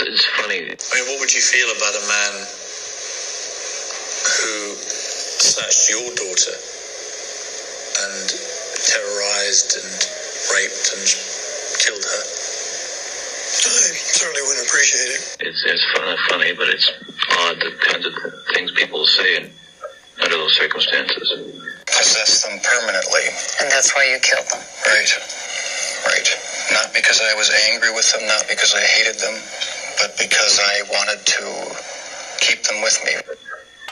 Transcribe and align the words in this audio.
it's, 0.00 0.08
it's 0.08 0.24
funny. 0.24 0.64
I 0.64 0.94
mean, 0.94 1.04
what 1.08 1.20
would 1.20 1.32
you 1.32 1.40
feel 1.40 1.68
about 1.76 1.94
a 1.96 2.04
man 2.08 2.32
who 4.40 4.74
snatched 5.40 5.90
your 5.90 6.08
daughter 6.14 6.56
and 6.56 8.26
terrorized 8.80 9.76
and 9.76 9.90
raped 10.56 10.86
and 10.96 11.04
killed 11.80 12.04
her? 12.04 12.22
I 13.50 13.92
certainly 13.92 14.42
wouldn't 14.46 14.66
appreciate 14.68 15.10
it. 15.10 15.36
It's 15.40 15.64
it's 15.66 15.84
fun, 15.92 16.08
uh, 16.08 16.16
funny, 16.28 16.52
but 16.54 16.68
it's 16.68 16.88
odd 17.44 17.60
the 17.60 17.72
kinds 17.82 18.06
of 18.06 18.14
things 18.54 18.70
people 18.72 19.04
say 19.04 19.36
in, 19.36 19.50
under 20.22 20.36
those 20.36 20.56
circumstances. 20.56 21.28
Possess 21.86 22.46
them 22.46 22.60
permanently. 22.62 23.26
And 23.60 23.70
that's 23.70 23.92
why 23.94 24.06
you 24.06 24.18
killed 24.22 24.46
them. 24.48 24.62
Right. 24.86 25.12
Right. 26.06 26.28
Not 26.72 26.94
because 26.94 27.20
I 27.20 27.34
was 27.34 27.50
angry 27.72 27.92
with 27.92 28.08
them, 28.12 28.26
not 28.26 28.46
because 28.48 28.72
I 28.74 28.80
hated 28.80 29.18
them, 29.18 29.34
but 30.00 30.16
because 30.16 30.58
I 30.58 30.82
wanted 30.90 31.26
to 31.26 31.44
keep 32.40 32.62
them 32.64 32.80
with 32.82 32.98
me. 33.04 33.12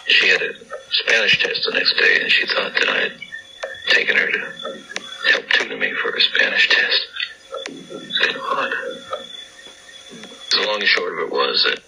She 0.06 0.28
had 0.28 0.40
a 0.40 0.54
Spanish 0.90 1.38
test 1.42 1.60
the 1.66 1.72
next 1.74 1.94
day, 1.98 2.20
and 2.22 2.32
she 2.32 2.46
thought 2.46 2.72
that 2.72 2.88
I 2.88 2.98
had 3.00 3.12
taken 3.88 4.16
her 4.16 4.26
to 4.26 4.38
help 5.30 5.48
tutor 5.50 5.76
me 5.76 5.92
for 5.92 6.10
a 6.10 6.20
Spanish 6.20 6.68
test. 6.70 7.00
It's 7.68 8.18
kind 8.18 8.36
of 8.36 8.42
odd. 8.42 8.72
The 10.50 10.66
long 10.66 10.80
and 10.80 10.88
short 10.88 11.12
of 11.12 11.18
it 11.28 11.30
was 11.30 11.64
that 11.64 11.80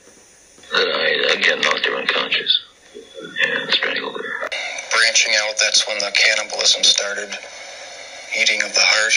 that 0.72 0.88
I 0.94 1.34
again 1.38 1.60
knocked 1.62 1.86
her 1.86 1.96
unconscious 1.96 2.60
and 2.84 3.70
strangled 3.70 4.20
her. 4.20 4.48
Branching 4.92 5.32
out, 5.40 5.54
that's 5.58 5.88
when 5.88 5.98
the 5.98 6.12
cannibalism 6.14 6.84
started. 6.84 7.30
Eating 8.38 8.62
of 8.62 8.72
the 8.74 8.84
heart 8.84 9.16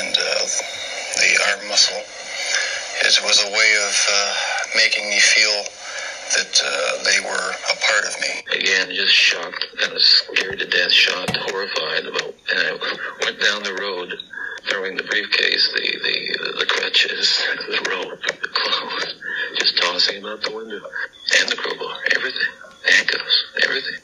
and 0.00 0.16
uh, 0.16 0.46
the 1.20 1.38
arm 1.52 1.68
muscle. 1.68 2.02
It 3.10 3.24
was 3.24 3.42
a 3.42 3.50
way 3.50 3.74
of 3.88 4.06
uh, 4.12 4.34
making 4.76 5.10
me 5.10 5.18
feel 5.18 5.64
that 6.38 6.62
uh, 6.62 7.02
they 7.02 7.18
were 7.18 7.50
a 7.50 7.76
part 7.82 8.04
of 8.06 8.14
me. 8.20 8.56
Again, 8.56 8.94
just 8.94 9.12
shocked, 9.12 9.66
kind 9.78 9.92
of 9.92 10.00
scared 10.00 10.60
to 10.60 10.66
death, 10.66 10.92
shocked, 10.92 11.36
horrified 11.36 12.06
about. 12.06 12.32
And 12.54 12.58
I 12.60 13.24
went 13.24 13.40
down 13.40 13.64
the 13.64 13.74
road, 13.74 14.14
throwing 14.70 14.96
the 14.96 15.02
briefcase, 15.02 15.72
the 15.74 15.90
the 16.06 16.58
the 16.60 16.66
crutches, 16.66 17.42
the 17.66 17.90
rope, 17.90 18.22
the 18.22 18.48
clothes, 18.48 19.14
just 19.58 19.76
tossing 19.82 20.22
them 20.22 20.30
out 20.30 20.42
the 20.42 20.54
window, 20.54 20.80
and 21.40 21.48
the 21.48 21.56
crowbar, 21.56 21.96
everything, 22.14 22.48
handcuffs, 22.86 23.44
everything. 23.64 24.00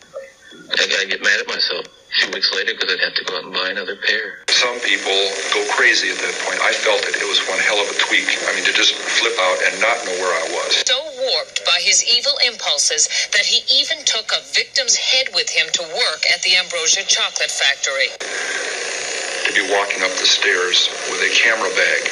I, 0.80 1.02
I 1.02 1.04
get 1.04 1.22
mad 1.22 1.38
at 1.38 1.46
myself 1.46 1.86
a 2.16 2.18
few 2.24 2.32
weeks 2.32 2.48
later 2.54 2.72
because 2.72 2.88
I'd 2.88 3.04
have 3.04 3.14
to 3.20 3.24
go 3.24 3.36
out 3.36 3.44
and 3.44 3.52
buy 3.52 3.68
another 3.68 3.96
pair. 3.96 4.40
Some 4.48 4.80
people 4.80 5.12
go 5.52 5.60
crazy 5.76 6.08
at 6.08 6.16
that 6.16 6.32
point. 6.48 6.60
I 6.64 6.72
felt 6.72 7.04
it. 7.04 7.20
It 7.20 7.28
was 7.28 7.40
one 7.44 7.60
hell 7.60 7.76
of 7.76 7.88
a 7.92 7.96
tweak. 8.00 8.28
I 8.48 8.56
mean, 8.56 8.64
to 8.64 8.72
just 8.72 8.96
flip 8.96 9.36
out 9.36 9.58
and 9.68 9.76
not 9.84 10.00
know 10.08 10.16
where 10.16 10.32
I 10.32 10.44
was. 10.48 10.80
So 10.80 10.96
warped 10.96 11.60
by 11.68 11.76
his 11.84 12.00
evil 12.08 12.32
impulses 12.46 13.08
that 13.36 13.44
he 13.44 13.60
even 13.68 14.00
took 14.08 14.32
a 14.32 14.40
victim's 14.56 14.96
head 14.96 15.28
with 15.36 15.50
him 15.50 15.68
to 15.76 15.82
work 15.82 16.24
at 16.32 16.40
the 16.40 16.56
Ambrosia 16.56 17.04
Chocolate 17.04 17.52
Factory. 17.52 18.08
To 18.16 19.52
be 19.52 19.68
walking 19.68 20.00
up 20.00 20.12
the 20.16 20.28
stairs 20.28 20.88
with 21.12 21.20
a 21.20 21.32
camera 21.36 21.68
bag 21.76 22.02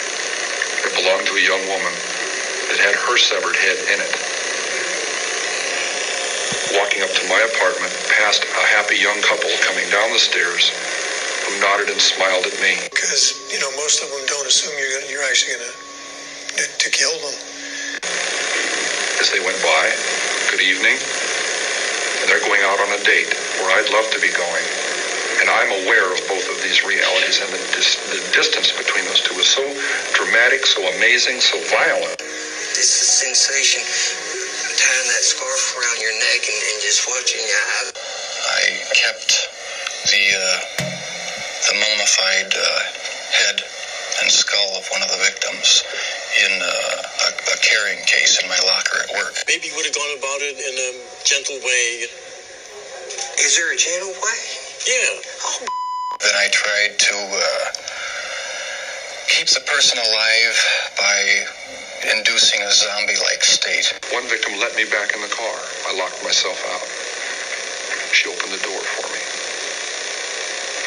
that 0.84 0.92
belonged 1.00 1.27
to 1.33 1.41
a 1.41 1.44
young 1.44 1.64
woman 1.72 1.94
that 2.68 2.77
had 2.77 2.95
her 3.08 3.17
severed 3.17 3.56
head 3.56 3.79
in 3.89 3.98
it. 4.05 4.33
Walking 6.77 7.02
up 7.02 7.11
to 7.11 7.24
my 7.30 7.40
apartment 7.55 7.92
past 8.18 8.45
a 8.45 8.64
happy 8.77 8.98
young 8.98 9.20
couple 9.23 9.51
coming 9.62 9.86
down 9.90 10.12
the 10.12 10.18
stairs 10.20 10.70
who 11.46 11.61
nodded 11.61 11.90
and 11.90 12.01
smiled 12.01 12.46
at 12.46 12.57
me. 12.61 12.77
Because, 12.90 13.48
you 13.52 13.61
know, 13.61 13.70
most 13.79 14.02
of 14.02 14.11
them 14.11 14.23
don't 14.27 14.46
assume 14.46 14.74
you're, 14.79 14.90
gonna, 15.01 15.11
you're 15.12 15.24
actually 15.24 15.55
going 15.58 15.70
to 15.70 15.74
to 16.57 16.90
kill 16.90 17.14
them. 17.20 17.36
as 19.20 19.30
they 19.33 19.40
went 19.40 19.58
by. 19.62 19.85
Good 20.51 20.62
evening. 20.62 20.98
And 22.23 22.27
they're 22.30 22.45
going 22.46 22.62
out 22.67 22.79
on 22.80 22.91
a 22.95 23.02
date 23.05 23.33
where 23.58 23.70
I'd 23.74 23.91
love 23.91 24.06
to 24.14 24.20
be 24.20 24.30
going. 24.35 24.67
And 25.42 25.51
I'm 25.51 25.73
aware 25.85 26.12
of 26.14 26.20
both 26.30 26.46
of 26.51 26.62
these 26.62 26.85
realities, 26.86 27.42
and 27.42 27.51
the, 27.52 27.62
dis- 27.74 27.98
the 28.12 28.20
distance 28.36 28.73
between 28.73 29.05
those 29.06 29.20
two 29.23 29.35
is 29.41 29.46
so 29.48 29.64
dramatic, 30.14 30.67
so 30.67 30.83
amazing, 30.96 31.41
so 31.41 31.58
violent. 31.74 32.17
It's 32.79 32.95
the 33.01 33.06
sensation 33.06 33.83
and, 36.94 37.10
and 37.10 37.24
just 37.24 37.34
watching 37.34 37.42
your 37.42 37.64
eyes. 37.80 37.92
I 38.46 38.86
kept 38.94 39.48
the 40.06 40.24
uh, 40.36 40.58
the 41.66 41.74
mummified 41.74 42.55
uh, 42.55 42.80
head 43.32 43.62
and 44.22 44.30
skull 44.30 44.78
of 44.78 44.86
one 44.92 45.02
of 45.02 45.10
the 45.10 45.18
victims 45.18 45.82
in 46.46 46.52
uh, 46.62 47.27
a, 47.27 47.55
a 47.55 47.56
carrying 47.62 48.05
case 48.06 48.42
in 48.42 48.48
my 48.48 48.58
locker 48.66 48.98
at 49.02 49.10
work. 49.16 49.34
Maybe 49.48 49.68
you 49.68 49.74
would 49.77 49.86
have 49.86 49.94
gone 49.94 50.18
about 50.18 50.40
it 50.42 50.56
in 50.60 50.74
a 50.78 50.90
gentle 51.24 51.58
way. 51.64 52.06
Is 53.38 53.56
there 53.56 53.74
a 53.74 53.76
gentle 53.76 54.14
way? 54.14 54.40
Yeah. 54.86 55.30
Oh. 55.42 55.66
Then 56.20 56.34
I 56.36 56.48
tried 56.52 56.98
to 56.98 57.16
uh, 57.16 57.64
keep 59.28 59.48
the 59.48 59.61
person 59.66 59.98
alive 59.98 60.56
by 60.98 61.46
inducing 62.13 62.61
a 62.63 62.70
zombie-like 62.70 63.42
state. 63.45 63.92
One 64.13 64.29
victim 64.29 64.59
let 64.61 64.77
me 64.77 64.85
back 64.85 65.15
in 65.15 65.23
the 65.23 65.29
car. 65.29 65.57
I 65.89 65.97
locked 65.97 66.23
myself 66.23 66.61
out. 66.69 66.85
She 68.13 68.29
opened 68.29 68.53
the 68.53 68.63
door 68.63 68.81
for 68.81 69.09
me. 69.09 69.20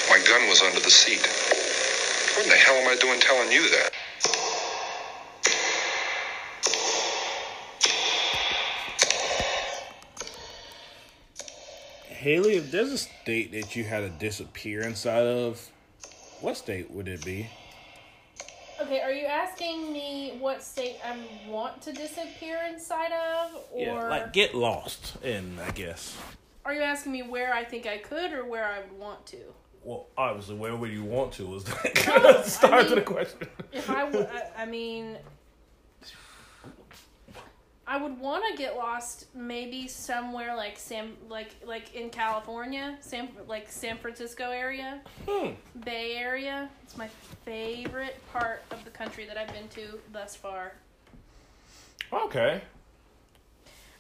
My 0.09 0.23
gun 0.25 0.47
was 0.47 0.61
under 0.61 0.79
the 0.79 0.91
seat. 0.91 1.25
What 2.35 2.45
in 2.45 2.49
the 2.49 2.55
hell 2.55 2.75
am 2.75 2.87
I 2.87 2.95
doing 2.95 3.19
telling 3.19 3.51
you 3.51 3.69
that? 3.69 3.91
Haley, 12.05 12.55
if 12.57 12.71
there's 12.71 12.91
a 12.91 12.97
state 12.97 13.51
that 13.53 13.75
you 13.75 13.83
had 13.83 14.01
to 14.01 14.09
disappear 14.09 14.81
inside 14.81 15.25
of, 15.25 15.71
what 16.41 16.57
state 16.57 16.91
would 16.91 17.07
it 17.07 17.23
be? 17.23 17.49
Okay, 18.87 19.01
are 19.01 19.11
you 19.11 19.25
asking 19.25 19.91
me 19.91 20.37
what 20.39 20.63
state 20.63 20.95
I 21.05 21.17
want 21.49 21.81
to 21.81 21.91
disappear 21.91 22.57
inside 22.71 23.11
of, 23.11 23.61
or 23.69 23.83
Yeah, 23.83 24.07
like 24.07 24.31
get 24.31 24.55
lost 24.55 25.21
in, 25.25 25.59
I 25.59 25.71
guess. 25.71 26.17
are 26.63 26.73
you 26.73 26.83
asking 26.83 27.11
me 27.11 27.21
where 27.21 27.53
I 27.53 27.65
think 27.65 27.85
I 27.85 27.97
could 27.97 28.31
or 28.31 28.45
where 28.45 28.63
I 28.63 28.79
would 28.79 28.97
want 28.97 29.25
to? 29.25 29.39
Well, 29.83 30.07
obviously, 30.17 30.55
where 30.55 30.73
would 30.73 30.89
you 30.89 31.03
want 31.03 31.33
to? 31.33 31.55
Is 31.55 31.67
No, 31.67 31.73
the 31.83 32.43
start 32.43 32.85
I 32.85 32.87
to 32.87 32.95
the 32.95 33.01
question. 33.01 33.49
If 33.73 33.89
I 33.89 34.03
I, 34.03 34.61
I 34.61 34.65
mean, 34.65 35.17
I 37.89 37.95
would 37.95 38.19
want 38.19 38.43
to 38.51 38.57
get 38.57 38.75
lost 38.75 39.27
maybe 39.33 39.87
somewhere 39.87 40.55
like 40.55 40.77
San, 40.77 41.13
like 41.29 41.51
like 41.65 41.95
in 41.95 42.09
California, 42.09 42.97
San 42.99 43.29
like 43.47 43.71
San 43.71 43.97
Francisco 43.97 44.51
area, 44.51 44.99
Hmm. 45.27 45.51
Bay 45.85 46.17
Area. 46.17 46.69
It's 46.83 46.97
my 46.97 47.07
favorite 47.45 48.17
part 48.33 48.61
of 48.71 48.83
the 48.83 48.89
country 48.91 49.25
that 49.25 49.37
I've 49.37 49.53
been 49.53 49.69
to 49.69 49.99
thus 50.11 50.35
far. 50.35 50.73
Okay. 52.11 52.61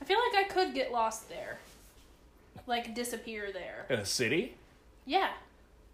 I 0.01 0.05
feel 0.05 0.19
like 0.31 0.45
I 0.45 0.47
could 0.49 0.73
get 0.73 0.91
lost 0.91 1.29
there, 1.29 1.57
like 2.67 2.93
disappear 2.93 3.51
there. 3.53 3.85
In 3.89 3.99
a 3.99 4.05
city? 4.05 4.55
Yeah, 5.05 5.29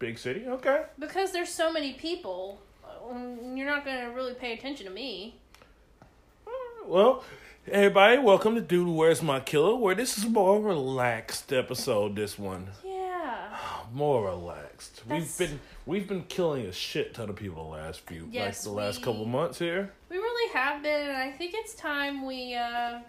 Big 0.00 0.18
city? 0.18 0.44
Okay. 0.48 0.82
because 0.98 1.30
there's 1.30 1.48
so 1.48 1.72
many 1.72 1.92
people. 1.94 2.58
um, 3.08 3.56
You're 3.56 3.66
not 3.68 3.84
gonna 3.84 4.10
really 4.10 4.34
pay 4.34 4.52
attention 4.52 4.84
to 4.86 4.92
me. 4.92 5.36
Well, 6.86 7.24
everybody, 7.68 8.18
welcome 8.18 8.54
to 8.54 8.60
Dude 8.60 8.88
Where's 8.88 9.22
My 9.22 9.40
Killer, 9.40 9.74
where 9.76 9.94
this 9.94 10.18
is 10.18 10.24
a 10.24 10.28
more 10.28 10.60
relaxed 10.60 11.52
episode, 11.52 12.16
this 12.16 12.38
one. 12.38 12.68
Yeah. 12.84 13.56
More 13.92 14.26
relaxed. 14.28 15.02
That's- 15.08 15.38
We've 15.38 15.48
been 15.50 15.60
we've 15.86 16.08
been 16.08 16.24
killing 16.24 16.66
a 16.66 16.72
shit 16.72 17.14
ton 17.14 17.28
of 17.30 17.36
people 17.36 17.64
the 17.64 17.76
last 17.76 18.00
few 18.00 18.28
Yes, 18.30 18.64
like 18.66 18.72
the 18.74 18.80
last 18.80 18.98
we- 18.98 19.04
couple 19.04 19.24
months 19.26 19.58
here. 19.58 19.92
We 20.08 20.16
really 20.16 20.52
have 20.52 20.82
been, 20.82 21.08
and 21.08 21.16
I 21.16 21.30
think 21.30 21.54
it's 21.54 21.74
time 21.74 22.26
we 22.26 22.54
uh 22.54 23.00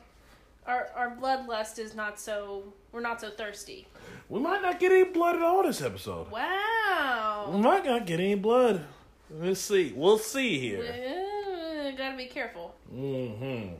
our 0.67 0.89
our 0.95 1.15
bloodlust 1.19 1.79
is 1.79 1.95
not 1.95 2.19
so 2.19 2.63
we're 2.91 3.01
not 3.01 3.21
so 3.21 3.29
thirsty. 3.31 3.87
We 4.29 4.39
might 4.39 4.61
not 4.61 4.79
get 4.79 4.91
any 4.91 5.05
blood 5.05 5.35
at 5.35 5.41
all 5.41 5.63
this 5.63 5.81
episode. 5.81 6.29
Wow, 6.31 7.49
we 7.53 7.59
might 7.61 7.85
not 7.85 8.05
get 8.05 8.19
any 8.19 8.35
blood. 8.35 8.83
Let's 9.31 9.61
see. 9.61 9.91
We'll 9.95 10.17
see 10.19 10.59
here. 10.59 10.81
Uh, 10.83 11.91
gotta 11.97 12.15
be 12.17 12.25
careful. 12.25 12.75
Mm-hmm. 12.93 13.73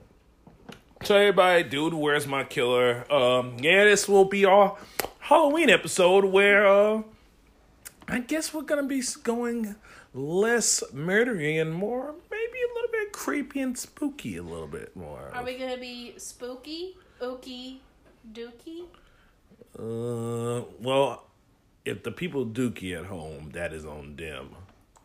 So 1.05 1.15
everybody, 1.15 1.61
dude, 1.61 1.93
where's 1.93 2.25
my 2.25 2.43
killer? 2.43 3.05
Um, 3.13 3.57
yeah, 3.59 3.83
this 3.83 4.09
will 4.09 4.25
be 4.25 4.43
our 4.43 4.75
Halloween 5.19 5.69
episode 5.69 6.25
where 6.25 6.65
uh 6.65 7.03
I 8.07 8.21
guess 8.21 8.55
we're 8.55 8.63
gonna 8.63 8.87
be 8.87 9.03
going 9.21 9.75
less 10.15 10.83
murdery 10.91 11.61
and 11.61 11.71
more 11.75 12.15
maybe 12.31 12.57
a 12.57 12.73
little 12.73 12.89
bit 12.91 13.13
creepy 13.13 13.61
and 13.61 13.77
spooky 13.77 14.37
a 14.37 14.41
little 14.41 14.65
bit 14.65 14.95
more. 14.95 15.29
Are 15.31 15.43
we 15.43 15.59
gonna 15.59 15.77
be 15.77 16.15
spooky, 16.17 16.97
ooky, 17.21 17.77
dooky? 18.33 18.85
Uh 19.77 20.65
well 20.79 21.27
if 21.85 22.01
the 22.01 22.11
people 22.11 22.47
dookie 22.47 22.97
at 22.97 23.05
home, 23.05 23.51
that 23.51 23.73
is 23.73 23.85
on 23.85 24.15
them. 24.15 24.55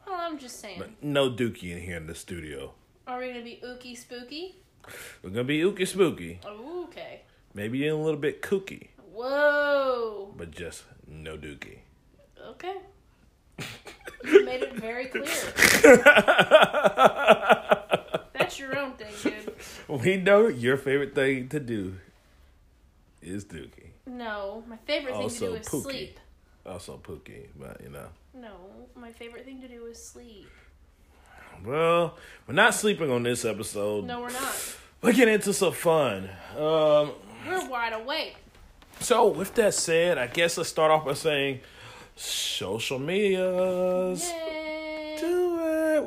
Well, 0.07 0.17
I'm 0.19 0.39
just 0.39 0.61
saying. 0.61 0.79
But 0.79 1.03
no 1.03 1.31
dookie 1.31 1.73
in 1.73 1.83
here 1.83 1.99
in 1.99 2.07
the 2.07 2.15
studio. 2.15 2.73
Are 3.07 3.19
we 3.19 3.29
gonna 3.29 3.45
be 3.45 3.61
ooky 3.63 3.95
spooky? 3.95 4.55
We're 5.23 5.31
gonna 5.31 5.45
be 5.45 5.61
ooky 5.61 5.87
spooky. 5.87 6.41
Okay. 6.47 7.21
Maybe 7.55 7.87
a 7.89 7.97
little 7.97 8.21
bit 8.21 8.43
kooky, 8.43 8.89
Whoa. 9.13 10.33
but 10.37 10.51
just 10.51 10.85
no 11.09 11.37
dookie. 11.37 11.79
Okay. 12.49 12.77
You 14.23 14.45
made 14.45 14.63
it 14.63 14.75
very 14.75 15.07
clear. 15.07 15.25
That's 18.35 18.59
your 18.59 18.79
own 18.79 18.93
thing, 18.93 19.13
dude. 19.23 19.55
We 19.89 20.17
know 20.17 20.47
your 20.49 20.77
favorite 20.77 21.15
thing 21.15 21.49
to 21.49 21.59
do 21.61 21.95
is 23.23 23.45
dookie. 23.45 23.91
No, 24.07 24.63
my 24.69 24.77
favorite 24.87 25.13
thing 25.15 25.23
Also 25.23 25.47
to 25.47 25.53
do 25.53 25.59
is 25.59 25.67
pookie. 25.69 25.83
sleep. 25.83 26.21
Also 26.67 27.01
pookie, 27.03 27.47
but 27.59 27.81
you 27.83 27.89
know. 27.91 28.09
No, 28.35 28.53
my 28.95 29.11
favorite 29.13 29.45
thing 29.45 29.61
to 29.63 29.69
do 29.69 29.87
is 29.87 30.03
sleep. 30.03 30.49
Well, 31.65 32.17
we're 32.47 32.55
not 32.55 32.75
sleeping 32.75 33.11
on 33.11 33.23
this 33.23 33.45
episode. 33.45 34.05
No, 34.05 34.21
we're 34.21 34.31
not. 34.31 34.77
We're 35.03 35.13
getting 35.13 35.35
into 35.35 35.53
some 35.53 35.73
fun. 35.73 36.29
Um, 36.57 37.13
We're 37.47 37.69
wide 37.69 37.93
awake. 37.95 38.37
so 39.01 39.29
with 39.29 39.55
that 39.55 39.75
said, 39.75 40.19
I 40.19 40.27
guess 40.27 40.59
let's 40.59 40.69
start 40.69 40.91
off 40.91 41.05
by 41.07 41.15
saying 41.15 41.61
social 42.17 42.99
medias. 42.99 44.29
Yay. 44.29 45.17
Do 45.19 45.59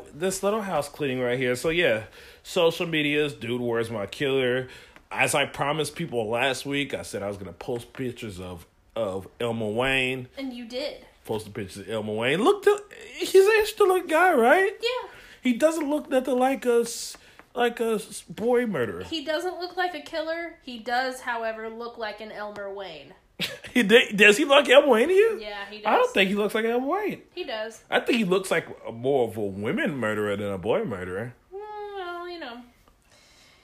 it. 0.06 0.20
This 0.20 0.44
little 0.44 0.62
house 0.62 0.90
cleaning 0.90 1.22
right 1.22 1.38
here. 1.40 1.56
So 1.56 1.70
yeah, 1.70 2.04
social 2.44 2.86
medias. 2.86 3.34
Dude, 3.34 3.62
where's 3.62 3.90
my 3.90 4.06
killer? 4.06 4.68
As 5.12 5.36
I 5.36 5.46
promised 5.46 5.96
people 5.96 6.28
last 6.30 6.66
week, 6.66 6.94
I 6.94 7.04
said 7.04 7.22
I 7.24 7.28
was 7.28 7.38
gonna 7.38 7.54
post 7.54 7.94
pictures 7.94 8.40
of 8.40 8.66
of 8.96 9.28
Elmer 9.40 9.70
Wayne. 9.70 10.28
And 10.38 10.54
you 10.54 10.66
did. 10.66 11.06
Posted 11.26 11.54
pictures 11.54 11.78
of 11.78 11.90
Elmer 11.90 12.14
Wayne. 12.14 12.44
Look, 12.44 12.64
to, 12.64 12.84
he's 13.16 13.34
an 13.36 13.52
excellent 13.60 14.08
guy, 14.10 14.34
right? 14.34 14.72
Yeah. 14.82 15.03
He 15.44 15.54
doesn't 15.54 15.90
look 15.90 16.10
nothing 16.10 16.40
like 16.40 16.66
a 16.66 16.80
s- 16.82 17.18
like 17.54 17.80
a 17.80 18.00
boy 18.30 18.66
murderer. 18.66 19.04
He 19.04 19.24
doesn't 19.24 19.60
look 19.60 19.78
like 19.78 19.94
a 19.94 20.00
killer. 20.02 20.56
He 20.64 20.80
does, 20.80 21.20
however, 21.22 21.70
look 21.70 21.98
like 22.00 22.20
an 22.22 22.32
Elmer 22.32 22.74
Wayne. 22.74 23.14
He 23.74 23.82
does 23.84 24.38
he 24.38 24.46
look 24.46 24.66
like 24.66 24.70
Elmer 24.70 24.88
Wayne 24.88 25.08
to 25.08 25.14
you? 25.14 25.40
Yeah, 25.42 25.66
he 25.70 25.78
does. 25.78 25.86
I 25.88 25.96
don't 25.96 26.14
think 26.14 26.30
he 26.30 26.36
looks 26.36 26.54
like 26.54 26.64
Elmer 26.66 26.86
Wayne. 26.88 27.22
he 27.34 27.44
does. 27.44 27.82
I 27.90 28.00
think 28.00 28.20
he 28.20 28.24
looks 28.24 28.52
like 28.52 28.68
more 28.94 29.28
of 29.28 29.36
a 29.36 29.42
women 29.42 29.98
murderer 29.98 30.36
than 30.38 30.52
a 30.52 30.58
boy 30.60 30.84
murderer. 30.86 31.34
Well, 31.52 32.30
you 32.30 32.40
know, 32.40 32.58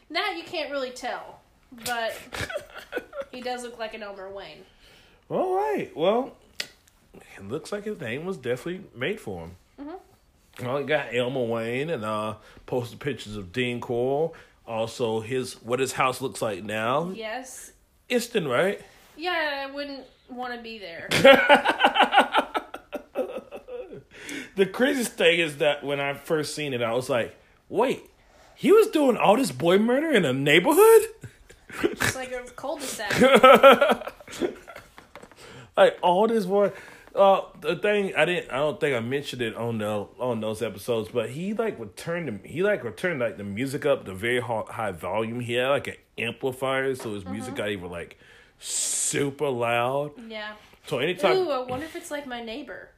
that 0.10 0.34
you 0.36 0.44
can't 0.44 0.72
really 0.72 0.90
tell, 0.90 1.40
but 1.86 2.18
he 3.32 3.40
does 3.42 3.62
look 3.64 3.78
like 3.78 3.94
an 3.94 4.02
Elmer 4.02 4.30
Wayne. 4.32 4.64
All 5.30 5.56
right. 5.56 5.96
Well, 5.96 6.36
it 7.14 7.48
looks 7.48 7.72
like 7.72 7.84
his 7.84 8.00
name 8.02 8.26
was 8.26 8.38
definitely 8.38 8.86
made 8.96 9.20
for 9.20 9.44
him. 9.46 9.52
Mm-hmm. 9.80 9.96
Well, 10.62 10.78
he 10.78 10.84
got 10.86 11.14
Elmer 11.14 11.44
Wayne 11.44 11.90
and 11.90 12.04
uh, 12.04 12.36
posted 12.66 13.00
pictures 13.00 13.36
of 13.36 13.52
Dean 13.52 13.80
Corll. 13.80 14.36
Also, 14.68 15.20
his 15.22 15.54
what 15.64 15.80
his 15.80 15.94
house 15.94 16.22
looks 16.22 16.42
like 16.42 16.64
now. 16.64 17.12
Yes. 17.16 17.72
Instant, 18.08 18.48
right? 18.48 18.82
Yeah, 19.18 19.66
I 19.68 19.72
wouldn't 19.74 20.06
want 20.30 20.54
to 20.54 20.62
be 20.62 20.78
there. 20.80 21.10
The 24.60 24.66
craziest 24.66 25.14
thing 25.14 25.40
is 25.40 25.60
that 25.60 25.86
when 25.86 26.02
I 26.02 26.14
first 26.14 26.54
seen 26.54 26.74
it, 26.74 26.82
I 26.82 26.92
was 26.92 27.10
like, 27.10 27.34
"Wait, 27.70 28.04
he 28.56 28.74
was 28.74 28.88
doing 28.88 29.16
all 29.16 29.38
this 29.38 29.54
boy 29.54 29.78
murder 29.80 30.12
in 30.12 30.26
a 30.26 30.34
neighborhood? 30.34 31.04
It's 31.82 32.14
like 32.14 32.34
a 32.34 32.44
cul-de-sac. 32.58 33.22
like 35.78 35.98
all 36.02 36.28
this 36.28 36.46
boy." 36.46 36.74
Uh, 37.20 37.42
the 37.60 37.76
thing 37.76 38.16
I 38.16 38.24
didn't, 38.24 38.50
I 38.50 38.58
don't 38.58 38.80
think 38.80 38.96
I 38.96 39.02
mentioned 39.02 39.42
it 39.42 39.54
on 39.54 39.80
the 39.80 40.08
on 40.20 40.40
those 40.40 40.62
episodes, 40.62 41.10
but 41.10 41.30
he 41.32 41.54
like 41.54 41.78
returned 41.78 42.30
the 42.30 42.48
he 42.48 42.64
like 42.64 42.82
returned 42.86 43.20
like 43.20 43.36
the 43.38 43.44
music 43.44 43.86
up 43.86 44.06
to 44.06 44.14
very 44.14 44.40
high, 44.40 44.64
high 44.70 44.92
volume. 44.92 45.42
He 45.42 45.54
had 45.54 45.68
like 45.68 45.88
an 45.88 45.96
amplifier, 46.18 46.96
so 46.96 47.14
his 47.14 47.26
music 47.26 47.56
got 47.56 47.70
even 47.70 47.92
like 47.92 48.18
super 48.58 49.50
loud. 49.50 50.12
Yeah. 50.30 50.54
So 50.88 51.00
anytime, 51.00 51.36
Ooh, 51.36 51.52
I 51.52 51.60
wonder 51.60 51.86
if 51.86 51.96
it's 51.98 52.10
like 52.10 52.26
my 52.26 52.42
neighbor. 52.42 52.90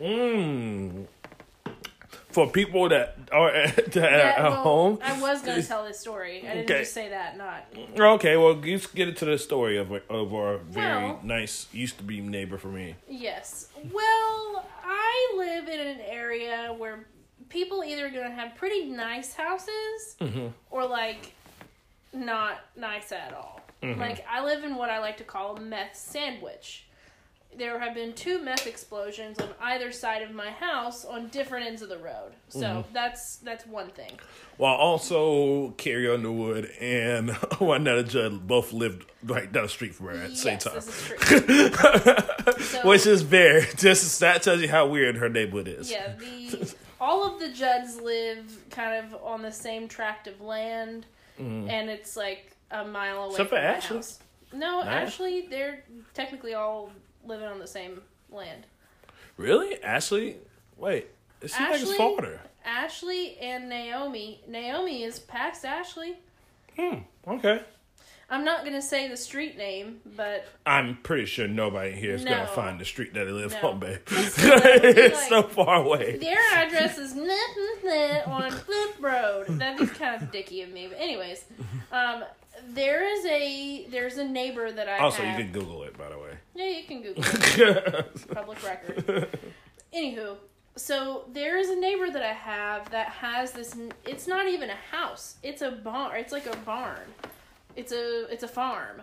mm, 0.00 1.06
for 2.32 2.50
people 2.50 2.88
that 2.88 3.16
are 3.30 3.50
at, 3.50 3.76
that 3.92 3.94
Yeah, 4.12 4.34
at 4.36 4.42
well, 4.42 4.62
home, 4.62 4.98
I 5.02 5.20
was 5.20 5.42
gonna 5.42 5.62
tell 5.62 5.84
this 5.84 5.98
story. 6.00 6.38
I 6.38 6.54
didn't 6.54 6.70
Okay. 6.70 6.80
just 6.80 6.92
say 6.92 7.08
that. 7.10 7.36
Not. 7.36 7.66
Okay, 7.98 8.36
well, 8.36 8.54
let's 8.54 8.86
get 8.88 9.08
into 9.08 9.24
the 9.24 9.38
story 9.38 9.76
of 9.78 9.92
of 10.10 10.34
our 10.34 10.58
very 10.58 10.86
Well- 11.08 11.20
nice 11.22 11.66
used 11.72 11.98
to 11.98 12.04
be 12.04 12.20
neighbor 12.20 12.58
for 12.58 12.68
me. 12.68 12.96
Yes. 13.08 13.68
Well, 13.92 14.66
I 14.84 15.34
live 15.36 15.68
in 15.68 15.80
an 15.80 16.00
area 16.00 16.74
where 16.76 17.06
people 17.48 17.84
either 17.84 18.08
gonna 18.10 18.30
have 18.30 18.54
pretty 18.56 18.86
nice 18.86 19.34
houses 19.34 20.16
mm-hmm. 20.20 20.48
or 20.70 20.86
like 20.86 21.32
not 22.12 22.60
nice 22.76 23.12
at 23.12 23.32
all. 23.34 23.60
Mm-hmm. 23.82 24.00
Like 24.00 24.24
I 24.28 24.44
live 24.44 24.64
in 24.64 24.76
what 24.76 24.90
I 24.90 25.00
like 25.00 25.16
to 25.18 25.24
call 25.24 25.56
a 25.56 25.60
meth 25.60 25.96
sandwich. 25.96 26.86
There 27.56 27.78
have 27.78 27.94
been 27.94 28.14
two 28.14 28.42
meth 28.42 28.66
explosions 28.66 29.38
on 29.38 29.48
either 29.60 29.92
side 29.92 30.22
of 30.22 30.32
my 30.32 30.50
house 30.50 31.04
on 31.04 31.28
different 31.28 31.66
ends 31.66 31.82
of 31.82 31.88
the 31.90 31.98
road. 31.98 32.32
So 32.48 32.84
that's 32.92 33.36
that's 33.36 33.66
one 33.66 33.90
thing. 33.90 34.12
While 34.56 34.74
also 34.76 35.70
Carrie 35.72 36.08
Underwood 36.08 36.70
and 36.80 37.30
Wynonna 37.60 38.08
Judd 38.08 38.46
both 38.46 38.72
lived 38.72 39.04
right 39.24 39.50
down 39.52 39.64
the 39.64 39.68
street 39.68 39.94
from 39.94 40.06
her 40.06 40.12
at 40.12 40.30
the 40.30 40.36
same 40.36 40.52
yes, 40.54 40.64
time, 40.64 40.74
this 40.74 41.10
is. 41.40 42.66
So- 42.72 42.88
which 42.88 43.06
is 43.06 43.22
very 43.22 43.66
just 43.76 44.20
that 44.20 44.42
tells 44.42 44.60
you 44.60 44.68
how 44.68 44.86
weird 44.86 45.16
her 45.16 45.28
neighborhood 45.28 45.68
is. 45.68 45.90
Yeah, 45.90 46.14
the 46.16 46.74
all 47.00 47.32
of 47.34 47.40
the 47.40 47.48
Judds 47.50 48.00
live 48.00 48.64
kind 48.70 49.04
of 49.04 49.22
on 49.22 49.42
the 49.42 49.52
same 49.52 49.88
tract 49.88 50.26
of 50.26 50.40
land, 50.40 51.06
and 51.38 51.90
it's 51.90 52.16
like 52.16 52.56
a 52.70 52.84
mile 52.84 53.24
away 53.24 53.34
Mm-hmm. 53.34 53.42
Except 53.42 53.50
for 53.50 53.56
Ashley. 53.56 53.96
house. 53.96 54.18
No, 54.54 54.80
Nice. 54.82 54.86
actually, 55.08 55.46
they're 55.48 55.82
technically 56.14 56.54
all 56.54 56.90
living 57.24 57.46
on 57.46 57.58
the 57.58 57.66
same 57.66 58.00
land. 58.30 58.66
Really, 59.36 59.82
Ashley? 59.82 60.36
Wait, 60.76 61.06
it 61.40 61.50
seems 61.50 61.60
like 61.70 61.80
it's 61.80 61.82
Ashley? 61.90 61.96
Ashley 62.64 63.36
and 63.38 63.68
Naomi. 63.68 64.40
Naomi 64.46 65.02
is 65.02 65.18
past 65.18 65.64
Ashley. 65.64 66.16
Hmm. 66.78 66.98
Okay. 67.26 67.62
I'm 68.30 68.44
not 68.46 68.64
gonna 68.64 68.80
say 68.80 69.08
the 69.08 69.16
street 69.16 69.58
name, 69.58 70.00
but 70.16 70.46
I'm 70.64 70.96
pretty 71.02 71.26
sure 71.26 71.46
nobody 71.46 71.92
here 71.92 72.14
is 72.14 72.24
No. 72.24 72.30
gonna 72.30 72.46
find 72.46 72.80
the 72.80 72.84
street 72.86 73.12
that 73.12 73.24
they 73.26 73.30
live 73.30 73.54
No. 73.62 73.70
on, 73.70 73.78
babe. 73.80 73.98
It's 74.10 74.42
gonna 74.42 74.60
be 74.80 74.88
it's 74.88 75.18
like- 75.20 75.28
so 75.28 75.42
far 75.42 75.82
away. 75.84 76.16
their 76.16 76.38
address 76.54 76.96
is 76.96 77.14
on 78.26 78.50
Flip 78.50 78.94
Road. 79.00 79.46
That'd 79.48 79.78
be 79.86 79.94
kind 79.94 80.22
of 80.22 80.30
dicky 80.30 80.62
of 80.62 80.70
me. 80.70 80.86
But 80.88 80.98
anyways, 80.98 81.44
um, 81.90 82.24
there 82.68 83.04
is 83.06 83.24
a 83.26 83.86
there's 83.90 84.18
a 84.18 84.24
neighbor 84.24 84.70
that 84.72 84.88
I 84.88 84.98
Also, 84.98 85.22
you 85.22 85.34
can 85.34 85.52
Google 85.52 85.82
it, 85.84 85.96
by 85.96 86.08
the 86.08 86.18
way. 86.18 86.32
Yeah, 86.54 86.66
you 86.68 86.84
can 86.84 87.02
Google 87.02 87.24
it. 87.26 88.28
public 88.34 88.62
record. 88.64 89.28
Anywho, 89.94 90.36
so 90.76 91.24
there 91.32 91.58
is 91.58 91.68
a 91.68 91.76
neighbor 91.76 92.10
that 92.10 92.22
I 92.22 92.32
have 92.32 92.90
that 92.90 93.08
has 93.08 93.52
this. 93.52 93.76
It's 94.06 94.26
not 94.26 94.48
even 94.48 94.70
a 94.70 94.76
house. 94.90 95.36
It's 95.42 95.62
a 95.62 95.70
barn. 95.70 96.18
It's 96.18 96.32
like 96.32 96.46
a 96.46 96.56
barn. 96.58 97.00
It's 97.76 97.92
a 97.92 98.26
it's 98.32 98.42
a 98.42 98.48
farm. 98.48 99.02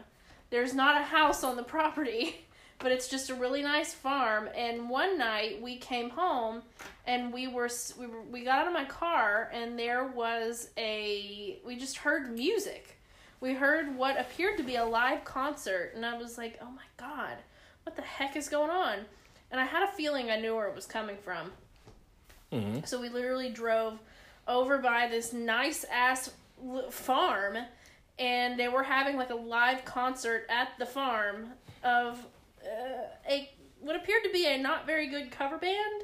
There's 0.49 0.73
not 0.73 0.99
a 0.99 1.03
house 1.03 1.43
on 1.43 1.55
the 1.55 1.63
property, 1.63 2.45
but 2.79 2.91
it's 2.91 3.07
just 3.07 3.29
a 3.29 3.35
really 3.35 3.61
nice 3.61 3.93
farm. 3.93 4.49
And 4.55 4.89
one 4.89 5.17
night 5.17 5.61
we 5.61 5.77
came 5.77 6.09
home, 6.09 6.63
and 7.05 7.31
we 7.31 7.47
were 7.47 7.69
we 7.99 8.07
were, 8.07 8.21
we 8.23 8.43
got 8.43 8.59
out 8.59 8.67
of 8.67 8.73
my 8.73 8.85
car, 8.85 9.49
and 9.53 9.77
there 9.77 10.05
was 10.07 10.69
a 10.77 11.59
we 11.65 11.75
just 11.75 11.97
heard 11.97 12.31
music. 12.35 12.95
We 13.41 13.53
heard 13.53 13.95
what 13.95 14.19
appeared 14.19 14.57
to 14.57 14.63
be 14.63 14.75
a 14.75 14.85
live 14.85 15.23
concert, 15.23 15.93
and 15.95 16.05
I 16.05 16.17
was 16.17 16.37
like, 16.37 16.59
"Oh 16.61 16.69
my 16.71 16.83
god, 16.97 17.37
what 17.83 17.95
the 17.95 18.01
heck 18.01 18.35
is 18.35 18.49
going 18.49 18.69
on?" 18.69 19.05
And 19.51 19.59
I 19.59 19.65
had 19.65 19.83
a 19.87 19.91
feeling 19.93 20.29
I 20.29 20.39
knew 20.39 20.55
where 20.55 20.67
it 20.67 20.75
was 20.75 20.85
coming 20.85 21.17
from. 21.17 21.53
Mhm. 22.51 22.87
So 22.87 22.99
we 22.99 23.09
literally 23.09 23.49
drove 23.49 23.99
over 24.47 24.77
by 24.79 25.07
this 25.07 25.31
nice 25.33 25.85
ass 25.85 26.31
farm, 26.89 27.57
and 28.17 28.59
they 28.59 28.67
were 28.67 28.83
having 28.83 29.15
like 29.15 29.29
a 29.29 29.35
live 29.35 29.85
concert 29.85 30.45
at 30.49 30.77
the 30.77 30.85
farm 30.85 31.53
of 31.83 32.25
uh, 32.65 33.07
a 33.29 33.49
what 33.79 33.95
appeared 33.95 34.23
to 34.25 34.29
be 34.31 34.45
a 34.45 34.57
not 34.57 34.85
very 34.85 35.07
good 35.07 35.31
cover 35.31 35.57
band. 35.57 36.03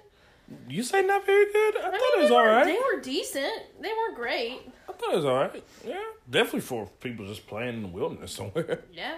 You 0.70 0.84
say 0.84 1.02
not 1.02 1.26
very 1.26 1.52
good? 1.52 1.78
I, 1.78 1.80
I 1.80 1.84
thought 1.84 1.92
mean, 1.92 2.20
it 2.20 2.22
was 2.22 2.32
all 2.32 2.44
were, 2.44 2.50
right. 2.50 2.66
they 2.66 2.78
were 2.78 3.02
decent. 3.02 3.82
They 3.82 3.90
weren't 3.90 4.16
great. 4.16 4.60
I 4.88 4.92
thought 4.92 5.14
it 5.14 5.16
was 5.16 5.26
all 5.26 5.36
right. 5.36 5.64
Yeah, 5.86 6.04
definitely 6.30 6.62
for 6.62 6.88
people 7.00 7.26
just 7.28 7.48
playing 7.48 7.76
in 7.76 7.82
the 7.84 7.88
wilderness 7.90 8.32
somewhere. 8.32 8.82
Yeah. 8.94 9.16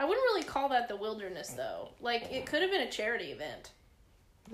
I 0.00 0.04
wouldn't 0.04 0.24
really 0.26 0.44
call 0.44 0.68
that 0.68 0.88
the 0.88 0.94
wilderness 0.94 1.48
though. 1.48 1.88
Like 2.00 2.30
it 2.30 2.46
could 2.46 2.62
have 2.62 2.70
been 2.70 2.82
a 2.82 2.90
charity 2.90 3.32
event. 3.32 3.72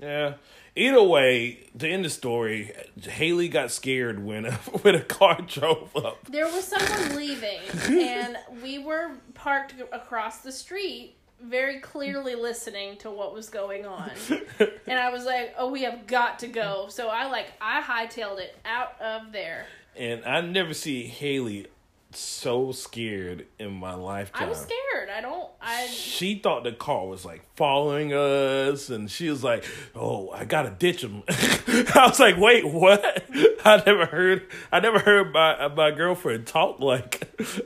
Yeah. 0.01 0.33
Either 0.75 1.03
way, 1.03 1.67
to 1.77 1.87
end 1.87 2.03
the 2.03 2.09
story, 2.09 2.73
Haley 3.01 3.47
got 3.47 3.71
scared 3.71 4.23
when 4.25 4.45
a, 4.45 4.51
when 4.81 4.95
a 4.95 5.01
car 5.03 5.39
drove 5.41 5.95
up. 5.95 6.25
There 6.27 6.47
was 6.47 6.65
someone 6.65 7.15
leaving 7.15 7.59
and 7.89 8.37
we 8.63 8.79
were 8.79 9.11
parked 9.35 9.75
across 9.91 10.39
the 10.39 10.51
street 10.51 11.15
very 11.41 11.79
clearly 11.79 12.35
listening 12.35 12.97
to 12.97 13.11
what 13.11 13.33
was 13.33 13.49
going 13.49 13.85
on. 13.85 14.11
And 14.87 14.99
I 14.99 15.09
was 15.09 15.25
like, 15.25 15.53
"Oh, 15.57 15.71
we 15.71 15.81
have 15.81 16.05
got 16.05 16.39
to 16.39 16.47
go." 16.47 16.87
So 16.89 17.07
I 17.07 17.27
like 17.29 17.47
I 17.59 17.81
hightailed 17.81 18.39
it 18.39 18.55
out 18.65 19.01
of 19.01 19.31
there. 19.31 19.65
and 19.97 20.23
I 20.25 20.41
never 20.41 20.73
see 20.75 21.03
Haley 21.07 21.67
so 22.15 22.71
scared 22.71 23.45
in 23.59 23.71
my 23.73 23.93
lifetime. 23.93 24.43
I 24.47 24.49
was 24.49 24.59
scared. 24.59 25.09
I 25.15 25.21
don't. 25.21 25.49
I. 25.61 25.87
She 25.87 26.39
thought 26.39 26.63
the 26.63 26.71
car 26.71 27.05
was 27.07 27.25
like 27.25 27.43
following 27.55 28.13
us, 28.13 28.89
and 28.89 29.09
she 29.09 29.29
was 29.29 29.43
like, 29.43 29.65
"Oh, 29.95 30.29
I 30.31 30.45
gotta 30.45 30.69
ditch 30.69 31.03
him." 31.03 31.23
I 31.29 32.05
was 32.07 32.19
like, 32.19 32.37
"Wait, 32.37 32.65
what?" 32.67 33.23
I 33.65 33.81
never 33.85 34.05
heard. 34.05 34.47
I 34.71 34.79
never 34.79 34.99
heard 34.99 35.33
my 35.33 35.67
my 35.69 35.91
girlfriend 35.91 36.47
talk 36.47 36.79
like 36.79 37.21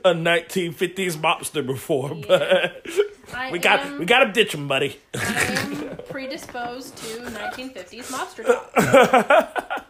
a 0.06 0.14
1950s 0.14 1.14
mobster 1.18 1.66
before, 1.66 2.16
but 2.16 2.88
I 3.34 3.52
we 3.52 3.60
got 3.60 3.82
am- 3.82 4.00
we 4.00 4.06
got 4.06 4.24
to 4.26 4.32
ditch 4.32 4.54
him, 4.54 4.68
buddy. 4.68 5.00
I 5.16 5.18
am 5.60 5.98
predisposed 6.10 6.98
to 6.98 7.20
1950s 7.22 8.12
mobster 8.12 8.46
talk. 8.46 9.86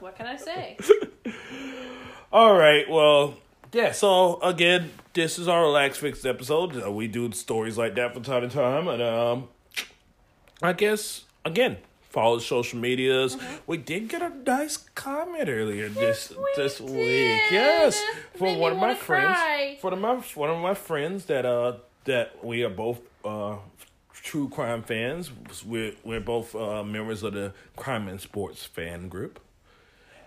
what 0.00 0.16
can 0.16 0.26
I 0.26 0.36
say? 0.36 0.76
All 2.34 2.56
right. 2.56 2.90
Well, 2.90 3.34
yeah. 3.72 3.92
So 3.92 4.40
again, 4.42 4.90
this 5.12 5.38
is 5.38 5.46
our 5.46 5.62
relax 5.62 5.98
fix 5.98 6.24
episode. 6.24 6.82
Uh, 6.84 6.90
we 6.90 7.06
do 7.06 7.30
stories 7.30 7.78
like 7.78 7.94
that 7.94 8.12
from 8.12 8.24
time 8.24 8.42
to 8.42 8.48
time, 8.48 8.88
and 8.88 9.00
um, 9.00 9.48
I 10.60 10.72
guess 10.72 11.26
again, 11.44 11.76
follow 12.10 12.40
social 12.40 12.80
medias. 12.80 13.36
We 13.68 13.76
did 13.76 14.08
get 14.08 14.20
a 14.20 14.30
nice 14.30 14.78
comment 14.96 15.48
earlier 15.48 15.88
this 15.88 16.32
Mm-hmm. 16.32 16.42
we 16.42 16.50
this 16.56 16.80
week. 16.80 17.52
Yes, 17.52 18.02
for 18.36 18.56
one 18.58 18.72
of 18.72 18.78
my 18.78 18.96
friends. 18.96 19.36
cry. 19.36 19.78
For 19.80 19.94
my 19.94 20.14
one 20.34 20.50
of 20.50 20.58
my 20.58 20.74
friends 20.74 21.26
that 21.26 21.46
uh 21.46 21.74
that 22.06 22.44
we 22.44 22.64
are 22.64 22.68
both 22.70 22.98
uh 23.24 23.58
true 24.12 24.48
crime 24.48 24.82
fans. 24.82 25.30
We're 25.64 25.92
we're 26.02 26.18
both 26.18 26.52
uh, 26.56 26.82
members 26.82 27.22
of 27.22 27.34
the 27.34 27.52
crime 27.76 28.08
and 28.08 28.20
sports 28.20 28.64
fan 28.64 29.08
group. 29.08 29.38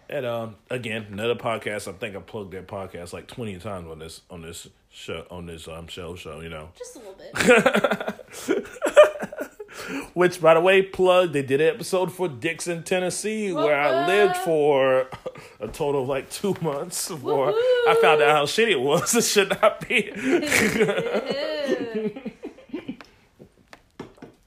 And 0.10 0.26
um, 0.26 0.56
again, 0.70 1.08
another 1.12 1.36
podcast. 1.36 1.88
I 1.88 1.92
think 1.94 2.16
I 2.16 2.20
plugged 2.20 2.52
that 2.54 2.68
podcast 2.68 3.12
like 3.14 3.28
twenty 3.28 3.58
times 3.60 3.90
on 3.90 4.00
this 4.00 4.22
on 4.30 4.42
this 4.42 4.68
show 4.90 5.26
on 5.30 5.46
this 5.46 5.68
um 5.68 5.88
show 5.88 6.16
show. 6.16 6.40
You 6.40 6.50
know, 6.50 6.70
Just 6.78 6.96
a 6.96 7.00
little 7.00 7.16
bit. 8.56 8.68
which 10.14 10.42
by 10.42 10.54
the 10.54 10.62
way, 10.62 10.82
plug 10.82 11.34
they 11.34 11.42
did 11.42 11.62
an 11.62 11.68
episode 11.76 12.12
for 12.12 12.28
Dickson, 12.28 12.84
Tennessee, 12.84 13.52
where 13.54 13.78
I 13.80 14.08
lived 14.08 14.38
for 14.38 15.10
a 15.60 15.68
total 15.68 16.04
of 16.04 16.08
like 16.08 16.30
two 16.30 16.56
months 16.62 17.10
before 17.10 17.50
I 17.52 17.98
found 18.02 18.22
out 18.22 18.32
how 18.32 18.46
shitty 18.46 18.72
it 18.72 18.80
was. 18.82 19.14
It 19.18 19.24
should 19.24 19.50
not 19.62 19.88
be. 19.88 20.12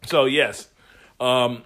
So 0.07 0.25
yes, 0.25 0.69
um, 1.21 1.63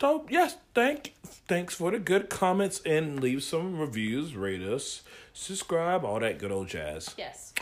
so 0.00 0.26
yes, 0.30 0.56
thank 0.74 1.14
thanks 1.48 1.74
for 1.74 1.90
the 1.90 1.98
good 1.98 2.28
comments 2.30 2.80
and 2.86 3.20
leave 3.20 3.42
some 3.42 3.78
reviews, 3.78 4.34
rate 4.36 4.62
us, 4.62 5.02
subscribe, 5.32 6.04
all 6.04 6.20
that 6.20 6.38
good 6.38 6.52
old 6.52 6.68
jazz. 6.68 7.14
yes. 7.18 7.52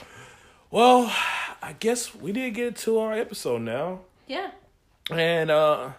Well, 0.70 1.12
I 1.62 1.74
guess 1.78 2.14
we 2.14 2.32
did 2.32 2.54
get 2.54 2.76
to 2.78 2.98
our 2.98 3.12
episode 3.12 3.62
now, 3.62 4.00
Yeah. 4.26 4.50
and 5.10 5.50
uh, 5.50 5.90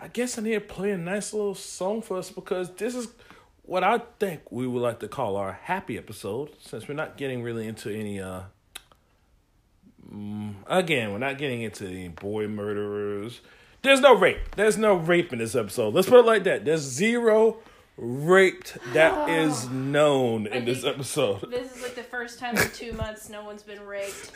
I 0.00 0.08
guess 0.08 0.38
I 0.38 0.42
need 0.42 0.54
to 0.54 0.60
play 0.60 0.90
a 0.90 0.98
nice 0.98 1.32
little 1.32 1.54
song 1.54 2.02
for 2.02 2.18
us 2.18 2.30
because 2.30 2.70
this 2.74 2.94
is 2.96 3.06
what 3.62 3.84
I 3.84 3.98
think 4.18 4.50
we 4.50 4.66
would 4.66 4.82
like 4.82 4.98
to 5.00 5.08
call 5.08 5.36
our 5.36 5.52
happy 5.52 5.96
episode, 5.98 6.50
since 6.60 6.88
we're 6.88 6.94
not 6.94 7.16
getting 7.16 7.42
really 7.42 7.66
into 7.66 7.90
any 7.90 8.20
uh. 8.20 8.42
mm, 10.12 10.54
Again, 10.66 11.12
we're 11.12 11.18
not 11.18 11.38
getting 11.38 11.62
into 11.62 11.86
any 11.86 12.08
boy 12.08 12.48
murderers. 12.48 13.40
There's 13.86 14.00
no 14.00 14.16
rape. 14.16 14.56
There's 14.56 14.76
no 14.76 14.96
rape 14.96 15.32
in 15.32 15.38
this 15.38 15.54
episode. 15.54 15.94
Let's 15.94 16.08
put 16.08 16.18
it 16.18 16.26
like 16.26 16.42
that. 16.42 16.64
There's 16.64 16.80
zero 16.80 17.58
raped 17.96 18.78
that 18.94 19.30
is 19.30 19.70
known 19.70 20.48
in 20.48 20.64
this 20.64 20.82
episode. 20.82 21.48
This 21.52 21.76
is 21.76 21.82
like 21.84 21.94
the 21.94 22.02
first 22.02 22.40
time 22.40 22.56
in 22.56 22.68
two 22.70 22.92
months 22.94 23.28
no 23.28 23.44
one's 23.44 23.62
been 23.62 23.86
raped. 23.86 24.32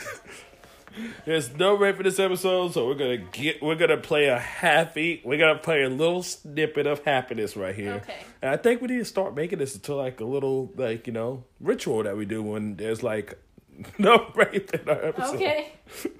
There's 1.25 1.53
no 1.57 1.75
rape 1.77 1.97
in 1.97 2.05
this 2.05 2.21
episode, 2.21 2.75
so 2.75 2.87
we're 2.87 2.95
gonna 2.95 3.17
get 3.17 3.61
we're 3.61 3.75
gonna 3.75 3.97
play 3.97 4.27
a 4.27 4.39
happy 4.39 5.21
we're 5.25 5.39
gonna 5.39 5.59
play 5.59 5.83
a 5.83 5.89
little 5.89 6.23
snippet 6.23 6.87
of 6.87 7.03
happiness 7.03 7.57
right 7.57 7.75
here. 7.75 7.95
Okay. 7.95 8.19
And 8.43 8.53
I 8.53 8.57
think 8.57 8.81
we 8.81 8.87
need 8.87 8.99
to 8.99 9.05
start 9.05 9.35
making 9.35 9.59
this 9.59 9.75
into 9.75 9.97
like 9.97 10.21
a 10.21 10.25
little 10.25 10.71
like, 10.77 11.09
you 11.09 11.13
know, 11.13 11.43
ritual 11.59 12.05
that 12.05 12.17
we 12.17 12.25
do 12.25 12.41
when 12.41 12.77
there's 12.77 13.03
like 13.03 13.37
no 13.99 14.31
rape 14.37 14.73
in 14.73 14.89
our 14.89 15.07
episode. 15.07 15.35
Okay. 15.35 15.73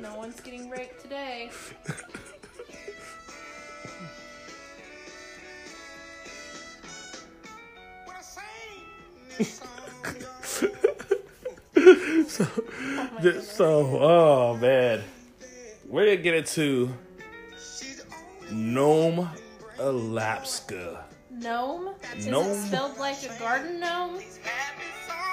no 0.00 0.16
one's 0.16 0.40
getting 0.40 0.70
raped 0.70 1.00
today. 1.02 1.50
Th- 1.86 1.98
oh 11.76 13.40
So, 13.40 13.98
oh 14.00 14.56
man, 14.56 15.02
we're 15.88 16.04
gonna 16.06 16.16
get 16.16 16.34
into 16.34 16.90
Nome, 18.50 19.28
Alaska. 19.78 21.04
Gnome? 21.30 21.90
Is 22.16 22.26
Gnome? 22.26 22.46
it 22.46 22.66
spelled 22.66 22.98
like 22.98 23.16
a 23.24 23.38
garden 23.38 23.80
gnome? 23.80 24.20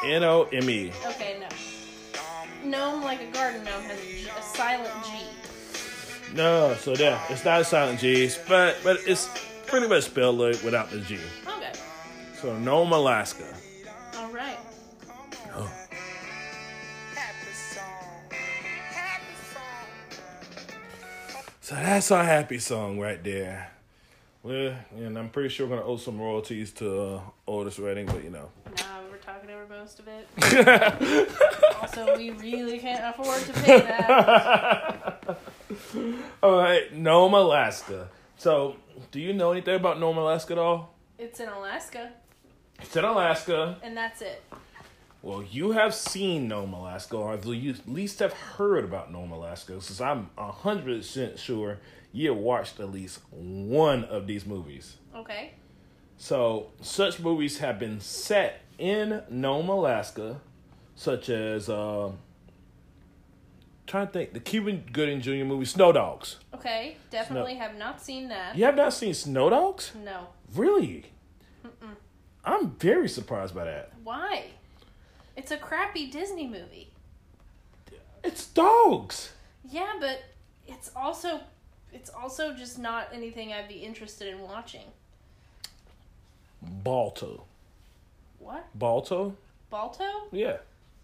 N 0.06 0.24
O 0.24 0.44
M 0.52 0.70
E. 0.70 0.92
Okay, 1.08 1.38
no. 1.40 1.48
Gnome, 2.66 3.04
like 3.04 3.22
a 3.22 3.32
garden 3.32 3.64
gnome, 3.64 3.84
has 3.84 4.00
a, 4.00 4.04
G, 4.04 4.28
a 4.28 4.42
silent 4.42 4.94
G. 5.06 5.12
No, 6.34 6.76
so 6.80 6.94
yeah, 6.96 7.22
it's 7.30 7.46
not 7.46 7.62
a 7.62 7.66
silent 7.66 8.00
G, 8.00 8.30
but 8.48 8.78
but 8.84 9.00
it's 9.06 9.30
pretty 9.68 9.88
much 9.88 10.04
spelled 10.06 10.38
like 10.38 10.62
without 10.64 10.90
the 10.90 11.00
G. 11.02 11.20
Okay. 11.48 11.74
So 12.36 12.58
Nome, 12.58 12.92
Alaska. 12.92 13.46
All 14.18 14.32
right. 14.32 14.58
Oh. 15.56 15.72
So 21.62 21.76
that's 21.76 22.12
our 22.12 22.24
happy 22.24 22.60
song 22.60 23.00
right 23.00 23.24
there. 23.24 23.73
Well, 24.44 24.76
and 24.98 25.18
I'm 25.18 25.30
pretty 25.30 25.48
sure 25.48 25.66
we're 25.68 25.78
gonna 25.78 25.88
owe 25.88 25.96
some 25.96 26.20
royalties 26.20 26.72
to 26.74 27.02
uh, 27.02 27.22
Otis 27.48 27.80
Redding, 27.80 28.08
but 28.08 28.26
you 28.26 28.30
know. 28.30 28.50
Nah, 28.78 28.84
we're 29.10 29.16
talking 29.18 29.50
over 29.50 29.66
most 29.70 30.00
of 30.00 30.08
it. 30.10 31.30
also, 31.82 32.18
we 32.18 32.32
really 32.32 32.78
can't 32.78 33.18
afford 33.18 33.42
to 33.44 33.54
pay 33.62 33.80
that. 33.80 35.40
All 36.44 36.58
right, 36.58 36.94
Nome, 36.94 37.34
Alaska. 37.34 38.10
So, 38.38 38.76
do 39.12 39.22
you 39.22 39.32
know 39.32 39.54
anything 39.54 39.76
about 39.78 39.98
Nome, 40.02 40.18
Alaska 40.18 40.52
at 40.54 40.60
all? 40.60 40.94
It's 41.18 41.40
in 41.40 41.48
Alaska, 41.48 42.12
It's 42.82 42.96
in 42.98 43.06
Alaska. 43.06 43.78
and 43.82 43.96
that's 43.96 44.22
it. 44.22 44.44
Well, 45.22 45.42
you 45.42 45.72
have 45.72 45.96
seen 45.96 46.50
Nome, 46.50 46.74
Alaska, 46.74 47.16
or 47.16 47.38
you 47.54 47.72
at 47.72 47.88
least 47.88 48.20
have 48.20 48.34
heard 48.34 48.84
about 48.84 49.10
Nome, 49.10 49.32
Alaska, 49.32 49.80
since 49.80 50.02
I'm 50.02 50.30
100% 50.38 51.38
sure 51.38 51.80
you 52.14 52.30
have 52.30 52.38
watched 52.38 52.80
at 52.80 52.92
least 52.92 53.20
one 53.32 54.06
of 54.06 54.28
these 54.28 54.46
movies. 54.46 54.98
Okay. 55.16 55.52
So, 56.16 56.68
such 56.80 57.20
movies 57.20 57.58
have 57.58 57.80
been 57.80 58.00
set 58.00 58.62
in 58.78 59.24
Nome, 59.30 59.68
Alaska, 59.68 60.40
such 60.96 61.28
as, 61.30 61.70
uh, 61.70 62.12
trying 63.88 64.08
to 64.08 64.14
think, 64.14 64.34
the 64.34 64.40
Cuba 64.40 64.74
Gooding 64.74 65.22
Jr. 65.22 65.44
movie, 65.44 65.66
Snow 65.66 65.92
Dogs. 65.92 66.38
Okay. 66.54 66.98
Definitely 67.10 67.56
have 67.56 67.76
not 67.76 68.00
seen 68.00 68.30
that. 68.30 68.56
You 68.56 68.66
have 68.66 68.76
not 68.76 68.94
seen 68.94 69.14
Snow 69.16 69.50
Dogs? 69.50 69.92
No. 70.02 70.28
Really? 70.54 71.06
I'm 72.46 72.72
very 72.72 73.10
surprised 73.10 73.56
by 73.56 73.66
that. 73.66 73.92
Why? 74.04 74.46
It's 75.36 75.52
a 75.52 75.58
crappy 75.58 76.12
Disney 76.12 76.46
movie. 76.46 76.92
It's 78.24 78.46
dogs. 78.48 79.32
Yeah, 79.68 79.94
but 80.00 80.24
it's 80.68 80.92
also 80.96 81.42
it's 81.94 82.10
also 82.10 82.54
just 82.54 82.80
not 82.80 83.08
anything 83.14 83.54
I'd 83.54 83.68
be 83.68 83.76
interested 83.76 84.28
in 84.28 84.42
watching. 84.42 84.86
Balto. 86.62 87.44
What? 88.40 88.66
Balto? 88.76 89.36
Balto? 89.70 90.28
Yeah. 90.32 90.58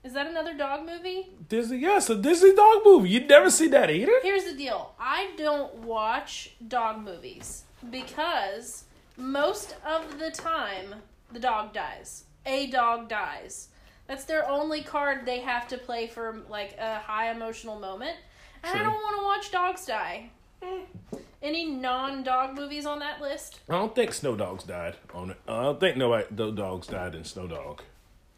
Is 0.03 0.13
that 0.13 0.27
another 0.27 0.53
dog 0.53 0.85
movie? 0.85 1.27
Disney, 1.49 1.79
yes, 1.79 2.09
a 2.09 2.15
Disney 2.15 2.55
dog 2.55 2.81
movie. 2.85 3.09
You'd 3.09 3.27
never 3.27 3.49
see 3.49 3.67
that 3.67 3.89
either? 3.89 4.13
Here's 4.21 4.45
the 4.45 4.53
deal. 4.53 4.93
I 4.99 5.31
don't 5.37 5.73
watch 5.79 6.51
dog 6.67 7.03
movies 7.03 7.63
because 7.89 8.85
most 9.17 9.75
of 9.85 10.19
the 10.19 10.31
time 10.31 10.95
the 11.31 11.39
dog 11.39 11.73
dies. 11.73 12.23
A 12.45 12.67
dog 12.67 13.09
dies. 13.09 13.67
That's 14.07 14.23
their 14.23 14.47
only 14.49 14.81
card 14.81 15.25
they 15.25 15.41
have 15.41 15.67
to 15.67 15.77
play 15.77 16.07
for 16.07 16.39
like 16.49 16.77
a 16.79 16.99
high 16.99 17.31
emotional 17.31 17.77
moment. 17.77 18.15
And 18.63 18.79
I 18.79 18.83
don't 18.83 18.93
want 18.93 19.17
to 19.17 19.23
watch 19.23 19.51
dogs 19.51 19.85
die. 19.85 20.31
Any 21.41 21.65
non-dog 21.65 22.55
movies 22.55 22.85
on 22.85 22.99
that 22.99 23.21
list? 23.21 23.59
I 23.69 23.73
don't 23.73 23.95
think 23.95 24.13
Snow 24.13 24.35
Dogs 24.35 24.65
died 24.65 24.95
on 25.13 25.31
it. 25.31 25.37
I 25.47 25.63
don't 25.63 25.79
think 25.79 25.95
nobody, 25.95 26.25
no 26.35 26.51
dogs 26.51 26.87
died 26.87 27.15
in 27.15 27.23
Snow 27.23 27.47
Dog. 27.47 27.81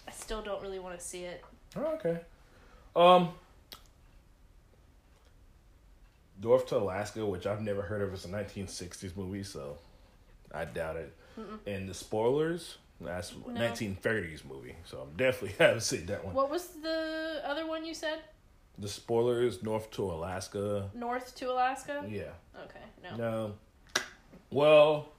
I 0.08 0.12
still 0.12 0.42
don't 0.42 0.62
really 0.62 0.80
want 0.80 1.00
to 1.00 1.04
see 1.04 1.24
it. 1.24 1.44
Oh, 1.76 1.96
okay. 1.96 2.20
Um, 2.96 3.30
North 6.42 6.68
to 6.68 6.78
Alaska, 6.78 7.26
which 7.26 7.48
I've 7.48 7.62
never 7.62 7.82
heard 7.82 8.02
of, 8.02 8.14
is 8.14 8.26
a 8.26 8.28
1960s 8.28 9.16
movie, 9.16 9.44
so 9.44 9.78
I 10.54 10.66
doubt 10.66 10.98
it. 10.98 11.16
And 11.66 11.90
the 11.90 11.94
spoilers, 11.94 12.78
that's 13.00 13.32
1930s 13.32 14.46
movie, 14.46 14.76
so 14.86 15.00
I'm 15.00 15.18
definitely 15.18 15.56
haven't 15.66 15.82
seen 15.82 16.06
that 16.08 16.24
one. 16.24 16.36
What 16.36 16.52
was 16.52 16.68
the 16.84 17.42
other 17.46 17.66
one 17.66 17.84
you 17.84 17.96
said? 17.96 18.20
The 18.82 18.88
spoiler 18.90 19.44
is 19.44 19.62
North 19.64 19.90
to 19.92 20.04
Alaska. 20.12 20.90
North 20.96 21.36
to 21.36 21.52
Alaska? 21.52 22.04
Yeah. 22.10 22.24
Okay, 22.66 22.80
no. 23.04 23.16
No. 23.16 23.54
Well, 24.50 25.10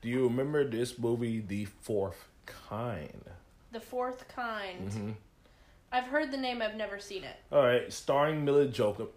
do 0.00 0.08
you 0.08 0.24
remember 0.24 0.66
this 0.68 0.98
movie, 0.98 1.40
The 1.40 1.66
Fourth 1.66 2.28
Kind? 2.46 3.22
The 3.72 3.80
Fourth 3.80 4.26
Kind. 4.28 4.88
Mm-hmm. 4.90 5.10
I've 5.92 6.04
heard 6.06 6.32
the 6.32 6.36
name, 6.38 6.62
I've 6.62 6.76
never 6.76 6.98
seen 6.98 7.24
it. 7.24 7.36
All 7.52 7.62
right, 7.62 7.92
starring 7.92 8.44
Mila 8.44 8.66
Joko- 8.66 9.10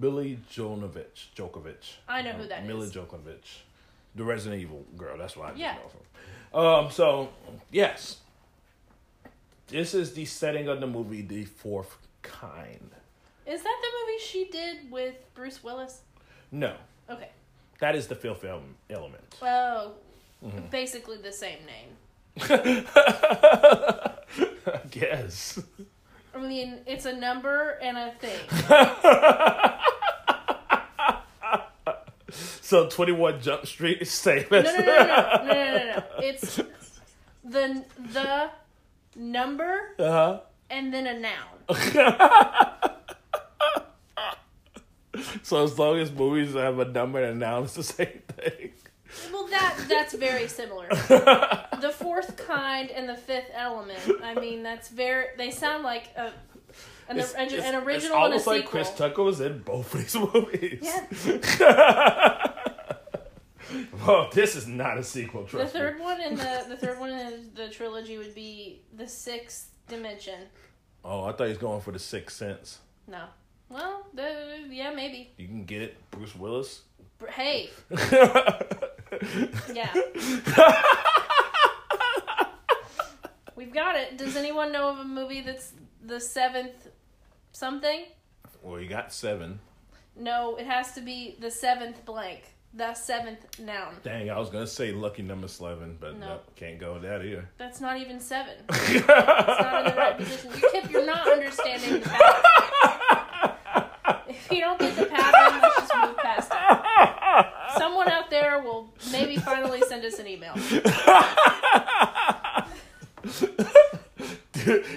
Billy 0.00 0.38
Jonovich. 0.50 1.28
Djokovic. 1.36 1.96
I 2.08 2.22
know 2.22 2.32
who 2.32 2.48
that 2.48 2.66
Mila 2.66 2.84
is. 2.84 2.92
Djokovic. 2.92 3.44
The 4.16 4.24
Resident 4.24 4.60
Evil 4.60 4.84
girl. 4.96 5.16
That's 5.18 5.36
what 5.36 5.50
I 5.52 5.54
Yeah. 5.54 5.74
know 5.74 5.88
from. 5.88 6.60
Um, 6.60 6.90
so, 6.90 7.28
yes. 7.70 8.18
This 9.70 9.94
is 9.94 10.14
the 10.14 10.24
setting 10.24 10.66
of 10.66 10.80
the 10.80 10.86
movie 10.88 11.22
The 11.22 11.44
Fourth 11.44 11.96
Kind. 12.22 12.90
Is 13.46 13.62
that 13.62 13.76
the 13.82 13.88
movie 14.00 14.18
she 14.20 14.46
did 14.46 14.90
with 14.90 15.14
Bruce 15.32 15.62
Willis? 15.62 16.00
No. 16.50 16.74
Okay. 17.08 17.28
That 17.78 17.94
is 17.94 18.08
the 18.08 18.16
fifth 18.16 18.44
element. 18.44 19.36
Oh, 19.40 19.92
mm-hmm. 20.44 20.66
basically 20.70 21.18
the 21.18 21.32
same 21.32 21.58
name. 21.66 21.96
I 24.66 24.80
guess. 24.90 25.62
I 26.34 26.38
mean, 26.38 26.80
it's 26.86 27.06
a 27.06 27.12
number 27.12 27.78
and 27.80 27.96
a 27.96 28.12
thing. 28.18 28.40
so 32.60 32.88
21 32.88 33.40
Jump 33.40 33.66
Street 33.66 34.02
is 34.02 34.10
same. 34.10 34.46
No, 34.50 34.62
no, 34.62 34.72
no, 34.72 34.80
no, 34.80 34.84
no, 34.84 35.44
no, 35.44 35.54
no, 35.54 35.86
no. 35.86 36.02
It's 36.18 36.56
the 37.44 37.84
the 38.12 38.50
number 39.16 39.94
Uh-huh. 39.98 40.40
and 40.70 40.92
then 40.92 41.06
a 41.06 41.18
noun. 41.18 41.66
So, 45.42 45.64
as 45.64 45.76
long 45.78 45.98
as 45.98 46.10
movies 46.12 46.54
have 46.54 46.78
a 46.78 46.84
number 46.84 47.20
and 47.22 47.36
a 47.42 47.46
noun, 47.46 47.64
it's 47.64 47.74
the 47.74 47.82
same 47.82 48.22
thing. 48.28 48.70
Well, 49.32 49.48
that 49.48 49.74
that's 49.88 50.14
very 50.14 50.46
similar. 50.46 50.86
the 50.88 51.92
fourth 51.94 52.36
kind 52.36 52.90
and 52.90 53.08
the 53.08 53.16
fifth 53.16 53.50
element. 53.52 53.98
I 54.22 54.34
mean, 54.34 54.62
that's 54.62 54.88
very. 54.88 55.26
They 55.36 55.50
sound 55.50 55.82
like 55.82 56.10
a 56.16 56.32
an, 57.08 57.18
It's, 57.18 57.34
an, 57.34 57.46
it's- 57.46 57.64
an 57.68 57.74
it's 57.74 57.84
original 57.86 58.16
a 58.18 58.20
almost 58.20 58.46
like 58.46 58.58
sequel. 58.62 58.70
Chris 58.70 58.94
Tucker 58.94 59.22
was 59.24 59.40
in 59.40 59.58
both 59.58 59.92
of 59.94 60.00
these 60.00 60.14
movies. 60.14 60.78
Yeah. 61.60 62.52
Oh, 64.06 64.28
this 64.32 64.56
is 64.56 64.66
not 64.66 64.98
a 64.98 65.02
sequel. 65.04 65.42
The 65.44 65.48
Trust 65.48 65.74
me. 65.74 65.80
third 65.80 66.00
one 66.00 66.20
in 66.20 66.36
the 66.36 66.64
the 66.68 66.76
third 66.76 66.98
one 66.98 67.10
in 67.10 67.50
the 67.54 67.68
trilogy 67.68 68.18
would 68.18 68.34
be 68.34 68.82
the 68.96 69.06
sixth 69.06 69.70
dimension. 69.88 70.40
Oh, 71.04 71.24
I 71.24 71.32
thought 71.32 71.44
he 71.44 71.50
was 71.50 71.58
going 71.58 71.80
for 71.80 71.92
the 71.92 71.98
Sixth 71.98 72.36
Sense. 72.36 72.78
No. 73.08 73.24
Well, 73.70 74.06
the, 74.12 74.66
yeah, 74.68 74.90
maybe. 74.92 75.32
You 75.38 75.46
can 75.46 75.64
get 75.64 75.80
it, 75.80 75.96
Bruce 76.10 76.34
Willis. 76.34 76.82
Hey, 77.28 77.70
yeah. 79.72 79.94
We've 83.56 83.72
got 83.72 83.96
it. 83.96 84.16
Does 84.16 84.36
anyone 84.36 84.72
know 84.72 84.88
of 84.88 84.98
a 84.98 85.04
movie 85.04 85.42
that's 85.42 85.72
the 86.02 86.18
seventh 86.20 86.88
something? 87.52 88.04
Well, 88.62 88.80
you 88.80 88.88
got 88.88 89.12
seven. 89.12 89.60
No, 90.16 90.56
it 90.56 90.66
has 90.66 90.92
to 90.92 91.00
be 91.00 91.36
the 91.40 91.50
seventh 91.50 92.04
blank. 92.04 92.42
The 92.72 92.94
seventh 92.94 93.58
noun. 93.58 93.96
Dang, 94.04 94.30
I 94.30 94.38
was 94.38 94.48
gonna 94.48 94.66
say 94.66 94.92
lucky 94.92 95.22
number 95.22 95.48
eleven, 95.60 95.96
but 96.00 96.16
No. 96.18 96.26
no, 96.26 96.38
can't 96.54 96.78
go 96.78 96.92
with 96.94 97.02
that 97.02 97.24
either. 97.24 97.48
That's 97.58 97.80
not 97.80 97.98
even 97.98 98.20
seven. 98.20 98.54
it's 98.68 99.06
not 99.08 99.86
in 99.86 99.92
the 99.92 99.96
right 99.98 100.16
position. 100.16 100.52
You 100.54 100.68
Kip, 100.70 100.90
you're 100.90 101.04
not 101.06 101.26
understanding 101.28 102.00
the 102.00 102.08
pattern. 102.08 103.54
If 104.28 104.52
you 104.52 104.60
don't 104.60 104.78
get 104.78 104.94
the 104.96 105.06
pattern, 105.06 105.60
let's 105.62 105.76
just 105.88 105.94
move 106.06 106.16
past 106.18 106.52
it. 106.54 107.78
Someone 107.78 108.08
out 108.08 108.30
there 108.30 108.62
will 108.62 108.92
maybe 109.10 109.36
finally 109.36 109.82
send 109.88 110.04
us 110.04 110.18
an 110.20 110.28
email. 110.28 110.54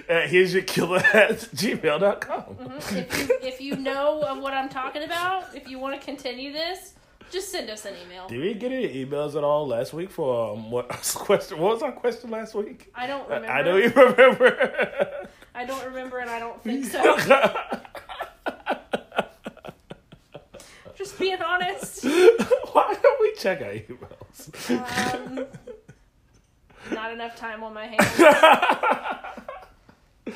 Uh, 0.09 0.27
here's 0.27 0.53
your 0.53 0.61
killer 0.63 0.97
at 1.13 1.37
gmail.com. 1.55 2.57
If 2.91 3.17
you 3.17 3.37
if 3.41 3.61
you 3.61 3.77
know 3.77 4.21
of 4.23 4.39
what 4.39 4.53
I'm 4.53 4.67
talking 4.67 5.03
about, 5.03 5.55
if 5.55 5.69
you 5.69 5.79
want 5.79 5.97
to 5.99 6.05
continue 6.05 6.51
this, 6.51 6.93
just 7.31 7.51
send 7.51 7.69
us 7.69 7.85
an 7.85 7.93
email. 8.05 8.27
Did 8.27 8.39
we 8.39 8.53
get 8.53 8.71
any 8.71 9.05
emails 9.05 9.35
at 9.35 9.43
all 9.43 9.67
last 9.67 9.93
week 9.93 10.11
for 10.11 10.53
um, 10.53 10.69
what 10.71 10.89
question? 11.15 11.59
What 11.59 11.73
was 11.73 11.83
our 11.83 11.91
question 11.91 12.29
last 12.29 12.53
week? 12.55 12.91
I 12.95 13.07
don't 13.07 13.27
remember. 13.27 13.51
I 13.51 13.61
don't 13.61 13.83
even 13.83 14.03
remember. 14.03 15.27
I 15.55 15.65
don't 15.65 15.85
remember, 15.85 16.19
and 16.19 16.29
I 16.29 16.39
don't 16.39 16.63
think 16.63 16.85
so. 16.91 17.17
Just 20.95 21.17
being 21.19 21.41
honest. 21.41 22.03
Why 22.05 22.95
don't 23.01 23.21
we 23.21 23.33
check 23.35 23.61
our 23.61 23.73
emails? 23.73 25.15
Um, 25.15 25.45
not 26.91 27.11
enough 27.11 27.35
time 27.35 27.63
on 27.63 27.73
my 27.73 27.87
hands. 27.87 28.19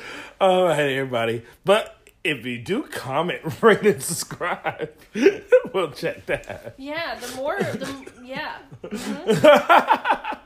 All 0.40 0.64
right, 0.64 0.78
everybody. 0.80 1.42
But 1.64 1.97
if 2.28 2.44
you 2.44 2.58
do 2.58 2.82
comment, 2.82 3.40
rate, 3.62 3.82
and 3.86 4.02
subscribe, 4.02 4.90
we'll 5.72 5.90
check 5.92 6.26
that. 6.26 6.74
Yeah, 6.76 7.18
the 7.18 7.34
more, 7.36 7.56
the 7.58 8.12
yeah. 8.22 8.58
Mhm. 8.82 10.44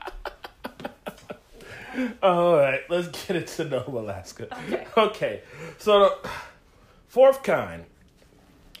All 2.23 2.55
right, 2.57 2.81
let's 2.89 3.07
get 3.27 3.35
into 3.35 3.65
Nova 3.65 3.99
Alaska. 3.99 4.47
Okay. 4.63 4.87
Okay, 4.97 5.41
so 5.77 5.99
the 6.23 6.29
fourth 7.07 7.43
kind. 7.43 7.85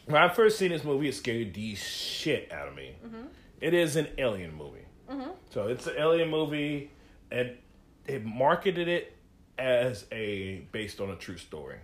When 0.05 0.21
I 0.21 0.29
first 0.29 0.57
seen 0.57 0.71
this 0.71 0.83
movie, 0.83 1.09
it 1.09 1.15
scared 1.15 1.53
the 1.53 1.75
shit 1.75 2.51
out 2.51 2.67
of 2.67 2.75
me. 2.75 2.95
It 3.61 3.73
is 3.73 3.95
an 3.95 4.07
alien 4.17 4.53
movie. 4.55 4.79
So 5.51 5.67
it's 5.67 5.85
an 5.85 5.93
alien 5.99 6.29
movie, 6.31 6.89
and 7.31 7.51
it 8.07 8.25
marketed 8.25 8.87
it 8.87 9.15
as 9.59 10.05
a 10.11 10.65
based 10.71 10.99
on 10.99 11.11
a 11.11 11.15
true 11.15 11.37
story. 11.37 11.77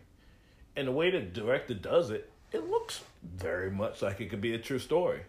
And 0.80 0.88
the 0.88 0.94
way 0.94 1.12
the 1.12 1.20
director 1.20 1.74
does 1.74 2.10
it, 2.10 2.32
it 2.54 2.70
looks 2.70 3.02
very 3.22 3.70
much 3.70 4.02
like 4.02 4.22
it 4.22 4.30
could 4.30 4.40
be 4.40 4.54
a 4.54 4.58
true 4.58 4.80
story. 4.80 5.24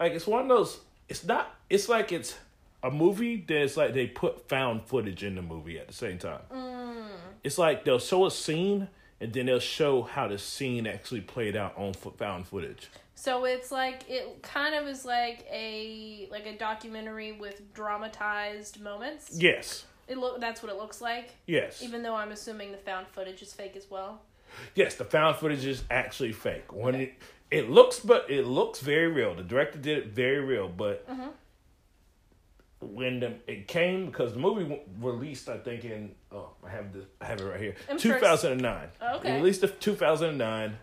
Like 0.00 0.14
it's 0.14 0.26
one 0.26 0.42
of 0.42 0.48
those. 0.48 0.80
It's 1.08 1.24
not. 1.24 1.54
It's 1.70 1.88
like 1.88 2.10
it's 2.10 2.36
a 2.82 2.90
movie 2.90 3.36
that 3.46 3.62
it's 3.62 3.76
like 3.76 3.94
they 3.94 4.08
put 4.08 4.48
found 4.48 4.82
footage 4.86 5.22
in 5.22 5.36
the 5.36 5.42
movie 5.42 5.78
at 5.78 5.86
the 5.86 5.94
same 5.94 6.18
time. 6.18 6.40
Mm. 6.52 7.06
It's 7.44 7.56
like 7.56 7.84
they'll 7.84 8.00
show 8.00 8.26
a 8.26 8.32
scene 8.32 8.88
and 9.20 9.32
then 9.32 9.46
they'll 9.46 9.60
show 9.60 10.02
how 10.02 10.26
the 10.26 10.38
scene 10.38 10.88
actually 10.88 11.20
played 11.20 11.54
out 11.54 11.78
on 11.78 11.94
found 11.94 12.48
footage. 12.48 12.88
So 13.14 13.44
it's 13.44 13.70
like 13.70 14.10
it 14.10 14.42
kind 14.42 14.74
of 14.74 14.88
is 14.88 15.04
like 15.04 15.46
a 15.52 16.26
like 16.32 16.46
a 16.46 16.58
documentary 16.58 17.30
with 17.30 17.72
dramatized 17.74 18.80
moments. 18.80 19.30
Yes. 19.34 19.84
It 20.08 20.18
look 20.18 20.40
that's 20.40 20.64
what 20.64 20.72
it 20.72 20.78
looks 20.78 21.00
like. 21.00 21.36
Yes. 21.46 21.80
Even 21.80 22.02
though 22.02 22.16
I'm 22.16 22.32
assuming 22.32 22.72
the 22.72 22.78
found 22.78 23.06
footage 23.06 23.40
is 23.40 23.52
fake 23.52 23.76
as 23.76 23.88
well. 23.88 24.22
Yes, 24.74 24.94
the 24.96 25.04
found 25.04 25.36
footage 25.36 25.64
is 25.64 25.84
actually 25.90 26.32
fake. 26.32 26.72
When 26.72 26.94
it 26.94 27.14
it 27.50 27.70
looks, 27.70 27.98
but 28.00 28.30
it 28.30 28.46
looks 28.46 28.80
very 28.80 29.08
real. 29.08 29.34
The 29.34 29.42
director 29.42 29.78
did 29.78 29.98
it 29.98 30.06
very 30.08 30.40
real, 30.40 30.68
but 30.68 31.04
when 32.80 33.20
the, 33.20 33.34
it 33.46 33.68
came 33.68 34.06
because 34.06 34.32
the 34.32 34.38
movie 34.38 34.80
released, 35.00 35.48
I 35.48 35.58
think 35.58 35.84
in 35.84 36.14
oh 36.32 36.50
I 36.64 36.70
have 36.70 36.92
this 36.92 37.04
I 37.20 37.26
have 37.26 37.40
it 37.40 37.44
right 37.44 37.60
here, 37.60 37.74
two 37.98 38.14
thousand 38.14 38.52
and 38.52 38.62
nine. 38.62 38.88
Oh, 39.00 39.16
okay. 39.16 39.32
It 39.32 39.36
released 39.36 39.62
in 39.62 39.70
two 39.80 39.94
thousand 39.94 40.30
and 40.30 40.38
nine, 40.38 40.78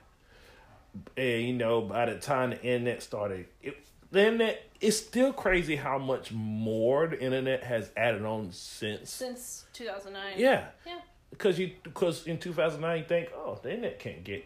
and 1.15 1.41
you 1.43 1.53
know 1.53 1.81
by 1.81 2.05
the 2.05 2.19
time 2.19 2.51
the 2.51 2.61
internet 2.61 3.01
started, 3.01 3.47
it, 3.61 3.77
the 4.11 4.25
internet 4.25 4.63
it's 4.79 4.97
still 4.97 5.33
crazy 5.33 5.75
how 5.75 5.97
much 5.97 6.31
more 6.31 7.07
the 7.07 7.19
internet 7.19 7.63
has 7.63 7.89
added 7.97 8.23
on 8.23 8.51
since. 8.51 9.09
Since 9.09 9.65
2009. 9.73 10.33
Yeah, 10.37 10.67
Yeah. 10.85 10.99
Because 11.29 11.59
you 11.59 11.71
because 11.83 12.25
in 12.27 12.37
two 12.37 12.53
thousand 12.53 12.81
nine 12.81 12.99
you 12.99 13.05
think 13.05 13.29
oh 13.35 13.59
the 13.61 13.69
internet 13.69 13.99
can't 13.99 14.23
get 14.23 14.45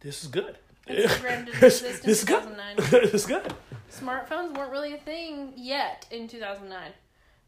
this 0.00 0.24
is 0.24 0.30
good. 0.30 0.56
Instagram 0.88 1.44
didn't 1.46 1.60
This- 1.60 1.82
exist 1.82 2.04
in 2.04 2.10
this 2.10 2.18
is 2.20 2.24
good. 2.24 2.42
2009. 2.42 2.74
it's 3.14 3.26
good. 3.26 3.54
Smartphones 3.92 4.56
weren't 4.56 4.70
really 4.70 4.94
a 4.94 4.98
thing 4.98 5.52
yet 5.56 6.06
in 6.10 6.26
2009. 6.26 6.92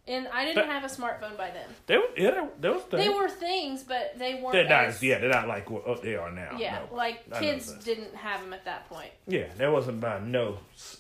And 0.09 0.27
I 0.29 0.45
didn't 0.45 0.67
have 0.67 0.83
a 0.83 0.89
smartphone 0.89 1.37
by 1.37 1.51
then. 1.51 1.69
They 1.87 1.97
were 1.97 2.09
yeah 2.17 2.31
there, 2.33 2.49
there 2.61 2.73
was 2.73 2.83
They 2.91 3.09
were 3.09 3.29
things, 3.29 3.85
but 3.85 4.19
they 4.19 4.35
weren't. 4.35 4.53
They're 4.53 4.69
not, 4.69 4.87
as- 4.87 5.03
yeah, 5.03 5.19
they're 5.19 5.31
not 5.31 5.47
like 5.47 5.71
what 5.71 5.85
oh, 5.87 5.95
they 5.95 6.17
are 6.17 6.33
now. 6.33 6.57
Yeah, 6.59 6.81
no. 6.91 6.97
like 6.97 7.33
kids 7.39 7.73
didn't 7.85 8.13
have 8.17 8.41
them 8.41 8.53
at 8.53 8.65
that 8.65 8.89
point. 8.89 9.13
Yeah, 9.29 9.47
there 9.57 9.71
wasn't 9.71 10.01
by 10.01 10.19
no 10.19 10.59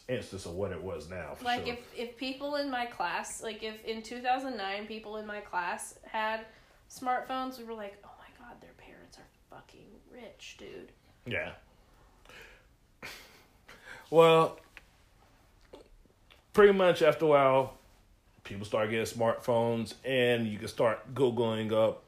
instance 0.09 0.47
of 0.47 0.53
what 0.55 0.71
it 0.71 0.81
was 0.81 1.11
now. 1.11 1.37
Like 1.43 1.67
sure. 1.67 1.75
if 1.75 1.81
if 1.99 2.17
people 2.17 2.55
in 2.55 2.71
my 2.71 2.87
class, 2.87 3.43
like 3.43 3.65
if 3.65 3.85
in 3.85 4.03
2009 4.03 4.87
people 4.87 5.17
in 5.17 5.27
my 5.27 5.41
class 5.41 5.99
had 6.05 6.47
smartphones, 6.93 7.59
we 7.59 7.65
were 7.65 7.75
like, 7.75 7.97
"Oh 8.05 8.11
my 8.19 8.47
god, 8.47 8.61
their 8.61 8.73
parents 8.77 9.19
are 9.19 9.57
fucking 9.57 9.87
rich, 10.11 10.57
dude." 10.59 10.93
yeah. 11.27 11.53
Well, 14.11 14.59
pretty 16.53 16.75
much 16.75 17.01
after 17.01 17.25
a 17.25 17.29
while, 17.29 17.79
people 18.45 18.67
start 18.67 18.91
getting 18.91 19.07
smartphones, 19.07 19.95
and 20.05 20.47
you 20.47 20.59
can 20.59 20.69
start 20.69 21.15
googling 21.15 21.73
up 21.73 22.03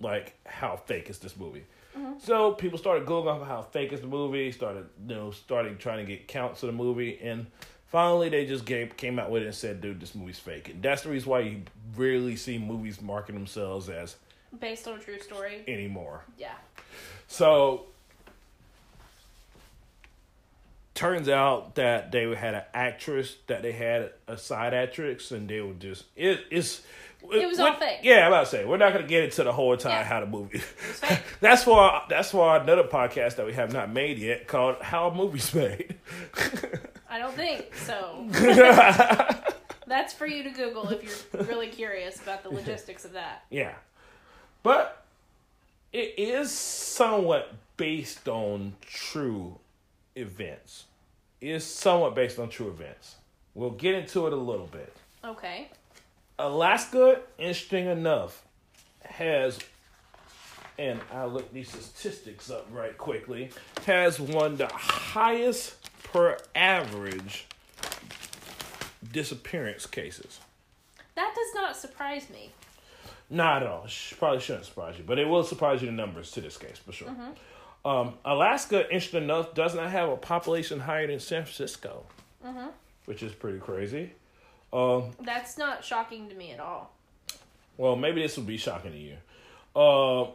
like 0.00 0.34
how 0.44 0.76
fake 0.76 1.08
is 1.08 1.18
this 1.18 1.36
movie. 1.36 1.64
Mm-hmm. 1.96 2.18
So 2.18 2.52
people 2.52 2.78
started 2.78 3.06
googling 3.06 3.40
up 3.40 3.46
how 3.46 3.62
fake 3.62 3.92
is 3.92 4.00
the 4.00 4.08
movie. 4.08 4.50
Started 4.50 4.86
you 5.06 5.14
know 5.14 5.30
starting 5.30 5.78
trying 5.78 6.04
to 6.04 6.12
get 6.12 6.26
counts 6.26 6.64
of 6.64 6.66
the 6.66 6.72
movie, 6.72 7.18
and 7.22 7.46
finally 7.96 8.28
they 8.28 8.44
just 8.44 8.66
gave, 8.66 8.94
came 8.98 9.18
out 9.18 9.30
with 9.30 9.40
it 9.42 9.46
and 9.46 9.54
said, 9.54 9.80
"Dude, 9.80 9.98
this 10.02 10.14
movie's 10.14 10.38
fake." 10.38 10.68
And 10.68 10.82
that's 10.82 11.00
the 11.02 11.08
reason 11.08 11.30
why 11.30 11.40
you 11.40 11.62
rarely 11.96 12.36
see 12.36 12.58
movies 12.58 13.00
market 13.00 13.32
themselves 13.32 13.88
as 13.88 14.16
Based 14.60 14.86
on 14.86 14.98
a 14.98 15.02
true 15.02 15.18
story. 15.18 15.64
anymore. 15.66 16.22
Yeah. 16.36 16.52
So 17.26 17.86
turns 20.94 21.28
out 21.30 21.74
that 21.76 22.12
they 22.12 22.34
had 22.34 22.52
an 22.54 22.62
actress 22.74 23.34
that 23.46 23.62
they 23.62 23.72
had 23.72 24.10
a 24.28 24.36
side 24.36 24.74
actress 24.74 25.30
and 25.30 25.48
they 25.48 25.60
were 25.62 25.72
just 25.74 26.04
it, 26.16 26.40
it's 26.50 26.82
It 27.32 27.46
was 27.46 27.58
all 27.58 27.74
fake. 27.76 28.00
Yeah, 28.02 28.26
I'm 28.26 28.28
about 28.28 28.44
to 28.44 28.50
say 28.50 28.64
we're 28.66 28.76
not 28.76 28.92
gonna 28.92 29.06
get 29.06 29.24
into 29.24 29.42
the 29.44 29.52
whole 29.52 29.74
time 29.78 29.92
Yeah. 29.92 30.04
how 30.04 30.20
the 30.20 30.26
movie. 30.26 30.60
that's 31.40 31.64
for 31.64 32.02
that's 32.10 32.30
for 32.30 32.56
another 32.56 32.84
podcast 32.84 33.36
that 33.36 33.46
we 33.46 33.54
have 33.54 33.72
not 33.72 33.90
made 33.90 34.18
yet 34.18 34.46
called 34.46 34.76
How 34.82 35.10
Movie's 35.10 35.54
Made. 35.54 35.96
I 37.08 37.18
don't 37.18 37.34
think 37.34 37.74
so. 37.74 38.26
That's 39.86 40.12
for 40.12 40.26
you 40.26 40.42
to 40.42 40.50
Google 40.50 40.88
if 40.88 41.28
you're 41.32 41.44
really 41.44 41.68
curious 41.68 42.20
about 42.20 42.42
the 42.42 42.50
logistics 42.50 43.04
of 43.04 43.12
that. 43.12 43.44
Yeah. 43.50 43.74
But 44.62 45.04
it 45.92 46.14
is 46.18 46.50
somewhat 46.50 47.54
based 47.76 48.26
on 48.28 48.74
true 48.80 49.58
events. 50.16 50.84
It 51.40 51.50
is 51.50 51.64
somewhat 51.64 52.14
based 52.14 52.38
on 52.38 52.48
true 52.48 52.68
events. 52.68 53.16
We'll 53.54 53.70
get 53.70 53.94
into 53.94 54.26
it 54.26 54.32
a 54.32 54.36
little 54.36 54.66
bit. 54.66 54.92
Okay. 55.24 55.68
Alaska, 56.38 57.20
interesting 57.38 57.86
enough, 57.86 58.44
has, 59.02 59.58
and 60.78 61.00
I'll 61.12 61.28
look 61.28 61.52
these 61.52 61.70
statistics 61.70 62.50
up 62.50 62.66
right 62.72 62.96
quickly, 62.98 63.50
has 63.86 64.20
one 64.20 64.52
of 64.52 64.58
the 64.58 64.66
highest 64.66 65.85
per 66.12 66.38
average 66.54 67.46
disappearance 69.12 69.86
cases. 69.86 70.40
That 71.14 71.34
does 71.34 71.54
not 71.54 71.76
surprise 71.76 72.28
me. 72.30 72.50
Not 73.28 73.62
at 73.62 73.68
all. 73.68 73.86
Probably 74.18 74.40
shouldn't 74.40 74.66
surprise 74.66 74.98
you, 74.98 75.04
but 75.04 75.18
it 75.18 75.26
will 75.28 75.42
surprise 75.44 75.80
you 75.82 75.86
the 75.86 75.92
numbers 75.92 76.30
to 76.32 76.40
this 76.40 76.56
case 76.56 76.78
for 76.78 76.92
sure. 76.92 77.10
Um, 77.84 78.14
Alaska, 78.24 78.84
interesting 78.84 79.24
enough, 79.24 79.54
does 79.54 79.74
not 79.74 79.90
have 79.90 80.08
a 80.08 80.16
population 80.16 80.80
higher 80.80 81.06
than 81.06 81.20
San 81.20 81.42
Francisco, 81.44 82.04
which 83.06 83.22
is 83.22 83.32
pretty 83.32 83.58
crazy. 83.58 84.12
Um, 84.72 85.12
That's 85.20 85.56
not 85.58 85.84
shocking 85.84 86.28
to 86.28 86.34
me 86.34 86.52
at 86.52 86.60
all. 86.60 86.92
well, 87.76 87.96
maybe 87.96 88.20
this 88.22 88.36
will 88.36 88.44
be 88.44 88.56
shocking 88.56 88.92
to 88.92 88.98
you. 88.98 89.16
Uh, 89.74 90.30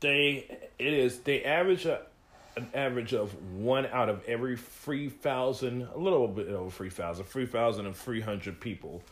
they 0.00 0.58
it 0.78 0.92
is 0.92 1.18
they 1.20 1.44
average 1.44 1.84
a, 1.86 2.00
an 2.56 2.68
average 2.74 3.14
of 3.14 3.34
one 3.54 3.86
out 3.86 4.08
of 4.08 4.24
every 4.26 4.56
three 4.56 5.08
thousand, 5.08 5.88
a 5.94 5.98
little 5.98 6.28
bit 6.28 6.48
over 6.48 6.70
three 6.70 6.90
thousand, 6.90 7.24
three 7.24 7.46
thousand 7.46 7.86
and 7.86 7.96
three 7.96 8.20
hundred 8.20 8.60
people, 8.60 9.02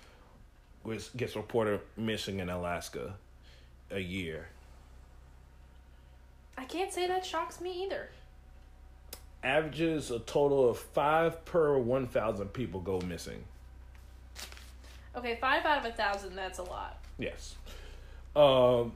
which 0.83 1.15
gets 1.17 1.37
reported 1.37 1.81
missing 1.97 2.41
in 2.41 2.49
Alaska 2.49 3.15
a 3.91 4.01
year. 4.01 4.49
I 6.57 6.65
can't 6.65 6.93
say 6.93 7.07
that 7.09 7.25
shocks 7.25 7.61
me 7.61 7.85
either. 7.85 8.11
Averages 9.43 10.11
a 10.11 10.19
total 10.19 10.69
of 10.69 10.79
five 10.79 11.45
per 11.47 11.79
one 11.79 12.07
thousand 12.07 12.53
people 12.53 12.81
go 12.81 13.01
missing. 13.01 13.45
Okay, 15.17 15.39
five 15.41 15.65
out 15.65 15.79
of 15.79 15.85
a 15.87 15.93
thousand, 15.93 16.37
that's 16.37 16.59
a 16.59 16.63
lot. 16.63 16.99
Yes. 17.19 17.57
Um, 18.37 18.93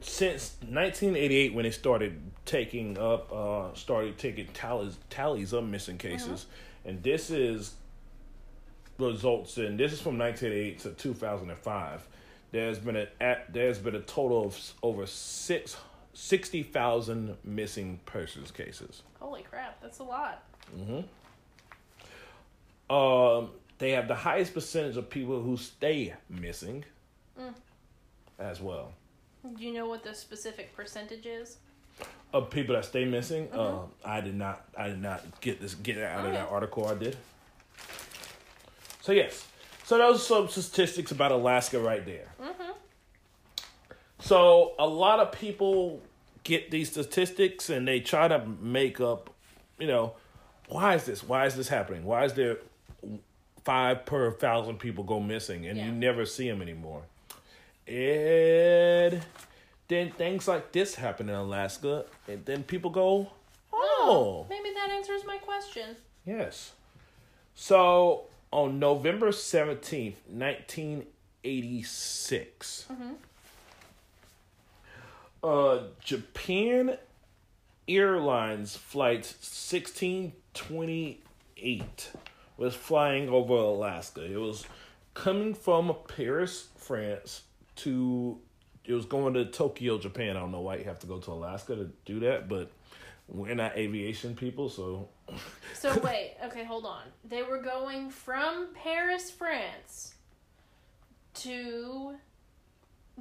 since 0.00 0.56
1988, 0.60 1.54
when 1.54 1.64
they 1.64 1.70
started 1.70 2.20
taking 2.44 2.98
up, 2.98 3.32
uh, 3.32 3.74
started 3.74 4.18
taking 4.18 4.46
tallies, 4.48 4.98
tallies 5.10 5.52
of 5.52 5.64
missing 5.68 5.98
cases, 5.98 6.46
and 6.84 7.02
this 7.02 7.30
is 7.30 7.74
results 8.98 9.58
in 9.58 9.76
this 9.76 9.92
is 9.92 10.00
from 10.00 10.18
1988 10.18 10.78
to 10.80 10.90
2005. 10.90 12.08
There's 12.50 12.78
been 12.78 12.96
a 12.96 13.08
at, 13.20 13.52
there's 13.52 13.78
been 13.78 13.94
a 13.94 14.00
total 14.00 14.46
of 14.46 14.74
over 14.82 15.06
six. 15.06 15.76
60,000 16.14 17.38
missing 17.42 17.98
persons 18.04 18.50
cases. 18.50 19.02
Holy 19.18 19.42
crap, 19.42 19.80
that's 19.80 20.00
a 20.00 20.04
lot. 20.04 20.44
Mm-hmm. 20.76 21.00
Um, 22.94 23.50
they 23.78 23.92
have 23.92 24.08
the 24.08 24.14
highest 24.14 24.52
percentage 24.54 24.96
of 24.96 25.08
people 25.08 25.40
who 25.40 25.56
stay 25.56 26.14
missing 26.28 26.84
mm. 27.40 27.54
as 28.38 28.60
well. 28.60 28.92
Do 29.56 29.64
you 29.64 29.72
know 29.72 29.86
what 29.86 30.04
the 30.04 30.14
specific 30.14 30.76
percentage 30.76 31.26
is? 31.26 31.56
Of 32.32 32.50
people 32.50 32.74
that 32.74 32.84
stay 32.84 33.04
missing. 33.04 33.48
Uh, 33.52 33.80
I 34.04 34.20
did 34.20 34.34
not. 34.34 34.64
I 34.76 34.88
did 34.88 35.00
not 35.02 35.40
get 35.40 35.60
this 35.60 35.74
get 35.74 35.98
it 35.98 36.04
out 36.04 36.24
of 36.26 36.32
that 36.32 36.48
article. 36.48 36.86
I 36.86 36.94
did. 36.94 37.16
So 39.02 39.12
yes. 39.12 39.46
So 39.84 39.98
those 39.98 40.16
are 40.16 40.24
some 40.24 40.48
statistics 40.48 41.10
about 41.10 41.32
Alaska 41.32 41.78
right 41.78 42.04
there. 42.06 42.28
So 44.20 44.74
a 44.78 44.86
lot 44.86 45.18
of 45.18 45.32
people 45.32 46.00
get 46.44 46.70
these 46.70 46.90
statistics 46.90 47.68
and 47.70 47.86
they 47.86 47.98
try 48.00 48.28
to 48.28 48.44
make 48.60 49.00
up, 49.00 49.30
you 49.80 49.86
know, 49.88 50.14
why 50.68 50.94
is 50.94 51.04
this? 51.04 51.22
Why 51.24 51.46
is 51.46 51.56
this 51.56 51.68
happening? 51.68 52.04
Why 52.04 52.24
is 52.24 52.32
there 52.34 52.58
five 53.64 54.06
per 54.06 54.30
thousand 54.30 54.78
people 54.78 55.02
go 55.04 55.18
missing 55.20 55.66
and 55.66 55.76
Yeah. 55.76 55.86
you 55.86 55.92
never 55.92 56.24
see 56.24 56.48
them 56.48 56.62
anymore? 56.62 57.02
And 57.88 59.22
then 59.92 60.10
things 60.12 60.48
like 60.48 60.72
this 60.72 60.94
happen 60.96 61.28
in 61.28 61.34
Alaska, 61.34 62.06
and 62.26 62.44
then 62.46 62.62
people 62.64 62.90
go, 62.90 63.28
oh, 63.72 64.46
Maybe 64.48 64.70
that 64.74 64.88
answers 64.90 65.24
my 65.26 65.36
question. 65.38 65.96
yes. 66.24 66.72
So 67.54 68.24
on 68.50 68.78
November 68.78 69.28
17th, 69.28 70.14
1986, 70.28 72.86
uh, 75.44 75.78
Japan 76.02 76.96
Airlines 77.88 78.76
Flight 78.76 79.26
1628 79.26 82.10
was 82.56 82.74
flying 82.74 83.28
over 83.28 83.52
Alaska. 83.54 84.24
It 84.24 84.38
was 84.38 84.64
coming 85.14 85.52
from 85.54 85.94
Paris, 86.08 86.68
France 86.76 87.42
to 87.76 88.38
it 88.84 88.92
was 88.92 89.04
going 89.06 89.34
to 89.34 89.44
Tokyo, 89.44 89.98
Japan. 89.98 90.36
I 90.36 90.40
don't 90.40 90.52
know 90.52 90.60
why 90.60 90.76
you 90.76 90.84
have 90.84 90.98
to 91.00 91.06
go 91.06 91.18
to 91.18 91.30
Alaska 91.32 91.76
to 91.76 91.90
do 92.04 92.20
that, 92.20 92.48
but 92.48 92.70
we're 93.28 93.54
not 93.54 93.76
aviation 93.76 94.34
people, 94.34 94.68
so 94.68 95.08
So 95.74 95.98
wait, 96.04 96.36
okay, 96.44 96.64
hold 96.64 96.84
on. 96.84 97.02
They 97.24 97.42
were 97.42 97.62
going 97.62 98.10
from 98.10 98.68
Paris, 98.74 99.30
France 99.30 100.14
to 101.34 102.14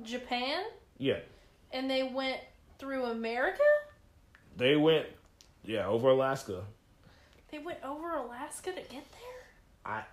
Japan 0.04 0.64
yeah. 0.98 1.20
and 1.72 1.90
they 1.90 2.04
went 2.04 2.40
through 2.80 3.06
America? 3.06 3.64
They 4.58 4.76
went 4.76 5.06
yeah, 5.64 5.88
over 5.88 6.10
Alaska. 6.10 6.64
They 7.52 7.60
went 7.60 7.80
over 7.84 8.16
Alaska 8.16 8.72
to 8.72 8.82
get 8.82 8.90
there? 9.12 9.86
I 9.86 10.04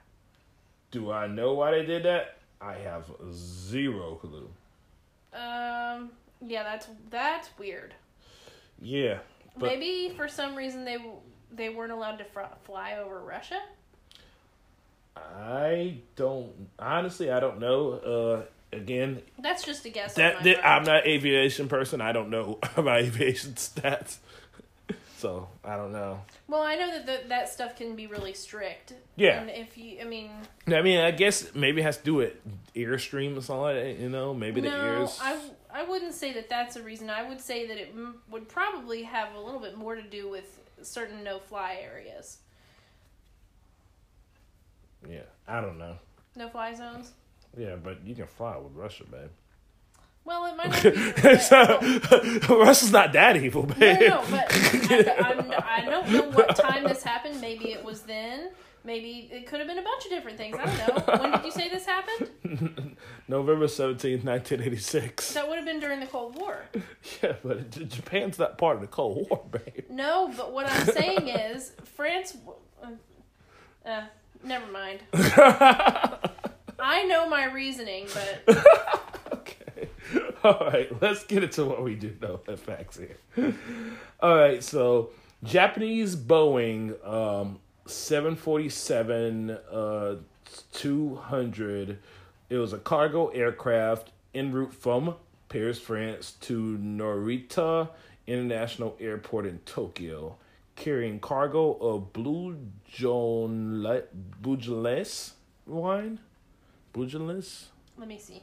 do 0.90 1.10
I 1.10 1.26
know 1.26 1.54
why 1.54 1.72
they 1.72 1.84
did 1.84 2.04
that? 2.04 2.38
I 2.60 2.74
have 2.74 3.10
zero 3.32 4.14
clue. 4.16 4.48
Um 5.34 6.10
yeah, 6.40 6.62
that's 6.62 6.86
that's 7.10 7.48
weird. 7.58 7.94
Yeah, 8.80 9.18
Maybe 9.60 10.14
for 10.16 10.28
some 10.28 10.54
reason 10.54 10.84
they 10.84 10.98
they 11.50 11.68
weren't 11.68 11.92
allowed 11.92 12.16
to 12.18 12.24
fr- 12.24 12.42
fly 12.64 12.96
over 12.98 13.20
Russia? 13.20 13.60
I 15.16 15.98
don't 16.16 16.52
honestly 16.78 17.30
I 17.30 17.40
don't 17.40 17.58
know. 17.58 17.92
Uh 17.92 18.76
again, 18.76 19.22
That's 19.38 19.64
just 19.64 19.84
a 19.84 19.90
guess 19.90 20.16
on 20.16 20.22
that, 20.22 20.44
that. 20.44 20.66
I'm 20.66 20.84
not 20.84 21.06
aviation 21.06 21.68
person. 21.68 22.00
I 22.00 22.12
don't 22.12 22.30
know 22.30 22.58
about 22.76 23.00
aviation 23.00 23.52
stats. 23.54 24.18
So, 25.18 25.48
I 25.64 25.76
don't 25.76 25.90
know. 25.90 26.20
Well, 26.46 26.62
I 26.62 26.76
know 26.76 26.92
that 26.92 27.04
the, 27.04 27.28
that 27.28 27.48
stuff 27.48 27.74
can 27.74 27.96
be 27.96 28.06
really 28.06 28.34
strict. 28.34 28.92
Yeah. 29.16 29.40
And 29.40 29.50
if 29.50 29.76
you, 29.76 29.98
I 30.00 30.04
mean, 30.04 30.30
I 30.68 30.80
mean, 30.80 31.00
I 31.00 31.10
guess 31.10 31.52
maybe 31.56 31.80
it 31.80 31.84
has 31.84 31.96
to 31.96 32.04
do 32.04 32.14
with 32.14 32.34
airstream 32.76 33.36
or 33.36 33.40
something 33.40 33.62
like 33.62 33.74
that, 33.74 33.98
you 33.98 34.08
know? 34.10 34.32
Maybe 34.32 34.60
the 34.60 34.68
no, 34.70 34.76
ears. 35.00 35.18
I, 35.20 35.40
I 35.74 35.82
wouldn't 35.82 36.14
say 36.14 36.32
that 36.34 36.48
that's 36.48 36.76
a 36.76 36.82
reason. 36.84 37.10
I 37.10 37.28
would 37.28 37.40
say 37.40 37.66
that 37.66 37.78
it 37.78 37.88
m- 37.96 38.20
would 38.30 38.48
probably 38.48 39.02
have 39.02 39.34
a 39.34 39.40
little 39.40 39.58
bit 39.58 39.76
more 39.76 39.96
to 39.96 40.02
do 40.02 40.30
with 40.30 40.60
certain 40.82 41.24
no-fly 41.24 41.78
areas, 41.82 42.38
Yeah, 45.10 45.22
I 45.48 45.60
don't 45.60 45.78
know. 45.78 45.96
no-fly 46.36 46.74
zones. 46.74 47.10
Yeah, 47.56 47.74
but 47.74 48.04
you 48.06 48.14
can 48.14 48.26
fly 48.28 48.56
with 48.56 48.72
Russia, 48.74 49.02
babe. 49.10 49.30
Well, 50.28 50.44
it 50.44 50.56
might 50.58 50.84
not 50.84 51.22
be. 51.22 51.38
so, 52.48 52.58
Russell's 52.62 52.92
not 52.92 53.14
that 53.14 53.38
evil, 53.38 53.62
babe. 53.62 54.00
no, 54.00 54.06
no, 54.08 54.24
but 54.30 54.46
I, 54.52 55.78
I 55.78 55.84
don't 55.86 56.10
know 56.10 56.30
what 56.32 56.54
time 56.54 56.84
this 56.84 57.02
happened. 57.02 57.40
Maybe 57.40 57.72
it 57.72 57.82
was 57.82 58.02
then. 58.02 58.50
Maybe 58.84 59.30
it 59.32 59.46
could 59.46 59.58
have 59.58 59.66
been 59.68 59.78
a 59.78 59.82
bunch 59.82 60.04
of 60.04 60.10
different 60.10 60.36
things. 60.36 60.58
I 60.60 60.66
don't 60.66 61.08
know. 61.08 61.14
When 61.22 61.32
did 61.32 61.44
you 61.46 61.50
say 61.50 61.70
this 61.70 61.86
happened? 61.86 62.96
November 63.26 63.66
17th, 63.66 64.24
1986. 64.24 65.32
That 65.32 65.48
would 65.48 65.56
have 65.56 65.64
been 65.64 65.80
during 65.80 66.00
the 66.00 66.06
Cold 66.06 66.36
War. 66.38 66.58
Yeah, 67.22 67.32
but 67.42 67.70
Japan's 67.88 68.38
not 68.38 68.58
part 68.58 68.76
of 68.76 68.82
the 68.82 68.86
Cold 68.86 69.28
War, 69.30 69.44
babe. 69.50 69.84
No, 69.88 70.30
but 70.36 70.52
what 70.52 70.70
I'm 70.70 70.86
saying 70.86 71.28
is 71.28 71.72
France. 71.84 72.36
Uh, 72.82 73.88
uh, 73.88 74.04
never 74.44 74.70
mind. 74.70 75.00
I 75.14 77.04
know 77.08 77.26
my 77.30 77.46
reasoning, 77.46 78.08
but. 78.46 78.58
All 80.44 80.58
right, 80.60 80.90
let's 81.02 81.24
get 81.24 81.42
into 81.42 81.64
what 81.64 81.82
we 81.82 81.94
do 81.94 82.14
know 82.20 82.40
the 82.46 82.56
facts 82.56 82.98
here. 82.98 83.54
All 84.20 84.36
right, 84.36 84.62
so 84.62 85.10
Japanese 85.42 86.14
Boeing 86.14 87.04
um, 87.06 87.58
747 87.86 89.50
uh, 89.50 90.16
200. 90.72 91.98
It 92.50 92.56
was 92.56 92.72
a 92.72 92.78
cargo 92.78 93.28
aircraft 93.28 94.12
en 94.34 94.52
route 94.52 94.72
from 94.72 95.16
Paris, 95.48 95.80
France 95.80 96.32
to 96.42 96.78
Narita 96.78 97.88
International 98.26 98.96
Airport 99.00 99.46
in 99.46 99.58
Tokyo, 99.60 100.36
carrying 100.76 101.18
cargo 101.18 101.72
of 101.74 102.12
Blue 102.12 102.58
John 102.86 103.82
Bougeles 104.40 105.32
wine. 105.66 106.20
Bougeles? 106.92 107.66
let 107.96 108.08
me 108.08 108.18
see. 108.18 108.42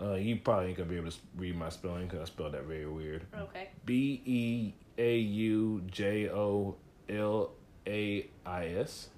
Uh, 0.00 0.14
you 0.14 0.36
probably 0.36 0.68
ain't 0.68 0.76
gonna 0.76 0.90
be 0.90 0.96
able 0.96 1.10
to 1.10 1.16
read 1.36 1.56
my 1.56 1.70
spelling 1.70 2.06
because 2.06 2.20
I 2.20 2.24
spelled 2.24 2.52
that 2.52 2.64
very 2.64 2.86
weird. 2.86 3.24
Okay. 3.34 3.70
B 3.86 4.20
E 4.26 4.72
A 4.98 5.16
U 5.18 5.82
J 5.86 6.28
O 6.28 6.76
L 7.08 7.50
A 7.86 8.26
I 8.44 8.66
S. 8.66 9.08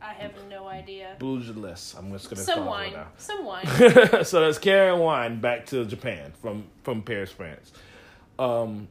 I 0.00 0.12
have 0.12 0.32
no 0.48 0.68
idea. 0.68 1.16
Bougeles. 1.18 1.94
I'm 1.98 2.12
just 2.12 2.28
gonna 2.30 2.42
Some 2.42 2.66
wine. 2.66 2.92
it 2.92 3.06
Some 3.16 3.44
wine. 3.46 3.66
so 4.24 4.40
that's 4.42 4.58
carrying 4.58 5.00
wine 5.00 5.40
back 5.40 5.66
to 5.66 5.84
Japan 5.86 6.32
from 6.40 6.64
from 6.82 7.02
Paris, 7.02 7.32
France. 7.32 7.72
Um. 8.38 8.88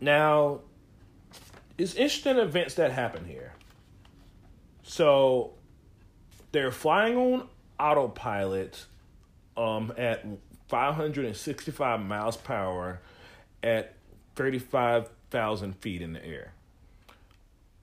Now, 0.00 0.60
it's 1.78 1.94
interesting 1.94 2.36
events 2.38 2.74
that 2.74 2.92
happen 2.92 3.24
here. 3.24 3.52
So, 4.82 5.52
they're 6.52 6.72
flying 6.72 7.16
on 7.16 7.48
autopilot 7.84 8.86
um, 9.56 9.92
at 9.98 10.24
565 10.68 12.00
miles 12.00 12.36
per 12.36 12.54
hour 12.54 13.00
at 13.62 13.94
35,000 14.36 15.76
feet 15.76 16.00
in 16.00 16.14
the 16.14 16.24
air. 16.24 16.52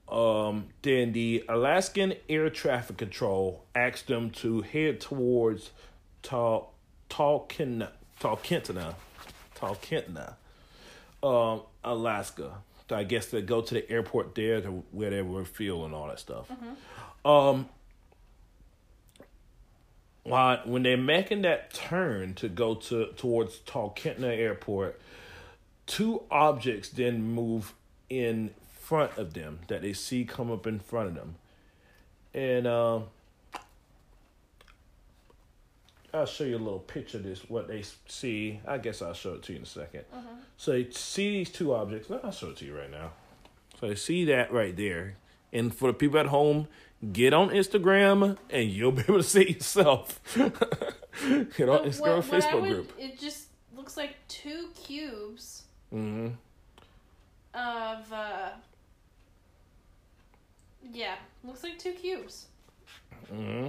Um, 0.08 0.66
then 0.82 1.12
the 1.12 1.44
Alaskan 1.48 2.14
Air 2.28 2.50
Traffic 2.50 2.98
Control 2.98 3.64
asked 3.74 4.08
them 4.08 4.30
to 4.30 4.60
head 4.62 5.00
towards 5.00 5.70
Tal 6.22 6.72
Talkeetna, 7.08 7.90
Talkeetna, 8.20 8.94
Talkeetna, 9.56 10.34
um, 11.22 11.62
Alaska. 11.84 12.52
So 12.88 12.96
I 12.96 13.04
guess 13.04 13.26
they 13.26 13.40
go 13.42 13.62
to 13.62 13.74
the 13.74 13.90
airport 13.90 14.34
there 14.34 14.60
to 14.60 14.82
where 14.90 15.10
they 15.10 15.22
were 15.22 15.44
fuel 15.44 15.84
and 15.86 15.94
all 15.94 16.08
that 16.08 16.18
stuff. 16.18 16.50
Um, 17.24 17.68
while 20.24 20.60
when 20.64 20.82
they're 20.82 20.96
making 20.96 21.42
that 21.42 21.72
turn 21.72 22.34
to 22.34 22.48
go 22.48 22.74
to 22.74 23.06
towards 23.16 23.58
Talkeetna 23.60 24.36
Airport, 24.36 25.00
two 25.86 26.22
objects 26.30 26.88
then 26.88 27.22
move 27.22 27.74
in 28.08 28.50
front 28.80 29.16
of 29.18 29.34
them 29.34 29.60
that 29.68 29.82
they 29.82 29.92
see 29.92 30.24
come 30.24 30.50
up 30.50 30.66
in 30.66 30.78
front 30.78 31.08
of 31.08 31.14
them, 31.14 31.34
and 32.34 32.66
um, 32.66 33.04
I'll 36.14 36.26
show 36.26 36.44
you 36.44 36.56
a 36.56 36.58
little 36.58 36.78
picture 36.78 37.18
of 37.18 37.24
this 37.24 37.48
what 37.48 37.68
they 37.68 37.82
see. 38.06 38.60
I 38.66 38.78
guess 38.78 39.00
I'll 39.02 39.14
show 39.14 39.34
it 39.34 39.42
to 39.44 39.52
you 39.52 39.58
in 39.58 39.64
a 39.64 39.66
2nd 39.66 40.04
So 40.56 40.72
they 40.72 40.90
see 40.90 41.30
these 41.30 41.50
two 41.50 41.74
objects. 41.74 42.10
I'll 42.22 42.30
show 42.30 42.50
it 42.50 42.56
to 42.58 42.64
you 42.64 42.76
right 42.76 42.90
now. 42.90 43.12
So 43.80 43.88
they 43.88 43.94
see 43.94 44.24
that 44.26 44.52
right 44.52 44.76
there, 44.76 45.16
and 45.52 45.74
for 45.74 45.88
the 45.88 45.94
people 45.94 46.18
at 46.18 46.26
home, 46.26 46.68
get 47.12 47.32
on 47.32 47.48
Instagram 47.50 48.36
and 48.50 48.70
you'll 48.70 48.92
be 49.00 49.02
able 49.02 49.16
to 49.18 49.22
see 49.22 49.52
yourself. 49.52 50.20
get 50.36 50.44
on 51.68 51.84
Instagram 51.84 52.00
what- 52.00 52.00
what 52.00 52.24
Facebook 52.24 52.60
would- 52.60 52.70
group. 52.70 52.92
It 52.98 53.18
just 53.18 53.46
looks 53.76 53.96
like 53.96 54.14
two 54.28 54.68
cubes 54.84 55.64
hmm 55.90 56.28
of. 57.54 58.12
uh 58.12 58.50
Yeah, 60.92 61.14
looks 61.44 61.62
like 61.62 61.78
two 61.78 61.92
cubes. 61.92 62.46
hmm 63.30 63.68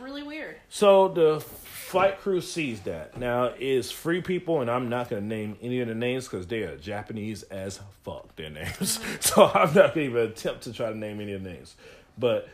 Really 0.00 0.22
weird. 0.22 0.56
So 0.68 1.08
the 1.08 1.40
flight 1.40 2.20
crew 2.20 2.40
sees 2.40 2.80
that. 2.82 3.18
Now 3.18 3.46
is 3.58 3.90
free 3.90 4.20
people, 4.20 4.60
and 4.60 4.70
I'm 4.70 4.88
not 4.88 5.08
gonna 5.08 5.22
name 5.22 5.56
any 5.60 5.80
of 5.80 5.88
the 5.88 5.94
names 5.96 6.28
because 6.28 6.46
they 6.46 6.62
are 6.62 6.76
Japanese 6.76 7.42
as 7.44 7.80
fuck. 8.04 8.36
Their 8.36 8.50
names, 8.50 9.00
so 9.20 9.46
I'm 9.52 9.74
not 9.74 9.94
gonna 9.94 10.06
even 10.06 10.22
attempt 10.28 10.62
to 10.64 10.72
try 10.72 10.90
to 10.90 10.96
name 10.96 11.20
any 11.20 11.32
of 11.32 11.42
the 11.42 11.50
names. 11.50 11.74
But 12.16 12.48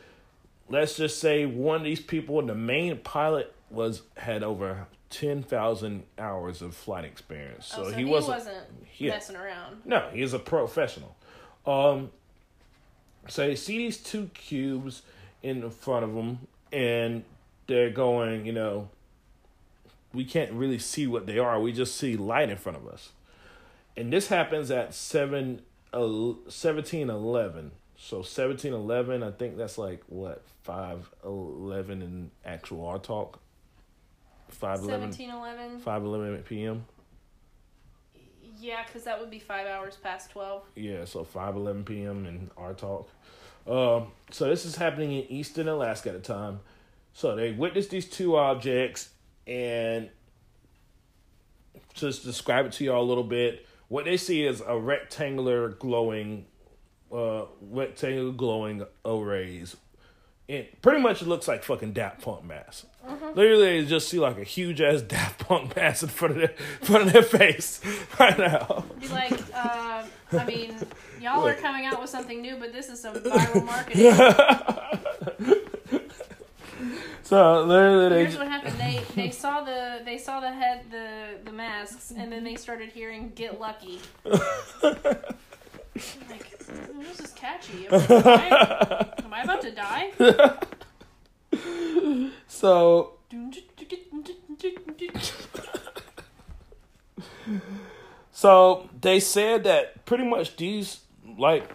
let's 0.68 0.96
just 0.96 1.20
say 1.20 1.46
one 1.46 1.76
of 1.76 1.84
these 1.84 2.00
people, 2.00 2.40
the 2.42 2.54
main 2.54 2.96
pilot, 2.98 3.54
was 3.70 4.02
had 4.16 4.42
over 4.42 4.86
ten 5.10 5.42
thousand 5.42 6.04
hours 6.18 6.62
of 6.62 6.74
flight 6.74 7.04
experience. 7.04 7.66
So, 7.66 7.82
oh, 7.82 7.90
so 7.90 7.96
he, 7.96 8.04
he, 8.04 8.04
wasn't. 8.04 8.38
wasn't, 8.38 8.66
yeah. 8.96 9.10
messing 9.10 9.36
around. 9.36 9.82
No, 9.84 10.08
he's 10.12 10.32
a 10.32 10.38
professional. 10.38 11.16
Um, 11.66 12.10
so 13.28 13.46
they 13.46 13.56
see 13.56 13.78
these 13.78 13.98
two 13.98 14.30
cubes 14.34 15.02
in 15.42 15.68
front 15.70 16.04
of 16.04 16.14
them, 16.14 16.46
and 16.72 17.24
they're 17.66 17.90
going, 17.90 18.46
you 18.46 18.52
know, 18.52 18.88
we 20.12 20.24
can't 20.24 20.52
really 20.52 20.78
see 20.78 21.06
what 21.06 21.26
they 21.26 21.38
are. 21.38 21.60
We 21.60 21.72
just 21.72 21.96
see 21.96 22.16
light 22.16 22.50
in 22.50 22.56
front 22.56 22.78
of 22.78 22.86
us. 22.88 23.10
And 23.96 24.12
this 24.12 24.28
happens 24.28 24.70
at 24.70 24.94
7, 24.94 25.62
uh, 25.92 25.98
1711. 25.98 27.72
So 28.02 28.18
1711, 28.18 29.22
I 29.22 29.30
think 29.30 29.58
that's 29.58 29.76
like, 29.76 30.02
what, 30.06 30.42
511 30.62 32.00
in 32.00 32.30
actual 32.46 32.86
R 32.86 32.98
talk? 32.98 33.38
511, 34.48 35.12
Seventeen 35.12 35.30
eleven. 35.30 35.78
511 35.78 36.42
p.m.? 36.44 36.86
Yeah, 38.58 38.82
because 38.84 39.04
that 39.04 39.20
would 39.20 39.30
be 39.30 39.38
five 39.38 39.66
hours 39.66 39.96
past 39.96 40.30
twelve. 40.30 40.64
Yeah, 40.74 41.04
so 41.04 41.24
5 41.24 41.56
11 41.56 41.84
p.m. 41.84 42.26
in 42.26 42.50
our 42.56 42.72
talk. 42.72 43.08
Um, 43.66 44.08
so 44.30 44.48
this 44.48 44.64
is 44.64 44.76
happening 44.76 45.12
in 45.12 45.30
eastern 45.30 45.68
Alaska 45.68 46.08
at 46.08 46.14
the 46.14 46.20
time. 46.20 46.60
So 47.12 47.36
they 47.36 47.52
witness 47.52 47.88
these 47.88 48.08
two 48.08 48.36
objects 48.36 49.10
and 49.46 50.08
just 51.94 52.24
describe 52.24 52.66
it 52.66 52.72
to 52.72 52.84
y'all 52.84 53.02
a 53.02 53.04
little 53.04 53.24
bit. 53.24 53.66
What 53.88 54.04
they 54.06 54.16
see 54.16 54.44
is 54.44 54.62
a 54.66 54.78
rectangular 54.78 55.68
glowing, 55.68 56.46
uh, 57.12 57.44
rectangular 57.60 58.32
glowing 58.32 58.84
arrays. 59.04 59.76
It 60.48 60.82
pretty 60.82 61.00
much 61.00 61.22
looks 61.22 61.46
like 61.46 61.62
fucking 61.62 61.92
Daft 61.92 62.22
Punk 62.22 62.44
mask. 62.44 62.86
Literally, 63.34 63.82
they 63.82 63.86
just 63.86 64.08
see 64.08 64.18
like 64.18 64.36
a 64.36 64.42
huge 64.44 64.80
ass 64.80 65.00
Daft 65.06 65.46
Punk 65.46 65.76
mask 65.76 66.02
in 66.02 66.08
front 66.08 66.32
of 66.32 66.38
their 66.40 66.50
in 66.50 66.86
front 66.86 67.06
of 67.06 67.12
their 67.12 67.22
face 67.22 67.80
right 68.18 68.36
now. 68.36 68.84
Be 68.98 69.08
like, 69.08 69.40
uh, 69.54 70.04
I 70.32 70.44
mean, 70.44 70.74
y'all 71.20 71.46
are 71.46 71.54
coming 71.54 71.86
out 71.86 72.00
with 72.00 72.10
something 72.10 72.42
new, 72.42 72.56
but 72.56 72.72
this 72.72 72.88
is 72.88 73.00
some 73.00 73.14
viral 73.14 73.64
marketing. 73.64 74.12
So 77.22 77.62
literally, 77.62 78.08
they 78.08 78.22
Here's 78.24 78.36
what 78.36 78.48
happened. 78.48 78.76
They 78.76 79.04
they 79.14 79.30
saw 79.30 79.62
the 79.62 80.00
they 80.04 80.18
saw 80.18 80.40
the 80.40 80.50
head 80.50 80.86
the 80.90 81.38
the 81.44 81.52
masks, 81.52 82.12
and 82.16 82.32
then 82.32 82.42
they 82.42 82.56
started 82.56 82.88
hearing 82.88 83.30
"Get 83.36 83.60
Lucky." 83.60 84.00
Like, 86.28 86.46
"Oh, 86.70 87.02
this 87.02 87.20
is 87.20 87.30
catchy. 87.32 87.86
Am 87.88 87.94
I, 87.94 89.12
am 89.24 89.32
I 89.32 89.42
about 89.42 89.62
to 89.62 89.70
die? 89.72 90.12
so 92.48 93.14
So 98.40 98.88
they 98.98 99.20
said 99.20 99.64
that 99.64 100.06
pretty 100.06 100.24
much 100.24 100.56
these 100.56 101.00
like 101.36 101.68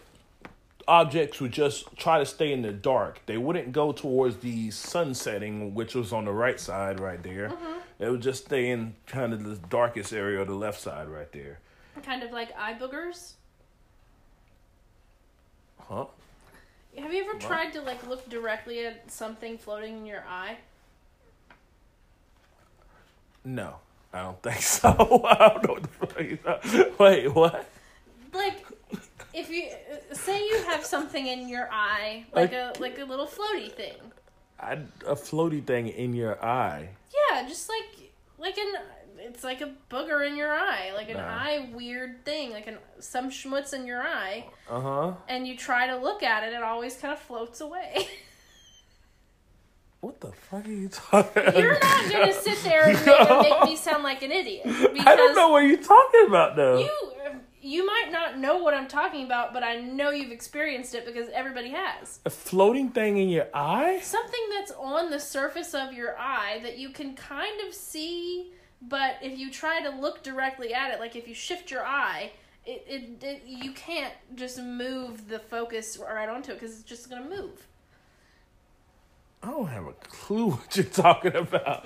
objects 0.88 1.40
would 1.40 1.52
just 1.52 1.96
try 1.96 2.18
to 2.18 2.26
stay 2.26 2.52
in 2.52 2.64
the 2.64 2.72
dark. 2.72 3.22
They 3.28 3.38
wouldn't 3.38 3.72
go 3.72 3.92
towards 3.92 4.38
the 4.38 4.72
sun 4.72 5.14
setting, 5.14 5.76
which 5.76 5.94
was 5.94 6.12
on 6.12 6.26
the 6.26 6.32
right 6.32 6.60
side 6.60 7.00
right 7.00 7.22
there. 7.22 7.50
Mm-hmm. 7.50 7.80
They 8.00 8.10
would 8.10 8.22
just 8.22 8.46
stay 8.46 8.72
in 8.72 8.96
kind 9.06 9.32
of 9.32 9.44
the 9.44 9.58
darkest 9.68 10.12
area 10.12 10.42
of 10.42 10.48
the 10.48 10.56
left 10.56 10.82
side 10.82 11.08
right 11.08 11.32
there. 11.32 11.60
kind 12.02 12.24
of 12.24 12.32
like 12.32 12.50
eye 12.58 12.74
boogers. 12.74 13.34
Huh? 15.90 16.06
Have 16.98 17.14
you 17.14 17.24
ever 17.24 17.38
tried 17.38 17.74
to 17.74 17.82
like 17.82 18.08
look 18.08 18.30
directly 18.30 18.86
at 18.86 19.12
something 19.12 19.58
floating 19.58 19.98
in 19.98 20.06
your 20.06 20.24
eye? 20.28 20.58
No, 23.44 23.76
I 24.14 24.24
don't 24.24 24.42
think 24.42 24.62
so. 24.62 24.90
I 25.30 25.50
don't 25.50 25.64
know 25.64 25.74
what 25.74 25.84
the 25.84 25.90
fuck 25.90 26.74
you. 26.74 26.94
Wait, 26.98 27.36
what? 27.36 27.70
Like, 28.34 28.66
if 29.34 29.50
you 29.50 29.70
say 30.14 30.40
you 30.46 30.64
have 30.64 30.86
something 30.86 31.28
in 31.28 31.48
your 31.48 31.70
eye, 31.72 32.26
like 32.34 32.54
a 32.54 32.74
like 32.80 32.98
a 33.00 33.06
little 33.06 33.28
floaty 33.28 33.72
thing. 33.72 33.96
I, 34.60 34.74
a 35.06 35.16
floaty 35.16 35.64
thing 35.64 35.90
in 35.90 36.14
your 36.14 36.44
eye. 36.44 36.90
Yeah, 37.14 37.48
just 37.48 37.70
like 37.70 38.12
like 38.40 38.58
an 38.58 38.74
it's 39.20 39.44
like 39.44 39.62
a 39.62 39.74
booger 39.90 40.28
in 40.28 40.36
your 40.38 40.52
eye, 40.54 40.92
like 40.96 41.10
an 41.10 41.18
Nah. 41.18 41.24
eye 41.28 41.70
weird 41.74 42.24
thing, 42.26 42.52
like 42.52 42.68
an 42.68 42.78
some 43.00 43.30
schmutz 43.30 43.74
in 43.74 43.86
your 43.86 44.02
eye, 44.02 44.46
Uh 44.70 44.82
huh. 44.82 45.14
and 45.28 45.48
you 45.48 45.56
try 45.58 45.88
to 45.88 45.96
look 45.98 46.24
at 46.24 46.44
it, 46.44 46.54
it 46.54 46.64
always 46.64 46.96
kind 46.98 47.14
of 47.14 47.20
floats 47.20 47.62
away. 47.62 48.08
What 50.02 50.22
the 50.22 50.32
fuck 50.32 50.68
are 50.68 50.72
you 50.72 50.88
talking? 50.90 51.42
You're 51.56 51.80
not 51.80 52.12
gonna 52.12 52.32
sit 52.34 52.60
there 52.64 52.90
and 52.90 53.06
make, 53.06 53.42
make 53.52 53.64
me 53.64 53.76
sound 53.76 54.04
like 54.04 54.22
an 54.22 54.32
idiot 54.32 54.62
I 54.68 55.16
don't 55.16 55.36
know 55.36 55.50
what 55.50 55.62
you're 55.62 55.78
talking 55.82 56.26
about 56.28 56.56
though. 56.56 56.78
you 56.78 56.92
you 57.60 57.84
might 57.88 58.10
not 58.12 58.38
know 58.38 58.58
what 58.60 58.76
I'm 58.76 58.88
talking 58.88 59.26
about, 59.26 59.52
but 59.52 59.64
I 59.64 59.78
know 59.82 60.12
you've 60.12 60.32
experienced 60.32 60.94
it 60.94 61.04
because 61.08 61.28
everybody 61.34 61.70
has. 61.72 62.20
A 62.24 62.30
floating 62.30 62.90
thing 62.92 63.18
in 63.18 63.28
your 63.30 63.48
eye? 63.56 64.00
Something 64.04 64.42
that's 64.56 64.72
on 64.74 65.10
the 65.10 65.20
surface 65.20 65.74
of 65.74 65.92
your 65.92 66.16
eye 66.20 66.60
that 66.62 66.78
you 66.78 66.90
can 66.92 67.16
kind 67.16 67.68
of 67.68 67.74
see, 67.74 68.52
but 68.82 69.18
if 69.22 69.38
you 69.38 69.52
try 69.52 69.82
to 69.82 69.90
look 69.90 70.24
directly 70.24 70.74
at 70.74 70.92
it, 70.92 71.00
like 71.00 71.16
if 71.16 71.28
you 71.28 71.34
shift 71.34 71.72
your 71.72 71.86
eye, 71.86 72.32
it, 72.66 72.86
it, 72.88 73.24
it 73.24 73.44
you 73.46 73.72
can't 73.72 74.14
just 74.36 74.60
move 74.60 75.28
the 75.28 75.40
focus 75.40 75.98
right 75.98 76.30
onto 76.30 76.52
it 76.52 76.60
because 76.60 76.80
it's 76.80 76.84
just 76.84 77.10
gonna 77.10 77.30
move. 77.30 77.68
I 79.46 79.52
don't 79.52 79.68
have 79.68 79.86
a 79.86 79.94
clue 80.10 80.50
what 80.52 80.76
you're 80.76 80.86
talking 80.86 81.36
about. 81.36 81.86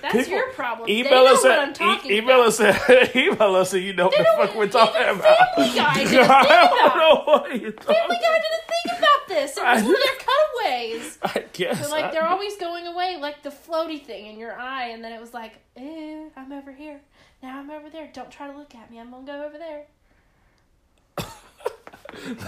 That's 0.00 0.28
your 0.28 0.50
problem. 0.52 0.88
Email 0.88 1.24
us 1.26 1.44
at 1.44 1.78
e- 1.80 2.16
email 2.18 2.36
about. 2.40 2.46
us 2.48 2.60
at 2.60 3.14
email 3.16 3.54
us 3.56 3.70
so 3.70 3.76
you 3.76 3.92
know 3.92 4.06
what 4.06 4.16
the 4.16 4.24
fuck 4.46 4.56
we're 4.56 4.68
talking 4.68 5.02
even 5.02 5.20
about. 5.20 5.54
Family 5.56 5.74
Guy 5.76 6.04
did 6.04 6.14
a 6.14 6.20
I 6.22 6.24
about 6.24 6.70
don't 6.70 6.96
know 6.96 7.22
what 7.26 7.60
you're 7.60 7.72
talking 7.72 7.94
Family 7.94 8.16
Guy 8.16 8.38
did 8.38 8.52
a 8.54 8.62
thing 8.66 8.98
about 8.98 9.28
this. 9.28 9.56
It 9.58 9.62
was 9.62 9.82
one 9.82 9.94
of 9.94 10.00
their 10.00 10.16
cutaways. 10.64 11.18
I 11.22 11.44
guess. 11.52 11.84
So 11.84 11.90
like 11.90 12.04
I- 12.06 12.10
they're 12.12 12.26
always 12.26 12.56
going 12.56 12.86
away, 12.86 13.18
like 13.20 13.42
the 13.42 13.50
floaty 13.50 14.02
thing 14.02 14.26
in 14.26 14.38
your 14.38 14.58
eye, 14.58 14.88
and 14.88 15.04
then 15.04 15.12
it 15.12 15.20
was 15.20 15.34
like, 15.34 15.52
eh, 15.76 16.28
I'm 16.34 16.50
over 16.52 16.72
here. 16.72 17.00
Now 17.42 17.58
I'm 17.60 17.70
over 17.70 17.90
there. 17.90 18.08
Don't 18.14 18.30
try 18.30 18.50
to 18.50 18.56
look 18.56 18.74
at 18.74 18.90
me. 18.90 18.98
I'm 18.98 19.10
gonna 19.10 19.26
go 19.26 19.44
over 19.44 19.58
there. 19.58 19.84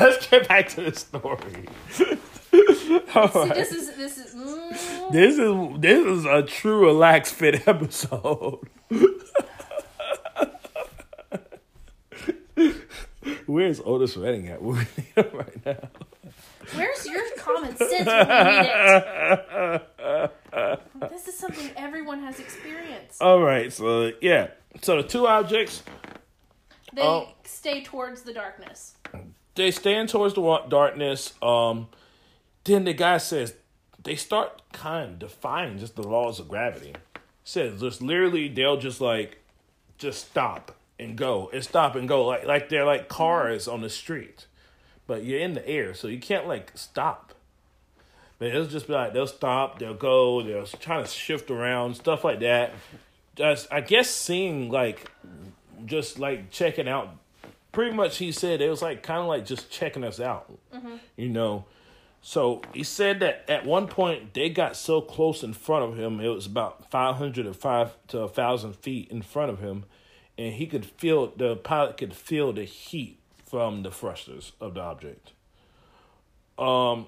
Let's 0.01 0.27
get 0.29 0.49
back 0.49 0.69
to 0.71 0.91
the 0.91 0.95
story. 0.95 1.69
See, 3.33 3.49
this 3.49 3.73
is 3.73 3.97
this 3.97 4.19
is. 4.19 4.35
Mm, 4.35 5.13
This 5.13 5.39
is 5.39 5.81
this 5.81 6.07
is 6.07 6.25
a 6.25 6.43
true 6.43 6.85
relax 6.87 7.31
fit 7.33 7.67
episode. 7.69 8.61
Where's 13.47 13.81
Otis 13.85 14.17
Redding 14.17 14.49
at? 14.49 14.63
We 14.63 14.75
need 14.79 14.87
him 15.15 15.27
right 15.33 15.67
now. 15.67 15.89
where's 16.75 17.07
your 17.07 17.23
common 17.39 17.77
sense 17.77 18.07
when 18.07 18.27
need 18.29 18.71
it? 18.71 19.83
This 21.11 21.29
is 21.29 21.37
something 21.39 21.71
everyone 21.77 22.21
has 22.21 22.41
experienced. 22.41 23.21
All 23.21 23.41
right, 23.43 23.71
so 23.73 24.13
yeah, 24.21 24.49
so 24.81 24.97
the 25.03 25.07
two 25.09 25.27
objects 25.27 25.83
They 26.95 27.03
oh. 27.03 27.29
stay 27.45 27.83
towards 27.83 28.23
the 28.23 28.33
darkness. 28.33 28.97
they 29.55 29.71
stand 29.71 30.09
towards 30.09 30.35
the 30.35 30.63
darkness. 30.69 31.35
Um, 31.43 31.89
then 32.67 32.85
the 32.85 32.93
guy 32.93 33.19
says 33.19 33.55
they 34.03 34.17
start 34.17 34.63
kind 34.73 35.13
of 35.13 35.19
defying 35.19 35.79
just 35.79 35.97
the 35.97 36.07
laws 36.07 36.39
of 36.39 36.49
gravity. 36.49 36.95
Says 37.45 37.81
just 37.81 38.03
literally 38.03 38.49
they'll 38.49 38.77
just 38.77 39.01
like 39.01 39.39
just 39.99 40.29
stop 40.29 40.77
and 40.99 41.17
go 41.17 41.51
and 41.53 41.63
stop 41.63 41.95
and 41.95 42.09
go 42.09 42.27
like 42.27 42.45
like 42.45 42.69
they're 42.69 42.85
like 42.85 43.09
cars 43.09 43.67
on 43.69 43.81
the 43.81 43.91
street, 43.91 44.47
but 45.07 45.25
you're 45.25 45.41
in 45.41 45.55
the 45.55 45.67
air, 45.69 45.95
so 45.95 46.09
you 46.09 46.19
can't 46.19 46.47
like 46.47 46.73
stop. 46.75 47.33
But 48.39 48.49
it'll 48.49 48.67
just 48.67 48.87
be 48.87 48.93
like 48.93 49.13
they'll 49.15 49.27
stop, 49.27 49.79
they'll 49.79 49.95
go, 49.95 50.43
they'll 50.43 50.67
try 50.67 51.01
to 51.01 51.09
shift 51.09 51.51
around, 51.51 51.95
stuff 51.95 52.25
like 52.25 52.41
that. 52.41 52.75
Just 53.37 53.73
I 53.73 53.81
guess 53.81 54.11
seeing 54.11 54.71
like 54.71 55.11
just 55.85 56.19
like 56.19 56.51
checking 56.51 56.89
out 56.89 57.11
pretty 57.73 57.95
much 57.95 58.17
he 58.17 58.33
said 58.33 58.61
it 58.61 58.71
was 58.71 58.81
like 58.83 59.03
kind 59.03 59.21
of 59.21 59.27
like 59.27 59.45
just 59.45 59.71
checking 59.71 60.03
us 60.03 60.19
out 60.19 60.51
mm-hmm. 60.75 60.97
you 61.17 61.29
know 61.29 61.65
so 62.29 62.61
he 62.75 62.83
said 62.83 63.21
that 63.21 63.45
at 63.49 63.65
one 63.65 63.87
point 63.87 64.35
they 64.35 64.51
got 64.51 64.75
so 64.75 65.01
close 65.01 65.45
in 65.45 65.53
front 65.53 65.85
of 65.85 65.97
him 65.97 66.19
it 66.19 66.27
was 66.27 66.45
about 66.45 66.91
500 66.91 67.45
to 67.45 67.55
5 67.55 67.97
to 68.09 68.19
1000 68.19 68.75
feet 68.75 69.09
in 69.13 69.23
front 69.23 69.49
of 69.49 69.61
him 69.61 69.85
and 70.37 70.55
he 70.55 70.67
could 70.67 70.85
feel 70.85 71.29
the 71.37 71.55
pilot 71.55 71.97
could 71.97 72.13
feel 72.13 72.53
the 72.53 72.65
heat 72.65 73.21
from 73.49 73.85
the 73.85 73.93
thrusters 73.93 74.51
of 74.61 74.75
the 74.75 74.81
object. 74.81 75.35
Um 76.59 77.07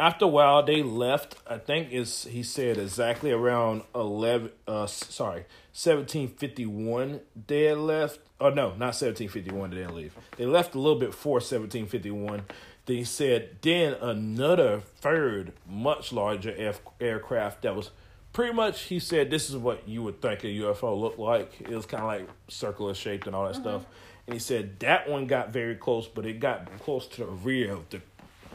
after 0.00 0.24
a 0.24 0.28
while 0.28 0.62
they 0.64 0.82
left 0.82 1.36
i 1.46 1.58
think 1.58 1.92
is 1.92 2.24
he 2.24 2.42
said 2.42 2.76
exactly 2.76 3.32
around 3.32 3.82
11 3.94 4.50
uh 4.66 4.86
sorry 4.86 5.44
1751 5.72 7.20
they 7.46 7.64
had 7.64 7.78
left 7.78 8.20
oh 8.40 8.50
no 8.50 8.70
not 8.70 8.94
1751 8.94 9.70
they 9.70 9.76
didn't 9.76 9.94
leave. 9.94 10.14
They 10.36 10.46
left 10.46 10.74
a 10.74 10.78
little 10.78 10.98
bit 10.98 11.10
before 11.10 11.34
1751 11.34 12.42
they 12.88 13.04
said 13.04 13.50
then 13.60 13.92
another 14.00 14.80
third 14.80 15.52
much 15.68 16.10
larger 16.10 16.54
air, 16.56 16.74
aircraft 16.98 17.60
that 17.60 17.76
was 17.76 17.90
pretty 18.32 18.54
much 18.54 18.84
he 18.84 18.98
said 18.98 19.30
this 19.30 19.50
is 19.50 19.56
what 19.58 19.86
you 19.86 20.02
would 20.02 20.22
think 20.22 20.42
a 20.42 20.46
ufo 20.46 20.98
looked 20.98 21.18
like. 21.18 21.60
It 21.60 21.68
was 21.68 21.84
kind 21.84 22.02
of 22.02 22.08
like 22.08 22.28
circular 22.48 22.94
shaped 22.94 23.26
and 23.26 23.36
all 23.36 23.46
that 23.46 23.56
stuff. 23.56 23.82
Mm-hmm. 23.82 23.92
And 24.26 24.34
he 24.34 24.40
said 24.40 24.80
that 24.80 25.06
one 25.06 25.26
got 25.26 25.50
very 25.50 25.74
close 25.74 26.08
but 26.08 26.24
it 26.24 26.40
got 26.40 26.66
close 26.80 27.06
to 27.08 27.26
the 27.26 27.26
rear 27.26 27.72
of 27.72 27.90
the 27.90 28.00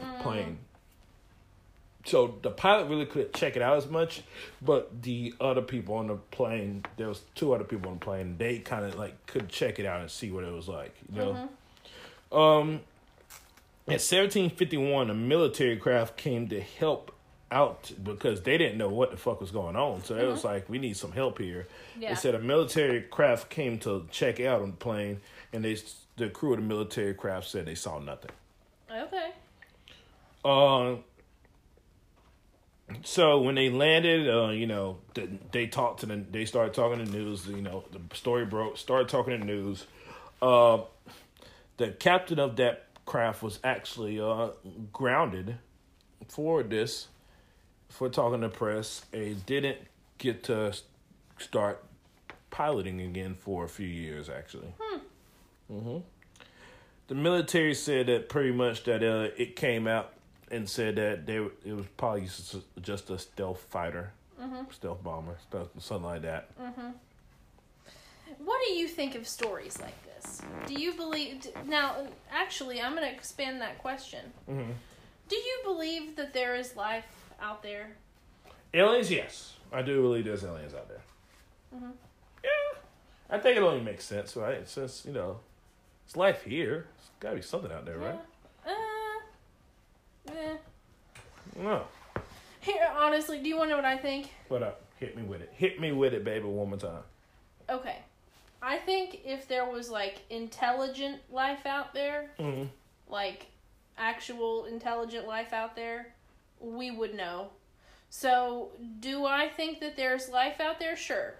mm. 0.02 0.20
plane. 0.20 0.58
So 2.04 2.34
the 2.42 2.50
pilot 2.50 2.88
really 2.88 3.06
couldn't 3.06 3.34
check 3.34 3.54
it 3.54 3.62
out 3.62 3.76
as 3.76 3.86
much, 3.86 4.22
but 4.60 5.02
the 5.02 5.32
other 5.40 5.62
people 5.62 5.94
on 5.94 6.08
the 6.08 6.16
plane, 6.16 6.84
there 6.96 7.08
was 7.08 7.22
two 7.36 7.54
other 7.54 7.64
people 7.64 7.88
on 7.88 7.98
the 7.98 8.04
plane, 8.04 8.34
they 8.36 8.58
kind 8.58 8.84
of 8.84 8.96
like 8.96 9.26
could 9.26 9.48
check 9.48 9.78
it 9.78 9.86
out 9.86 10.00
and 10.00 10.10
see 10.10 10.32
what 10.32 10.42
it 10.42 10.52
was 10.52 10.66
like, 10.66 10.94
you 11.10 11.18
know. 11.18 11.48
Mm-hmm. 12.32 12.36
Um, 12.36 12.80
at 13.86 14.00
1751, 14.00 15.10
a 15.10 15.14
military 15.14 15.76
craft 15.76 16.16
came 16.16 16.48
to 16.48 16.60
help 16.60 17.14
out 17.50 17.92
because 18.02 18.42
they 18.42 18.56
didn't 18.58 18.78
know 18.78 18.88
what 18.88 19.10
the 19.10 19.16
fuck 19.16 19.40
was 19.40 19.50
going 19.50 19.76
on. 19.76 20.02
So 20.04 20.16
it 20.16 20.26
was 20.26 20.42
like, 20.42 20.68
we 20.68 20.78
need 20.78 20.96
some 20.96 21.12
help 21.12 21.38
here. 21.38 21.68
Yeah. 21.98 22.10
They 22.10 22.14
said 22.16 22.34
a 22.34 22.40
military 22.40 23.02
craft 23.02 23.50
came 23.50 23.78
to 23.80 24.06
check 24.10 24.40
out 24.40 24.62
on 24.62 24.70
the 24.72 24.76
plane, 24.76 25.20
and 25.52 25.64
they 25.64 25.76
the 26.16 26.30
crew 26.30 26.52
of 26.52 26.60
the 26.60 26.64
military 26.64 27.14
craft 27.14 27.48
said 27.48 27.66
they 27.66 27.74
saw 27.74 27.98
nothing. 27.98 28.30
Okay. 28.90 29.30
Uh, 30.44 30.96
so 33.02 33.40
when 33.40 33.54
they 33.54 33.70
landed, 33.70 34.28
uh, 34.28 34.48
you 34.48 34.66
know, 34.66 34.98
th- 35.14 35.30
they 35.52 35.66
talked 35.66 36.00
to 36.00 36.06
the, 36.06 36.16
they 36.30 36.44
started 36.44 36.74
talking 36.74 37.04
to 37.04 37.10
the 37.10 37.16
news. 37.18 37.46
You 37.46 37.62
know, 37.62 37.84
the 37.92 38.00
story 38.16 38.44
broke. 38.44 38.76
Started 38.78 39.08
talking 39.08 39.32
to 39.32 39.38
the 39.38 39.44
news. 39.44 39.86
Uh, 40.40 40.80
the 41.76 41.88
captain 41.88 42.38
of 42.38 42.56
that 42.56 42.83
craft 43.06 43.42
was 43.42 43.58
actually 43.64 44.20
uh 44.20 44.48
grounded 44.92 45.56
for 46.28 46.62
this, 46.62 47.08
for 47.88 48.08
talking 48.08 48.40
to 48.40 48.48
press, 48.48 49.04
and 49.12 49.44
didn't 49.46 49.78
get 50.18 50.42
to 50.44 50.72
start 51.38 51.82
piloting 52.50 53.00
again 53.00 53.34
for 53.34 53.64
a 53.64 53.68
few 53.68 53.86
years. 53.88 54.28
Actually. 54.28 54.72
hmm 55.68 55.98
The 57.08 57.14
military 57.14 57.74
said 57.74 58.06
that 58.06 58.28
pretty 58.28 58.52
much 58.52 58.84
that 58.84 59.02
uh, 59.02 59.30
it 59.36 59.56
came 59.56 59.86
out 59.86 60.12
and 60.50 60.68
said 60.68 60.96
that 60.96 61.26
they 61.26 61.36
it 61.36 61.72
was 61.74 61.86
probably 61.96 62.28
just 62.80 63.10
a- 63.10 63.18
stealth 63.18 63.60
fighter, 63.70 64.12
stealth 64.70 65.02
bomber, 65.02 65.36
stuff, 65.48 65.68
something 65.78 66.04
like 66.06 66.22
that. 66.22 66.50
What 68.38 68.60
do 68.66 68.72
you 68.72 68.88
think 68.88 69.14
of 69.14 69.26
stories 69.26 69.78
like 69.80 69.94
this? 70.04 70.42
Do 70.66 70.74
you 70.74 70.94
believe 70.94 71.46
now? 71.66 72.06
Actually, 72.30 72.80
I'm 72.80 72.94
going 72.94 73.08
to 73.08 73.14
expand 73.14 73.60
that 73.60 73.78
question. 73.78 74.32
Mm-hmm. 74.50 74.72
Do 75.28 75.36
you 75.36 75.60
believe 75.64 76.16
that 76.16 76.32
there 76.34 76.54
is 76.54 76.76
life 76.76 77.06
out 77.40 77.62
there? 77.62 77.96
Aliens, 78.72 79.10
yes, 79.10 79.54
I 79.72 79.82
do 79.82 80.02
believe 80.02 80.24
there's 80.24 80.44
aliens 80.44 80.74
out 80.74 80.88
there. 80.88 81.02
Yeah, 82.42 82.78
I 83.30 83.38
think 83.38 83.56
it 83.56 83.62
only 83.62 83.80
makes 83.80 84.04
sense, 84.04 84.36
right? 84.36 84.68
Since 84.68 85.04
you 85.06 85.12
know, 85.12 85.40
it's 86.04 86.16
life 86.16 86.42
here. 86.42 86.86
It's 86.98 87.10
got 87.20 87.30
to 87.30 87.36
be 87.36 87.42
something 87.42 87.72
out 87.72 87.84
there, 87.84 87.98
right? 87.98 88.18
Uh, 88.66 90.32
eh. 90.32 90.56
No. 91.56 91.84
Here, 92.60 92.90
honestly, 92.96 93.40
do 93.42 93.48
you 93.48 93.56
want 93.56 93.68
to 93.68 93.76
know 93.76 93.82
what 93.82 93.84
I 93.84 93.96
think? 93.96 94.30
What 94.48 94.62
up? 94.62 94.82
Hit 94.98 95.16
me 95.16 95.22
with 95.22 95.42
it. 95.42 95.52
Hit 95.54 95.80
me 95.80 95.92
with 95.92 96.14
it, 96.14 96.24
baby, 96.24 96.46
one 96.46 96.70
more 96.70 96.78
time. 96.78 97.02
Okay. 97.68 97.98
I 98.66 98.78
think 98.78 99.20
if 99.26 99.46
there 99.46 99.66
was 99.66 99.90
like 99.90 100.22
intelligent 100.30 101.20
life 101.30 101.66
out 101.66 101.92
there, 101.92 102.30
Mhm. 102.38 102.68
like 103.08 103.46
actual 103.98 104.64
intelligent 104.64 105.26
life 105.28 105.52
out 105.52 105.76
there, 105.76 106.14
we 106.60 106.90
would 106.90 107.14
know. 107.14 107.50
So, 108.08 108.70
do 109.00 109.26
I 109.26 109.48
think 109.48 109.80
that 109.80 109.96
there's 109.96 110.30
life 110.30 110.60
out 110.60 110.78
there? 110.78 110.96
Sure. 110.96 111.34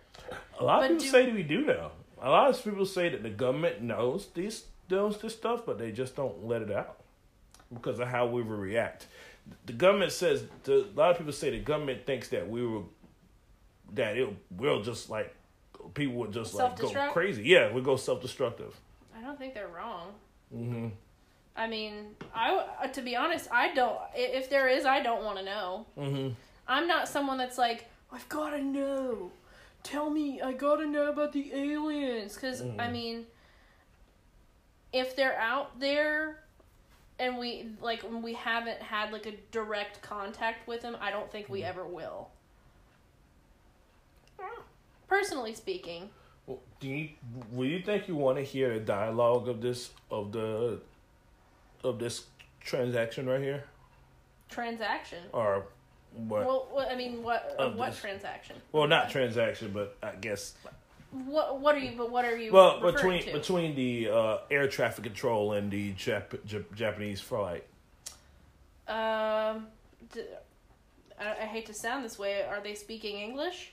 A 0.60 0.64
lot 0.64 0.82
of 0.82 0.88
people 0.90 1.04
do- 1.04 1.10
say 1.10 1.24
that 1.26 1.34
we 1.34 1.42
do 1.42 1.62
know. 1.62 1.92
A 2.20 2.28
lot 2.30 2.50
of 2.50 2.62
people 2.62 2.84
say 2.84 3.08
that 3.08 3.22
the 3.22 3.30
government 3.30 3.80
knows 3.80 4.28
these 4.34 4.66
knows 4.90 5.18
this 5.18 5.34
stuff, 5.34 5.64
but 5.64 5.78
they 5.78 5.90
just 5.92 6.14
don't 6.14 6.44
let 6.46 6.60
it 6.60 6.70
out 6.70 6.96
because 7.72 7.98
of 8.00 8.08
how 8.08 8.26
we 8.26 8.42
will 8.42 8.56
react. 8.58 9.06
The 9.64 9.72
government 9.72 10.12
says 10.12 10.44
the, 10.64 10.80
a 10.84 10.94
lot 10.94 11.12
of 11.12 11.16
people 11.18 11.32
say 11.32 11.48
the 11.50 11.58
government 11.58 12.04
thinks 12.04 12.28
that 12.28 12.48
we 12.48 12.66
will 12.66 12.90
that 13.94 14.16
it 14.18 14.28
will 14.50 14.82
just 14.82 15.08
like 15.08 15.34
people 15.94 16.14
would 16.16 16.32
just 16.32 16.54
like 16.54 16.78
go 16.78 16.88
crazy. 17.12 17.42
Yeah, 17.44 17.72
we 17.72 17.80
go 17.82 17.96
self 17.96 18.22
destructive. 18.22 18.74
I 19.16 19.20
don't 19.20 19.38
think 19.38 19.54
they're 19.54 19.68
wrong. 19.68 20.12
hmm 20.52 20.88
I 21.56 21.68
mean, 21.68 22.16
I 22.34 22.52
uh, 22.82 22.88
to 22.88 23.00
be 23.02 23.14
honest, 23.14 23.48
I 23.52 23.72
don't. 23.74 23.96
If 24.14 24.50
there 24.50 24.68
is, 24.68 24.84
I 24.84 25.00
don't 25.00 25.22
want 25.24 25.38
to 25.38 25.44
know. 25.44 25.86
hmm 25.96 26.28
I'm 26.66 26.88
not 26.88 27.08
someone 27.08 27.38
that's 27.38 27.58
like, 27.58 27.88
I've 28.10 28.28
got 28.28 28.50
to 28.50 28.62
know. 28.62 29.30
Tell 29.82 30.08
me, 30.08 30.40
I 30.40 30.52
got 30.54 30.76
to 30.76 30.86
know 30.86 31.10
about 31.10 31.32
the 31.34 31.52
aliens. 31.54 32.34
Because, 32.34 32.62
I 32.78 32.88
mean, 32.90 33.26
if 34.92 35.14
they're 35.14 35.38
out 35.38 35.78
there 35.78 36.42
and 37.18 37.36
we, 37.36 37.66
like, 37.82 38.02
we 38.22 38.32
haven't 38.32 38.80
had, 38.80 39.12
like, 39.12 39.26
a 39.26 39.34
direct 39.52 40.00
contact 40.00 40.66
with 40.66 40.80
them, 40.80 40.96
I 41.02 41.10
don't 41.10 41.30
think 41.30 41.50
we 41.50 41.62
ever 41.62 41.86
will. 41.86 42.30
Personally 45.08 45.54
speaking. 45.54 46.10
Well, 46.46 46.60
do 46.80 46.88
you 46.88 47.08
will 47.52 47.66
you 47.66 47.80
think 47.80 48.08
you 48.08 48.16
want 48.16 48.36
to 48.38 48.44
hear 48.44 48.74
the 48.74 48.80
dialogue 48.80 49.48
of 49.48 49.60
this 49.62 49.90
of 50.10 50.32
the 50.32 50.80
of 51.82 51.98
this 51.98 52.24
transaction 52.60 53.26
right 53.28 53.40
here 53.40 53.64
Transaction. 54.50 55.18
or 55.32 55.64
what? 56.14 56.44
Well, 56.46 56.86
I 56.90 56.94
mean, 56.96 57.22
what 57.22 57.54
Of 57.58 57.76
what 57.76 57.90
this. 57.92 58.00
transaction? 58.00 58.56
Well, 58.72 58.86
not 58.86 59.10
transaction, 59.10 59.70
but 59.72 59.96
I 60.02 60.14
guess 60.16 60.54
What 61.12 61.60
what 61.60 61.74
are 61.74 61.78
you? 61.78 61.96
But 61.96 62.10
what 62.10 62.24
are 62.24 62.36
you? 62.36 62.52
well 62.52 62.80
between 62.80 63.22
to? 63.22 63.32
between 63.32 63.74
the 63.74 64.10
uh, 64.10 64.38
air 64.50 64.68
traffic 64.68 65.04
control 65.04 65.52
and 65.54 65.70
the 65.70 65.92
Jap- 65.94 66.38
Jap- 66.46 66.72
Japanese 66.74 67.20
flight. 67.20 67.64
Um, 68.86 69.66
d- 70.12 70.24
I, 71.18 71.30
I 71.42 71.46
hate 71.46 71.66
to 71.66 71.74
sound 71.74 72.04
this 72.04 72.18
way. 72.18 72.42
Are 72.42 72.60
they 72.62 72.74
speaking 72.74 73.18
English? 73.20 73.72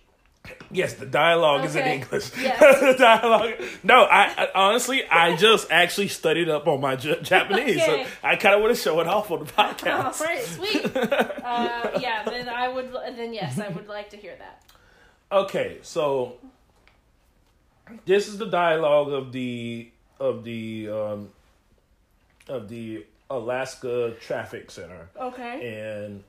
Yes, 0.72 0.94
the 0.96 1.06
dialogue 1.06 1.66
is 1.66 1.76
in 1.76 1.86
English. 1.86 2.32
Yes. 2.42 2.60
the 2.80 2.96
dialogue. 2.98 3.52
No, 3.84 4.04
I, 4.06 4.34
I 4.38 4.48
honestly 4.56 5.04
I 5.10 5.36
just 5.36 5.70
actually 5.70 6.08
studied 6.08 6.50
up 6.50 6.68
on 6.68 6.82
my 6.82 6.96
J- 6.96 7.22
Japanese, 7.22 7.82
Okay. 7.82 8.06
so 8.06 8.10
I 8.24 8.36
kind 8.38 8.56
of 8.56 8.62
want 8.62 8.76
to 8.76 8.82
show 8.82 9.00
it 9.02 9.08
off 9.08 9.30
on 9.32 9.46
the 9.46 9.52
Oh, 9.58 9.64
podcast. 9.64 10.20
right, 10.22 10.42
sweet. 10.44 10.86
uh, 10.98 12.00
yeah, 12.00 12.24
then 12.26 12.50
I 12.50 12.68
would. 12.70 12.92
Then 13.16 13.34
yes, 13.34 13.60
I 13.60 13.68
would 13.70 13.88
like 13.88 14.10
to 14.12 14.18
hear 14.18 14.36
that. 14.40 14.64
Okay, 15.32 15.78
so 15.84 16.38
this 18.06 18.28
is 18.28 18.38
the 18.38 18.48
dialogue 18.48 19.12
of 19.12 19.32
the 19.32 19.90
of 20.20 20.44
the 20.44 20.90
um, 20.90 21.30
of 22.48 22.68
the 22.70 23.06
Alaska 23.30 24.16
Traffic 24.22 24.72
Center 24.72 25.08
Okay. 25.20 26.00
and 26.02 26.24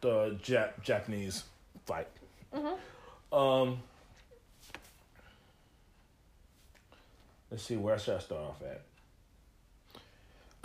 the 0.00 0.38
Jap- 0.42 0.80
Japanese 0.82 1.44
fight. 1.86 2.08
Mm-hmm. 2.54 2.76
Um, 3.32 3.82
let's 7.50 7.62
see, 7.62 7.76
where 7.76 7.98
should 7.98 8.16
I 8.16 8.18
start 8.20 8.42
off 8.42 8.62
at? 8.62 8.82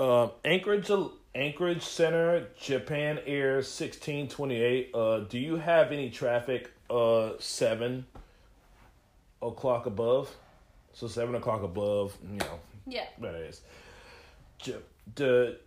Um, 0.04 0.32
Anchorage, 0.44 0.90
Anchorage 1.36 1.84
Center, 1.84 2.48
Japan 2.60 3.20
Air 3.26 3.62
sixteen 3.62 4.28
twenty 4.28 4.56
eight. 4.62 4.92
Uh, 4.94 5.20
do 5.20 5.38
you 5.38 5.56
have 5.58 5.92
any 5.92 6.10
traffic? 6.10 6.72
Uh, 6.90 7.32
seven 7.40 8.06
o'clock 9.42 9.86
above. 9.86 10.36
So 10.94 11.08
seven 11.08 11.36
o'clock 11.36 11.64
above. 11.64 12.16
You 12.24 12.38
know, 12.38 12.60
Yeah. 12.88 13.06
that 13.20 13.36
is. 13.36 13.62
J- 14.60 14.78
the 15.16 15.58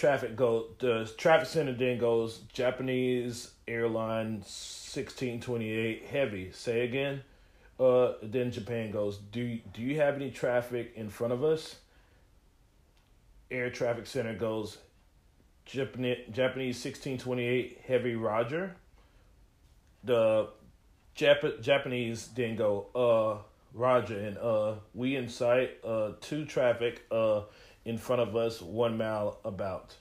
traffic 0.00 0.34
go 0.34 0.68
the 0.78 1.12
traffic 1.18 1.46
center 1.46 1.74
then 1.74 1.98
goes 1.98 2.38
Japanese 2.54 3.50
airline 3.68 4.42
sixteen 4.46 5.42
twenty 5.42 5.70
eight 5.70 6.06
heavy. 6.06 6.50
Say 6.52 6.86
again. 6.86 7.22
Uh, 7.78 8.14
then 8.22 8.50
Japan 8.50 8.90
goes. 8.90 9.18
Do 9.18 9.58
do 9.74 9.82
you 9.82 9.96
have 9.96 10.14
any 10.14 10.30
traffic 10.30 10.94
in 10.96 11.10
front 11.10 11.34
of 11.34 11.44
us? 11.44 11.76
Air 13.50 13.68
traffic 13.68 14.06
center 14.06 14.34
goes. 14.34 14.78
Japanese 15.66 16.24
Japanese 16.32 16.78
sixteen 16.78 17.18
twenty 17.18 17.44
eight 17.44 17.82
heavy. 17.86 18.14
Roger. 18.14 18.76
The 20.02 20.48
Jap- 21.14 21.60
Japanese 21.60 22.28
then 22.28 22.56
go. 22.56 22.86
Uh, 22.94 23.42
Roger 23.74 24.18
and 24.18 24.38
uh, 24.38 24.76
we 24.94 25.16
in 25.16 25.28
sight. 25.28 25.72
Uh, 25.84 26.12
two 26.22 26.46
traffic. 26.46 27.02
Uh 27.10 27.42
in 27.84 27.98
front 27.98 28.22
of 28.22 28.36
us, 28.36 28.60
one 28.60 28.96
mile 28.96 29.38
about. 29.44 29.96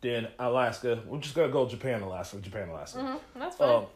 Then 0.00 0.28
Alaska, 0.38 1.02
we're 1.06 1.18
just 1.18 1.34
gonna 1.34 1.52
go 1.52 1.68
Japan, 1.68 2.02
Alaska, 2.02 2.38
Japan, 2.38 2.68
Alaska. 2.68 2.98
Mm-hmm. 2.98 3.38
That's 3.40 3.56
fine. 3.56 3.68
Um, 3.76 3.86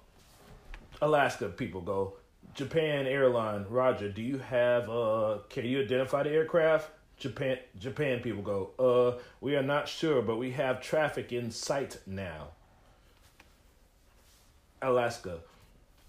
Alaska 1.00 1.48
people 1.48 1.80
go. 1.80 2.14
Japan 2.54 3.06
airline, 3.06 3.64
Roger. 3.68 4.10
Do 4.10 4.20
you 4.20 4.38
have? 4.38 4.90
Uh, 4.90 5.38
can 5.48 5.64
you 5.64 5.82
identify 5.82 6.22
the 6.24 6.30
aircraft? 6.30 6.90
Japan, 7.18 7.58
Japan 7.78 8.20
people 8.20 8.42
go. 8.42 8.70
Uh, 8.78 9.22
we 9.40 9.54
are 9.54 9.62
not 9.62 9.86
sure, 9.86 10.22
but 10.22 10.38
we 10.38 10.50
have 10.52 10.80
traffic 10.80 11.32
in 11.32 11.50
sight 11.50 11.98
now. 12.04 12.48
Alaska, 14.82 15.38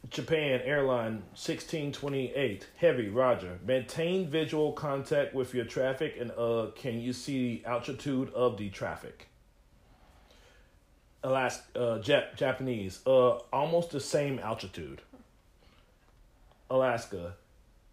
Japan 0.09 0.61
airline 0.63 1.23
sixteen 1.33 1.91
twenty 1.91 2.31
eight 2.33 2.67
heavy. 2.77 3.09
Roger. 3.09 3.59
Maintain 3.65 4.27
visual 4.27 4.73
contact 4.73 5.33
with 5.33 5.53
your 5.53 5.65
traffic, 5.65 6.17
and 6.19 6.31
uh, 6.31 6.71
can 6.75 6.99
you 6.99 7.13
see 7.13 7.63
the 7.63 7.69
altitude 7.69 8.31
of 8.33 8.57
the 8.57 8.69
traffic? 8.69 9.29
Alaska, 11.23 11.79
uh, 11.79 11.99
Jap- 11.99 12.35
Japanese, 12.35 12.99
uh, 13.07 13.37
almost 13.53 13.91
the 13.91 13.99
same 14.01 14.39
altitude. 14.39 15.01
Alaska, 16.69 17.35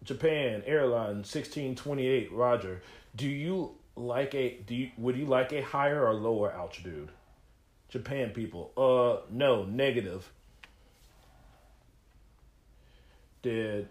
Japan 0.03 0.63
airline 0.65 1.23
sixteen 1.23 1.75
twenty 1.75 2.07
eight. 2.07 2.31
Roger. 2.31 2.81
Do 3.15 3.27
you 3.27 3.71
like 3.95 4.35
a 4.35 4.57
do 4.65 4.75
you, 4.75 4.91
would 4.97 5.15
you 5.15 5.25
like 5.25 5.53
a 5.53 5.61
higher 5.61 6.05
or 6.05 6.13
lower 6.13 6.51
altitude? 6.51 7.09
Japan 7.89 8.29
people, 8.29 8.71
uh, 8.77 9.25
no, 9.29 9.65
negative. 9.65 10.29
Did 13.41 13.87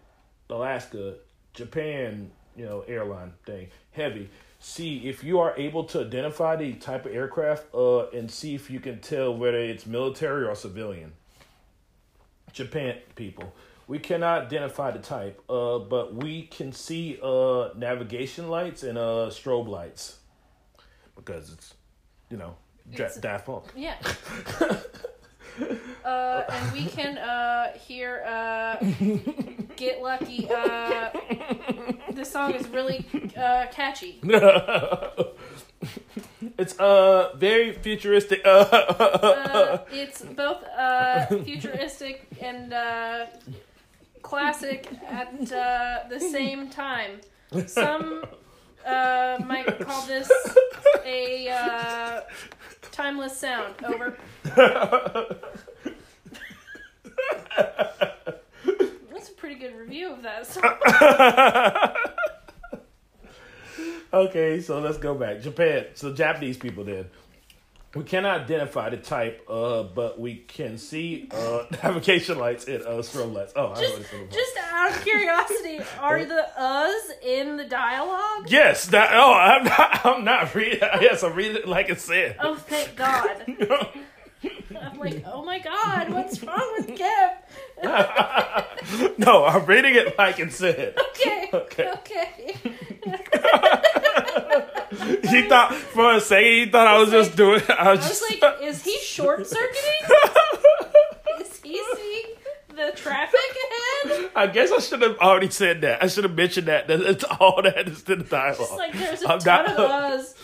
Alaska, 0.49 1.15
Japan, 1.55 2.31
you 2.57 2.65
know, 2.67 2.85
airline 2.87 3.33
thing 3.47 3.69
heavy. 3.93 4.29
See 4.59 5.09
if 5.09 5.25
you 5.25 5.39
are 5.41 5.55
able 5.57 5.85
to 5.85 6.01
identify 6.03 6.57
the 6.57 6.75
type 6.75 7.07
of 7.07 7.15
aircraft, 7.15 7.75
uh, 7.75 8.09
and 8.11 8.31
see 8.31 8.55
if 8.55 8.71
you 8.71 8.79
can 8.79 9.01
tell 9.01 9.35
whether 9.35 9.59
it's 9.59 9.87
military 9.87 10.45
or 10.47 10.55
civilian. 10.55 11.13
Japan 12.53 12.97
people. 13.17 13.53
We 13.89 13.99
cannot 13.99 14.43
identify 14.43 14.91
the 14.93 14.99
type, 14.99 15.43
uh, 15.49 15.79
but 15.79 16.15
we 16.15 16.43
can 16.43 16.73
see 16.73 17.19
uh, 17.23 17.71
navigation 17.77 18.49
lights 18.49 18.83
and 18.83 18.97
uh, 18.99 19.31
strobe 19.31 19.67
lights 19.69 20.19
because 21.17 21.53
it's, 21.53 21.75
you 22.31 22.37
know, 22.37 22.55
dra- 22.93 23.07
It's- 23.07 23.21
Daft 23.21 23.47
Punk. 23.47 23.65
yeah. 23.75 23.97
uh, 26.05 26.43
and 26.49 26.73
we 26.73 26.87
can 26.87 27.19
uh, 27.19 27.73
hear 27.79 28.23
uh, 28.27 28.77
"Get 29.77 30.03
Lucky." 30.03 30.49
Uh, 30.51 31.11
this 32.13 32.31
song 32.31 32.55
is 32.55 32.69
really 32.69 33.07
uh, 33.37 33.67
catchy. 33.73 34.21
it's 36.59 36.79
uh 36.79 37.33
very 37.37 37.73
futuristic. 37.73 38.41
Uh, 38.45 38.65
Uh, 39.51 39.79
it's 39.93 40.23
both 40.23 40.63
uh, 40.79 41.27
futuristic 41.45 42.27
and 42.41 42.73
uh, 42.73 43.27
classic 44.23 44.89
at 45.09 45.53
uh, 45.53 46.09
the 46.09 46.21
same 46.21 46.69
time. 46.69 47.21
Some 47.67 48.25
uh, 48.87 49.39
might 49.47 49.79
call 49.81 50.03
this 50.07 50.31
a 51.05 51.49
uh, 51.49 52.21
timeless 52.93 53.39
sound. 53.39 53.75
Over. 53.85 54.17
That's 59.11 59.29
a 59.29 59.33
pretty 59.37 59.57
good 59.57 59.77
review 59.77 60.13
of 60.13 60.23
that 60.23 60.47
song. 60.47 60.77
okay, 64.13 64.61
so 64.61 64.81
let's 64.81 64.99
go 64.99 65.15
back. 65.15 65.41
Japan. 65.41 65.87
So 65.95 66.13
Japanese 66.13 66.57
people 66.57 66.85
then. 66.85 67.07
We 67.93 68.05
cannot 68.05 68.43
identify 68.43 68.89
the 68.91 68.99
type, 68.99 69.45
uh, 69.49 69.83
but 69.83 70.21
we 70.21 70.37
can 70.37 70.79
see 70.79 71.29
uh, 71.33 71.65
navigation 71.83 72.39
lights 72.39 72.67
and 72.69 72.83
uh, 72.85 73.03
strobe 73.03 73.35
lights. 73.35 73.53
Oh, 73.57 73.73
I 73.73 73.75
know 73.75 73.81
Just, 73.81 74.13
what 74.13 74.31
just 74.31 74.57
out 74.73 74.93
of 74.93 75.03
curiosity, 75.03 75.81
are 76.01 76.25
the 76.25 76.47
uhs 76.57 77.11
in 77.25 77.57
the 77.57 77.65
dialogue? 77.65 78.49
Yes, 78.49 78.87
that. 78.89 79.11
Oh, 79.13 79.33
I'm 79.35 79.65
not. 79.65 80.01
I'm 80.07 80.25
not 80.25 80.55
reading. 80.55 80.79
Yes, 81.01 81.25
I'm 81.25 81.35
reading 81.35 81.57
it 81.57 81.67
like 81.69 81.91
it 81.91 82.01
said. 82.01 82.37
Oh, 82.39 82.55
thank 82.55 82.95
God. 82.95 83.45
I'm 84.81 84.97
like, 84.99 85.25
oh 85.27 85.45
my 85.45 85.59
God, 85.59 86.11
what's 86.11 86.41
wrong 86.45 86.75
with 86.79 86.97
Kip? 86.97 89.19
no, 89.19 89.45
I'm 89.45 89.67
reading 89.67 89.97
it 89.97 90.17
like 90.17 90.39
it 90.39 90.53
said. 90.53 90.97
Okay, 91.11 91.51
Okay. 91.53 91.91
okay. 91.95 92.55
He 95.31 95.49
thought 95.49 95.75
for 95.75 96.15
a 96.15 96.21
second 96.21 96.45
he 96.51 96.67
thought 96.67 96.87
I 96.87 96.99
was 96.99 97.11
just 97.11 97.37
doing. 97.37 97.61
I 97.69 97.93
was 97.93 98.01
I 98.01 98.09
was 98.09 98.09
just. 98.09 98.43
like, 98.43 98.63
is 98.63 98.83
he 98.85 98.99
short 99.03 99.47
circuiting? 99.47 100.17
Is 101.41 101.61
he 101.63 101.81
seeing 101.97 102.25
the 102.69 102.93
traffic 102.97 103.39
ahead? 104.05 104.31
I 104.35 104.47
guess 104.49 104.71
I 104.73 104.79
should 104.81 105.01
have 105.03 105.17
already 105.19 105.49
said 105.51 105.81
that. 105.83 106.03
I 106.03 106.09
should 106.09 106.25
have 106.25 106.35
mentioned 106.35 106.67
that. 106.69 106.87
that 106.89 107.01
It's 107.01 107.25
all 107.25 107.63
that 107.63 107.89
is 107.89 108.03
in 108.09 108.19
the 108.19 108.25
dialogue. 108.25 108.59
It's 108.61 108.73
like 108.73 108.93
there's 108.95 109.23
a 109.23 109.31
I'm 109.33 109.39
ton 109.39 109.65
not- 109.67 109.79
of 109.79 109.91
us. 109.91 110.35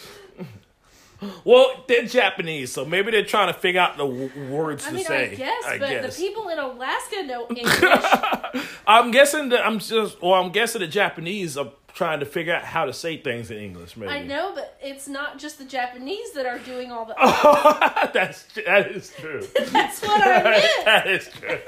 Well, 1.44 1.84
they're 1.88 2.04
Japanese, 2.04 2.72
so 2.72 2.84
maybe 2.84 3.10
they're 3.10 3.24
trying 3.24 3.46
to 3.52 3.58
figure 3.58 3.80
out 3.80 3.96
the 3.96 4.06
w- 4.06 4.30
words 4.50 4.84
I 4.84 4.88
to 4.90 4.94
mean, 4.96 5.04
say. 5.04 5.32
I 5.32 5.34
guess, 5.34 5.64
I 5.64 5.78
but 5.78 5.88
guess. 5.88 6.16
the 6.16 6.22
people 6.26 6.48
in 6.48 6.58
Alaska 6.58 7.22
know 7.24 7.46
English. 7.50 8.64
I'm 8.86 9.10
guessing 9.10 9.48
that 9.50 9.64
I'm 9.66 9.78
just. 9.78 10.20
Well, 10.22 10.34
I'm 10.34 10.50
guessing 10.52 10.80
the 10.80 10.86
Japanese 10.88 11.56
are 11.56 11.72
trying 11.94 12.20
to 12.20 12.26
figure 12.26 12.54
out 12.54 12.62
how 12.62 12.84
to 12.84 12.92
say 12.92 13.16
things 13.16 13.50
in 13.50 13.56
English. 13.56 13.96
Maybe 13.96 14.12
I 14.12 14.22
know, 14.22 14.52
but 14.54 14.78
it's 14.82 15.08
not 15.08 15.38
just 15.38 15.58
the 15.58 15.64
Japanese 15.64 16.32
that 16.32 16.44
are 16.44 16.58
doing 16.58 16.92
all 16.92 17.06
the. 17.06 17.14
that's 18.12 18.44
that 18.66 18.90
is 18.90 19.12
true. 19.18 19.40
That's 19.70 20.02
what 20.02 20.20
I 20.20 20.42
meant. 20.42 20.84
that 20.84 21.06
is 21.06 21.28
true. 21.30 21.58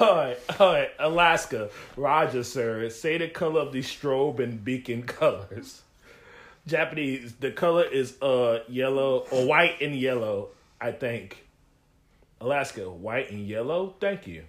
all 0.00 0.16
right, 0.16 0.38
all 0.58 0.72
right. 0.72 0.90
Alaska, 0.98 1.70
Roger, 1.96 2.42
sir. 2.42 2.88
Say 2.88 3.18
the 3.18 3.28
color 3.28 3.60
of 3.60 3.72
the 3.72 3.80
strobe 3.80 4.40
and 4.40 4.64
beacon 4.64 5.02
colors. 5.02 5.82
Japanese, 6.66 7.34
the 7.34 7.50
color 7.50 7.84
is 7.84 8.20
uh 8.22 8.60
yellow 8.68 9.26
or 9.30 9.46
white 9.46 9.80
and 9.80 9.94
yellow. 9.94 10.48
I 10.80 10.92
think. 10.92 11.44
Alaska, 12.40 12.90
white 12.90 13.30
and 13.30 13.46
yellow. 13.46 13.94
Thank 14.00 14.26
you. 14.26 14.44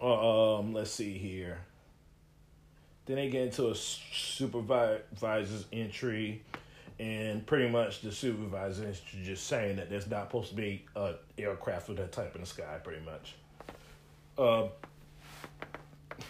Uh, 0.00 0.58
um, 0.58 0.72
let's 0.72 0.92
see 0.92 1.18
here. 1.18 1.58
Then 3.06 3.16
they 3.16 3.28
get 3.28 3.42
into 3.46 3.70
a 3.70 3.74
supervisor's 3.74 5.64
entry, 5.72 6.42
and 7.00 7.44
pretty 7.46 7.68
much 7.68 8.02
the 8.02 8.12
supervisor 8.12 8.86
is 8.86 9.00
just 9.24 9.46
saying 9.46 9.76
that 9.76 9.90
there's 9.90 10.06
not 10.08 10.28
supposed 10.28 10.50
to 10.50 10.54
be 10.54 10.84
a 10.94 11.14
aircraft 11.38 11.88
of 11.88 11.96
that 11.96 12.12
type 12.12 12.34
in 12.34 12.42
the 12.42 12.46
sky. 12.46 12.78
Pretty 12.84 13.04
much. 13.04 13.34
Uh, 14.36 14.68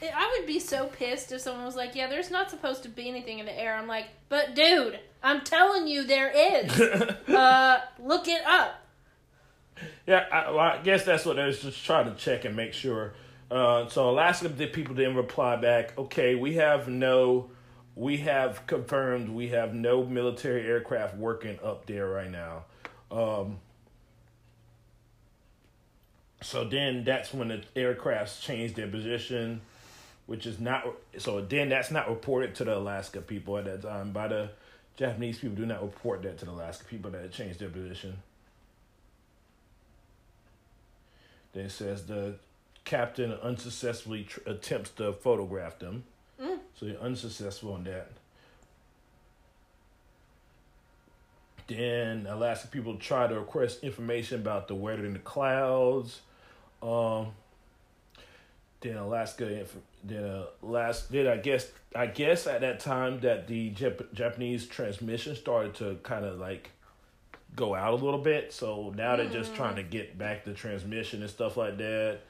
I 0.02 0.36
would 0.36 0.46
be 0.46 0.58
so 0.58 0.86
pissed 0.86 1.32
if 1.32 1.40
someone 1.40 1.64
was 1.64 1.76
like, 1.76 1.94
"Yeah, 1.94 2.08
there's 2.08 2.30
not 2.30 2.50
supposed 2.50 2.82
to 2.84 2.88
be 2.88 3.08
anything 3.08 3.38
in 3.38 3.46
the 3.46 3.58
air." 3.58 3.74
I'm 3.74 3.86
like, 3.86 4.06
"But 4.28 4.54
dude, 4.54 4.98
I'm 5.22 5.42
telling 5.42 5.88
you, 5.88 6.04
there 6.04 6.30
is. 6.30 6.80
uh, 7.28 7.80
look 7.98 8.28
it 8.28 8.44
up." 8.46 8.84
Yeah, 10.06 10.26
I, 10.32 10.50
well, 10.50 10.60
I 10.60 10.78
guess 10.82 11.04
that's 11.04 11.24
what 11.24 11.36
they 11.36 11.44
was 11.44 11.60
just 11.60 11.84
trying 11.84 12.06
to 12.06 12.16
check 12.16 12.44
and 12.44 12.56
make 12.56 12.72
sure. 12.72 13.14
Uh, 13.50 13.88
so 13.88 14.10
Alaska 14.10 14.48
the 14.48 14.66
people 14.66 14.94
didn't 14.94 15.16
reply 15.16 15.56
back. 15.56 15.96
Okay, 15.98 16.34
we 16.34 16.54
have 16.54 16.88
no, 16.88 17.50
we 17.94 18.18
have 18.18 18.66
confirmed 18.66 19.30
we 19.30 19.48
have 19.48 19.74
no 19.74 20.04
military 20.04 20.66
aircraft 20.66 21.16
working 21.16 21.58
up 21.62 21.86
there 21.86 22.08
right 22.08 22.30
now. 22.30 22.64
Um, 23.10 23.58
so 26.42 26.64
then 26.64 27.04
that's 27.04 27.32
when 27.32 27.48
the 27.48 27.62
aircrafts 27.74 28.40
changed 28.40 28.76
their 28.76 28.88
position, 28.88 29.60
which 30.28 30.44
is 30.44 30.60
not. 30.60 30.86
So 31.16 31.40
then 31.40 31.70
that's 31.70 31.90
not 31.90 32.06
reported 32.08 32.54
to 32.56 32.64
the 32.64 32.76
Alaska 32.76 33.22
people 33.22 33.56
at 33.56 33.64
that 33.64 33.80
time. 33.82 34.12
By 34.12 34.28
the 34.28 34.50
Japanese 34.98 35.38
people 35.38 35.56
do 35.56 35.64
not 35.64 35.82
report 35.82 36.22
that 36.22 36.36
to 36.38 36.44
the 36.44 36.50
Alaska 36.50 36.84
people 36.84 37.10
that 37.12 37.24
it 37.24 37.32
changed 37.32 37.60
their 37.60 37.70
position. 37.70 38.18
Then 41.54 41.64
it 41.64 41.70
says 41.70 42.04
the 42.04 42.34
captain 42.84 43.32
unsuccessfully 43.32 44.24
tr- 44.24 44.40
attempts 44.44 44.90
to 44.90 45.14
photograph 45.14 45.78
them. 45.78 46.04
So 46.74 46.84
you're 46.84 47.00
unsuccessful 47.00 47.72
on 47.72 47.84
that. 47.84 48.10
Then 51.68 52.26
Alaska 52.26 52.68
people 52.68 52.96
try 52.96 53.26
to 53.28 53.34
request 53.34 53.82
information 53.82 54.40
about 54.40 54.68
the 54.68 54.74
weather 54.74 55.06
in 55.06 55.14
the 55.14 55.18
clouds. 55.20 56.20
Um, 56.82 57.28
then 58.80 58.96
Alaska, 58.96 59.60
inf- 59.60 59.76
then 60.04 60.24
uh, 60.24 60.46
last, 60.62 61.10
then 61.10 61.26
I 61.26 61.36
guess, 61.36 61.68
I 61.94 62.06
guess 62.06 62.46
at 62.46 62.60
that 62.62 62.80
time 62.80 63.20
that 63.20 63.46
the 63.46 63.70
Jap- 63.72 64.12
Japanese 64.12 64.66
transmission 64.66 65.36
started 65.36 65.74
to 65.76 65.96
kind 66.02 66.24
of 66.24 66.38
like 66.38 66.70
go 67.56 67.74
out 67.74 67.92
a 67.92 68.04
little 68.04 68.20
bit. 68.20 68.52
So 68.52 68.92
now 68.96 69.16
they're 69.16 69.28
just 69.28 69.54
trying 69.54 69.76
to 69.76 69.82
get 69.82 70.16
back 70.16 70.44
the 70.44 70.54
transmission 70.54 71.22
and 71.22 71.30
stuff 71.30 71.56
like 71.56 71.76
that. 71.78 72.20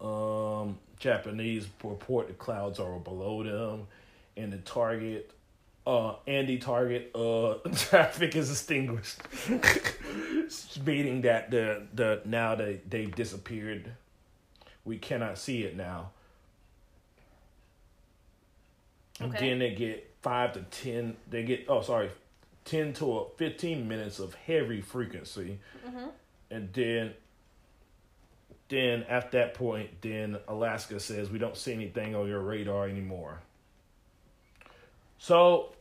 Um, 0.00 0.78
Japanese 0.98 1.66
report 1.82 2.28
the 2.28 2.34
clouds 2.34 2.78
are 2.78 2.98
below 2.98 3.42
them, 3.42 3.86
and 4.36 4.52
the 4.52 4.58
target, 4.58 5.30
uh, 5.86 6.14
and 6.26 6.48
the 6.48 6.58
target, 6.58 7.10
uh, 7.14 7.54
traffic 7.74 8.34
is 8.36 8.50
extinguished, 8.50 9.18
meaning 10.84 11.22
that 11.22 11.50
the 11.50 11.82
the 11.94 12.20
now 12.24 12.54
they 12.54 12.80
they 12.88 13.06
disappeared. 13.06 13.92
We 14.84 14.98
cannot 14.98 15.38
see 15.38 15.62
it 15.62 15.76
now. 15.76 16.10
And 19.20 19.32
then 19.32 19.58
they 19.60 19.74
get 19.74 20.10
five 20.22 20.52
to 20.54 20.62
ten. 20.62 21.16
They 21.30 21.44
get 21.44 21.66
oh 21.68 21.82
sorry, 21.82 22.10
ten 22.64 22.92
to 22.94 23.26
fifteen 23.36 23.86
minutes 23.88 24.18
of 24.18 24.34
heavy 24.34 24.80
frequency, 24.80 25.58
mm-hmm. 25.86 26.08
and 26.50 26.72
then 26.72 27.14
then 28.68 29.04
at 29.04 29.32
that 29.32 29.54
point, 29.54 30.00
then 30.00 30.38
Alaska 30.48 30.98
says 30.98 31.30
we 31.30 31.38
don't 31.38 31.56
see 31.56 31.72
anything 31.72 32.14
on 32.14 32.26
your 32.26 32.40
radar 32.40 32.88
anymore. 32.88 33.40
So 35.18 35.74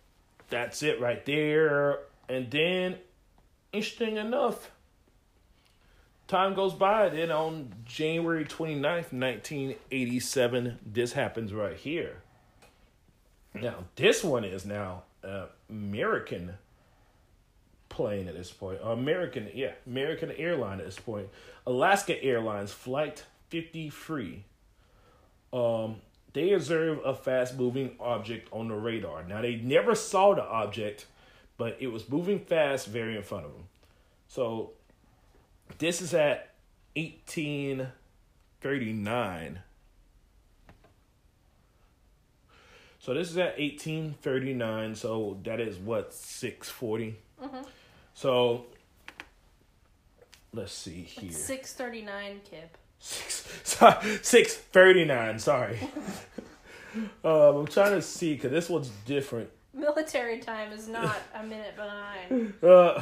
that's 0.50 0.84
it 0.84 1.00
right 1.02 1.26
there. 1.26 2.00
And 2.30 2.50
then, 2.52 2.98
interesting 3.72 4.18
enough, 4.18 4.72
time 6.28 6.54
goes 6.54 6.74
by. 6.74 7.10
Then 7.10 7.32
on 7.32 7.74
January 7.86 8.46
29th, 8.46 9.12
1987, 9.14 10.80
this 10.86 11.14
happens 11.14 11.54
right 11.54 11.76
here. 11.76 12.23
Now, 13.54 13.76
this 13.96 14.24
one 14.24 14.44
is 14.44 14.66
now 14.66 15.04
uh, 15.24 15.46
American 15.70 16.56
plane 17.90 18.28
at 18.28 18.36
this 18.36 18.52
point. 18.52 18.80
American, 18.84 19.50
yeah, 19.54 19.74
American 19.86 20.32
airline 20.32 20.80
at 20.80 20.86
this 20.86 21.00
point. 21.00 21.30
Alaska 21.68 22.22
Airlines 22.24 22.72
Flight 22.72 23.24
53. 23.50 24.44
Um, 25.54 25.98
they 26.34 26.52
observe 26.54 27.00
a 27.06 27.14
fast 27.14 27.56
moving 27.58 27.96
object 28.00 28.48
on 28.52 28.70
the 28.70 28.76
radar. 28.76 29.24
Now 29.24 29.42
they 29.42 29.58
never 29.58 29.94
saw 29.94 30.34
the 30.34 30.44
object, 30.44 31.06
but 31.58 31.78
it 31.80 31.88
was 31.88 32.10
moving 32.10 32.40
fast 32.40 32.88
very 32.88 33.16
in 33.16 33.22
front 33.22 33.46
of 33.46 33.54
them. 33.54 33.66
So 34.28 34.72
this 35.78 36.02
is 36.02 36.16
at 36.16 36.56
1839. 36.96 39.60
So 43.04 43.14
this 43.14 43.30
is 43.30 43.38
at 43.38 43.60
1839. 43.60 44.96
So 44.96 45.38
that 45.44 45.60
is 45.60 45.78
what 45.78 46.14
640. 46.14 47.18
So 48.14 48.66
let's 50.54 50.72
see 50.72 51.02
here. 51.02 51.34
Six 51.34 51.74
thirty 51.74 52.02
nine, 52.02 52.40
Kip. 52.50 52.78
Six, 53.00 53.60
sorry, 53.64 54.20
six 54.22 54.56
thirty 54.56 55.04
nine. 55.04 55.38
Sorry. 55.38 55.80
um, 57.26 57.58
I'm 57.58 57.68
trying 57.68 57.92
to 57.92 58.02
see 58.02 58.36
because 58.36 58.52
this 58.52 58.70
one's 58.70 58.90
different. 59.06 59.50
Military 59.74 60.40
time 60.40 60.72
is 60.72 60.88
not 60.88 61.18
a 61.36 61.44
minute 61.44 61.76
behind. 61.76 62.54
Uh, 62.64 63.02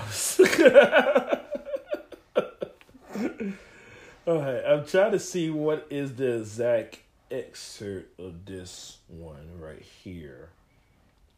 Alright, 4.27 4.63
I'm 4.65 4.85
trying 4.85 5.11
to 5.11 5.19
see 5.19 5.49
what 5.51 5.85
is 5.89 6.15
the 6.15 6.37
exact 6.37 7.00
excerpt 7.31 8.19
of 8.19 8.45
this 8.45 8.97
one 9.07 9.59
right 9.59 9.81
here. 10.03 10.49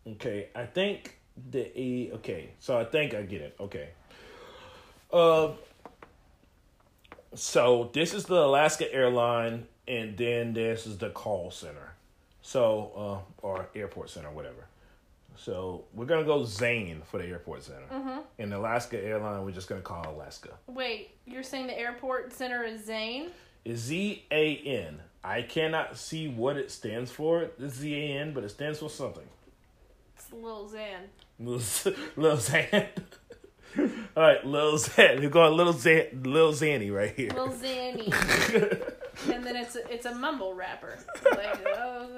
Okay, 0.08 0.50
I 0.56 0.66
think 0.66 1.18
the 1.52 1.72
A. 1.80 2.12
Okay, 2.16 2.50
so 2.60 2.78
I 2.78 2.86
think 2.86 3.14
I 3.14 3.22
get 3.22 3.42
it. 3.42 3.56
Okay. 3.60 3.90
Um. 5.12 5.54
So 7.36 7.90
this 7.94 8.14
is 8.14 8.26
the 8.26 8.44
Alaska 8.44 8.92
airline, 8.94 9.68
and 9.88 10.18
then 10.18 10.54
this 10.54 10.86
is 10.86 10.98
the 10.98 11.10
call 11.10 11.52
center. 11.52 11.94
So, 12.42 13.24
uh, 13.42 13.46
or 13.46 13.70
airport 13.74 14.10
center, 14.10 14.30
whatever. 14.30 14.68
So 15.36 15.86
we're 15.94 16.06
gonna 16.06 16.26
go 16.26 16.46
Zane 16.46 17.02
for 17.10 17.18
the 17.18 17.26
airport 17.26 17.64
center. 17.64 17.88
Mm-hmm. 17.92 18.20
And 18.40 18.54
Alaska 18.54 19.02
airline, 19.02 19.44
we're 19.44 19.52
just 19.52 19.68
gonna 19.68 19.82
call 19.82 20.06
Alaska. 20.08 20.50
Wait, 20.68 21.12
you're 21.26 21.44
saying 21.44 21.68
the 21.68 21.78
airport 21.78 22.34
center 22.34 22.64
is 22.64 22.86
Zane? 22.86 23.30
Is 23.66 23.80
Z 23.80 24.26
A 24.32 24.58
N. 24.58 25.02
I 25.24 25.42
cannot 25.42 25.98
see 25.98 26.28
what 26.28 26.58
it 26.58 26.70
stands 26.70 27.10
for. 27.10 27.44
It's 27.60 27.76
Z 27.76 27.94
A 27.94 28.20
N, 28.20 28.34
but 28.34 28.44
it 28.44 28.50
stands 28.50 28.80
for 28.80 28.90
something. 28.90 29.24
It's 30.16 30.32
Lil 30.34 30.68
Zan. 30.68 31.10
Lil, 31.40 31.62
Lil 32.18 32.38
Zan. 32.38 32.88
All 34.18 34.24
right, 34.24 34.46
Lil 34.46 34.78
Zan. 34.78 35.22
We're 35.22 35.30
going 35.30 35.56
Lil 35.56 35.72
Zan, 35.74 36.24
Lil 36.24 36.52
Zanny 36.52 36.94
right 36.94 37.14
here. 37.16 37.32
Lil 37.32 37.50
Zanny. 37.50 38.12
and 39.34 39.46
then 39.46 39.56
it's 39.56 39.78
a, 39.78 39.94
it's 39.94 40.06
a 40.06 40.14
mumble 40.14 40.54
rapper. 40.56 41.00
Like, 41.32 41.66
oh, 41.68 42.10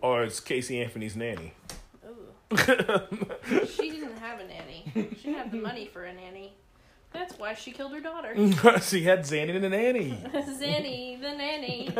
Or 0.00 0.24
it's 0.24 0.40
Casey 0.40 0.80
Anthony's 0.80 1.14
nanny. 1.14 1.52
Ooh. 2.06 2.56
she 2.56 3.90
didn't 3.90 4.16
have 4.16 4.40
a 4.40 4.44
nanny. 4.46 5.10
She 5.20 5.30
didn't 5.30 5.50
the 5.50 5.58
money 5.58 5.90
for 5.92 6.04
a 6.04 6.14
nanny. 6.14 6.54
That's 7.12 7.38
why 7.38 7.54
she 7.54 7.72
killed 7.72 7.92
her 7.92 8.00
daughter. 8.00 8.34
she 8.82 9.02
had 9.02 9.20
Zanny 9.20 9.54
and 9.54 9.64
the 9.64 9.68
nanny. 9.68 10.18
Zanny 10.32 11.20
the 11.20 11.34
nanny. 11.34 11.90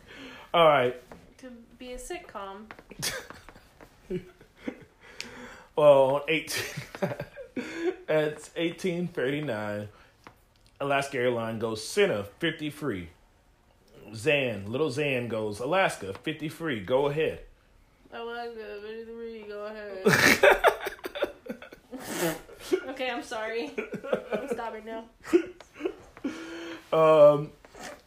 All 0.54 0.66
right. 0.66 1.00
Could 1.38 1.78
be 1.78 1.92
a 1.92 1.98
sitcom. 1.98 2.66
Well, 5.76 6.14
on 6.14 6.20
18, 6.28 6.64
it's 8.08 8.50
1839, 8.54 9.88
Alaska 10.80 11.18
Airline 11.18 11.58
goes 11.58 11.84
50 12.38 12.70
free. 12.70 13.08
Zan, 14.14 14.70
little 14.70 14.92
Zan 14.92 15.26
goes 15.26 15.58
Alaska 15.58 16.12
50 16.22 16.48
free. 16.48 16.78
Go 16.78 17.06
ahead. 17.06 17.40
Alaska 18.12 18.78
53, 18.82 19.46
go 19.48 19.66
ahead. 22.06 22.38
Okay, 22.88 23.10
I'm 23.10 23.22
sorry. 23.22 23.72
I'm 24.32 24.48
stopping 24.48 24.84
now. 24.84 25.04
Um, 26.92 27.50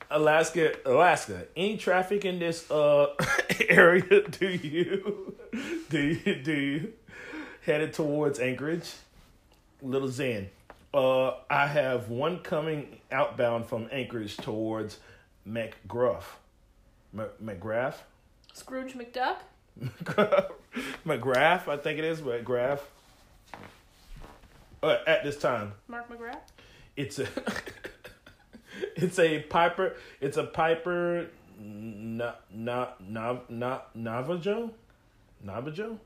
Alaska, 0.09 0.75
Alaska. 0.85 1.45
Any 1.55 1.77
traffic 1.77 2.25
in 2.25 2.39
this 2.39 2.69
uh 2.71 3.07
area? 3.69 4.21
Do 4.27 4.47
you 4.47 5.35
do 5.89 5.99
you 5.99 6.35
do 6.35 6.53
you 6.53 6.93
headed 7.65 7.93
towards 7.93 8.39
Anchorage? 8.39 8.89
Little 9.81 10.07
Zan. 10.07 10.49
Uh, 10.93 11.33
I 11.49 11.67
have 11.67 12.09
one 12.09 12.39
coming 12.39 12.99
outbound 13.11 13.67
from 13.67 13.87
Anchorage 13.91 14.37
towards 14.37 14.97
McGruff. 15.47 16.23
M- 17.17 17.29
McGrath. 17.43 17.95
Scrooge 18.53 18.93
McDuck? 18.93 19.35
McGrath, 21.05 21.67
I 21.67 21.77
think 21.77 21.99
it 21.99 22.05
is 22.05 22.21
McGrath. 22.21 22.79
Uh, 24.87 24.99
at 25.07 25.23
this 25.23 25.37
time, 25.37 25.73
Mark 25.87 26.09
McGrath? 26.09 26.39
it's 26.95 27.19
a 27.19 27.27
it's 28.95 29.19
a 29.19 29.39
Piper. 29.43 29.95
It's 30.21 30.37
a 30.37 30.43
Piper. 30.43 31.27
Na 31.59 32.33
na 32.53 32.87
na 32.99 33.39
na 33.49 33.79
Navajo, 33.95 34.71
Navajo. 35.43 35.99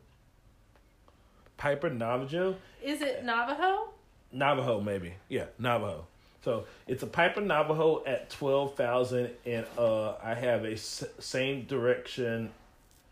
Piper 1.58 1.90
Navajo. 1.90 2.56
Is 2.82 3.02
it 3.02 3.24
Navajo? 3.26 3.90
Navajo, 4.32 4.80
maybe. 4.80 5.14
Yeah, 5.30 5.46
Navajo. 5.60 6.06
So 6.44 6.66
it's 6.88 7.04
a 7.04 7.08
Piper 7.08 7.42
Navajo 7.42 8.04
at 8.06 8.30
twelve 8.30 8.76
thousand, 8.76 9.32
and 9.46 9.66
uh, 9.78 10.14
I 10.24 10.34
have 10.34 10.64
a 10.66 10.72
s- 10.74 11.04
same 11.20 11.66
direction 11.66 12.50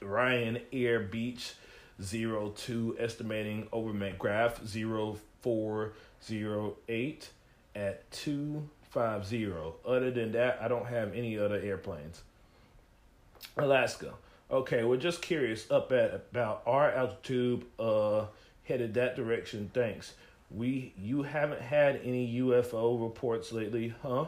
Ryan 0.01 0.59
Air 0.73 1.01
Beach 1.01 1.53
zero 2.01 2.49
two 2.55 2.95
estimating 2.97 3.67
over 3.73 3.91
McGrath 3.91 4.65
zero 4.65 5.17
four 5.41 5.93
zero 6.23 6.75
eight 6.87 7.29
at 7.75 8.09
two 8.11 8.67
five 8.89 9.25
zero. 9.25 9.75
Other 9.85 10.11
than 10.11 10.31
that, 10.33 10.59
I 10.61 10.67
don't 10.67 10.87
have 10.87 11.13
any 11.13 11.37
other 11.37 11.55
airplanes. 11.59 12.23
Alaska. 13.57 14.13
Okay, 14.51 14.83
we're 14.83 14.97
just 14.97 15.21
curious 15.21 15.69
up 15.69 15.91
at 15.91 16.13
about 16.13 16.63
our 16.65 16.91
altitude 16.91 17.65
uh 17.79 18.25
headed 18.63 18.93
that 18.95 19.15
direction. 19.15 19.69
Thanks. 19.73 20.13
We 20.51 20.93
you 20.97 21.23
haven't 21.23 21.61
had 21.61 22.01
any 22.03 22.39
UFO 22.39 23.01
reports 23.01 23.51
lately, 23.51 23.93
huh? 24.01 24.25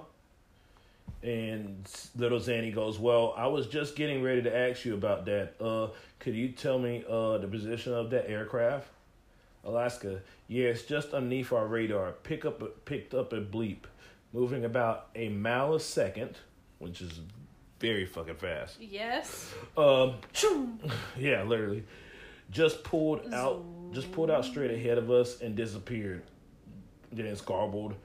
And 1.23 1.87
little 2.15 2.39
Zanny 2.39 2.73
goes, 2.73 2.99
"Well, 2.99 3.33
I 3.35 3.47
was 3.47 3.67
just 3.67 3.95
getting 3.95 4.21
ready 4.23 4.43
to 4.43 4.55
ask 4.55 4.85
you 4.85 4.93
about 4.93 5.25
that. 5.25 5.55
Uh 5.59 5.87
could 6.19 6.35
you 6.35 6.49
tell 6.49 6.77
me 6.77 7.03
uh 7.09 7.39
the 7.39 7.47
position 7.47 7.93
of 7.93 8.11
that 8.11 8.29
aircraft?" 8.29 8.87
Alaska. 9.63 10.21
Yeah, 10.47 10.65
it's 10.65 10.83
just 10.83 11.13
underneath 11.13 11.51
our 11.51 11.67
radar. 11.67 12.11
Pick 12.23 12.45
up 12.45 12.61
a, 12.61 12.65
picked 12.65 13.13
up 13.13 13.33
a 13.33 13.41
bleep, 13.41 13.83
moving 14.33 14.65
about 14.65 15.09
a 15.15 15.29
mile 15.29 15.73
a 15.75 15.79
second, 15.79 16.37
which 16.79 17.01
is 17.01 17.19
very 17.79 18.05
fucking 18.05 18.35
fast. 18.35 18.77
Yes. 18.79 19.53
Um, 19.77 20.15
yeah, 21.17 21.43
literally, 21.43 21.83
just 22.49 22.83
pulled 22.83 23.33
out, 23.33 23.63
just 23.91 24.11
pulled 24.11 24.31
out 24.31 24.45
straight 24.45 24.71
ahead 24.71 24.97
of 24.97 25.09
us 25.09 25.41
and 25.41 25.55
disappeared. 25.55 26.23
Then 27.11 27.25
it's 27.25 27.41
garbled. 27.41 27.95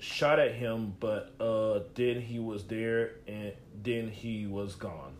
Shot 0.00 0.38
at 0.38 0.54
him, 0.54 0.94
but 1.00 1.32
uh, 1.40 1.80
then 1.94 2.20
he 2.20 2.38
was 2.38 2.64
there, 2.64 3.12
and 3.26 3.52
then 3.82 4.08
he 4.08 4.46
was 4.46 4.76
gone. 4.76 5.12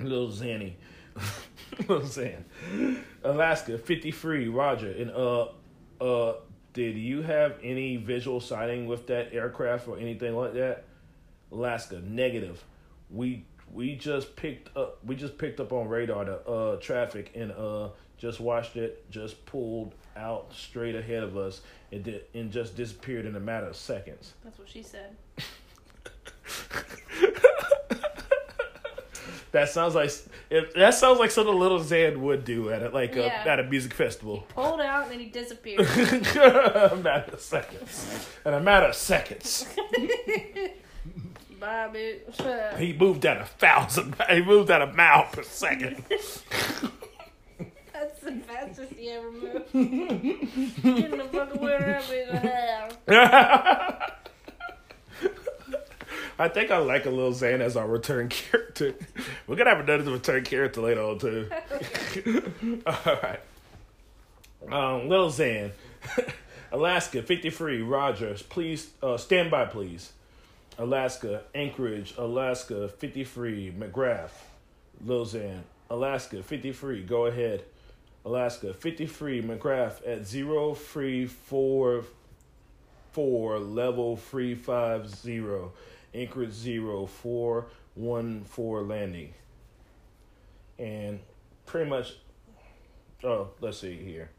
Little 0.00 0.28
Zanny, 0.28 0.72
little 1.88 2.06
saying? 2.06 2.44
Alaska 3.22 3.78
fifty 3.78 4.10
three. 4.10 4.48
Roger, 4.48 4.90
and 4.90 5.10
uh, 5.10 5.48
uh, 6.00 6.36
did 6.72 6.96
you 6.96 7.22
have 7.22 7.58
any 7.62 7.96
visual 7.96 8.40
sighting 8.40 8.86
with 8.86 9.06
that 9.06 9.32
aircraft 9.32 9.88
or 9.88 9.98
anything 9.98 10.36
like 10.36 10.54
that? 10.54 10.84
Alaska 11.52 12.00
negative. 12.00 12.62
We 13.10 13.44
we 13.72 13.96
just 13.96 14.36
picked 14.36 14.76
up 14.76 14.98
we 15.04 15.16
just 15.16 15.38
picked 15.38 15.60
up 15.60 15.72
on 15.72 15.88
radar 15.88 16.24
the 16.24 16.40
uh 16.40 16.76
traffic 16.76 17.32
and 17.34 17.52
uh 17.52 17.88
just 18.18 18.40
watched 18.40 18.76
it 18.76 19.08
just 19.10 19.44
pulled 19.46 19.94
out 20.16 20.52
straight 20.52 20.94
ahead 20.94 21.22
of 21.22 21.36
us 21.36 21.60
and 21.92 22.04
did 22.04 22.22
and 22.34 22.50
just 22.50 22.76
disappeared 22.76 23.26
in 23.26 23.36
a 23.36 23.40
matter 23.40 23.66
of 23.66 23.76
seconds. 23.76 24.34
That's 24.44 24.58
what 24.58 24.68
she 24.68 24.82
said. 24.82 25.16
That 29.54 29.68
sounds 29.68 29.94
like 29.94 30.10
if, 30.50 30.74
that 30.74 30.94
sounds 30.94 31.20
like 31.20 31.30
something 31.30 31.54
little 31.56 31.78
Zan 31.78 32.20
would 32.22 32.44
do 32.44 32.70
at 32.70 32.82
a, 32.82 32.88
like 32.88 33.14
Yeah. 33.14 33.44
a, 33.44 33.48
at 33.48 33.60
a 33.60 33.62
music 33.62 33.94
festival. 33.94 34.44
Pulled 34.48 34.80
out 34.80 35.04
and 35.04 35.12
then 35.12 35.20
he 35.20 35.26
disappeared. 35.26 35.78
a 36.36 36.98
matter 37.00 37.30
of 37.32 37.40
seconds. 37.40 38.26
In 38.44 38.52
a 38.52 38.58
matter 38.58 38.86
of 38.86 38.96
seconds. 38.96 39.68
Bye, 41.60 41.88
bitch. 41.94 42.76
He 42.78 42.94
moved 42.94 43.24
at 43.24 43.40
a 43.40 43.44
thousand. 43.44 44.16
He 44.28 44.42
moved 44.42 44.72
at 44.72 44.82
a 44.82 44.92
mile 44.92 45.28
per 45.30 45.44
second. 45.44 46.02
That's 46.08 46.42
the 48.22 48.32
fastest 48.48 48.92
he 48.94 49.10
ever 49.10 49.30
moved. 49.30 49.72
Getting 49.72 51.18
the 51.18 51.28
fuck 51.32 51.54
away 51.54 51.78
from 51.78 52.42
that 52.42 53.06
bitch. 53.06 54.12
I 56.38 56.48
think 56.48 56.70
I 56.70 56.78
like 56.78 57.06
a 57.06 57.10
little 57.10 57.32
Zane 57.32 57.60
as 57.60 57.76
our 57.76 57.86
return 57.86 58.28
character. 58.30 58.94
We're 59.46 59.56
gonna 59.56 59.70
have 59.70 59.88
another 59.88 60.10
return 60.12 60.44
character 60.44 60.80
later 60.80 61.02
on 61.02 61.18
too. 61.18 61.48
All 62.86 63.18
right. 63.22 63.40
Um, 64.70 65.08
little 65.08 65.30
Zan, 65.30 65.72
Alaska 66.72 67.22
fifty 67.22 67.50
three. 67.50 67.82
Rogers, 67.82 68.42
please 68.42 68.90
uh, 69.02 69.16
stand 69.16 69.50
by, 69.50 69.66
please. 69.66 70.12
Alaska, 70.78 71.42
Anchorage, 71.54 72.14
Alaska 72.18 72.88
fifty 72.88 73.24
three. 73.24 73.72
McGrath, 73.76 74.32
Lil 75.04 75.24
Zan, 75.26 75.64
Alaska 75.90 76.42
fifty 76.42 76.72
three. 76.72 77.02
Go 77.02 77.26
ahead. 77.26 77.62
Alaska 78.24 78.72
fifty 78.74 79.06
three. 79.06 79.42
McGrath 79.42 80.06
at 80.06 80.26
zero 80.26 80.74
three 80.74 81.26
four 81.26 82.04
four 83.12 83.58
level 83.60 84.16
three 84.16 84.54
five 84.54 85.08
zero. 85.08 85.72
Anchorage 86.14 86.52
zero 86.52 87.06
four 87.06 87.66
one 87.94 88.44
four 88.44 88.82
landing. 88.82 89.34
And 90.78 91.20
pretty 91.66 91.88
much 91.88 92.14
oh, 93.22 93.48
let's 93.60 93.78
see 93.78 93.96
here. 93.96 94.30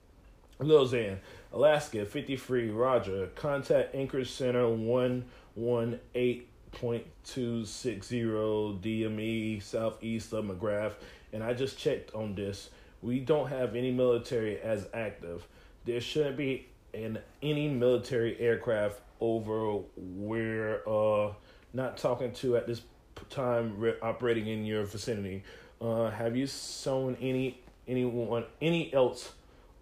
Lil 0.59 0.85
Zan, 0.85 1.19
Alaska 1.51 2.05
fifty 2.05 2.37
three, 2.37 2.69
Roger. 2.69 3.27
Contact 3.35 3.93
Anchorage 3.93 4.31
Center 4.31 4.69
one 4.69 5.25
one 5.55 5.99
eight 6.13 6.47
point 6.71 7.05
two 7.25 7.65
six 7.65 8.07
zero 8.07 8.77
DME 8.81 9.61
southeast 9.61 10.33
of 10.33 10.45
McGrath. 10.45 10.93
And 11.33 11.43
I 11.43 11.53
just 11.53 11.77
checked 11.77 12.13
on 12.15 12.35
this. 12.35 12.69
We 13.01 13.19
don't 13.19 13.49
have 13.49 13.75
any 13.75 13.91
military 13.91 14.59
as 14.61 14.87
active. 14.93 15.45
There 15.83 15.99
shouldn't 16.01 16.37
be 16.37 16.67
an 16.93 17.19
any 17.41 17.67
military 17.67 18.39
aircraft 18.39 19.01
over 19.19 19.79
where 19.97 20.87
uh 20.87 21.33
not 21.75 21.97
talking 21.97 22.31
to 22.31 22.55
at 22.55 22.67
this 22.67 22.81
time 23.29 23.77
re- 23.77 23.95
operating 24.01 24.47
in 24.47 24.65
your 24.65 24.85
vicinity. 24.85 25.43
Uh, 25.81 26.09
have 26.09 26.35
you 26.35 26.47
sown 26.47 27.17
any 27.21 27.59
anyone 27.87 28.45
any 28.61 28.93
else 28.93 29.33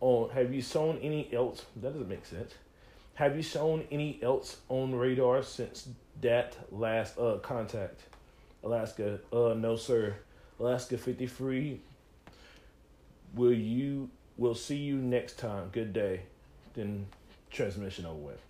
on? 0.01 0.29
Have 0.31 0.53
you 0.53 0.61
sown 0.61 0.97
any 1.01 1.31
else? 1.31 1.65
That 1.75 1.93
doesn't 1.93 2.09
make 2.09 2.25
sense. 2.25 2.53
Have 3.15 3.35
you 3.37 3.43
shown 3.43 3.85
any 3.91 4.19
else 4.23 4.57
on 4.69 4.95
radar 4.95 5.43
since 5.43 5.87
that 6.21 6.57
last 6.71 7.17
uh 7.19 7.37
contact? 7.43 8.01
Alaska, 8.63 9.19
uh 9.31 9.53
no 9.53 9.75
sir. 9.75 10.15
Alaska 10.59 10.97
fifty 10.97 11.27
three. 11.27 11.79
Will 13.35 13.53
you 13.53 14.09
we'll 14.37 14.55
see 14.55 14.77
you 14.77 14.95
next 14.97 15.37
time. 15.37 15.69
Good 15.71 15.93
day. 15.93 16.21
Then 16.73 17.05
transmission 17.51 18.05
over 18.07 18.19
with. 18.19 18.41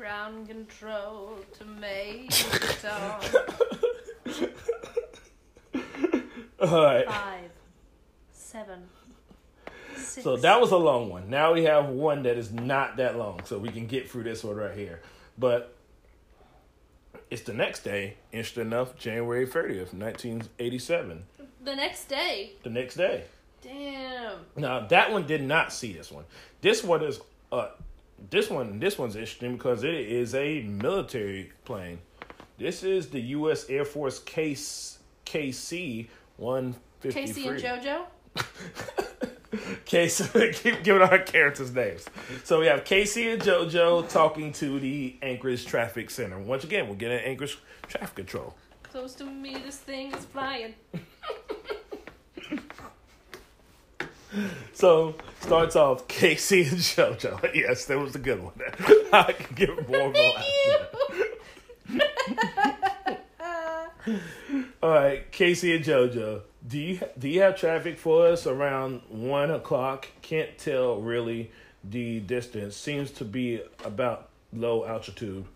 Ground 0.00 0.48
control 0.48 1.36
to 1.58 1.64
make 1.66 2.30
dawn. 2.82 3.20
Alright. 6.58 7.06
Five, 7.06 7.50
seven, 8.32 8.84
six. 9.94 10.24
So 10.24 10.38
that 10.38 10.58
was 10.58 10.70
a 10.70 10.78
long 10.78 11.10
one. 11.10 11.28
Now 11.28 11.52
we 11.52 11.64
have 11.64 11.90
one 11.90 12.22
that 12.22 12.38
is 12.38 12.50
not 12.50 12.96
that 12.96 13.18
long, 13.18 13.42
so 13.44 13.58
we 13.58 13.68
can 13.68 13.86
get 13.86 14.10
through 14.10 14.22
this 14.22 14.42
one 14.42 14.56
right 14.56 14.74
here. 14.74 15.02
But 15.36 15.76
it's 17.28 17.42
the 17.42 17.52
next 17.52 17.84
day, 17.84 18.16
interesting 18.32 18.62
enough, 18.68 18.96
January 18.96 19.46
30th, 19.46 19.92
1987. 19.92 21.24
the 21.62 21.76
next 21.76 22.06
day. 22.08 22.52
The 22.62 22.70
next 22.70 22.94
day. 22.94 23.24
Damn. 23.60 24.38
Now 24.56 24.80
that 24.86 25.12
one 25.12 25.26
did 25.26 25.42
not 25.42 25.74
see 25.74 25.92
this 25.92 26.10
one. 26.10 26.24
This 26.62 26.82
one 26.82 27.02
is 27.04 27.20
uh 27.52 27.68
this 28.28 28.50
one 28.50 28.78
this 28.78 28.98
one's 28.98 29.16
interesting 29.16 29.56
because 29.56 29.84
it 29.84 29.94
is 29.94 30.34
a 30.34 30.62
military 30.62 31.52
plane. 31.64 31.98
This 32.58 32.82
is 32.82 33.08
the 33.08 33.20
US 33.20 33.68
Air 33.70 33.84
Force 33.84 34.18
case 34.18 34.98
KC 35.24 36.08
153. 36.36 37.22
Casey 37.22 37.48
and 37.48 37.60
JoJo. 37.60 38.04
Casey, 39.84 40.52
keep 40.52 40.82
giving 40.82 41.02
our 41.02 41.18
characters 41.18 41.72
names. 41.72 42.04
So 42.44 42.60
we 42.60 42.66
have 42.66 42.84
Casey 42.84 43.30
and 43.30 43.42
JoJo 43.42 44.08
talking 44.08 44.52
to 44.54 44.78
the 44.78 45.16
Anchorage 45.22 45.66
Traffic 45.66 46.10
Center. 46.10 46.38
Once 46.38 46.64
again, 46.64 46.88
we're 46.88 46.94
getting 46.94 47.18
Anchorage 47.18 47.58
Traffic 47.88 48.14
Control. 48.16 48.54
Close 48.82 49.14
to 49.14 49.24
me, 49.24 49.56
this 49.64 49.76
thing 49.76 50.12
is 50.12 50.24
flying. 50.24 50.74
So 54.72 55.14
starts 55.40 55.76
off 55.76 56.08
Casey 56.08 56.62
and 56.62 56.78
JoJo. 56.78 57.50
Yes, 57.54 57.84
that 57.86 57.98
was 57.98 58.14
a 58.14 58.18
good 58.18 58.42
one. 58.42 58.54
I 59.12 59.32
can 59.32 59.54
give 59.54 59.88
more 59.88 60.12
All 64.82 64.90
right, 64.90 65.30
Casey 65.30 65.74
and 65.74 65.84
JoJo. 65.84 66.42
Do 66.66 66.78
you 66.78 67.00
do 67.18 67.28
you 67.28 67.42
have 67.42 67.56
traffic 67.56 67.98
for 67.98 68.28
us 68.28 68.46
around 68.46 69.02
one 69.08 69.50
o'clock? 69.50 70.08
Can't 70.22 70.56
tell 70.58 71.00
really. 71.00 71.50
The 71.82 72.20
distance 72.20 72.76
seems 72.76 73.10
to 73.12 73.24
be 73.24 73.62
about 73.84 74.28
low 74.52 74.84
altitude. 74.84 75.46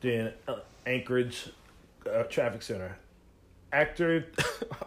Then 0.00 0.32
uh, 0.48 0.56
Anchorage 0.84 1.50
uh, 2.12 2.24
Traffic 2.24 2.62
Center. 2.62 2.96
Actor, 3.72 4.26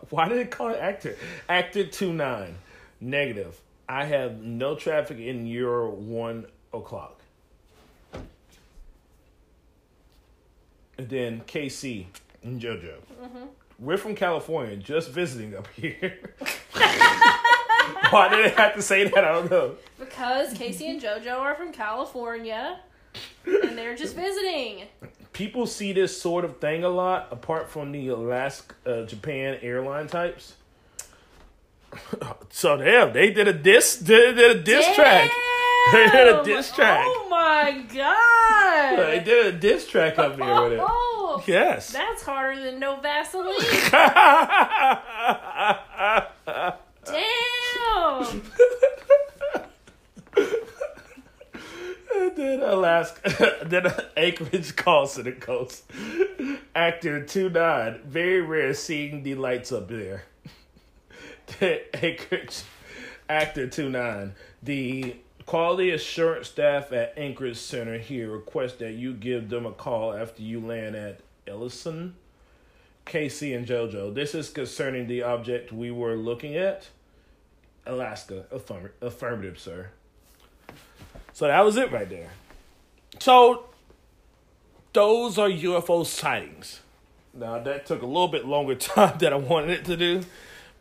why 0.10 0.28
did 0.28 0.40
it 0.40 0.52
call 0.52 0.70
it 0.70 0.80
actor? 0.80 1.16
Actor 1.48 1.88
two 1.88 2.12
nine. 2.14 2.56
Negative. 3.00 3.60
I 3.88 4.06
have 4.06 4.42
no 4.42 4.76
traffic 4.76 5.20
in 5.20 5.46
your 5.46 5.90
one 5.90 6.48
o'clock. 6.74 7.22
And 10.98 11.10
then 11.10 11.42
KC 11.42 12.06
and 12.44 12.60
JoJo. 12.62 12.96
We're 13.78 13.98
from 13.98 14.16
California, 14.16 14.78
just 14.78 15.12
visiting 15.12 15.56
up 15.56 15.68
here. 15.76 16.20
Why 18.10 18.30
did 18.30 18.46
it 18.46 18.54
have 18.54 18.76
to 18.76 18.82
say 18.82 19.04
that? 19.04 19.24
I 19.24 19.32
don't 19.34 19.52
know. 19.52 19.76
Because 20.00 20.54
Casey 20.54 20.88
and 20.88 21.02
JoJo 21.02 21.38
are 21.38 21.56
from 21.56 21.74
California. 21.74 22.80
And 23.46 23.78
they're 23.78 23.96
just 23.96 24.16
visiting. 24.16 24.84
People 25.34 25.68
see 25.68 25.92
this 25.92 26.20
sort 26.20 26.46
of 26.46 26.58
thing 26.60 26.84
a 26.84 26.90
lot, 26.90 27.28
apart 27.32 27.70
from 27.70 27.92
the 27.92 28.08
Alaska, 28.08 28.76
uh, 28.86 29.04
Japan 29.06 29.60
airline 29.62 30.08
types. 30.08 30.54
so 32.50 32.78
damn, 32.78 33.14
they 33.14 33.32
did 33.32 33.48
a 33.48 33.54
diss, 33.54 33.96
they 33.98 34.34
did 34.34 34.58
a 34.58 34.62
diss 34.62 34.86
track. 34.96 35.30
They 35.92 36.08
did 36.08 36.28
a 36.30 36.32
Damn! 36.38 36.46
diss 36.46 36.72
track. 36.72 37.06
Oh 37.08 37.28
my 37.30 37.86
god! 37.94 38.98
They 39.08 39.20
did 39.24 39.46
a 39.46 39.52
diss 39.56 39.88
track 39.88 40.18
up 40.18 40.36
here 40.36 40.62
with 40.64 40.74
it. 40.74 40.80
Oh, 40.82 41.44
Yes. 41.46 41.92
that's 41.92 42.24
harder 42.24 42.60
than 42.60 42.80
no 42.80 42.96
Vaseline. 43.02 43.54
Damn! 47.06 48.42
And 52.16 52.36
then 52.36 52.62
Alaska, 52.62 53.58
then 53.66 53.88
Anchorage 54.18 54.76
call 54.76 55.06
center 55.06 55.32
goes. 55.32 55.84
Actor 56.74 57.26
two 57.26 57.50
nine, 57.50 58.00
very 58.06 58.42
rare 58.42 58.74
seeing 58.74 59.24
the 59.24 59.36
lights 59.36 59.72
up 59.72 59.88
there. 59.90 60.24
Anchorage 61.62 62.64
actor 63.30 63.68
two 63.68 63.90
nine, 63.90 64.34
the 64.62 65.16
quality 65.46 65.92
assurance 65.92 66.48
staff 66.48 66.92
at 66.92 67.14
Anchorage 67.18 67.58
Center 67.58 67.98
here 67.98 68.32
request 68.32 68.80
that 68.80 68.94
you 68.94 69.14
give 69.14 69.50
them 69.50 69.66
a 69.66 69.72
call 69.72 70.14
after 70.14 70.42
you 70.42 70.60
land 70.60 70.96
at 70.96 71.20
Ellison, 71.48 72.16
Casey, 73.06 73.54
and 73.54 73.68
JoJo. 73.68 74.14
This 74.14 74.34
is 74.34 74.50
concerning 74.50 75.08
the 75.08 75.24
object 75.24 75.72
we 75.72 75.92
were 75.92 76.16
looking 76.16 76.56
at. 76.56 76.90
Alaska, 77.86 78.46
affirm- 78.52 78.92
affirmative, 79.02 79.60
sir. 79.60 79.92
So 81.34 81.48
that 81.48 81.64
was 81.64 81.78
it 81.78 81.92
right 81.92 82.10
there. 82.10 82.32
So 83.20 83.66
those 84.94 85.38
are 85.38 85.50
UFO 85.50 86.06
sightings. 86.06 86.80
Now 87.34 87.60
that 87.60 87.86
took 87.86 88.02
a 88.02 88.06
little 88.06 88.30
bit 88.30 88.46
longer 88.46 88.76
time 88.76 89.18
than 89.20 89.34
I 89.34 89.36
wanted 89.36 89.72
it 89.72 89.86
to 89.86 89.98
do, 89.98 90.22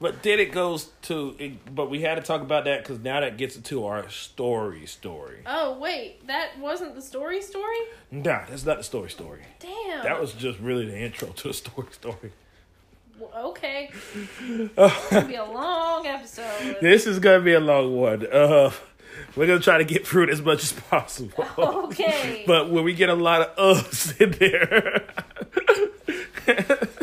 but 0.01 0.22
then 0.22 0.38
it 0.40 0.53
goes 0.53 0.90
to. 1.03 1.34
It, 1.38 1.74
but 1.74 1.90
we 1.90 2.03
had 2.03 2.16
to 2.16 2.22
talk 2.22 2.40
about 2.40 2.64
that 2.64 2.82
because 2.82 2.99
now 3.01 3.20
that 3.20 3.36
gets 3.36 3.57
into 3.57 3.84
our 3.86 4.09
story. 4.09 4.86
Story. 4.86 5.38
Oh, 5.47 5.78
wait, 5.78 6.26
that 6.26 6.59
wasn't 6.59 6.95
the 6.95 7.03
story 7.03 7.40
story? 7.42 7.78
Nah, 8.11 8.45
that's 8.49 8.64
not 8.64 8.78
the 8.78 8.84
story. 8.84 9.11
Story. 9.11 9.42
Damn. 9.61 10.05
That 10.05 10.20
was 10.20 10.32
just 10.32 10.59
really 10.59 10.86
the 10.86 10.99
intro 10.99 11.28
to 11.28 11.49
the 11.49 11.55
story. 11.55 11.88
Story. 11.92 12.32
Okay. 13.36 13.90
It's 14.49 14.74
gonna 15.11 15.26
be 15.26 15.36
a 15.36 15.45
long 15.45 16.07
episode. 16.07 16.78
This 16.80 17.07
is 17.07 17.18
gonna 17.18 17.40
be 17.45 17.55
a 17.55 17.61
long 17.61 17.97
one. 17.97 18.26
Uh, 18.26 18.72
we're 19.36 19.47
gonna 19.47 19.61
try 19.61 19.78
to 19.78 19.84
get 19.84 20.07
through 20.07 20.24
it 20.24 20.30
as 20.30 20.42
much 20.42 20.62
as 20.62 20.72
possible. 20.72 21.47
Okay. 21.57 22.45
But 22.47 22.70
when 22.70 22.84
we 22.84 22.95
get 22.95 23.09
a 23.09 23.14
lot 23.14 23.40
of 23.57 23.76
uhs 23.76 24.20
in 24.20 24.32
there, 24.32 25.05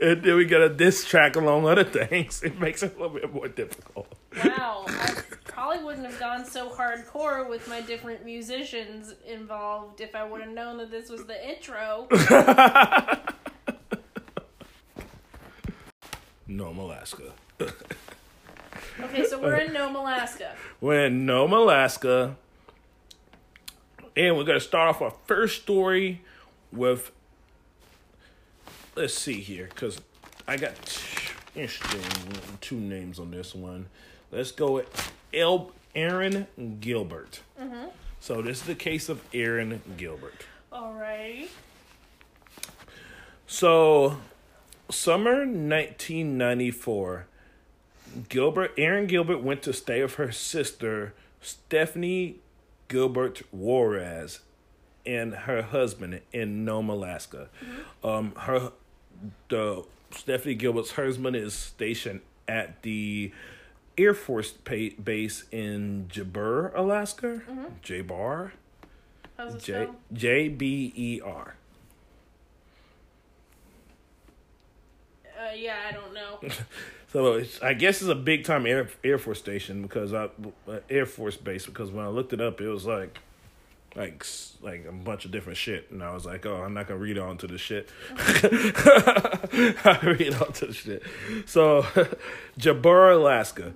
and 0.00 0.22
then 0.22 0.36
we 0.36 0.44
got 0.44 0.60
a 0.60 0.68
diss 0.68 1.04
track 1.04 1.36
along 1.36 1.66
other 1.66 1.84
things, 1.84 2.42
it 2.42 2.58
makes 2.60 2.82
it 2.82 2.96
a 2.96 3.00
little 3.00 3.18
bit 3.18 3.32
more 3.32 3.48
difficult. 3.48 4.12
Wow. 4.44 4.84
I 4.86 5.14
probably 5.44 5.82
wouldn't 5.84 6.06
have 6.06 6.18
gone 6.18 6.44
so 6.44 6.68
hardcore 6.68 7.48
with 7.48 7.66
my 7.68 7.80
different 7.80 8.24
musicians 8.24 9.14
involved 9.26 10.00
if 10.00 10.14
I 10.14 10.24
would 10.24 10.40
have 10.40 10.50
known 10.50 10.78
that 10.78 10.90
this 10.90 11.10
was 11.10 11.24
the 11.24 11.48
intro. 11.48 12.06
Nome, 16.46 16.78
Alaska. 16.78 17.32
Okay, 17.60 19.24
so 19.26 19.40
we're 19.40 19.56
in 19.56 19.72
Nome, 19.72 19.96
Alaska. 19.96 20.54
We're 20.80 21.06
in 21.06 21.26
Nome, 21.26 21.52
Alaska. 21.52 22.36
And 24.16 24.36
we're 24.36 24.44
going 24.44 24.58
to 24.58 24.64
start 24.64 24.88
off 24.88 25.02
our 25.02 25.14
first 25.26 25.62
story 25.62 26.22
with. 26.72 27.12
Let's 28.98 29.14
see 29.14 29.40
here, 29.40 29.68
because 29.72 30.00
I 30.48 30.56
got 30.56 30.74
t- 30.84 31.30
interesting 31.54 32.00
two 32.60 32.74
names 32.80 33.20
on 33.20 33.30
this 33.30 33.54
one. 33.54 33.86
Let's 34.32 34.50
go 34.50 34.72
with 34.72 35.12
El- 35.32 35.70
Erin 35.94 36.48
Gilbert. 36.80 37.38
Mhm. 37.60 37.90
So 38.18 38.42
this 38.42 38.62
is 38.62 38.66
the 38.66 38.74
case 38.74 39.08
of 39.08 39.22
Erin 39.32 39.80
Gilbert. 39.96 40.46
All 40.72 40.94
right. 40.94 41.48
So, 43.46 44.16
summer 44.90 45.46
1994, 45.46 47.26
Gilbert, 48.28 48.72
Erin 48.76 49.06
Gilbert 49.06 49.38
went 49.44 49.62
to 49.62 49.72
stay 49.72 50.02
with 50.02 50.14
her 50.16 50.32
sister, 50.32 51.14
Stephanie 51.40 52.40
Gilbert 52.88 53.42
Juarez, 53.52 54.40
and 55.06 55.34
her 55.34 55.62
husband 55.62 56.20
in 56.32 56.64
Nome, 56.64 56.90
Alaska. 56.90 57.48
Um, 58.02 58.34
her, 58.34 58.72
the 59.48 59.84
Stephanie 60.10 60.54
Gilbert's 60.54 60.92
husband 60.92 61.36
is 61.36 61.54
stationed 61.54 62.20
at 62.46 62.82
the 62.82 63.32
Air 63.96 64.14
Force 64.14 64.52
pa- 64.52 64.94
base 65.02 65.44
in 65.50 66.06
Jabber, 66.08 66.72
Alaska. 66.74 67.42
Jabbar. 67.82 68.52
How's 69.36 69.54
it 69.56 69.62
J? 69.62 69.88
J 70.12 70.48
B 70.48 70.92
E 70.96 71.20
R. 71.24 71.54
Uh, 75.24 75.40
Uh, 75.40 75.52
yeah, 75.54 75.76
I 75.88 75.92
don't 75.92 76.12
know. 76.14 76.40
So 77.10 77.34
it's, 77.34 77.62
I 77.62 77.72
guess 77.72 78.02
it's 78.02 78.10
a 78.10 78.14
big 78.14 78.44
time 78.44 78.66
air 78.66 78.90
Air 79.02 79.16
Force 79.16 79.38
station 79.38 79.80
because 79.80 80.12
I 80.12 80.24
uh, 80.68 80.80
Air 80.90 81.06
Force 81.06 81.38
base 81.38 81.64
because 81.64 81.90
when 81.90 82.04
I 82.04 82.08
looked 82.08 82.34
it 82.34 82.40
up, 82.42 82.60
it 82.60 82.68
was 82.68 82.84
like 82.84 83.16
like 83.96 84.24
like 84.60 84.84
a 84.86 84.92
bunch 84.92 85.24
of 85.24 85.30
different 85.30 85.58
shit, 85.58 85.90
and 85.90 86.02
I 86.02 86.12
was 86.12 86.24
like, 86.24 86.46
oh, 86.46 86.62
I'm 86.62 86.74
not 86.74 86.86
gonna 86.88 87.00
read 87.00 87.18
on 87.18 87.38
to 87.38 87.46
the 87.46 87.58
shit. 87.58 87.88
I 88.16 89.98
read 90.02 90.34
on 90.34 90.52
to 90.52 90.66
the 90.66 90.72
shit. 90.72 91.02
So 91.46 91.82
Jabbar, 92.58 93.14
Alaska. 93.14 93.74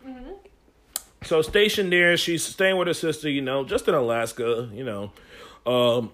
So 1.24 1.40
stationed 1.40 1.92
there, 1.92 2.16
she's 2.16 2.42
staying 2.42 2.76
with 2.76 2.88
her 2.88 2.94
sister, 2.94 3.30
you 3.30 3.42
know, 3.42 3.64
just 3.64 3.86
in 3.86 3.94
Alaska, 3.94 4.68
you 4.72 4.84
know. 4.84 5.12
Um, 5.64 6.10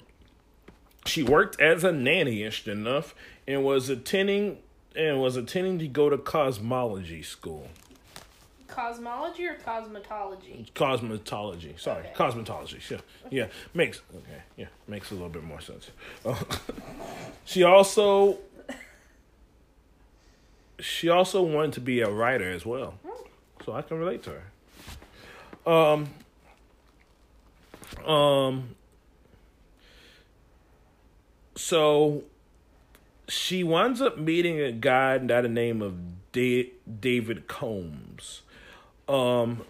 she 1.07 1.23
worked 1.23 1.59
as 1.61 1.83
a 1.83 1.93
nanny, 1.93 2.43
interesting 2.43 2.75
enough, 2.75 3.15
and 3.47 3.65
was 3.65 3.89
attending 3.89 4.59
and 4.95 5.21
was 5.21 5.37
attending 5.37 5.79
to 5.79 5.89
go 5.89 6.11
to 6.11 6.19
cosmology 6.19 7.23
school. 7.23 7.69
Cosmology 8.79 9.45
or 9.45 9.57
cosmetology? 9.57 10.71
Cosmetology. 10.73 11.81
Sorry, 11.81 12.05
Okay. 12.07 12.13
cosmetology. 12.15 12.89
Yeah, 12.89 12.99
yeah, 13.29 13.47
makes 13.75 14.01
okay. 14.15 14.43
Yeah, 14.57 14.67
makes 14.87 15.11
a 15.11 15.15
little 15.15 15.29
bit 15.29 15.43
more 15.43 15.61
sense. 15.61 15.91
Uh, 16.25 16.37
she 17.45 17.65
also 17.65 18.39
she 20.79 21.09
also 21.09 21.43
wanted 21.43 21.73
to 21.73 21.81
be 21.81 22.03
a 22.03 22.09
writer 22.09 22.49
as 22.49 22.65
well, 22.65 22.95
so 23.65 23.73
I 23.73 23.83
can 23.83 23.99
relate 23.99 24.23
to 24.25 24.43
her. 25.67 25.73
Um. 25.73 26.09
Um. 28.07 28.77
So 31.57 32.23
she 33.27 33.65
winds 33.65 34.01
up 34.01 34.19
meeting 34.19 34.61
a 34.61 34.71
guy 34.71 35.19
by 35.19 35.41
the 35.41 35.49
name 35.49 35.83
of 35.83 35.97
da- 36.31 36.73
David 37.01 37.49
Combs. 37.49 38.43
Um, 39.09 39.63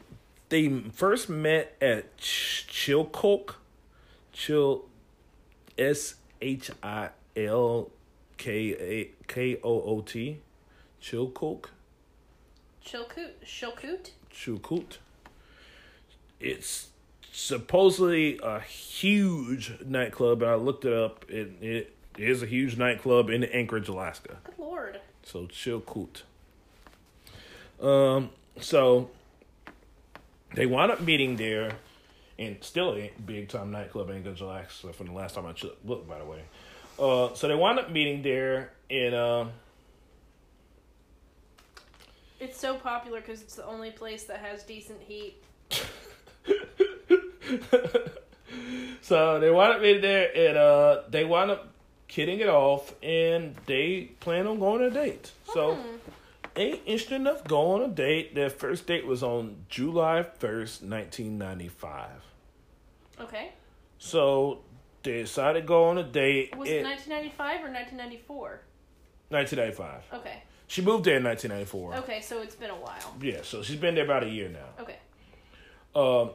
they 0.49 0.69
first 0.93 1.29
met 1.29 1.77
at 1.81 2.17
Ch- 2.19 2.67
Chilcote, 2.69 3.55
Chill, 4.33 4.85
S 5.77 6.15
H 6.41 6.71
I 6.83 7.11
L 7.37 7.91
K 8.37 8.75
A 8.75 9.11
K 9.27 9.59
O 9.63 9.83
O 9.83 10.01
T, 10.01 10.41
Chilcote, 11.01 11.67
Chilkoot? 12.89 13.31
Chilkoot? 13.45 14.11
Chilcote. 14.33 14.97
It's 16.41 16.89
supposedly 17.33 18.41
a 18.43 18.61
huge 18.61 19.75
nightclub. 19.85 20.43
And 20.43 20.51
I 20.51 20.55
looked 20.55 20.85
it 20.87 20.95
up. 20.95 21.27
It 21.29 21.53
it 21.61 21.95
is 22.17 22.43
a 22.43 22.47
huge 22.47 22.79
nightclub 22.79 23.29
in 23.29 23.45
Anchorage, 23.45 23.89
Alaska. 23.89 24.39
Good 24.45 24.59
lord. 24.59 25.01
So 25.23 25.47
Chilkoot. 25.47 26.23
Um. 27.81 28.31
So 28.61 29.11
they 30.55 30.67
wound 30.67 30.93
up 30.93 31.01
meeting 31.01 31.37
there, 31.37 31.73
and 32.39 32.57
still 32.61 32.95
a 32.95 33.13
big 33.25 33.49
time 33.49 33.71
nightclub 33.71 34.11
in 34.11 34.27
Alaska. 34.27 34.93
From 34.93 35.07
the 35.07 35.13
last 35.13 35.35
time 35.35 35.47
I 35.47 35.55
looked, 35.85 36.09
by 36.09 36.19
the 36.19 36.25
way. 36.25 36.43
Uh. 36.99 37.35
So 37.35 37.49
they 37.49 37.55
wound 37.55 37.79
up 37.79 37.91
meeting 37.91 38.23
there, 38.23 38.73
and 38.91 39.15
um. 39.15 39.53
It's 42.41 42.59
so 42.59 42.77
popular 42.77 43.21
because 43.21 43.43
it's 43.43 43.57
the 43.57 43.67
only 43.67 43.91
place 43.91 44.25
that 44.25 44.39
has 44.39 44.63
decent 44.63 45.01
heat. 45.01 45.43
so 49.03 49.41
they 49.41 49.51
wound 49.51 49.75
up 49.75 49.83
meeting 49.83 50.03
there, 50.03 50.31
and 50.37 50.57
uh, 50.57 51.03
they 51.11 51.25
wound 51.25 51.51
up 51.51 51.69
kidding 52.07 52.41
it 52.41 52.49
off, 52.49 52.95
and 53.03 53.55
they 53.67 54.11
plan 54.21 54.47
on 54.47 54.59
going 54.59 54.83
on 54.83 54.89
a 54.89 54.91
date. 54.91 55.31
So, 55.53 55.77
ain't 56.59 56.81
interesting 56.87 57.17
enough. 57.23 57.45
Go 57.45 57.73
on 57.73 57.83
a 57.83 57.89
date. 57.89 58.35
Their 58.35 58.51
first 58.51 58.87
date 58.87 59.07
was 59.07 59.23
on 59.23 59.65
July 59.69 60.23
first, 60.23 60.83
nineteen 60.83 61.39
ninety 61.39 61.69
five. 61.69 62.23
Okay. 63.21 63.53
So 63.99 64.61
they 65.03 65.23
decided 65.23 65.63
to 65.63 65.67
go 65.67 65.85
on 65.85 65.99
a 65.99 66.03
date. 66.03 66.57
Was 66.57 66.69
in 66.69 66.77
it 66.77 66.85
1995 66.85 67.65
or 67.65 67.73
1994? 67.73 68.61
1995. 69.31 70.21
Okay. 70.21 70.43
She 70.67 70.83
moved 70.83 71.05
there 71.05 71.17
in 71.17 71.25
1994. 71.25 71.97
Okay, 72.05 72.21
so 72.21 72.43
it's 72.43 72.55
been 72.55 72.71
a 72.71 72.75
while. 72.77 73.15
Yeah, 73.21 73.41
so 73.43 73.63
she's 73.63 73.77
been 73.77 73.95
there 73.95 74.05
about 74.05 74.25
a 74.25 74.29
year 74.29 74.51
now. 74.51 74.83
Okay. 74.83 74.97
Um, 75.95 76.31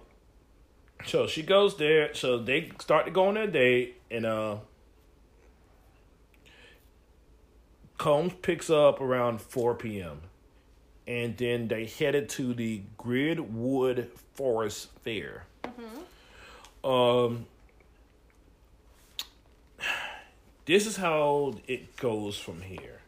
so 1.06 1.28
she 1.28 1.44
goes 1.44 1.78
there. 1.78 2.14
So 2.16 2.40
they 2.40 2.72
start 2.80 3.06
to 3.06 3.12
go 3.12 3.28
on 3.28 3.36
their 3.36 3.48
date, 3.48 4.02
and 4.10 4.26
uh, 4.26 4.58
Combs 7.98 8.34
picks 8.42 8.70
up 8.70 9.00
around 9.02 9.42
4 9.42 9.76
p.m. 9.76 10.22
And 11.08 11.36
then 11.38 11.68
they 11.68 11.86
headed 11.86 12.30
to 12.30 12.54
the 12.54 12.82
Girdwood 12.98 14.10
Forest 14.36 14.90
Fair. 15.04 15.46
Um, 16.84 17.46
this 20.66 20.86
is 20.86 20.98
how 20.98 21.56
it 21.68 21.96
goes 21.98 22.38
from 22.38 22.62
here. 22.62 23.00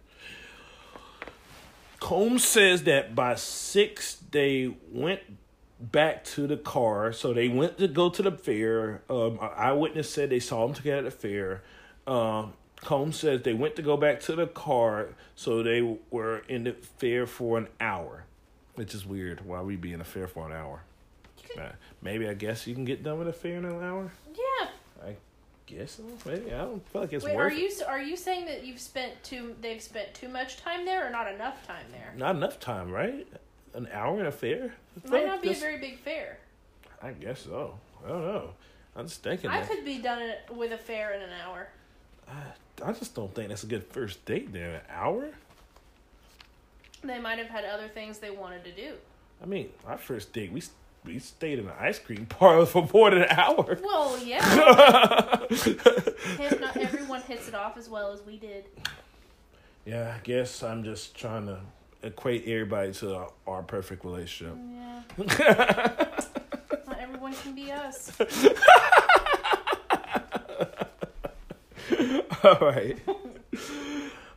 Combs 1.99 2.45
says 2.45 2.83
that 2.83 3.15
by 3.15 3.35
six 3.35 4.17
they 4.31 4.75
went 4.91 5.21
back 5.79 6.23
to 6.23 6.47
the 6.47 6.57
car. 6.57 7.11
So 7.11 7.33
they 7.33 7.47
went 7.47 7.77
to 7.79 7.87
go 7.87 8.09
to 8.09 8.21
the 8.21 8.31
fair. 8.31 9.01
Um, 9.09 9.39
eyewitness 9.41 10.09
said 10.09 10.29
they 10.29 10.39
saw 10.39 10.65
them 10.65 10.75
together 10.75 10.99
at 10.99 11.05
the 11.05 11.11
fair. 11.11 11.63
Um, 12.07 12.53
Combs 12.81 13.19
says 13.19 13.41
they 13.41 13.53
went 13.53 13.75
to 13.77 13.81
go 13.81 13.97
back 13.97 14.19
to 14.21 14.35
the 14.35 14.47
car. 14.47 15.09
So 15.35 15.63
they 15.63 15.97
were 16.11 16.39
in 16.47 16.65
the 16.65 16.73
fair 16.73 17.25
for 17.25 17.57
an 17.57 17.67
hour, 17.79 18.25
which 18.75 18.93
is 18.93 19.05
weird. 19.05 19.45
Why 19.45 19.61
we 19.61 19.75
be 19.75 19.93
in 19.93 19.99
the 19.99 20.05
fair 20.05 20.27
for 20.27 20.45
an 20.45 20.55
hour? 20.55 20.83
Uh, 21.57 21.69
maybe 22.01 22.27
I 22.27 22.33
guess 22.33 22.67
you 22.67 22.75
can 22.75 22.85
get 22.85 23.03
done 23.03 23.17
with 23.17 23.27
a 23.27 23.33
fair 23.33 23.57
in 23.57 23.65
an 23.65 23.81
hour. 23.81 24.11
Yeah. 24.33 24.67
I 25.05 25.15
guess 25.65 25.91
so. 25.93 26.03
Maybe 26.29 26.53
I 26.53 26.59
don't 26.59 26.87
feel 26.89 27.01
like 27.01 27.13
it's 27.13 27.23
Wait, 27.23 27.35
worth 27.35 27.53
are 27.53 27.55
it. 27.55 27.61
you 27.61 27.85
are 27.87 28.01
you 28.01 28.17
saying 28.17 28.45
that 28.47 28.65
you've 28.65 28.79
spent 28.79 29.23
too 29.23 29.55
they've 29.61 29.81
spent 29.81 30.13
too 30.13 30.27
much 30.27 30.57
time 30.57 30.85
there 30.85 31.07
or 31.07 31.09
not 31.09 31.31
enough 31.31 31.65
time 31.65 31.85
there? 31.91 32.13
Not 32.17 32.35
enough 32.35 32.59
time, 32.59 32.91
right? 32.91 33.27
An 33.73 33.87
hour 33.91 34.19
in 34.19 34.25
a 34.25 34.31
fair? 34.31 34.73
Might 35.07 35.25
not 35.25 35.41
be 35.41 35.49
a 35.49 35.53
very 35.53 35.77
big 35.77 35.99
fair. 35.99 36.39
I 37.01 37.11
guess 37.11 37.41
so. 37.41 37.77
I 38.05 38.09
don't 38.09 38.21
know. 38.21 38.49
I'm 38.95 39.07
just 39.07 39.21
thinking. 39.23 39.49
I 39.49 39.61
that. 39.61 39.69
could 39.69 39.85
be 39.85 39.97
done 39.97 40.31
with 40.51 40.71
a 40.71 40.77
fair 40.77 41.13
in 41.13 41.21
an 41.21 41.31
hour. 41.45 41.67
I 42.27 42.41
just 42.77 43.15
don't 43.15 43.33
think 43.33 43.49
that's 43.49 43.63
a 43.63 43.67
good 43.67 43.85
first 43.85 44.25
date 44.25 44.51
there. 44.51 44.75
An 44.75 44.81
hour? 44.89 45.29
They 47.03 47.19
might 47.19 47.37
have 47.37 47.47
had 47.47 47.65
other 47.65 47.87
things 47.87 48.19
they 48.19 48.31
wanted 48.31 48.63
to 48.65 48.71
do. 48.71 48.93
I 49.41 49.45
mean, 49.45 49.69
our 49.85 49.97
first 49.97 50.33
date, 50.33 50.51
we 50.51 50.61
we 51.05 51.19
stayed 51.19 51.59
in 51.59 51.65
an 51.67 51.73
ice 51.79 51.99
cream 51.99 52.25
parlor 52.25 52.65
for 52.71 52.89
more 52.93 53.11
than 53.11 53.21
an 53.23 53.29
hour. 53.29 53.77
Well, 53.83 54.17
yeah. 54.23 54.39
Not 56.59 56.77
everyone 56.77 57.21
hits 57.21 57.47
it 57.47 57.55
off 57.55 57.77
as 57.77 57.87
well 57.89 58.11
as 58.11 58.21
we 58.23 58.37
did. 58.37 58.65
Yeah, 59.85 60.15
I 60.15 60.19
guess 60.23 60.63
I'm 60.63 60.83
just 60.83 61.15
trying 61.15 61.45
to 61.45 61.59
equate 62.01 62.47
everybody 62.47 62.91
to 62.93 63.15
our, 63.15 63.31
our 63.45 63.63
perfect 63.63 64.03
relationship. 64.03 64.57
Yeah. 64.57 65.03
not 66.87 66.99
everyone 66.99 67.33
can 67.33 67.53
be 67.53 67.71
us. 67.71 68.11
All 72.43 72.59
right. 72.59 72.97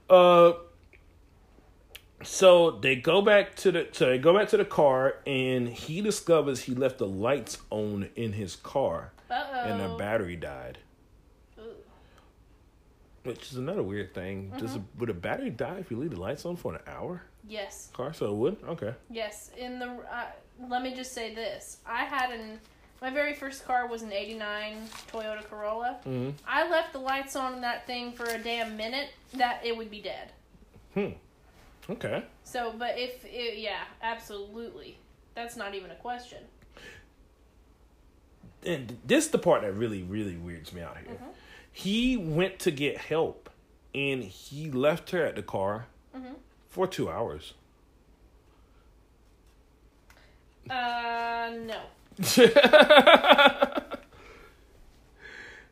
Uh, 0.08 0.52
so 2.22 2.72
they 2.72 2.96
go 2.96 3.22
back 3.22 3.54
to 3.56 3.72
the 3.72 3.88
so 3.92 4.06
they 4.06 4.18
go 4.18 4.36
back 4.36 4.48
to 4.48 4.56
the 4.56 4.64
car, 4.64 5.16
and 5.26 5.68
he 5.68 6.00
discovers 6.00 6.62
he 6.62 6.74
left 6.74 6.98
the 6.98 7.06
lights 7.06 7.58
on 7.70 8.08
in 8.16 8.32
his 8.32 8.56
car, 8.56 9.12
Uh 9.30 9.44
and 9.64 9.80
the 9.80 9.96
battery 9.96 10.36
died. 10.36 10.78
Which 13.24 13.52
is 13.52 13.58
another 13.58 13.82
weird 13.82 14.14
thing. 14.14 14.52
Does 14.56 14.76
a, 14.76 14.82
would 14.96 15.10
a 15.10 15.14
battery 15.14 15.50
die 15.50 15.78
if 15.80 15.90
you 15.90 15.98
leave 15.98 16.12
the 16.12 16.20
lights 16.20 16.46
on 16.46 16.56
for 16.56 16.74
an 16.74 16.80
hour? 16.86 17.22
Yes. 17.46 17.90
Car, 17.92 18.14
so 18.14 18.26
it 18.26 18.34
would. 18.34 18.56
Okay. 18.66 18.94
Yes. 19.10 19.50
In 19.56 19.78
the 19.78 19.86
uh, 19.86 20.24
let 20.68 20.82
me 20.82 20.94
just 20.94 21.12
say 21.12 21.34
this: 21.34 21.78
I 21.86 22.04
had 22.04 22.30
an 22.30 22.58
my 23.00 23.10
very 23.10 23.34
first 23.34 23.64
car 23.64 23.86
was 23.86 24.02
an 24.02 24.12
'89 24.12 24.88
Toyota 25.12 25.44
Corolla. 25.48 25.98
Mhm. 26.04 26.34
I 26.46 26.68
left 26.68 26.92
the 26.92 26.98
lights 26.98 27.36
on 27.36 27.54
in 27.54 27.60
that 27.62 27.86
thing 27.86 28.12
for 28.12 28.24
a 28.24 28.38
damn 28.38 28.76
minute. 28.76 29.10
That 29.34 29.64
it 29.64 29.76
would 29.76 29.90
be 29.90 30.00
dead. 30.00 30.32
Hmm. 30.94 31.10
Okay. 31.90 32.24
So, 32.44 32.72
but 32.76 32.98
if 32.98 33.24
it, 33.24 33.58
yeah, 33.58 33.84
absolutely, 34.02 34.98
that's 35.34 35.56
not 35.56 35.74
even 35.74 35.90
a 35.90 35.96
question. 35.96 36.44
and 38.66 38.98
this 39.04 39.26
is 39.26 39.30
the 39.30 39.38
part 39.38 39.62
that 39.62 39.72
really, 39.72 40.02
really 40.02 40.36
weirds 40.36 40.72
me 40.72 40.82
out 40.82 40.96
here. 40.98 41.14
Mm-hmm. 41.14 41.28
He 41.72 42.16
went 42.16 42.58
to 42.60 42.72
get 42.72 42.98
help, 42.98 43.48
and 43.94 44.24
he 44.24 44.68
left 44.70 45.10
her 45.10 45.24
at 45.24 45.36
the 45.36 45.42
car 45.42 45.86
Mm-hmm. 46.16 46.34
for 46.68 46.86
two 46.88 47.08
hours. 47.08 47.54
Uh, 50.68 51.50
no. 51.66 51.80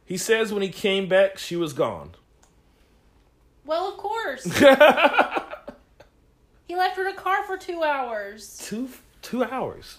He 0.04 0.16
says 0.16 0.52
when 0.52 0.62
he 0.62 0.68
came 0.68 1.08
back, 1.08 1.38
she 1.38 1.56
was 1.56 1.72
gone. 1.72 2.12
Well, 3.64 3.88
of 3.88 3.96
course. 3.96 4.46
He 6.66 6.74
left 6.74 6.96
her 6.96 7.06
in 7.06 7.14
a 7.14 7.16
car 7.16 7.44
for 7.44 7.56
two 7.56 7.82
hours. 7.82 8.58
Two 8.62 8.88
two 9.22 9.44
hours. 9.44 9.98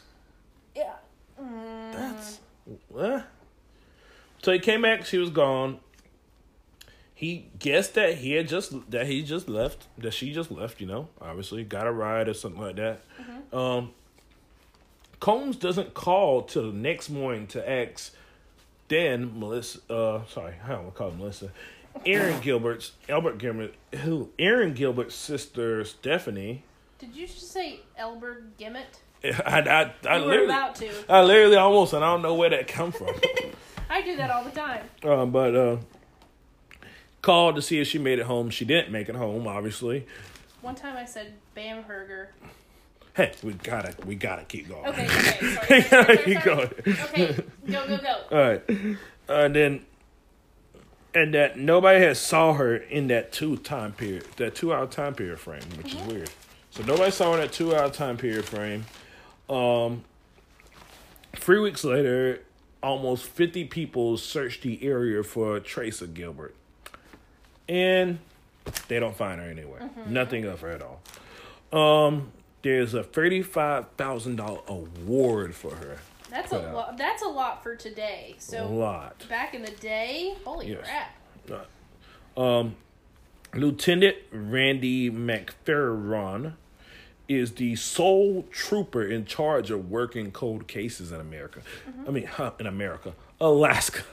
Yeah. 0.75 0.95
Mm. 1.41 1.93
That's 1.93 2.39
uh. 2.97 3.21
So 4.43 4.51
he 4.51 4.59
came 4.59 4.81
back. 4.81 5.05
She 5.05 5.17
was 5.17 5.29
gone. 5.29 5.79
He 7.13 7.49
guessed 7.57 7.95
that 7.95 8.15
he 8.15 8.33
had 8.33 8.47
just 8.47 8.91
that 8.91 9.07
he 9.07 9.23
just 9.23 9.47
left. 9.47 9.87
That 9.97 10.11
she 10.13 10.33
just 10.33 10.51
left. 10.51 10.81
You 10.81 10.87
know, 10.87 11.07
obviously 11.21 11.63
got 11.63 11.87
a 11.87 11.91
ride 11.91 12.27
or 12.27 12.33
something 12.33 12.61
like 12.61 12.75
that. 12.75 13.01
Um. 13.53 13.91
Combs 15.19 15.55
doesn't 15.55 15.93
call 15.93 16.43
till 16.43 16.71
the 16.71 16.77
next 16.77 17.09
morning 17.09 17.47
to 17.47 17.69
ask 17.69 18.13
then 18.87 19.39
Melissa. 19.39 19.79
Uh, 19.91 20.25
sorry, 20.27 20.53
I 20.63 20.69
don't 20.69 20.83
want 20.83 20.93
to 20.93 20.97
call 20.97 21.11
Melissa. 21.11 21.51
Erin 22.05 22.39
Gilbert's 22.41 22.91
Albert 23.09 23.39
Gilbert, 23.39 23.73
who 23.95 24.29
Erin 24.37 24.73
Gilbert's 24.73 25.15
sister 25.15 25.83
Stephanie. 25.83 26.63
Did 26.99 27.15
you 27.15 27.27
just 27.27 27.51
say 27.51 27.81
Elbert 27.97 28.57
Gimmett? 28.57 29.01
I 29.23 29.61
I, 29.61 29.93
I 30.07 30.19
literally 30.19 30.45
about 30.45 30.75
to. 30.75 30.89
I 31.09 31.23
literally 31.23 31.55
almost 31.55 31.93
and 31.93 32.03
I 32.03 32.13
don't 32.13 32.21
know 32.21 32.35
where 32.35 32.51
that 32.51 32.67
come 32.67 32.91
from. 32.91 33.15
I 33.89 34.01
do 34.01 34.15
that 34.17 34.29
all 34.29 34.43
the 34.43 34.51
time. 34.51 34.83
Uh, 35.03 35.25
but 35.25 35.55
uh, 35.55 35.77
called 37.21 37.55
to 37.55 37.61
see 37.61 37.79
if 37.79 37.87
she 37.87 37.97
made 37.97 38.19
it 38.19 38.25
home. 38.25 38.49
She 38.49 38.65
didn't 38.65 38.91
make 38.91 39.09
it 39.09 39.15
home, 39.15 39.47
obviously. 39.47 40.05
One 40.61 40.75
time 40.75 40.97
I 40.97 41.05
said 41.05 41.33
Bamberger. 41.55 42.29
Hey, 43.17 43.31
we 43.41 43.53
gotta 43.53 43.95
we 44.05 44.13
gotta 44.13 44.43
keep 44.43 44.69
going. 44.69 44.85
Okay, 44.85 45.05
okay, 45.05 45.81
sorry, 45.81 45.81
sorry, 45.81 46.05
sorry, 46.05 46.17
keep 46.19 46.43
going. 46.43 46.69
Okay, 46.85 47.43
go, 47.67 47.87
go, 47.87 47.97
go. 47.97 48.21
All 48.31 48.37
right, 48.37 48.63
and 49.27 49.55
then 49.55 49.85
and 51.15 51.33
that 51.33 51.57
nobody 51.57 51.99
has 52.05 52.19
saw 52.19 52.53
her 52.53 52.75
in 52.75 53.07
that 53.07 53.31
two 53.31 53.57
time 53.57 53.93
period, 53.93 54.27
that 54.35 54.53
two 54.53 54.71
hour 54.71 54.85
time 54.85 55.15
period 55.15 55.39
frame, 55.39 55.63
which 55.77 55.95
is 55.95 56.01
weird. 56.03 56.29
So 56.69 56.83
nobody 56.83 57.09
saw 57.09 57.31
her 57.31 57.39
in 57.39 57.45
that 57.47 57.53
two 57.53 57.75
hour 57.75 57.89
time 57.89 58.17
period 58.17 58.45
frame. 58.45 58.85
Um, 59.49 60.03
three 61.35 61.57
weeks 61.59 61.83
later, 61.83 62.43
almost 62.83 63.25
fifty 63.25 63.65
people 63.65 64.17
searched 64.17 64.61
the 64.61 64.83
area 64.83 65.23
for 65.23 65.55
a 65.55 65.59
trace 65.59 66.03
of 66.03 66.13
Gilbert, 66.13 66.53
and 67.67 68.19
they 68.89 68.99
don't 68.99 69.17
find 69.17 69.41
her 69.41 69.49
anywhere. 69.49 69.89
Nothing 70.05 70.45
of 70.45 70.61
her 70.61 70.69
at 70.69 70.83
all. 70.83 71.01
Um, 72.07 72.31
there's 72.67 72.93
a 72.93 73.03
thirty-five 73.03 73.87
thousand 73.97 74.35
dollar 74.35 74.59
award 74.67 75.55
for 75.55 75.73
her. 75.75 75.97
That's 76.29 76.51
a 76.51 76.59
Put 76.59 76.73
lot. 76.73 76.97
That's 76.97 77.21
a 77.23 77.27
lot 77.27 77.63
for 77.63 77.75
today. 77.75 78.35
So 78.39 78.57
A 78.57 78.67
So 78.67 78.73
lot. 78.73 79.25
back 79.29 79.53
in 79.53 79.61
the 79.61 79.71
day, 79.71 80.35
holy 80.43 80.69
Yes. 80.71 80.85
crap! 81.47 81.67
Um, 82.35 82.75
Lieutenant 83.53 84.17
Randy 84.31 85.09
McPherron 85.09 86.53
is 87.29 87.53
the 87.53 87.75
sole 87.77 88.45
trooper 88.51 89.03
in 89.05 89.25
charge 89.25 89.71
of 89.71 89.89
working 89.89 90.31
cold 90.31 90.67
cases 90.67 91.11
in 91.11 91.19
America. 91.21 91.61
I 92.07 92.11
mean, 92.11 92.25
huh, 92.25 92.51
in 92.59 92.67
America, 92.67 93.13
Alaska. 93.41 94.03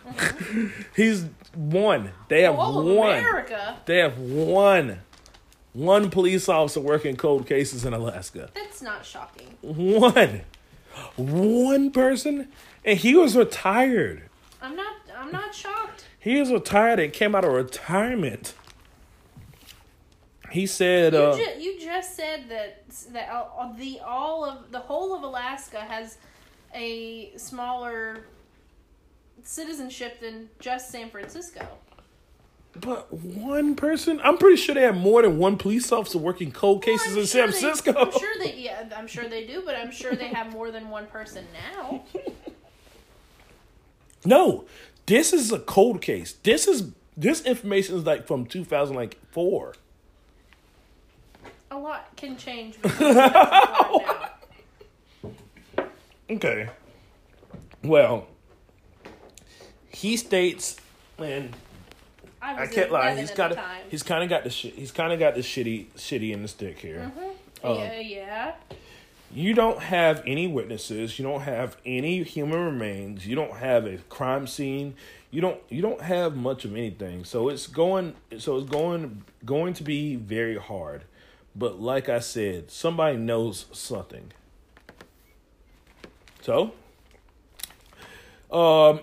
He's 0.96 1.26
one. 1.54 2.10
They 2.28 2.42
have 2.42 2.54
All 2.56 2.78
of 2.78 2.86
one. 2.96 3.18
America. 3.18 3.76
They 3.86 3.98
have 3.98 4.18
one. 4.18 5.00
One 5.74 6.08
police 6.08 6.48
officer 6.48 6.80
working 6.80 7.16
cold 7.16 7.46
cases 7.46 7.84
in 7.84 7.92
Alaska. 7.92 8.48
That's 8.54 8.80
not 8.80 9.04
shocking. 9.04 9.56
One. 9.60 10.42
One 11.16 11.90
person. 11.90 12.48
And 12.84 12.98
he 12.98 13.14
was 13.16 13.36
retired. 13.36 14.22
I'm 14.62 14.76
not. 14.76 14.94
I'm 15.16 15.30
not 15.32 15.54
shocked. 15.54 16.04
He 16.18 16.38
was 16.40 16.50
retired 16.52 17.00
and 17.00 17.12
came 17.12 17.34
out 17.34 17.44
of 17.44 17.52
retirement. 17.52 18.54
He 20.52 20.66
said, 20.66 21.12
You, 21.12 21.18
uh, 21.18 21.36
ju- 21.36 21.60
you 21.60 21.80
just 21.80 22.14
said 22.14 22.48
that 22.48 22.88
that 23.12 23.28
all- 23.30 23.74
the 23.76 23.98
all 24.06 24.44
of 24.44 24.70
the 24.70 24.78
whole 24.78 25.14
of 25.14 25.22
Alaska 25.24 25.80
has 25.80 26.18
a 26.72 27.32
smaller 27.36 28.26
citizenship 29.42 30.20
than 30.20 30.48
just 30.60 30.90
San 30.90 31.10
Francisco. 31.10 31.66
But 32.80 33.12
one 33.12 33.74
person? 33.76 34.20
I'm 34.24 34.38
pretty 34.38 34.56
sure 34.56 34.74
they 34.74 34.82
have 34.82 34.96
more 34.96 35.22
than 35.22 35.38
one 35.38 35.56
police 35.56 35.90
officer 35.92 36.18
working 36.18 36.50
cold 36.52 36.82
cases 36.82 37.12
I'm 37.14 37.20
in 37.20 37.26
sure 37.26 37.28
San 37.28 37.46
they- 37.50 37.58
Francisco. 37.58 37.94
I'm 37.98 38.12
sure 38.12 38.34
they. 38.38 38.54
Yeah, 38.64 38.88
I'm 38.96 39.06
sure 39.06 39.28
they 39.28 39.46
do, 39.46 39.62
but 39.64 39.76
I'm 39.76 39.90
sure 39.92 40.14
they 40.14 40.28
have 40.28 40.50
more 40.52 40.70
than 40.70 40.88
one 40.90 41.06
person 41.06 41.44
now. 41.52 42.02
no, 44.24 44.64
this 45.06 45.32
is 45.32 45.52
a 45.52 45.58
cold 45.58 46.00
case. 46.00 46.32
This 46.42 46.66
is 46.66 46.90
this 47.16 47.42
information 47.42 47.96
is 47.96 48.04
like 48.06 48.26
from 48.26 48.46
2004. 48.46 49.74
A 51.70 51.78
lot 51.78 52.16
can 52.16 52.36
change. 52.36 52.80
between 52.80 53.14
now 53.14 54.00
and 54.00 54.02
now. 55.76 55.84
Okay. 56.30 56.68
Well, 57.82 58.26
he 59.90 60.16
states, 60.16 60.76
and 61.18 61.54
I, 62.44 62.64
I 62.64 62.66
can't 62.66 62.92
lie. 62.92 63.12
11 63.12 63.18
He's 63.18 63.30
got 63.30 63.52
a, 63.52 63.64
he's 63.88 64.02
kind 64.02 64.22
of 64.22 64.28
got 64.28 64.44
the 64.44 64.50
shit. 64.50 64.74
He's 64.74 64.92
kind 64.92 65.12
of 65.12 65.18
got 65.18 65.34
the 65.34 65.40
shitty 65.40 65.86
shitty 65.96 66.32
in 66.32 66.42
the 66.42 66.48
stick 66.48 66.78
here. 66.78 67.10
Um, 67.62 67.78
yeah, 67.78 68.00
yeah. 68.00 68.54
You 69.32 69.54
don't 69.54 69.80
have 69.80 70.22
any 70.26 70.46
witnesses. 70.46 71.18
You 71.18 71.24
don't 71.24 71.40
have 71.40 71.78
any 71.86 72.22
human 72.22 72.60
remains. 72.60 73.26
You 73.26 73.34
don't 73.34 73.56
have 73.56 73.86
a 73.86 73.96
crime 74.10 74.46
scene. 74.46 74.94
You 75.30 75.40
don't. 75.40 75.60
You 75.70 75.80
don't 75.80 76.02
have 76.02 76.36
much 76.36 76.66
of 76.66 76.72
anything. 76.72 77.24
So 77.24 77.48
it's 77.48 77.66
going. 77.66 78.14
So 78.38 78.58
it's 78.58 78.68
going 78.68 79.24
going 79.44 79.72
to 79.74 79.82
be 79.82 80.16
very 80.16 80.58
hard. 80.58 81.04
But 81.56 81.80
like 81.80 82.08
I 82.08 82.18
said, 82.18 82.70
somebody 82.70 83.16
knows 83.16 83.66
something. 83.72 84.32
So, 86.42 86.72
um, 88.50 89.00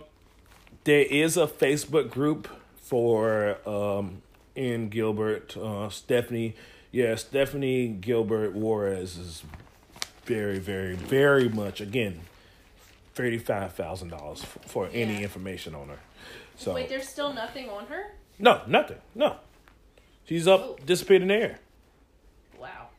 there 0.84 1.06
is 1.06 1.38
a 1.38 1.48
Facebook 1.48 2.12
group 2.12 2.48
for 2.92 3.58
um 3.66 4.22
in 4.54 4.90
Gilbert, 4.90 5.56
uh, 5.56 5.88
Stephanie. 5.90 6.56
Yeah, 6.92 7.16
Stephanie 7.16 7.88
Gilbert 7.88 8.54
Juarez 8.54 9.18
is 9.18 9.44
very, 10.26 10.60
very, 10.60 10.96
very 10.96 11.48
much 11.48 11.80
again 11.80 12.20
thirty 13.16 13.38
five 13.38 13.72
thousand 13.76 14.10
dollars 14.10 14.44
for 14.68 14.90
any 14.92 15.24
information 15.24 15.74
on 15.74 15.88
her. 15.88 16.00
So 16.58 16.74
Wait, 16.74 16.90
there's 16.90 17.08
still 17.08 17.32
nothing 17.32 17.70
on 17.70 17.86
her. 17.86 18.12
no, 18.38 18.60
nothing, 18.68 18.98
no. 19.16 19.38
She's 20.26 20.46
up, 20.48 20.60
Oh. 20.62 20.78
disappeared 20.86 21.22
in 21.22 21.30
the 21.30 21.34
air. 21.36 21.60
Wow. 22.60 22.90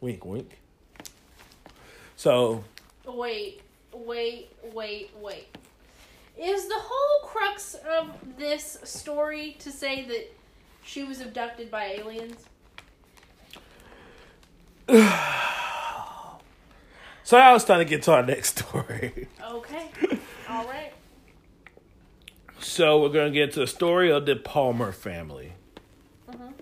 Wink, 0.00 0.24
wink. 0.24 0.58
So 2.16 2.64
Wait, 3.06 3.60
wait, 3.92 4.48
wait, 4.74 5.10
wait. 5.20 5.46
Is 6.40 6.68
the 6.68 6.78
whole 6.78 7.28
crux 7.28 7.74
of 7.74 8.38
this 8.38 8.78
story 8.82 9.56
to 9.58 9.70
say 9.70 10.06
that 10.06 10.32
she 10.82 11.04
was 11.04 11.20
abducted 11.20 11.70
by 11.70 11.84
aliens? 11.84 12.44
So 17.22 17.38
I 17.38 17.52
was 17.52 17.64
trying 17.64 17.78
to 17.78 17.84
get 17.84 18.02
to 18.04 18.12
our 18.12 18.24
next 18.24 18.58
story. 18.58 19.28
Okay. 19.40 19.88
All 20.48 20.64
right. 20.64 20.92
So 22.58 23.00
we're 23.00 23.10
gonna 23.10 23.30
get 23.30 23.52
to 23.52 23.60
the 23.60 23.68
story 23.68 24.10
of 24.10 24.26
the 24.26 24.34
Palmer 24.34 24.90
family. 24.90 25.52
Mhm. 26.28 26.54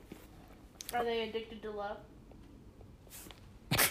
Are 0.92 1.04
they 1.04 1.22
addicted 1.22 1.62
to 1.62 1.70
love? 1.70 1.96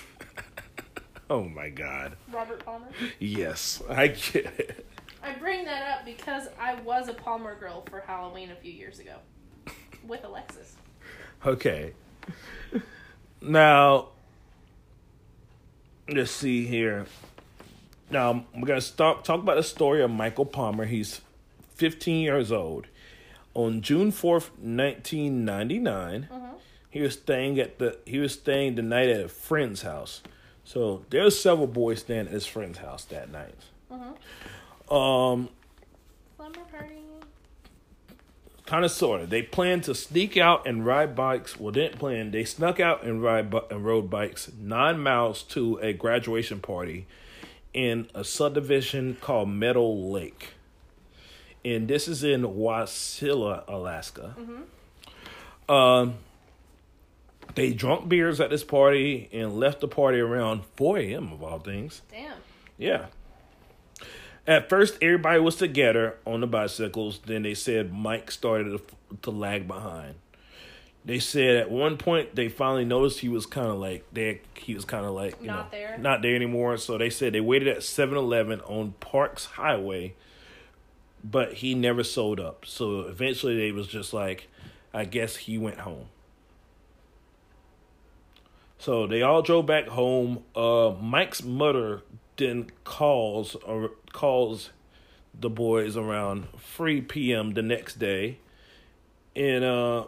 Oh 1.31 1.45
my 1.45 1.69
God! 1.69 2.15
Robert 2.31 2.63
Palmer? 2.63 2.87
Yes, 3.17 3.81
I 3.89 4.07
get 4.07 4.45
it. 4.59 4.85
I 5.23 5.33
bring 5.33 5.65
that 5.65 5.99
up 5.99 6.05
because 6.05 6.47
I 6.59 6.75
was 6.81 7.07
a 7.07 7.13
Palmer 7.13 7.55
girl 7.55 7.83
for 7.89 8.01
Halloween 8.01 8.51
a 8.51 8.55
few 8.55 8.71
years 8.71 8.99
ago 8.99 9.15
with 10.07 10.23
Alexis. 10.23 10.75
Okay. 11.45 11.93
Now, 13.41 14.09
let's 16.09 16.31
see 16.31 16.65
here. 16.65 17.05
Now 18.09 18.45
we're 18.55 18.65
gonna 18.65 18.81
start 18.81 19.25
talk 19.25 19.41
about 19.41 19.57
the 19.57 19.63
story 19.63 20.01
of 20.01 20.09
Michael 20.09 20.45
Palmer. 20.45 20.85
He's 20.85 21.21
15 21.75 22.21
years 22.21 22.51
old. 22.51 22.87
On 23.53 23.81
June 23.81 24.11
4th, 24.11 24.51
1999, 24.59 26.27
mm-hmm. 26.31 26.45
he 26.89 27.01
was 27.01 27.13
staying 27.13 27.59
at 27.59 27.79
the 27.79 27.97
he 28.05 28.19
was 28.19 28.33
staying 28.33 28.75
the 28.75 28.81
night 28.81 29.09
at 29.09 29.25
a 29.25 29.27
friend's 29.27 29.81
house. 29.81 30.21
So 30.63 31.05
there's 31.09 31.39
several 31.39 31.67
boys 31.67 31.99
staying 31.99 32.27
at 32.27 32.31
his 32.31 32.45
friend's 32.45 32.79
house 32.79 33.05
that 33.05 33.31
night. 33.31 33.55
Mm-hmm. 33.91 34.11
Um, 34.89 35.49
Slumber 36.35 36.59
party. 36.71 36.95
kind 38.65 38.85
of 38.85 38.91
sort 38.91 39.21
of. 39.21 39.29
They 39.29 39.41
planned 39.41 39.83
to 39.85 39.95
sneak 39.95 40.37
out 40.37 40.65
and 40.67 40.85
ride 40.85 41.15
bikes. 41.15 41.59
Well, 41.59 41.71
didn't 41.71 41.99
plan. 41.99 42.31
They 42.31 42.45
snuck 42.45 42.79
out 42.79 43.03
and 43.03 43.21
ride 43.21 43.49
bu- 43.49 43.61
and 43.69 43.85
rode 43.85 44.09
bikes 44.09 44.51
nine 44.59 44.99
miles 44.99 45.43
to 45.43 45.77
a 45.81 45.93
graduation 45.93 46.59
party 46.61 47.05
in 47.73 48.07
a 48.15 48.23
subdivision 48.23 49.17
called 49.21 49.49
Meadow 49.49 49.87
Lake, 49.91 50.53
and 51.65 51.87
this 51.87 52.07
is 52.07 52.23
in 52.23 52.41
Wasilla, 52.43 53.63
Alaska. 53.67 54.35
Um, 55.69 56.15
They 57.55 57.73
drunk 57.73 58.07
beers 58.09 58.39
at 58.39 58.49
this 58.49 58.63
party 58.63 59.29
and 59.33 59.59
left 59.59 59.81
the 59.81 59.87
party 59.87 60.19
around 60.19 60.63
4 60.75 60.97
a.m. 60.99 61.31
of 61.33 61.43
all 61.43 61.59
things. 61.59 62.01
Damn. 62.11 62.37
Yeah. 62.77 63.07
At 64.47 64.69
first, 64.69 64.97
everybody 65.01 65.41
was 65.41 65.57
together 65.57 66.15
on 66.25 66.39
the 66.41 66.47
bicycles. 66.47 67.19
Then 67.25 67.43
they 67.43 67.53
said 67.53 67.93
Mike 67.93 68.31
started 68.31 68.77
to, 68.77 69.17
to 69.23 69.31
lag 69.31 69.67
behind. 69.67 70.15
They 71.03 71.19
said 71.19 71.55
at 71.57 71.69
one 71.71 71.97
point 71.97 72.35
they 72.35 72.49
finally 72.49 72.83
noticed 72.85 73.19
he 73.19 73.29
was 73.29 73.45
kind 73.45 73.67
of 73.67 73.77
like 73.77 74.05
they 74.11 74.41
he 74.55 74.73
was 74.75 74.83
kind 74.85 75.05
of 75.05 75.11
like 75.13 75.39
you 75.41 75.47
Not 75.47 75.71
know 75.71 75.77
there? 75.77 75.97
not 75.97 76.21
there 76.21 76.35
anymore. 76.35 76.77
So 76.77 76.97
they 76.97 77.09
said 77.09 77.33
they 77.33 77.39
waited 77.41 77.67
at 77.69 77.77
7-Eleven 77.77 78.59
on 78.61 78.93
Parks 78.99 79.45
Highway, 79.45 80.15
but 81.23 81.55
he 81.55 81.75
never 81.75 82.03
sold 82.03 82.39
up. 82.41 82.65
So 82.65 83.01
eventually 83.01 83.55
they 83.57 83.71
was 83.71 83.87
just 83.87 84.13
like, 84.13 84.49
I 84.93 85.05
guess 85.05 85.35
he 85.37 85.57
went 85.57 85.79
home. 85.79 86.07
So 88.79 89.07
they 89.07 89.21
all 89.21 89.41
drove 89.41 89.65
back 89.65 89.87
home. 89.87 90.43
Uh, 90.55 90.93
Mike's 91.01 91.41
mother 91.43 92.01
then 92.37 92.69
calls 92.83 93.55
or 93.55 93.91
calls 94.13 94.69
the 95.39 95.49
boys 95.49 95.95
around 95.97 96.47
3 96.75 97.01
p.m. 97.01 97.53
the 97.53 97.61
next 97.61 97.99
day, 97.99 98.39
and 99.35 99.63
uh, 99.63 100.05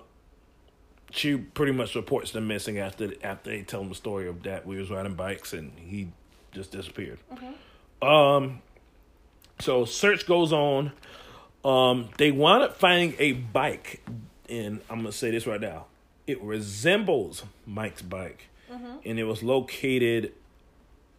she 1.11 1.38
pretty 1.38 1.71
much 1.71 1.95
reports 1.95 2.32
them 2.32 2.47
missing 2.47 2.77
after 2.80 3.11
after 3.23 3.49
they 3.51 3.61
tell 3.63 3.82
them 3.82 3.89
the 3.89 3.95
story 3.95 4.27
of 4.27 4.43
that 4.43 4.65
we 4.65 4.77
was 4.77 4.89
riding 4.89 5.15
bikes 5.15 5.53
and 5.53 5.71
he 5.77 6.07
just 6.51 6.71
disappeared. 6.71 7.19
Um, 8.01 8.61
so 9.59 9.86
search 9.86 10.25
goes 10.25 10.51
on. 10.53 10.91
Um, 11.65 12.09
they 12.17 12.32
wound 12.32 12.63
up 12.63 12.77
finding 12.77 13.15
a 13.19 13.34
bike, 13.34 14.01
and 14.47 14.82
I'm 14.89 14.97
gonna 14.97 15.11
say 15.11 15.30
this 15.32 15.45
right 15.45 15.59
now. 15.61 15.86
It 16.25 16.41
resembles 16.41 17.43
Mike's 17.65 18.01
bike, 18.01 18.47
and 19.03 19.19
it 19.19 19.23
was 19.25 19.43
located 19.43 20.32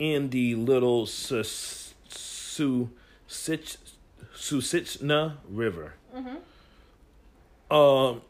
in 0.01 0.31
the 0.31 0.57
little 0.57 1.07
Sus- 1.07 1.95
Su- 2.09 2.91
Sich- 3.29 3.77
Susitna 4.35 5.37
River. 5.49 5.95
Um, 7.71 8.23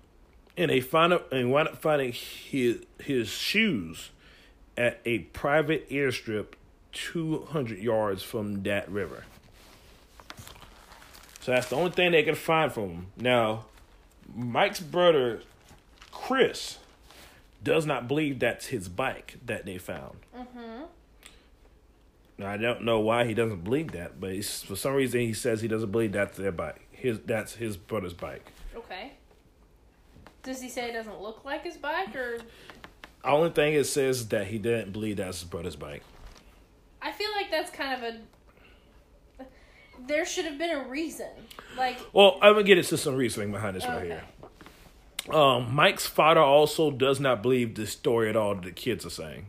and 0.59 0.71
they 0.71 0.81
found 0.83 1.15
up 1.15 1.33
and 1.33 1.51
wound 1.51 1.69
up 1.69 1.79
finding 1.81 2.13
his 2.13 2.85
his 2.99 3.29
shoes 3.29 4.11
at 4.77 5.01
a 5.07 5.21
private 5.21 5.89
airstrip, 5.89 6.49
two 6.93 7.47
hundred 7.51 7.79
yards 7.79 8.23
from 8.23 8.63
that 8.65 8.91
river. 8.91 9.25
So 11.41 11.53
that's 11.53 11.69
the 11.71 11.77
only 11.77 11.93
thing 11.93 12.13
they 12.13 12.23
can 12.23 12.35
find 12.35 12.71
from 12.71 12.91
him. 12.91 13.07
Now, 13.17 13.65
Mike's 14.35 14.81
brother, 14.81 15.41
Chris, 16.13 16.77
does 17.65 17.87
not 17.87 18.07
believe 18.09 18.41
that's 18.41 18.67
his 18.67 18.89
bike 18.91 19.39
that 19.47 19.65
they 19.65 19.79
found. 19.79 20.19
Mm-hmm. 20.37 20.83
I 22.43 22.57
don't 22.57 22.85
know 22.85 23.01
why 23.01 23.25
he 23.25 23.35
doesn't 23.35 23.65
believe 23.65 23.93
that, 23.93 24.21
but 24.21 24.33
he's, 24.33 24.63
for 24.63 24.77
some 24.77 24.95
reason 24.95 25.21
he 25.21 25.33
says 25.33 25.61
he 25.61 25.69
doesn't 25.69 25.91
believe 25.91 26.13
that's 26.13 26.37
their 26.37 26.53
bike. 26.53 26.87
His 26.91 27.19
that's 27.21 27.55
his 27.55 27.77
brother's 27.77 28.15
bike. 28.15 28.53
Okay. 28.77 29.13
Does 30.43 30.61
he 30.61 30.69
say 30.69 30.89
it 30.89 30.93
doesn't 30.93 31.21
look 31.21 31.45
like 31.45 31.65
his 31.65 31.77
bike, 31.77 32.15
or 32.15 32.39
only 33.25 33.51
thing 33.51 33.75
it 33.75 33.85
says 33.85 34.21
is 34.21 34.29
that 34.29 34.47
he 34.47 34.59
didn't 34.59 34.93
believe 34.93 35.17
that's 35.19 35.41
his 35.41 35.49
brother's 35.49 35.77
bike. 35.77 36.03
I 37.03 37.13
feel 37.13 37.31
like 37.37 37.51
that's 37.51 37.71
kind 37.71 38.03
of 38.03 38.15
a. 38.15 39.47
There 40.07 40.25
should 40.25 40.47
have 40.47 40.59
been 40.59 40.71
a 40.71 40.89
reason. 40.89 41.29
Like, 41.77 41.99
Well, 42.13 42.39
I'm 42.41 42.55
gonna 42.55 42.65
get 42.65 42.79
into 42.79 42.97
some 42.97 43.17
reasoning 43.17 43.53
behind 43.53 43.77
this 43.77 43.85
right 43.85 44.05
here. 44.05 44.23
Um, 45.35 45.75
Mike's 45.75 46.07
father 46.07 46.41
also 46.41 46.91
does 46.91 47.21
not 47.21 47.43
believe 47.43 47.75
the 47.75 47.87
story 47.87 48.29
at 48.31 48.37
all 48.37 48.55
that 48.55 48.65
the 48.65 48.73
kids 48.73 49.05
are 49.05 49.11
saying. 49.11 49.47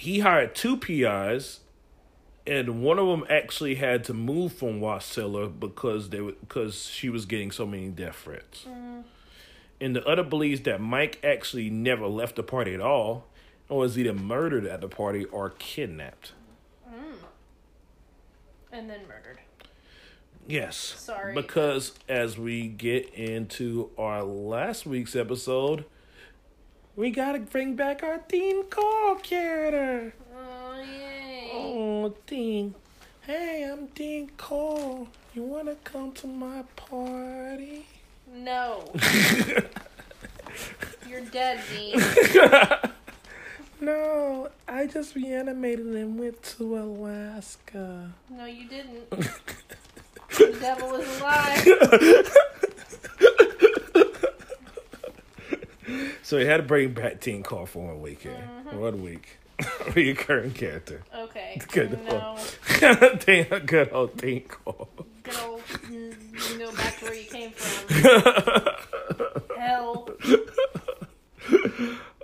He 0.00 0.20
hired 0.20 0.54
two 0.54 0.78
PIs, 0.78 1.60
and 2.46 2.82
one 2.82 2.98
of 2.98 3.06
them 3.06 3.22
actually 3.28 3.74
had 3.74 4.02
to 4.04 4.14
move 4.14 4.54
from 4.54 4.80
Wasilla 4.80 5.48
because 5.60 6.08
they 6.08 6.22
were, 6.22 6.32
because 6.32 6.86
she 6.86 7.10
was 7.10 7.26
getting 7.26 7.50
so 7.50 7.66
many 7.66 7.88
death 7.88 8.16
threats. 8.16 8.64
Mm. 8.66 9.04
And 9.78 9.94
the 9.94 10.02
other 10.06 10.22
believes 10.22 10.62
that 10.62 10.80
Mike 10.80 11.18
actually 11.22 11.68
never 11.68 12.06
left 12.06 12.36
the 12.36 12.42
party 12.42 12.72
at 12.72 12.80
all, 12.80 13.26
and 13.68 13.76
was 13.76 13.98
either 13.98 14.14
murdered 14.14 14.64
at 14.64 14.80
the 14.80 14.88
party 14.88 15.26
or 15.26 15.50
kidnapped. 15.50 16.32
Mm. 16.90 17.16
and 18.72 18.88
then 18.88 19.00
murdered. 19.06 19.40
Yes. 20.48 20.76
Sorry. 20.76 21.34
Because 21.34 21.92
as 22.08 22.38
we 22.38 22.68
get 22.68 23.12
into 23.12 23.90
our 23.98 24.22
last 24.22 24.86
week's 24.86 25.14
episode, 25.14 25.84
we 27.00 27.10
gotta 27.10 27.38
bring 27.38 27.74
back 27.76 28.02
our 28.02 28.20
Dean 28.28 28.62
Corll 28.64 29.14
character. 29.14 30.12
Oh 30.36 30.82
yay! 30.82 31.50
Oh, 31.54 32.14
Dean. 32.26 32.74
Hey, 33.22 33.66
I'm 33.72 33.86
Dean 33.86 34.30
Corll. 34.36 35.08
You 35.34 35.44
wanna 35.44 35.76
come 35.82 36.12
to 36.12 36.26
my 36.26 36.62
party? 36.76 37.86
No. 38.30 38.92
You're 41.08 41.22
dead, 41.32 41.62
Dean. 41.74 41.98
No, 43.82 44.50
I 44.68 44.86
just 44.86 45.14
reanimated 45.14 45.86
and 45.86 46.18
went 46.18 46.42
to 46.42 46.76
Alaska. 46.76 48.12
No, 48.28 48.44
you 48.44 48.68
didn't. 48.68 49.08
the 49.10 50.58
devil 50.60 50.96
is 50.96 51.18
alive. 51.18 51.66
So 56.22 56.38
he 56.38 56.44
had 56.46 56.58
to 56.58 56.62
bring 56.62 56.92
back 56.92 57.20
Dean 57.20 57.42
Corll 57.42 57.66
for 57.66 57.86
one 57.88 58.00
weekend. 58.00 58.42
One 58.72 59.02
week. 59.02 59.38
Recurring 59.94 60.52
character. 60.52 61.02
Okay. 61.14 61.60
Good 61.72 61.98
No. 62.06 62.36
old, 62.38 63.20
Damn, 63.26 63.66
good 63.66 63.90
old 63.92 64.16
Dean 64.16 64.42
Corll. 64.48 64.88
Good 65.22 65.36
old. 65.44 65.62
mm, 65.64 66.50
You 66.52 66.58
know 66.58 66.72
back 66.72 66.98
to 66.98 67.04
where 67.04 67.14
you 67.14 67.24
came 67.24 67.50
from. 67.50 67.94
Hell. 69.58 70.08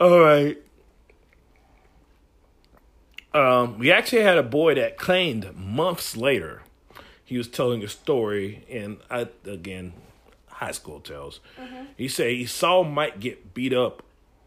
All 0.01 0.21
right. 0.21 0.57
Um, 3.35 3.79
we 3.79 3.91
actually 3.93 4.23
had 4.23 4.39
a 4.39 4.43
boy 4.43 4.75
that 4.77 4.97
claimed 4.97 5.55
months 5.57 6.17
later 6.17 6.63
he 7.25 7.37
was 7.37 7.49
telling 7.49 7.83
a 7.83 7.89
story, 7.89 8.65
and 8.71 8.99
I 9.11 9.27
again, 9.45 9.93
high 10.57 10.73
school 10.73 11.01
tells. 11.01 11.41
He 11.97 12.09
said 12.09 12.31
he 12.31 12.47
saw 12.47 12.83
Mike 12.83 13.21
get 13.21 13.55
beat 13.55 13.73
up 13.73 14.03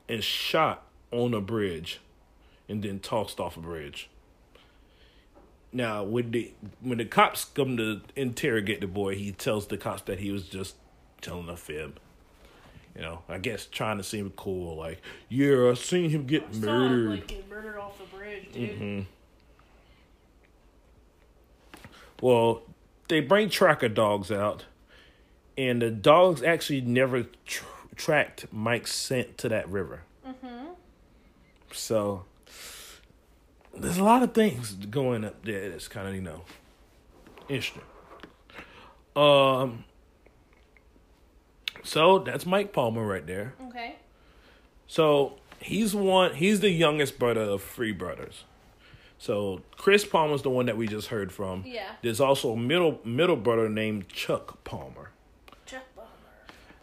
and 0.07 0.23
shot 0.23 0.86
on 1.11 1.34
a 1.34 1.41
bridge, 1.41 1.99
and 2.68 2.84
then 2.84 2.99
tossed 2.99 3.40
off 3.40 3.57
a 3.57 3.60
bridge. 3.60 4.10
Now, 5.72 6.03
when 6.03 6.31
the 6.31 6.52
when 6.81 6.98
the 6.98 7.06
cops 7.06 7.45
come 7.45 7.77
to 7.77 8.02
interrogate 8.15 8.81
the 8.81 8.88
boy, 8.88 9.15
he 9.15 9.31
tells 9.31 9.68
the 9.68 9.77
cops 9.77 10.02
that 10.03 10.19
he 10.19 10.31
was 10.31 10.48
just 10.49 10.76
telling 11.22 11.48
a 11.49 11.56
fib. 11.57 11.99
You 12.95 13.02
know, 13.03 13.22
I 13.30 13.38
guess 13.38 13.65
trying 13.68 13.98
to 13.98 14.03
seem 14.03 14.31
cool, 14.36 14.76
like, 14.76 14.99
yeah, 15.30 15.69
I 15.69 15.73
seen 15.76 16.10
him 16.10 16.26
get 16.26 16.44
Saw 16.53 16.60
him, 16.60 16.65
murdered. 16.65 17.10
like 17.11 17.27
get 17.27 17.48
murdered 17.49 17.77
off 17.77 17.98
the 17.99 18.18
bridge, 18.18 18.52
dude. 18.52 18.69
Mm-hmm. 18.72 19.02
Well, 22.22 22.64
they 23.07 23.22
bring 23.22 23.49
tracker 23.49 23.90
dogs 23.90 24.31
out, 24.31 24.65
and 25.60 25.81
the 25.81 25.91
dogs 25.91 26.41
actually 26.41 26.80
never 26.80 27.23
tr- 27.45 27.65
tracked 27.95 28.45
Mike's 28.52 28.95
scent 28.95 29.38
to 29.40 29.49
that 29.49 29.68
river. 29.69 30.03
Mm-hmm. 30.26 30.68
So 31.73 32.23
there's 33.77 33.98
a 33.98 34.03
lot 34.03 34.23
of 34.23 34.34
things 34.34 34.72
going 34.72 35.26
up 35.26 35.44
there 35.44 35.69
that's 35.69 35.90
kind 35.90 36.07
of 36.07 36.15
you 36.15 36.22
know 36.22 36.41
interesting. 37.49 37.84
Um. 39.15 39.84
So 41.84 42.19
that's 42.19 42.45
Mike 42.45 42.72
Palmer 42.72 43.06
right 43.06 43.26
there. 43.26 43.53
Okay. 43.68 43.95
So 44.88 45.40
he's 45.60 45.94
one. 45.94 46.36
He's 46.36 46.61
the 46.61 46.69
youngest 46.69 47.19
brother 47.19 47.41
of 47.41 47.64
three 47.64 47.91
brothers. 47.91 48.45
So 49.18 49.61
Chris 49.72 50.06
Palmer's 50.06 50.44
the 50.44 50.49
one 50.49 50.68
that 50.68 50.77
we 50.77 50.88
just 50.88 51.07
heard 51.07 51.34
from. 51.34 51.64
Yeah. 51.65 51.91
There's 52.02 52.22
also 52.22 52.53
a 52.53 52.57
middle 52.57 53.02
middle 53.03 53.36
brother 53.36 53.68
named 53.68 54.07
Chuck 54.07 54.64
Palmer. 54.64 55.11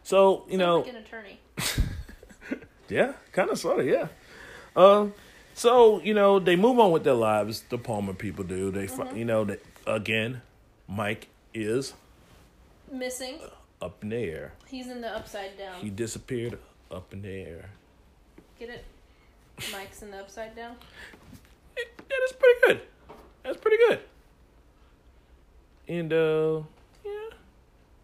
So 0.06 0.44
you 0.48 0.56
Sounds 0.56 0.58
know, 0.60 0.78
like 0.78 0.88
an 0.88 0.96
attorney. 0.96 1.40
yeah, 2.88 3.14
kind 3.32 3.50
of 3.50 3.58
sort 3.58 3.80
of, 3.80 3.86
yeah. 3.86 4.06
Um, 4.76 5.14
so 5.52 6.00
you 6.00 6.14
know 6.14 6.38
they 6.38 6.54
move 6.54 6.78
on 6.78 6.92
with 6.92 7.02
their 7.02 7.14
lives. 7.14 7.64
The 7.68 7.76
Palmer 7.76 8.14
people 8.14 8.44
do. 8.44 8.70
They, 8.70 8.86
fi 8.86 9.10
you 9.14 9.24
know, 9.24 9.44
that 9.46 9.60
again, 9.84 10.42
Mike 10.86 11.26
is 11.52 11.94
Missing. 12.88 13.40
up 13.82 14.00
in 14.00 14.10
the 14.10 14.18
air. 14.18 14.52
He's 14.68 14.86
in 14.86 15.00
the 15.00 15.08
upside 15.08 15.58
down. 15.58 15.80
He 15.80 15.90
disappeared 15.90 16.56
up 16.88 17.12
in 17.12 17.22
the 17.22 17.28
air. 17.28 17.70
Get 18.60 18.68
it? 18.68 18.84
Mike's 19.72 20.02
in 20.02 20.12
the 20.12 20.18
upside 20.18 20.54
down. 20.54 20.76
Yeah, 21.76 21.84
that's 22.08 22.32
pretty 22.32 22.60
good. 22.64 22.80
That's 23.42 23.56
pretty 23.56 23.78
good. 23.88 24.00
And 25.88 26.12
uh, 26.12 26.62
yeah, 27.04 27.36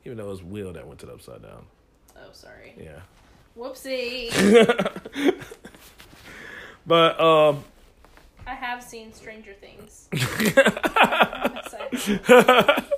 even 0.04 0.18
though 0.18 0.26
it 0.26 0.30
was 0.30 0.42
Will 0.42 0.72
that 0.72 0.84
went 0.84 0.98
to 0.98 1.06
the 1.06 1.12
upside 1.12 1.42
down. 1.42 1.66
Oh, 2.16 2.30
sorry. 2.32 2.74
Yeah. 2.78 3.00
Whoopsie. 3.58 4.30
But 6.86 7.20
um, 7.20 7.64
I 8.46 8.54
have 8.54 8.82
seen 8.82 9.12
Stranger 9.12 9.54
Things. 9.54 10.08
Yes, 10.12 11.74
I 11.74 12.20
have. 12.26 12.92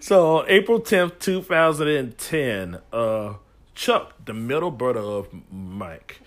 so 0.00 0.44
April 0.48 0.80
tenth, 0.80 1.18
two 1.18 1.42
thousand 1.42 1.88
and 1.88 2.16
ten, 2.16 2.78
uh, 2.92 3.34
Chuck, 3.74 4.14
the 4.24 4.32
middle 4.32 4.70
brother 4.70 5.00
of 5.00 5.28
Mike, 5.52 6.20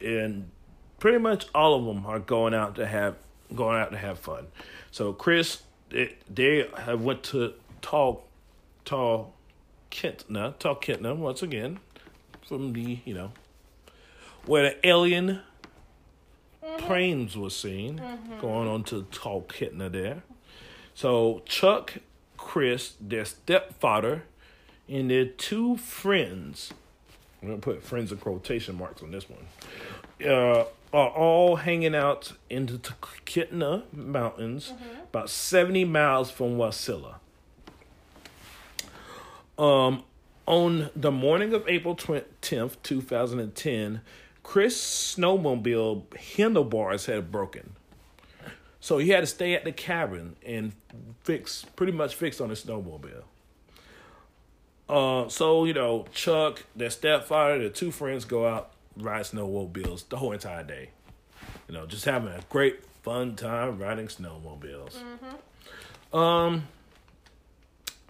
and 0.00 0.50
pretty 0.98 1.18
much 1.18 1.46
all 1.54 1.74
of 1.74 1.84
them 1.84 2.06
are 2.06 2.18
going 2.18 2.54
out 2.54 2.74
to 2.76 2.86
have 2.86 3.16
going 3.54 3.78
out 3.78 3.90
to 3.92 3.98
have 3.98 4.18
fun. 4.18 4.46
So 4.90 5.12
Chris, 5.12 5.62
they, 5.90 6.16
they 6.28 6.68
have 6.78 7.02
went 7.02 7.22
to 7.24 7.52
Tall, 7.82 8.24
Tall, 8.84 9.34
Kentna, 9.90 10.54
Talkeetna 10.56 11.16
once 11.16 11.42
again, 11.42 11.80
from 12.46 12.72
the 12.72 12.98
you 13.04 13.14
know, 13.14 13.32
where 14.46 14.62
the 14.62 14.88
alien 14.88 15.40
mm-hmm. 16.64 16.86
planes 16.86 17.36
was 17.36 17.54
seen 17.54 17.98
mm-hmm. 17.98 18.40
going 18.40 18.68
on 18.68 18.84
to 18.84 19.02
Kentna 19.02 19.90
there. 19.90 20.22
So 20.94 21.42
Chuck, 21.44 21.94
Chris, 22.36 22.94
their 23.00 23.24
stepfather, 23.24 24.24
and 24.88 25.10
their 25.10 25.26
two 25.26 25.76
friends. 25.76 26.72
I'm 27.42 27.48
gonna 27.48 27.60
put 27.60 27.82
friends 27.82 28.12
in 28.12 28.18
quotation 28.18 28.76
marks 28.76 29.02
on 29.02 29.10
this 29.10 29.26
one. 29.28 29.46
Uh, 30.28 30.64
are 30.92 31.10
all 31.10 31.56
hanging 31.56 31.94
out 31.94 32.32
in 32.48 32.66
the 32.66 32.78
Kentna 32.78 33.84
Mountains, 33.92 34.72
mm-hmm. 34.74 35.00
about 35.04 35.30
70 35.30 35.84
miles 35.84 36.30
from 36.30 36.56
Wasilla. 36.56 37.16
Um, 39.60 40.04
on 40.46 40.88
the 40.96 41.12
morning 41.12 41.52
of 41.52 41.68
April 41.68 41.94
10th, 41.94 42.76
2010, 42.82 44.00
Chris' 44.42 45.14
snowmobile 45.16 46.16
handlebars 46.16 47.04
had 47.06 47.30
broken. 47.30 47.74
So 48.80 48.96
he 48.96 49.10
had 49.10 49.20
to 49.20 49.26
stay 49.26 49.52
at 49.54 49.64
the 49.64 49.72
cabin 49.72 50.36
and 50.44 50.72
fix, 51.22 51.66
pretty 51.76 51.92
much 51.92 52.14
fix 52.14 52.40
on 52.40 52.48
his 52.48 52.64
snowmobile. 52.64 53.24
Uh, 54.88 55.28
so 55.28 55.66
you 55.66 55.74
know, 55.74 56.06
Chuck, 56.12 56.64
their 56.74 56.90
stepfather, 56.90 57.58
their 57.58 57.68
two 57.68 57.90
friends 57.90 58.24
go 58.24 58.46
out 58.48 58.72
ride 58.96 59.26
snowmobiles 59.26 60.08
the 60.08 60.16
whole 60.16 60.32
entire 60.32 60.64
day. 60.64 60.90
You 61.68 61.74
know, 61.74 61.86
just 61.86 62.06
having 62.06 62.30
a 62.30 62.40
great 62.48 62.84
fun 63.02 63.36
time 63.36 63.78
riding 63.78 64.08
snowmobiles. 64.08 64.96
Um, 66.12 66.66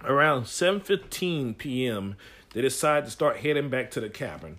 around 0.05 0.47
seven 0.47 0.81
fifteen 0.81 1.55
p.m., 1.55 2.17
they 2.53 2.63
decide 2.63 3.05
to 3.05 3.11
start 3.11 3.39
heading 3.39 3.69
back 3.69 3.91
to 3.93 4.01
the 4.01 4.09
cabin. 4.09 4.59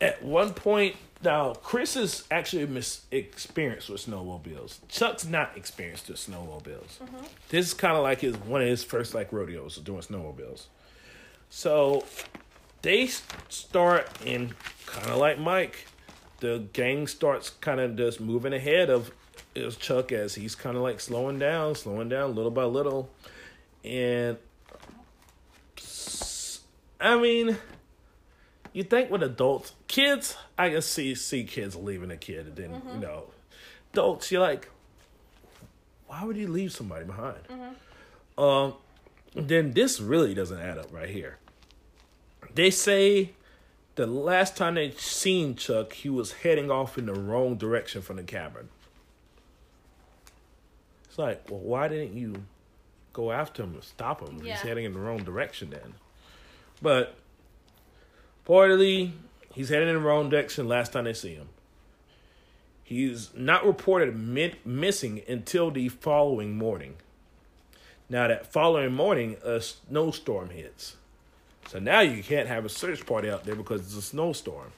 At 0.00 0.22
one 0.22 0.52
point, 0.52 0.96
now 1.22 1.54
Chris 1.54 1.96
is 1.96 2.24
actually 2.30 2.66
mis- 2.66 3.02
experienced 3.10 3.88
with 3.88 4.06
snowmobiles. 4.06 4.78
Chuck's 4.88 5.24
not 5.24 5.56
experienced 5.56 6.08
with 6.08 6.18
snowmobiles. 6.18 6.98
Mm-hmm. 6.98 7.24
This 7.48 7.68
is 7.68 7.74
kind 7.74 7.96
of 7.96 8.02
like 8.02 8.20
his 8.20 8.36
one 8.36 8.60
of 8.60 8.68
his 8.68 8.84
first 8.84 9.14
like 9.14 9.32
rodeos 9.32 9.76
doing 9.78 10.02
snowmobiles. 10.02 10.64
So 11.48 12.04
they 12.82 13.08
start 13.48 14.08
and 14.26 14.54
kind 14.84 15.10
of 15.10 15.16
like 15.16 15.38
Mike, 15.38 15.86
the 16.40 16.64
gang 16.72 17.06
starts 17.06 17.50
kind 17.50 17.80
of 17.80 17.96
just 17.96 18.20
moving 18.20 18.52
ahead 18.52 18.90
of 18.90 19.10
Chuck 19.78 20.12
as 20.12 20.34
he's 20.34 20.54
kind 20.54 20.76
of 20.76 20.82
like 20.82 21.00
slowing 21.00 21.38
down, 21.38 21.74
slowing 21.74 22.10
down 22.10 22.34
little 22.34 22.50
by 22.50 22.64
little, 22.64 23.08
and 23.86 24.38
I 27.00 27.18
mean, 27.18 27.56
you 28.72 28.82
think 28.82 29.10
with 29.10 29.22
adults, 29.22 29.72
kids, 29.88 30.36
I 30.58 30.70
can 30.70 30.82
see 30.82 31.14
see 31.14 31.44
kids 31.44 31.76
leaving 31.76 32.10
a 32.10 32.16
kid, 32.16 32.46
and 32.46 32.56
then 32.56 32.82
you 32.92 33.00
know, 33.00 33.24
adults, 33.92 34.32
you're 34.32 34.40
like, 34.40 34.68
why 36.06 36.24
would 36.24 36.36
you 36.36 36.48
leave 36.48 36.72
somebody 36.72 37.04
behind? 37.04 37.38
Um, 38.36 38.74
then 39.34 39.72
this 39.72 40.00
really 40.00 40.34
doesn't 40.34 40.60
add 40.60 40.78
up 40.78 40.92
right 40.92 41.08
here. 41.08 41.38
They 42.54 42.70
say 42.70 43.32
the 43.96 44.06
last 44.06 44.56
time 44.56 44.74
they 44.74 44.90
seen 44.92 45.56
Chuck, 45.56 45.92
he 45.92 46.08
was 46.08 46.32
heading 46.32 46.70
off 46.70 46.98
in 46.98 47.06
the 47.06 47.14
wrong 47.14 47.56
direction 47.56 48.02
from 48.02 48.16
the 48.16 48.22
cabin. 48.22 48.68
It's 51.06 51.18
like, 51.18 51.50
well, 51.50 51.60
why 51.60 51.88
didn't 51.88 52.14
you 52.14 52.44
go 53.16 53.32
after 53.32 53.62
him 53.62 53.76
or 53.76 53.82
stop 53.82 54.20
him? 54.20 54.42
Yeah. 54.44 54.52
He's 54.52 54.62
heading 54.62 54.84
in 54.84 54.92
the 54.92 55.00
wrong 55.00 55.24
direction 55.24 55.70
then. 55.70 55.94
But 56.82 57.16
reportedly, 58.46 59.12
he's 59.52 59.70
heading 59.70 59.88
in 59.88 59.94
the 59.94 60.00
wrong 60.00 60.28
direction 60.28 60.68
last 60.68 60.92
time 60.92 61.04
they 61.04 61.14
see 61.14 61.34
him. 61.34 61.48
He's 62.84 63.30
not 63.34 63.66
reported 63.66 64.16
mi- 64.16 64.54
missing 64.64 65.22
until 65.26 65.70
the 65.70 65.88
following 65.88 66.56
morning. 66.56 66.96
Now, 68.08 68.28
that 68.28 68.52
following 68.52 68.92
morning, 68.92 69.36
a 69.42 69.60
snowstorm 69.60 70.50
hits. 70.50 70.94
So 71.68 71.80
now 71.80 72.00
you 72.00 72.22
can't 72.22 72.46
have 72.46 72.64
a 72.64 72.68
search 72.68 73.04
party 73.04 73.28
out 73.28 73.44
there 73.44 73.56
because 73.56 73.80
it's 73.80 73.96
a 73.96 74.02
snowstorm. 74.02 74.70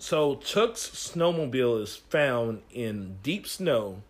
So 0.00 0.36
Chuck's 0.36 0.88
snowmobile 0.88 1.80
is 1.82 1.96
found 1.96 2.62
in 2.72 3.18
deep 3.22 3.46
snow, 3.46 4.02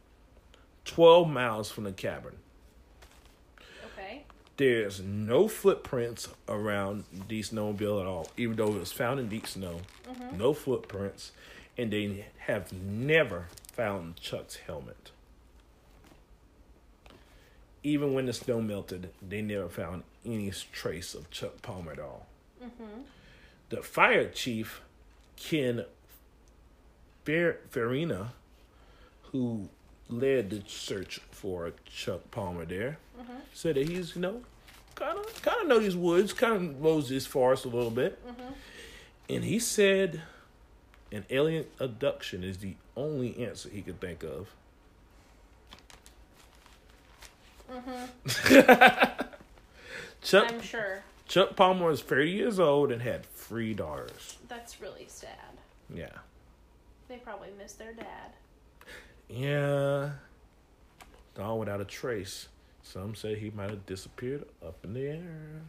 12 0.89 1.29
miles 1.29 1.71
from 1.71 1.85
the 1.85 1.93
cabin. 1.93 2.33
Okay. 3.93 4.23
There's 4.57 5.01
no 5.01 5.47
footprints 5.47 6.29
around 6.49 7.05
the 7.29 7.43
snowmobile 7.43 8.01
at 8.01 8.07
all, 8.07 8.29
even 8.39 8.57
though 8.57 8.69
it 8.69 8.81
was 8.81 8.91
found 8.91 9.21
in 9.21 9.29
deep 9.29 9.47
snow. 9.47 9.81
Mm-hmm. 10.09 10.39
No 10.39 10.55
footprints, 10.55 11.33
and 11.77 11.93
they 11.93 12.27
have 12.39 12.73
never 12.73 13.49
found 13.73 14.17
Chuck's 14.17 14.57
helmet. 14.57 15.11
Even 17.83 18.15
when 18.15 18.27
the 18.27 18.33
snow 18.33 18.61
melted, 18.61 19.11
they 19.27 19.43
never 19.43 19.69
found 19.69 20.03
any 20.25 20.51
trace 20.73 21.15
of 21.15 21.31
Chuck 21.31 21.61
Palmer 21.61 21.93
at 21.93 22.01
all. 22.01 22.27
Mm-hmm. 22.65 23.03
The 23.69 23.83
fire 23.83 24.29
chief, 24.29 24.81
Ken 25.37 25.85
Fer- 27.25 27.59
Farina, 27.71 28.33
who 29.33 29.69
led 30.09 30.51
the 30.51 30.63
search 30.67 31.21
for 31.31 31.73
Chuck 31.87 32.31
Palmer 32.31 32.65
there, 32.65 32.99
mm-hmm. 33.19 33.39
said 33.53 33.77
that 33.77 33.89
he's, 33.89 34.15
you 34.15 34.23
know, 34.23 34.43
kind 34.95 35.19
of 35.19 35.43
kind 35.43 35.63
of 35.63 35.69
know 35.69 35.79
these 35.79 35.97
woods, 35.97 36.33
kind 36.33 36.55
of 36.55 36.81
knows 36.81 37.09
this 37.09 37.27
forest 37.27 37.65
a 37.65 37.69
little 37.69 37.91
bit. 37.91 38.25
Mm-hmm. 38.27 38.53
And 39.31 39.45
he 39.45 39.59
said 39.59 40.23
an 41.13 41.25
alien 41.31 41.67
abduction 41.79 42.43
is 42.43 42.59
the 42.59 42.75
only 42.97 43.39
answer 43.45 43.69
he 43.69 43.83
could 43.83 44.01
think 44.01 44.23
of. 44.23 44.49
Mm-hmm. 47.71 49.23
Chuck 50.23 50.53
I'm 50.53 50.63
sure. 50.63 51.03
Chuck 51.27 51.57
Palmer 51.57 51.87
was 51.87 52.01
30 52.01 52.31
years 52.31 52.59
old 52.59 52.91
and 52.91 53.03
had 53.03 53.27
three 53.35 53.75
daughters. 53.75 54.39
That's 54.49 54.81
really 54.81 55.07
sad. 55.09 55.59
Yeah. 55.95 56.09
They 57.09 57.17
probably 57.17 57.49
miss 57.59 57.75
their 57.75 57.93
dad. 57.93 58.33
Yeah. 59.29 60.11
Gone 61.35 61.59
without 61.59 61.81
a 61.81 61.85
trace. 61.85 62.49
Some 62.83 63.15
say 63.15 63.39
he 63.39 63.51
might 63.51 63.71
have 63.71 63.85
disappeared 63.87 64.45
up 64.67 64.77
in 64.83 64.95
the 64.95 65.07
air. 65.09 65.63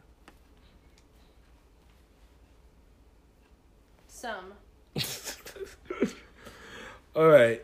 Some. 4.07 4.53
All 7.15 7.27
right. 7.27 7.63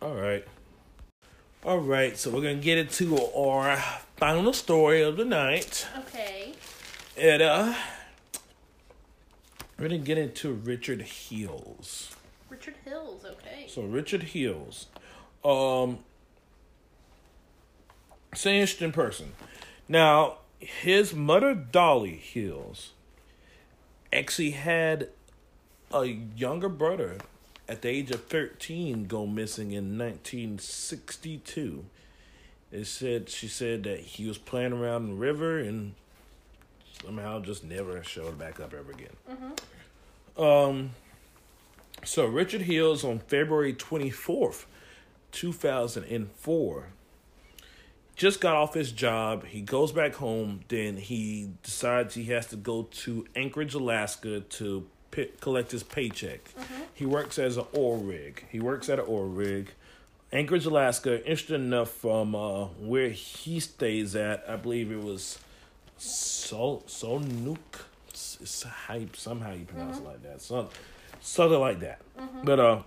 All 0.00 0.14
right. 0.14 0.44
All 1.64 1.78
right, 1.78 2.16
so 2.16 2.30
we're 2.30 2.40
going 2.40 2.58
to 2.58 2.64
get 2.64 2.78
into 2.78 3.18
our 3.34 3.76
final 4.16 4.52
story 4.52 5.02
of 5.02 5.16
the 5.16 5.24
night. 5.24 5.86
Okay. 5.98 6.52
And 7.16 7.42
uh 7.42 7.74
we're 9.78 9.88
gonna 9.88 9.98
get 9.98 10.18
into 10.18 10.52
Richard 10.52 11.02
Heels. 11.02 12.16
Richard 12.48 12.74
Hills. 12.84 13.24
Okay. 13.24 13.66
So 13.68 13.82
Richard 13.82 14.24
Heels. 14.24 14.86
Um 15.44 16.00
it's 18.32 18.44
an 18.44 18.52
interesting 18.52 18.92
person. 18.92 19.32
Now, 19.88 20.38
his 20.58 21.14
mother 21.14 21.54
Dolly 21.54 22.16
Heels 22.16 22.92
actually 24.12 24.50
had 24.50 25.08
a 25.92 26.04
younger 26.04 26.68
brother 26.68 27.16
at 27.68 27.82
the 27.82 27.88
age 27.88 28.10
of 28.10 28.24
13 28.24 29.06
go 29.06 29.26
missing 29.26 29.72
in 29.72 29.96
1962. 29.98 31.84
It 32.70 32.86
said 32.86 33.30
she 33.30 33.48
said 33.48 33.84
that 33.84 34.00
he 34.00 34.26
was 34.26 34.36
playing 34.38 34.72
around 34.72 35.08
the 35.08 35.14
river 35.14 35.58
and 35.58 35.94
somehow 37.04 37.40
just 37.40 37.64
never 37.64 38.02
showed 38.04 38.38
back 38.38 38.60
up 38.60 38.74
ever 38.74 38.92
again. 38.92 39.16
Um, 40.36 40.90
so 42.04 42.26
Richard 42.26 42.62
Hills 42.62 43.04
on 43.04 43.18
February 43.18 43.72
twenty 43.72 44.10
fourth, 44.10 44.66
two 45.32 45.52
thousand 45.52 46.04
and 46.04 46.30
four, 46.32 46.88
just 48.14 48.40
got 48.40 48.54
off 48.54 48.74
his 48.74 48.92
job. 48.92 49.46
He 49.46 49.60
goes 49.60 49.92
back 49.92 50.14
home. 50.14 50.60
Then 50.68 50.96
he 50.96 51.50
decides 51.62 52.14
he 52.14 52.24
has 52.26 52.46
to 52.46 52.56
go 52.56 52.88
to 52.90 53.26
Anchorage, 53.34 53.74
Alaska 53.74 54.40
to 54.40 54.86
pick, 55.10 55.40
collect 55.40 55.70
his 55.72 55.82
paycheck. 55.82 56.40
He 56.94 57.06
works 57.06 57.38
as 57.38 57.56
an 57.56 57.66
oil 57.76 57.96
rig. 57.96 58.44
He 58.50 58.60
works 58.60 58.88
at 58.88 58.98
an 58.98 59.06
oil 59.08 59.28
rig. 59.28 59.70
Anchorage, 60.30 60.66
Alaska. 60.66 61.24
Interesting 61.24 61.56
enough, 61.56 61.90
from 61.90 62.34
uh, 62.34 62.66
where 62.66 63.08
he 63.08 63.60
stays 63.60 64.14
at, 64.14 64.44
I 64.46 64.56
believe 64.56 64.92
it 64.92 65.02
was 65.02 65.38
Sol 65.98 66.82
Solnuk. 66.86 67.58
It's, 68.08 68.38
it's 68.40 68.66
you, 68.94 69.08
somehow 69.14 69.52
you 69.52 69.64
pronounce 69.64 69.98
it 69.98 70.04
like 70.04 70.22
that. 70.22 70.40
Some, 70.40 70.68
something 71.20 71.60
like 71.60 71.80
that. 71.80 72.00
But 72.44 72.60
uh, 72.60 72.82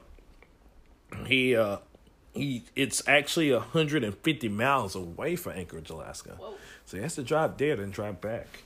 he 1.25 1.55
uh, 1.55 1.77
he 2.33 2.63
it's 2.75 3.07
actually 3.07 3.51
150 3.51 4.49
miles 4.49 4.95
away 4.95 5.35
from 5.35 5.53
Anchorage, 5.53 5.89
Alaska. 5.89 6.35
Whoa. 6.39 6.55
So 6.85 6.97
he 6.97 7.03
has 7.03 7.15
to 7.15 7.23
drive 7.23 7.57
there 7.57 7.75
then 7.75 7.91
drive 7.91 8.21
back. 8.21 8.63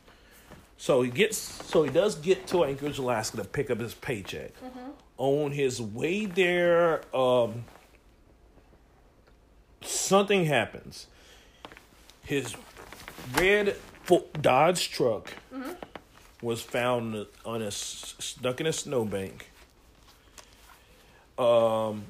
So 0.78 1.02
he 1.02 1.10
gets 1.10 1.38
so 1.38 1.84
he 1.84 1.90
does 1.90 2.16
get 2.16 2.48
to 2.48 2.64
Anchorage, 2.64 2.98
Alaska 2.98 3.38
to 3.38 3.46
pick 3.46 3.70
up 3.70 3.80
his 3.80 3.94
paycheck. 3.94 4.52
On 5.18 5.52
his 5.52 5.82
way 5.82 6.26
there, 6.26 7.02
um 7.16 7.66
something 9.82 10.46
happens. 10.46 11.08
His 12.24 12.56
red 13.36 13.76
Dodge 14.42 14.92
truck 14.92 15.34
was 16.42 16.62
found 16.62 17.26
on 17.46 17.62
a 17.62 17.72
stuck 17.72 18.62
in 18.62 18.68
a 18.68 18.74
snowbank. 18.74 19.50
Um, 21.38 22.06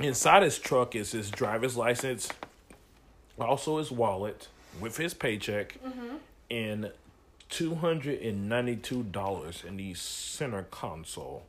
inside 0.00 0.42
his 0.42 0.58
truck 0.58 0.94
is 0.96 1.12
his 1.12 1.30
driver's 1.30 1.76
license, 1.76 2.28
also 3.38 3.78
his 3.78 3.90
wallet 3.90 4.48
with 4.80 4.96
his 4.96 5.14
paycheck, 5.14 5.78
and 6.50 6.90
two 7.48 7.76
hundred 7.76 8.20
and 8.20 8.48
ninety-two 8.48 9.04
dollars 9.04 9.62
in 9.66 9.76
the 9.76 9.94
center 9.94 10.64
console 10.64 11.44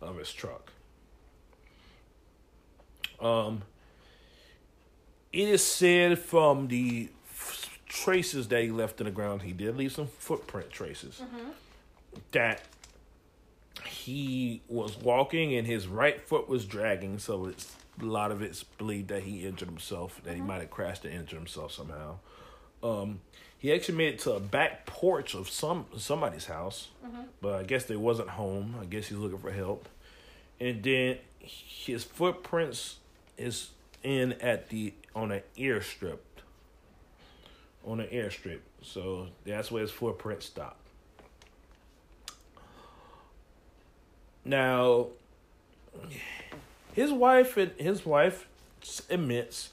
of 0.00 0.16
his 0.16 0.32
truck. 0.32 0.72
Um, 3.20 3.62
it 5.32 5.48
is 5.48 5.62
said 5.62 6.18
from 6.18 6.68
the 6.68 7.10
traces 7.88 8.48
that 8.48 8.62
he 8.62 8.70
left 8.70 9.00
in 9.00 9.06
the 9.06 9.10
ground, 9.10 9.42
he 9.42 9.52
did 9.52 9.76
leave 9.76 9.92
some 9.92 10.06
footprint 10.06 10.70
traces. 10.70 11.22
That 12.32 12.62
he 13.86 14.60
was 14.68 14.96
walking 14.96 15.54
and 15.54 15.66
his 15.66 15.86
right 15.86 16.20
foot 16.20 16.48
was 16.48 16.64
dragging, 16.64 17.18
so 17.18 17.46
it's 17.46 17.74
a 18.00 18.04
lot 18.04 18.30
of 18.30 18.42
it's 18.42 18.62
believed 18.62 19.08
that 19.08 19.22
he 19.22 19.46
injured 19.46 19.68
himself, 19.68 20.20
that 20.24 20.34
he 20.34 20.40
might 20.40 20.60
have 20.60 20.70
crashed 20.70 21.04
and 21.04 21.14
injured 21.14 21.38
himself 21.38 21.72
somehow. 21.72 22.16
Um, 22.82 23.20
he 23.58 23.72
actually 23.72 23.96
made 23.98 24.14
it 24.14 24.18
to 24.20 24.32
a 24.32 24.40
back 24.40 24.86
porch 24.86 25.34
of 25.34 25.48
some 25.48 25.86
somebody's 25.96 26.46
house, 26.46 26.88
but 27.40 27.54
I 27.54 27.62
guess 27.64 27.84
they 27.84 27.96
wasn't 27.96 28.28
home. 28.30 28.76
I 28.80 28.84
guess 28.84 29.06
he's 29.08 29.18
looking 29.18 29.38
for 29.38 29.50
help. 29.50 29.88
And 30.60 30.82
then 30.82 31.18
his 31.40 32.04
footprints 32.04 32.96
is 33.36 33.70
in 34.02 34.34
at 34.34 34.68
the 34.68 34.92
on 35.14 35.32
an 35.32 35.42
airstrip. 35.56 36.18
On 37.88 38.00
an 38.00 38.06
airstrip. 38.08 38.60
So 38.82 39.28
that's 39.46 39.70
where 39.70 39.80
his 39.80 39.90
footprint 39.90 40.42
stopped. 40.42 40.86
Now 44.44 45.06
his 46.92 47.12
wife 47.12 47.56
and 47.56 47.72
his 47.78 48.04
wife 48.04 48.46
admits 49.08 49.70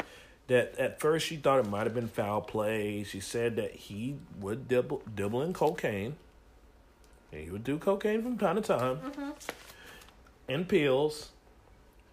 that 0.48 0.78
at 0.78 1.00
first 1.00 1.26
she 1.26 1.38
thought 1.38 1.60
it 1.60 1.68
might 1.68 1.86
have 1.86 1.94
been 1.94 2.08
foul 2.08 2.42
play. 2.42 3.04
She 3.04 3.20
said 3.20 3.56
that 3.56 3.72
he 3.72 4.16
would 4.40 4.68
dibble, 4.68 5.02
dibble 5.14 5.42
in 5.42 5.54
cocaine. 5.54 6.16
And 7.32 7.44
he 7.44 7.50
would 7.50 7.64
do 7.64 7.78
cocaine 7.78 8.22
from 8.22 8.38
time 8.38 8.56
to 8.56 8.62
time. 8.62 8.98
Mm-hmm. 8.98 9.30
And 10.48 10.68
pills. 10.68 11.30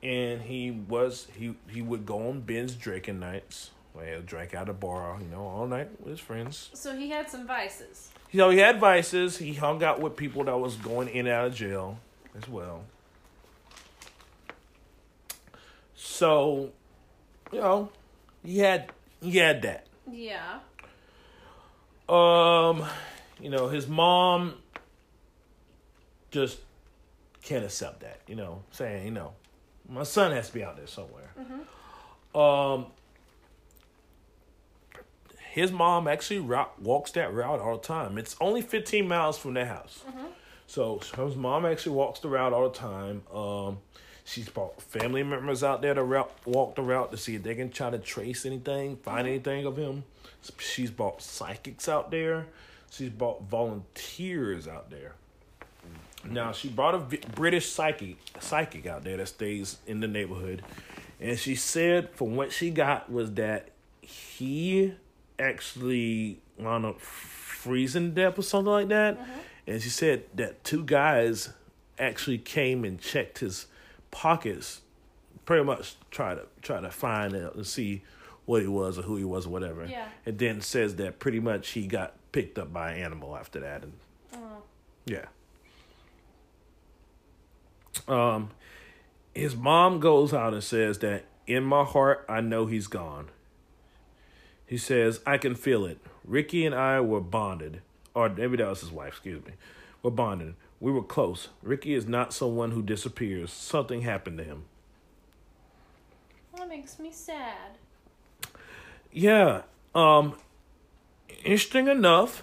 And 0.02 0.42
he 0.42 0.70
was 0.70 1.28
he 1.36 1.54
he 1.68 1.80
would 1.80 2.06
go 2.06 2.28
on 2.28 2.40
binge 2.40 2.78
drinking 2.78 3.20
nights. 3.20 3.70
Well, 3.94 4.04
he'll 4.04 4.58
out 4.58 4.68
of 4.68 4.80
bar, 4.80 5.18
you 5.20 5.28
know, 5.28 5.42
all 5.42 5.66
night 5.66 5.88
with 6.00 6.10
his 6.10 6.20
friends. 6.20 6.70
So 6.72 6.96
he 6.96 7.10
had 7.10 7.28
some 7.28 7.46
vices. 7.46 8.10
You 8.30 8.38
know, 8.38 8.50
he 8.50 8.58
had 8.58 8.80
vices. 8.80 9.36
He 9.36 9.52
hung 9.54 9.82
out 9.82 10.00
with 10.00 10.16
people 10.16 10.44
that 10.44 10.58
was 10.58 10.76
going 10.76 11.08
in 11.08 11.26
and 11.26 11.34
out 11.34 11.46
of 11.48 11.54
jail 11.54 11.98
as 12.34 12.48
well. 12.48 12.84
So, 15.94 16.70
you 17.52 17.60
know, 17.60 17.90
he 18.42 18.58
had 18.58 18.90
he 19.20 19.36
had 19.36 19.62
that. 19.62 19.86
Yeah. 20.10 20.60
Um, 22.08 22.84
you 23.40 23.50
know, 23.50 23.68
his 23.68 23.86
mom 23.86 24.54
just 26.30 26.58
can't 27.42 27.64
accept 27.64 28.00
that. 28.00 28.20
You 28.26 28.36
know, 28.36 28.62
saying, 28.72 29.04
you 29.04 29.12
know, 29.12 29.34
my 29.88 30.02
son 30.04 30.32
has 30.32 30.48
to 30.48 30.54
be 30.54 30.64
out 30.64 30.76
there 30.76 30.86
somewhere. 30.86 31.30
Um, 32.34 32.86
his 35.52 35.70
mom 35.70 36.08
actually 36.08 36.38
route, 36.38 36.80
walks 36.80 37.10
that 37.10 37.30
route 37.30 37.60
all 37.60 37.76
the 37.76 37.86
time. 37.86 38.16
It's 38.16 38.34
only 38.40 38.62
15 38.62 39.06
miles 39.06 39.36
from 39.36 39.52
their 39.52 39.66
house. 39.66 40.02
So 40.66 40.98
his 41.14 41.36
mom 41.36 41.66
actually 41.66 41.94
walks 41.94 42.20
the 42.20 42.28
route 42.30 42.54
all 42.54 42.70
the 42.70 42.78
time. 42.78 43.20
Um, 43.30 43.76
she's 44.24 44.48
brought 44.48 44.80
family 44.80 45.22
members 45.22 45.62
out 45.62 45.82
there 45.82 45.92
to 45.92 46.02
route, 46.02 46.32
walk 46.46 46.76
the 46.76 46.80
route 46.80 47.10
to 47.10 47.18
see 47.18 47.34
if 47.34 47.42
they 47.42 47.54
can 47.54 47.70
try 47.70 47.90
to 47.90 47.98
trace 47.98 48.46
anything, 48.46 48.96
find 48.96 49.28
anything 49.28 49.66
of 49.66 49.76
him. 49.76 50.04
She's 50.58 50.90
brought 50.90 51.20
psychics 51.20 51.86
out 51.86 52.10
there. 52.10 52.46
She's 52.90 53.10
brought 53.10 53.42
volunteers 53.42 54.66
out 54.66 54.88
there. 54.88 55.12
Now 56.24 56.52
she 56.52 56.70
brought 56.70 56.94
a 56.94 57.18
British 57.34 57.68
psychic 57.68 58.16
psychic 58.40 58.86
out 58.86 59.04
there 59.04 59.18
that 59.18 59.28
stays 59.28 59.76
in 59.86 60.00
the 60.00 60.08
neighborhood, 60.08 60.62
and 61.20 61.38
she 61.38 61.56
said 61.56 62.08
from 62.14 62.36
what 62.36 62.52
she 62.52 62.70
got 62.70 63.12
was 63.12 63.32
that 63.32 63.68
he 64.00 64.94
actually 65.42 66.40
wound 66.58 66.86
up 66.86 67.00
freezing 67.00 68.10
to 68.10 68.22
death 68.22 68.38
or 68.38 68.42
something 68.42 68.72
like 68.72 68.88
that. 68.88 69.18
And 69.66 69.82
she 69.82 69.88
said 69.88 70.24
that 70.34 70.64
two 70.64 70.84
guys 70.84 71.50
actually 71.98 72.38
came 72.38 72.84
and 72.84 73.00
checked 73.00 73.38
his 73.38 73.66
pockets, 74.10 74.80
pretty 75.44 75.64
much 75.64 75.96
try 76.10 76.34
to 76.34 76.46
try 76.62 76.80
to 76.80 76.90
find 76.90 77.34
out 77.36 77.54
and 77.54 77.66
see 77.66 78.02
what 78.44 78.62
he 78.62 78.68
was 78.68 78.98
or 78.98 79.02
who 79.02 79.16
he 79.16 79.24
was 79.24 79.46
or 79.46 79.50
whatever. 79.50 79.84
Yeah. 79.86 80.06
And 80.26 80.38
then 80.38 80.60
says 80.60 80.96
that 80.96 81.18
pretty 81.18 81.40
much 81.40 81.70
he 81.70 81.86
got 81.86 82.14
picked 82.32 82.58
up 82.58 82.72
by 82.72 82.92
an 82.92 83.02
animal 83.02 83.36
after 83.36 83.60
that 83.60 83.82
and 83.82 83.92
yeah. 85.04 85.26
Um, 88.08 88.50
his 89.34 89.54
mom 89.56 90.00
goes 90.00 90.32
out 90.32 90.54
and 90.54 90.62
says 90.62 90.98
that 91.00 91.24
in 91.46 91.64
my 91.64 91.84
heart, 91.84 92.24
I 92.28 92.40
know 92.40 92.66
he's 92.66 92.86
gone. 92.86 93.28
He 94.66 94.78
says, 94.78 95.20
I 95.26 95.38
can 95.38 95.54
feel 95.54 95.84
it. 95.84 95.98
Ricky 96.24 96.64
and 96.64 96.74
I 96.74 97.00
were 97.00 97.20
bonded, 97.20 97.82
or 98.14 98.28
maybe 98.28 98.56
that 98.56 98.68
was 98.68 98.80
his 98.80 98.90
wife, 98.90 99.14
excuse 99.14 99.44
me. 99.44 99.52
We're 100.02 100.10
bonded. 100.10 100.54
We 100.80 100.90
were 100.90 101.02
close. 101.02 101.48
Ricky 101.62 101.94
is 101.94 102.06
not 102.06 102.32
someone 102.32 102.72
who 102.72 102.82
disappears. 102.82 103.52
Something 103.52 104.02
happened 104.02 104.38
to 104.38 104.44
him. 104.44 104.64
That 106.56 106.68
makes 106.68 106.98
me 106.98 107.12
sad. 107.12 107.78
Yeah. 109.12 109.62
Um 109.94 110.34
interesting 111.44 111.88
enough, 111.88 112.42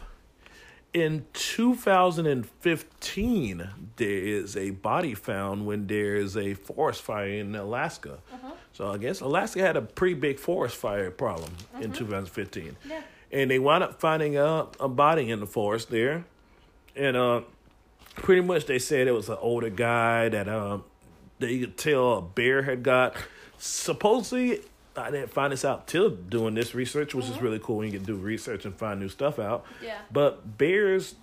in 0.93 1.25
2015 1.33 3.69
there 3.97 4.09
is 4.09 4.55
a 4.57 4.71
body 4.71 5.13
found 5.13 5.65
when 5.65 5.87
there 5.87 6.15
is 6.15 6.35
a 6.37 6.53
forest 6.53 7.01
fire 7.01 7.29
in 7.29 7.55
Alaska. 7.55 8.19
So 8.73 8.91
I 8.91 8.97
guess 8.97 9.21
Alaska 9.21 9.61
had 9.61 9.77
a 9.77 9.81
pretty 9.81 10.15
big 10.15 10.39
forest 10.39 10.75
fire 10.77 11.11
problem 11.11 11.51
in 11.81 11.91
2015. 11.91 12.77
Yeah. 12.87 13.01
And 13.31 13.51
they 13.51 13.59
wound 13.59 13.83
up 13.83 13.99
finding 13.99 14.37
a, 14.37 14.67
a 14.79 14.87
body 14.87 15.29
in 15.29 15.39
the 15.39 15.45
forest 15.47 15.91
there. 15.91 16.23
And 16.95 17.15
uh 17.17 17.41
pretty 18.15 18.41
much 18.41 18.65
they 18.65 18.79
said 18.79 19.07
it 19.07 19.11
was 19.11 19.29
an 19.29 19.37
older 19.41 19.69
guy 19.69 20.29
that 20.29 20.49
um 20.49 20.83
they 21.39 21.59
could 21.59 21.77
tell 21.77 22.17
a 22.17 22.21
bear 22.21 22.63
had 22.63 22.83
got 22.83 23.15
supposedly 23.57 24.61
I 24.99 25.11
didn't 25.11 25.31
find 25.31 25.51
this 25.53 25.63
out 25.65 25.87
till 25.87 26.09
doing 26.09 26.53
this 26.55 26.73
research, 26.75 27.13
which 27.15 27.25
is 27.27 27.41
really 27.41 27.59
cool 27.59 27.77
when 27.77 27.91
you 27.91 27.97
can 27.99 28.05
do 28.05 28.15
research 28.15 28.65
and 28.65 28.75
find 28.75 28.99
new 28.99 29.09
stuff 29.09 29.39
out. 29.39 29.65
Yeah. 29.83 29.99
But 30.11 30.57
bears 30.57 31.15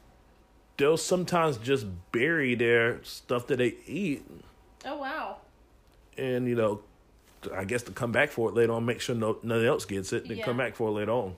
they'll 0.76 0.96
sometimes 0.98 1.56
just 1.56 1.86
bury 2.12 2.54
their 2.54 3.02
stuff 3.02 3.46
that 3.46 3.56
they 3.56 3.74
eat 3.86 4.22
Oh 4.84 4.98
wow. 4.98 5.38
and 6.18 6.46
you 6.46 6.54
know 6.54 6.82
I 7.54 7.64
guess 7.64 7.82
to 7.84 7.92
come 7.92 8.12
back 8.12 8.30
for 8.30 8.48
it 8.50 8.54
later 8.54 8.72
on, 8.72 8.84
make 8.84 9.00
sure 9.00 9.14
no 9.14 9.38
nothing 9.42 9.66
else 9.66 9.84
gets 9.86 10.12
it, 10.12 10.28
then 10.28 10.42
come 10.42 10.56
back 10.58 10.74
for 10.74 10.88
it 10.88 10.92
later 10.92 11.12
on. 11.12 11.34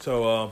So 0.00 0.24
uh 0.28 0.50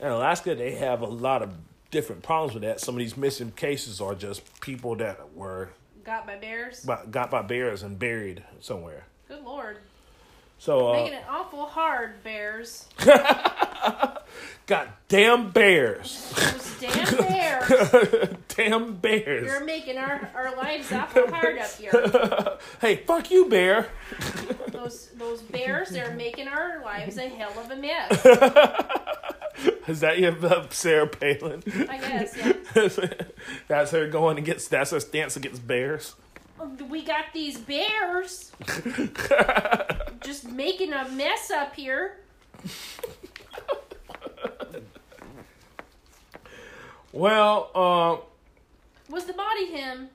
in 0.00 0.08
Alaska 0.08 0.54
they 0.54 0.72
have 0.72 1.00
a 1.00 1.06
lot 1.06 1.42
of 1.42 1.52
different 1.90 2.22
problems 2.22 2.54
with 2.54 2.62
that. 2.64 2.80
Some 2.80 2.94
of 2.94 2.98
these 2.98 3.16
missing 3.16 3.50
cases 3.52 4.00
are 4.00 4.14
just 4.14 4.60
people 4.60 4.94
that 4.96 5.34
were 5.34 5.70
Got 6.04 6.26
by 6.26 6.36
bears. 6.36 6.80
by, 6.84 7.04
got 7.10 7.30
by 7.30 7.42
bears 7.42 7.82
and 7.82 7.98
buried 7.98 8.42
somewhere. 8.60 9.04
Good 9.28 9.44
lord. 9.44 9.76
So, 10.58 10.88
uh, 10.88 10.92
Making 10.94 11.18
it 11.18 11.24
awful 11.28 11.66
hard, 11.66 12.22
bears. 12.24 12.86
God 14.66 14.88
damn 15.08 15.50
bears. 15.50 16.32
Those 16.34 16.74
damn 16.80 17.16
bears. 17.28 18.30
damn 18.48 18.94
bears. 18.96 19.46
You're 19.46 19.64
making 19.64 19.98
our, 19.98 20.30
our 20.34 20.56
lives 20.56 20.90
awful 20.90 21.30
hard 21.30 21.58
up 21.58 21.70
here. 21.72 22.58
hey, 22.80 22.96
fuck 23.06 23.30
you, 23.30 23.48
bear. 23.50 23.88
Those 24.68 25.08
those 25.16 25.42
bears, 25.42 25.90
they're 25.90 26.14
making 26.14 26.48
our 26.48 26.82
lives 26.82 27.18
a 27.18 27.28
hell 27.28 27.52
of 27.58 27.70
a 27.70 27.76
mess. 27.76 28.10
Is 29.86 30.00
that 30.00 30.18
your 30.18 30.34
uh, 30.44 30.66
Sarah 30.70 31.06
Palin? 31.06 31.62
I 31.88 31.98
guess, 31.98 32.36
yeah. 32.36 32.52
that's 33.68 33.90
her 33.90 34.08
going 34.08 34.38
against. 34.38 34.70
That's 34.70 34.90
her 34.90 35.00
stance 35.00 35.36
against 35.36 35.66
bears. 35.66 36.14
We 36.88 37.02
got 37.04 37.26
these 37.32 37.58
bears 37.58 38.52
just 40.20 40.48
making 40.50 40.92
a 40.92 41.08
mess 41.10 41.50
up 41.50 41.74
here. 41.74 42.18
Well, 47.12 47.70
uh, 47.74 48.16
Was 49.10 49.24
the 49.26 49.32
body 49.32 49.66
him? 49.66 50.08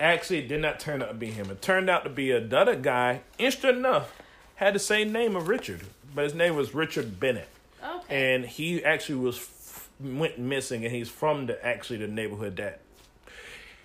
actually, 0.00 0.38
it 0.38 0.48
did 0.48 0.60
not 0.62 0.80
turn 0.80 1.02
out 1.02 1.08
to 1.08 1.14
be 1.14 1.30
him. 1.30 1.50
It 1.50 1.60
turned 1.60 1.90
out 1.90 2.04
to 2.04 2.10
be 2.10 2.30
another 2.30 2.74
guy. 2.76 3.20
Interesting 3.38 3.76
enough, 3.78 4.12
had 4.56 4.74
the 4.74 4.78
same 4.78 5.12
name 5.12 5.36
of 5.36 5.48
Richard, 5.48 5.82
but 6.14 6.24
his 6.24 6.34
name 6.34 6.56
was 6.56 6.74
Richard 6.74 7.20
Bennett, 7.20 7.48
Okay. 7.84 8.34
and 8.34 8.44
he 8.46 8.82
actually 8.84 9.16
was 9.16 9.36
f- 9.36 9.88
went 10.00 10.38
missing, 10.38 10.84
and 10.84 10.94
he's 10.94 11.10
from 11.10 11.46
the 11.46 11.64
actually 11.66 11.98
the 11.98 12.06
neighborhood 12.08 12.56
that 12.56 12.80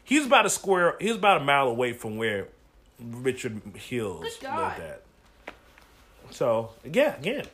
he's 0.03 0.25
about 0.25 0.45
a 0.45 0.49
square. 0.49 0.95
He's 0.99 1.15
about 1.15 1.41
a 1.41 1.43
mile 1.43 1.67
away 1.67 1.93
from 1.93 2.17
where 2.17 2.47
Richard 2.99 3.61
Hills 3.75 4.23
lived 4.23 4.43
at. 4.43 5.01
So 6.31 6.71
yeah, 6.83 7.15
again, 7.17 7.45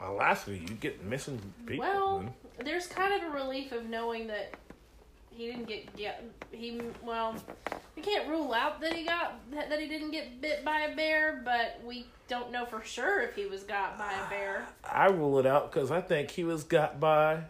Alaska, 0.00 0.52
you 0.52 0.66
get 0.68 1.04
missing 1.04 1.40
people. 1.66 1.84
Well, 1.84 2.20
man. 2.20 2.32
there's 2.64 2.86
kind 2.86 3.12
of 3.12 3.30
a 3.30 3.34
relief 3.34 3.72
of 3.72 3.88
knowing 3.88 4.26
that 4.28 4.54
he 5.30 5.46
didn't 5.46 5.66
get 5.66 5.96
get 5.96 6.22
he 6.50 6.80
well 7.02 7.34
we 7.96 8.02
can't 8.02 8.28
rule 8.28 8.52
out 8.52 8.80
that 8.82 8.92
he 8.92 9.04
got 9.04 9.34
that, 9.50 9.70
that 9.70 9.80
he 9.80 9.88
didn't 9.88 10.10
get 10.10 10.42
bit 10.42 10.62
by 10.62 10.80
a 10.80 10.94
bear 10.94 11.40
but 11.42 11.80
we 11.86 12.06
don't 12.28 12.52
know 12.52 12.66
for 12.66 12.82
sure 12.84 13.22
if 13.22 13.34
he 13.34 13.46
was 13.46 13.62
got 13.62 13.96
by 13.96 14.12
a 14.12 14.28
bear 14.28 14.66
I 14.84 15.06
rule 15.06 15.38
it 15.38 15.46
out 15.46 15.72
because 15.72 15.90
I 15.90 16.02
think 16.02 16.30
he 16.30 16.44
was 16.44 16.64
got 16.64 17.00
by 17.00 17.44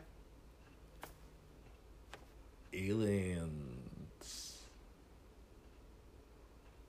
aliens. 2.73 3.62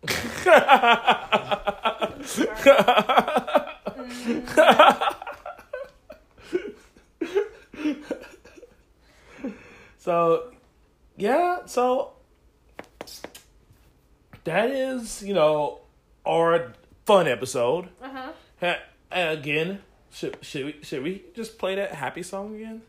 so, 9.97 10.51
yeah, 11.17 11.59
so 11.65 12.13
that 14.43 14.69
is, 14.71 15.23
you 15.23 15.33
know, 15.33 15.79
our 16.25 16.73
fun 17.05 17.27
episode. 17.27 17.89
uh-huh 18.01 18.31
Ha- 18.61 18.79
again, 19.11 19.81
should 20.11 20.37
should 20.41 20.65
we 20.65 20.75
should 20.83 21.03
we 21.03 21.23
just 21.35 21.57
play 21.57 21.75
that 21.75 21.91
happy 21.93 22.23
song 22.23 22.55
again? 22.55 22.81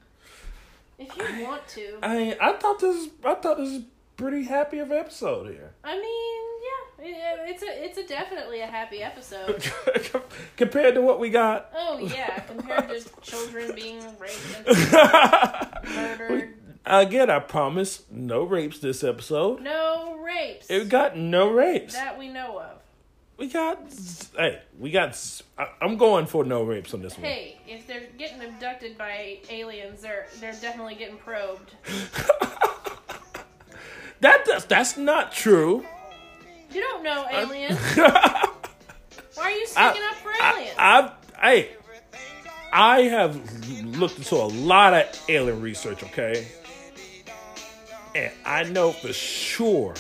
if 0.99 1.17
you 1.17 1.45
want 1.45 1.67
to 1.69 1.99
I 2.03 2.37
I 2.41 2.53
thought 2.53 2.79
this 2.79 3.09
I 3.25 3.35
thought 3.35 3.57
this 3.59 3.73
was 3.73 3.83
pretty 4.17 4.45
happy 4.45 4.79
of 4.79 4.93
episode 4.93 5.51
here. 5.51 5.73
i 5.83 5.99
mean 5.99 6.44
it's 7.07 7.63
a 7.63 7.85
it's 7.85 7.99
a 7.99 8.07
definitely 8.07 8.61
a 8.61 8.67
happy 8.67 9.03
episode 9.03 9.63
Compared 10.57 10.95
to 10.95 11.03
what 11.03 11.21
we 11.21 11.31
got. 11.31 11.71
oh 11.77 11.99
yeah 11.99 12.41
compared 12.41 12.89
to 12.89 13.05
children 13.23 13.75
being 13.75 14.01
raped 14.19 14.67
and 14.67 15.95
murdered 15.95 16.55
Again, 16.87 17.31
I 17.31 17.39
promise 17.39 18.03
no 18.11 18.43
rapes 18.43 18.79
this 18.79 19.03
episode. 19.03 19.63
no 19.63 20.19
rapes 20.23 20.67
It 20.69 20.89
got 20.91 21.17
no 21.17 21.51
rapes. 21.51 21.95
that 21.95 22.19
we 22.19 22.29
know 22.29 22.59
of 22.61 22.83
We 23.39 23.47
got 23.49 23.81
hey, 24.37 24.61
we 24.79 24.91
got 24.91 25.17
I, 25.59 25.69
I'm 25.81 25.97
going 25.97 26.27
for 26.27 26.45
no 26.45 26.63
rapes 26.63 26.93
on 26.95 27.01
this 27.03 27.15
one. 27.17 27.25
Hey, 27.25 27.59
if 27.67 27.87
they're 27.87 28.03
getting 28.19 28.43
abducted 28.43 28.99
by 28.99 29.39
aliens, 29.51 30.03
they're 30.03 30.27
they're 30.41 30.53
definitely 30.61 30.95
getting 30.97 31.17
probed. 31.17 31.71
That 34.21 34.45
does, 34.47 34.65
that's 34.65 34.97
not 34.97 35.33
true. 35.33 35.85
You 36.75 36.81
don't 36.81 37.05
know 37.05 37.25
aliens. 37.31 37.79
Why 37.97 38.51
are 39.39 39.51
you 39.51 39.67
sticking 39.67 40.03
up 40.03 40.15
for 40.17 40.33
aliens? 40.43 40.75
I, 40.77 41.13
I, 41.33 41.51
hey, 41.53 41.69
I 42.73 43.03
have 43.03 43.85
looked 43.85 44.19
into 44.19 44.35
a 44.35 44.47
lot 44.47 44.93
of 44.93 45.07
alien 45.29 45.61
research, 45.61 46.03
okay? 46.03 46.47
And 48.17 48.33
I 48.45 48.65
know 48.65 48.91
for 48.91 49.13
sure 49.13 49.95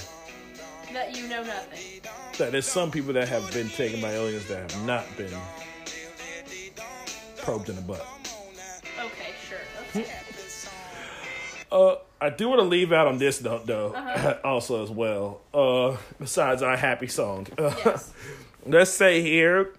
that 0.92 1.16
you 1.16 1.28
know 1.28 1.44
nothing. 1.44 2.00
that 2.38 2.50
there's 2.50 2.66
some 2.66 2.90
people 2.90 3.12
that 3.12 3.28
have 3.28 3.52
been 3.52 3.68
taken 3.68 4.00
by 4.00 4.12
aliens 4.12 4.46
that 4.48 4.72
have 4.72 4.86
not 4.86 5.04
been 5.16 5.32
probed 7.36 7.68
in 7.68 7.76
the 7.76 7.82
butt. 7.82 8.04
Okay, 8.98 9.32
sure. 9.48 10.04
Uh, 11.74 11.96
I 12.20 12.30
do 12.30 12.48
want 12.48 12.60
to 12.60 12.64
leave 12.64 12.92
out 12.92 13.06
on 13.08 13.18
this 13.18 13.42
note, 13.42 13.66
though, 13.66 13.94
also 14.44 14.82
as 14.84 14.90
well. 14.90 15.40
Uh, 15.52 15.96
besides 16.20 16.62
our 16.62 16.76
happy 16.76 17.08
song, 17.08 17.48
Yes. 17.58 18.12
let's 18.64 18.92
say 18.92 19.20
here 19.20 19.72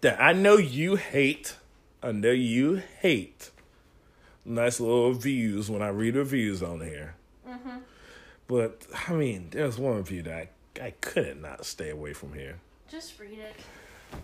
that 0.00 0.20
I 0.20 0.32
know 0.32 0.56
you 0.56 0.96
hate. 0.96 1.54
I 2.02 2.12
know 2.12 2.30
you 2.32 2.82
hate 3.00 3.50
nice 4.44 4.80
little 4.80 5.10
reviews 5.10 5.70
when 5.70 5.80
I 5.82 5.88
read 5.88 6.16
reviews 6.16 6.62
on 6.62 6.80
here. 6.80 7.14
But 8.48 8.86
I 9.06 9.12
mean, 9.12 9.48
there's 9.50 9.78
one 9.78 9.96
review 9.98 10.22
that 10.22 10.48
I, 10.80 10.86
I 10.86 10.90
couldn't 11.02 11.42
not 11.42 11.66
stay 11.66 11.90
away 11.90 12.14
from 12.14 12.32
here. 12.32 12.60
Just 12.90 13.18
read 13.20 13.38
it. 13.38 13.54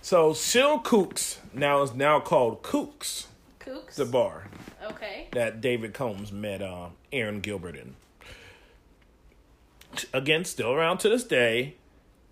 So, 0.01 0.31
Chilkoots 0.32 1.36
now 1.52 1.82
is 1.82 1.93
now 1.93 2.20
called 2.20 2.62
Kooks, 2.62 3.27
Kooks. 3.65 3.95
the 3.95 4.05
bar 4.05 4.49
okay. 4.85 5.28
that 5.32 5.61
David 5.61 5.95
Combs 5.95 6.31
met 6.32 6.61
uh, 6.62 6.89
Erin 7.12 7.41
Gilbert 7.41 7.77
in. 7.77 7.97
Again, 10.12 10.45
still 10.45 10.73
around 10.73 10.99
to 10.99 11.09
this 11.09 11.23
day, 11.24 11.77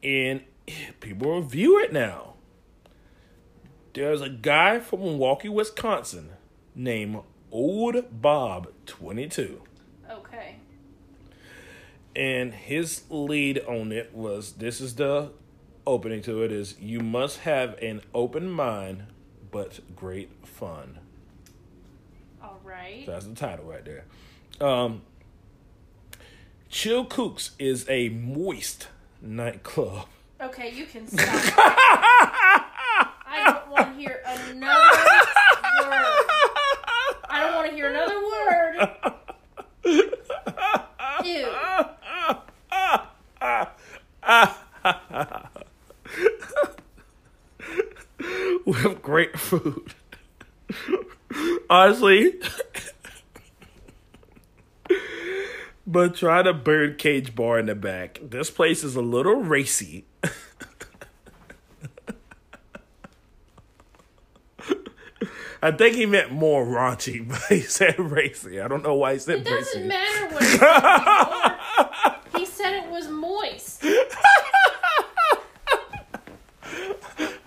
and 0.03 0.43
people 1.01 1.41
review 1.41 1.79
it 1.81 1.93
now. 1.93 2.35
There's 3.95 4.21
a 4.21 4.29
guy 4.29 4.81
from 4.81 5.01
Milwaukee, 5.01 5.49
Wisconsin, 5.49 6.31
named 6.75 7.21
Old 7.53 8.21
Bob 8.21 8.69
Twenty 8.87 9.29
Two, 9.29 9.63
Okay. 10.11 10.57
and 12.17 12.53
his 12.55 13.03
lead 13.11 13.59
on 13.61 13.93
it 13.93 14.13
was 14.15 14.55
this 14.55 14.81
is 14.81 14.95
the 14.97 15.31
opening 15.87 16.23
to 16.23 16.43
it 16.43 16.51
is 16.51 16.77
you 16.81 17.01
must 17.01 17.41
have 17.41 17.75
an 17.83 18.01
open 18.15 18.49
mind, 18.51 19.05
but 19.51 19.81
great 19.95 20.31
fun. 20.47 20.99
Right. 22.73 23.05
That's 23.07 23.27
the 23.27 23.35
title 23.35 23.67
right 23.67 23.85
there. 23.85 24.05
Um, 24.61 25.03
Chilkoots 26.71 27.51
is 27.59 27.87
a 27.89 28.09
moist 28.09 28.89
nightclub. 29.21 30.07
Okay, 30.41 30.71
you 30.73 30.87
can 30.87 31.07
stop. 31.07 31.21
I 33.29 33.45
don't 33.45 33.71
want 33.71 33.95
to 33.95 34.01
hear 34.01 34.23
another 34.27 34.81
word. 34.81 34.89
I 37.29 37.41
don't 37.41 37.55
want 37.55 37.69
to 37.69 37.75
hear 37.75 37.91
another 37.91 38.19
word. 38.23 38.89
Ew. 41.25 41.49
with 48.65 49.03
great 49.03 49.39
food. 49.39 49.95
Honestly. 51.71 52.35
but 55.87 56.15
try 56.15 56.43
the 56.43 56.53
birdcage 56.53 57.35
bar 57.35 57.59
in 57.59 57.67
the 57.67 57.75
back. 57.75 58.19
This 58.23 58.51
place 58.51 58.85
is 58.85 58.97
a 58.97 59.03
little 59.03 59.37
racy. 59.37 60.05
I 65.65 65.71
think 65.71 65.95
he 65.95 66.07
meant 66.07 66.33
more 66.33 66.67
raunchy, 66.67 67.27
but 67.29 67.41
he 67.49 67.61
said 67.61 67.99
racy. 67.99 68.61
I 68.61 68.67
don't 68.67 68.83
know 68.83 68.95
why 68.95 69.13
he 69.15 69.19
said 69.21 69.47
racy. 69.47 69.51
It 69.51 69.55
doesn't 69.55 69.81
racy. 69.83 69.89
matter 69.89 70.35
what 70.35 70.43
he 70.43 70.49
said. 72.35 72.41
He 72.41 72.47
said 72.47 72.75
it 72.85 72.91
was 72.91 73.09
moist. 73.09 73.85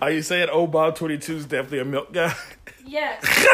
Are 0.00 0.10
you 0.10 0.22
saying 0.22 0.48
old 0.50 0.72
Bob 0.72 0.94
22 0.96 1.36
is 1.36 1.44
definitely 1.46 1.80
a 1.80 1.84
milk 1.84 2.12
guy? 2.12 2.34
Yes. 2.86 3.46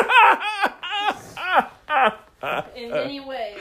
In 2.77 2.91
many 2.91 3.21
ways. 3.21 3.59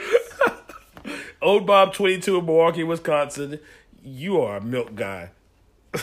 Old 1.40 1.66
Bob 1.66 1.94
22 1.94 2.38
in 2.38 2.46
Milwaukee, 2.46 2.84
Wisconsin, 2.84 3.58
you 4.02 4.40
are 4.40 4.58
a 4.58 4.60
milk 4.60 4.94
guy. 4.94 5.30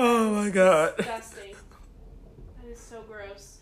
Oh 0.00 0.30
my 0.30 0.48
god. 0.50 0.96
Disgusting. 0.96 1.56
That 2.62 2.70
is 2.70 2.78
so 2.78 3.02
gross. 3.02 3.58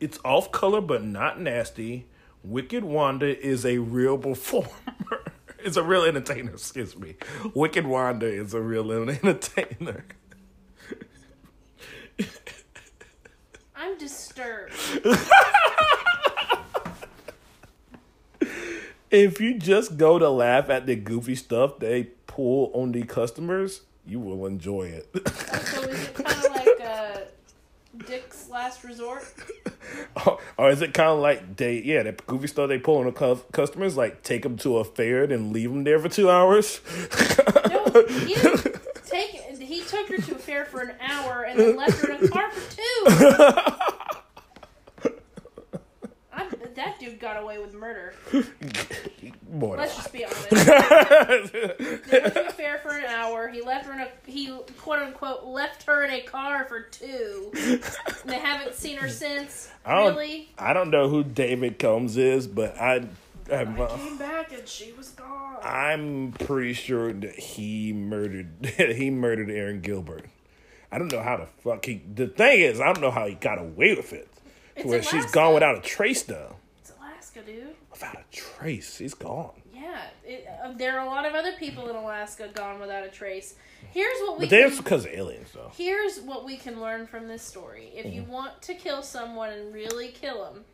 It's 0.00 0.18
off 0.22 0.52
color 0.52 0.82
but 0.82 1.02
not 1.02 1.40
nasty. 1.40 2.08
Wicked 2.44 2.84
Wanda 2.84 3.34
is 3.42 3.64
a 3.64 3.78
real 3.78 4.18
performer. 4.18 4.68
It's 5.64 5.76
a 5.76 5.82
real 5.82 6.04
entertainer, 6.04 6.52
excuse 6.52 6.96
me. 6.96 7.16
Wicked 7.52 7.86
Wanda 7.88 8.26
is 8.26 8.54
a 8.54 8.60
real 8.60 8.92
entertainer. 8.92 10.04
I'm 13.74 13.98
disturbed. 14.36 14.72
If 19.08 19.40
you 19.40 19.56
just 19.56 19.96
go 19.96 20.18
to 20.18 20.28
laugh 20.28 20.68
at 20.68 20.86
the 20.86 20.96
goofy 20.96 21.36
stuff 21.36 21.78
they 21.78 22.04
pull 22.26 22.70
on 22.74 22.92
the 22.92 23.04
customers, 23.04 23.82
you 24.04 24.18
will 24.18 24.46
enjoy 24.46 24.82
it. 24.88 25.08
So 25.14 25.82
is 25.82 26.08
it 26.08 26.14
kind 26.14 26.44
of 26.44 26.50
like 26.50 26.80
uh, 26.84 27.18
Dick's 28.06 28.50
Last 28.50 28.82
Resort? 28.82 29.24
or 30.58 30.70
is 30.70 30.82
it 30.82 30.92
kind 30.92 31.10
of 31.10 31.20
like 31.20 31.56
they, 31.56 31.80
yeah, 31.82 32.02
the 32.02 32.12
goofy 32.12 32.48
stuff 32.48 32.68
they 32.68 32.78
pull 32.78 32.98
on 32.98 33.06
the 33.06 33.12
cu- 33.12 33.40
customers, 33.52 33.96
like 33.96 34.24
take 34.24 34.42
them 34.42 34.56
to 34.58 34.78
a 34.78 34.84
fair 34.84 35.22
and 35.22 35.52
leave 35.52 35.70
them 35.70 35.84
there 35.84 36.00
for 36.00 36.08
two 36.08 36.28
hours? 36.28 36.80
No, 37.70 38.04
he 38.08 38.34
take. 39.06 39.30
He 39.60 39.80
took 39.82 40.08
her 40.08 40.16
to 40.16 40.34
a 40.34 40.38
fair 40.38 40.64
for 40.64 40.80
an 40.80 40.94
hour 41.00 41.44
and 41.44 41.58
then 41.58 41.76
left 41.76 42.04
her 42.04 42.12
in 42.12 42.24
a 42.24 42.28
car 42.28 42.50
for 42.50 42.76
two. 42.76 43.92
That 46.76 47.00
dude 47.00 47.18
got 47.18 47.42
away 47.42 47.58
with 47.58 47.72
murder. 47.72 48.14
More 49.50 49.78
Let's 49.78 49.96
just 49.96 50.12
be 50.12 50.24
honest. 50.26 50.50
They 50.50 52.20
went 52.20 52.34
to 52.34 52.46
a 52.48 52.52
fair 52.52 52.78
for 52.78 52.90
an 52.90 53.06
hour. 53.06 53.48
He 53.48 53.62
left 53.62 53.86
her 53.86 53.94
in 53.94 54.00
a 54.00 54.08
he 54.26 54.54
quote 54.78 54.98
unquote 54.98 55.44
left 55.46 55.84
her 55.84 56.04
in 56.04 56.10
a 56.10 56.20
car 56.20 56.66
for 56.66 56.82
two. 56.82 57.50
And 57.54 57.82
they 58.26 58.38
haven't 58.38 58.74
seen 58.74 58.98
her 58.98 59.08
since. 59.08 59.70
I 59.86 59.94
don't, 59.94 60.14
Really? 60.14 60.50
I 60.58 60.74
don't 60.74 60.90
know 60.90 61.08
who 61.08 61.24
David 61.24 61.78
Combs 61.78 62.18
is, 62.18 62.46
but 62.46 62.76
I, 62.78 63.06
I'm, 63.50 63.76
Came 63.76 64.18
back 64.18 64.52
and 64.52 64.68
she 64.68 64.92
was 64.92 65.10
gone. 65.10 65.56
I'm 65.62 66.32
pretty 66.32 66.74
sure 66.74 67.12
that 67.12 67.38
he 67.38 67.94
murdered 67.94 68.66
he 68.76 69.08
murdered 69.10 69.50
Erin 69.50 69.80
Gilbert. 69.80 70.26
I 70.92 70.98
don't 70.98 71.10
know 71.10 71.22
how 71.22 71.38
the 71.38 71.46
fuck 71.46 71.86
he. 71.86 72.02
The 72.14 72.26
thing 72.26 72.60
is, 72.60 72.80
I 72.82 72.92
don't 72.92 73.00
know 73.00 73.10
how 73.10 73.26
he 73.26 73.34
got 73.34 73.58
away 73.58 73.94
with 73.94 74.12
it. 74.12 74.28
It's 74.74 74.84
where 74.84 75.02
she's 75.02 75.30
gone 75.30 75.54
without 75.54 75.78
a 75.78 75.80
trace 75.80 76.22
though. 76.22 76.55
Alaska, 77.36 77.52
dude. 77.52 77.74
Without 77.90 78.16
a 78.16 78.24
trace, 78.34 78.98
he's 78.98 79.14
gone. 79.14 79.50
Yeah, 79.74 80.00
it, 80.24 80.46
uh, 80.64 80.72
there 80.72 80.98
are 80.98 81.06
a 81.06 81.08
lot 81.08 81.26
of 81.26 81.34
other 81.34 81.52
people 81.58 81.88
in 81.88 81.96
Alaska 81.96 82.48
gone 82.54 82.80
without 82.80 83.04
a 83.04 83.08
trace. 83.08 83.54
Here's 83.92 84.18
what 84.20 84.38
we 84.38 84.46
But 84.46 84.50
that's 84.50 84.74
can, 84.76 84.84
because 84.84 85.04
of 85.04 85.12
aliens 85.12 85.50
though. 85.52 85.70
here's 85.76 86.20
what 86.20 86.44
we 86.44 86.56
can 86.56 86.80
learn 86.80 87.06
from 87.06 87.28
this 87.28 87.42
story. 87.42 87.90
If 87.94 88.06
Mm-hmm. 88.06 88.14
you 88.16 88.22
want 88.24 88.62
to 88.62 88.74
kill 88.74 89.02
someone 89.02 89.50
and 89.50 89.74
really 89.74 90.08
kill 90.08 90.44
them, 90.44 90.64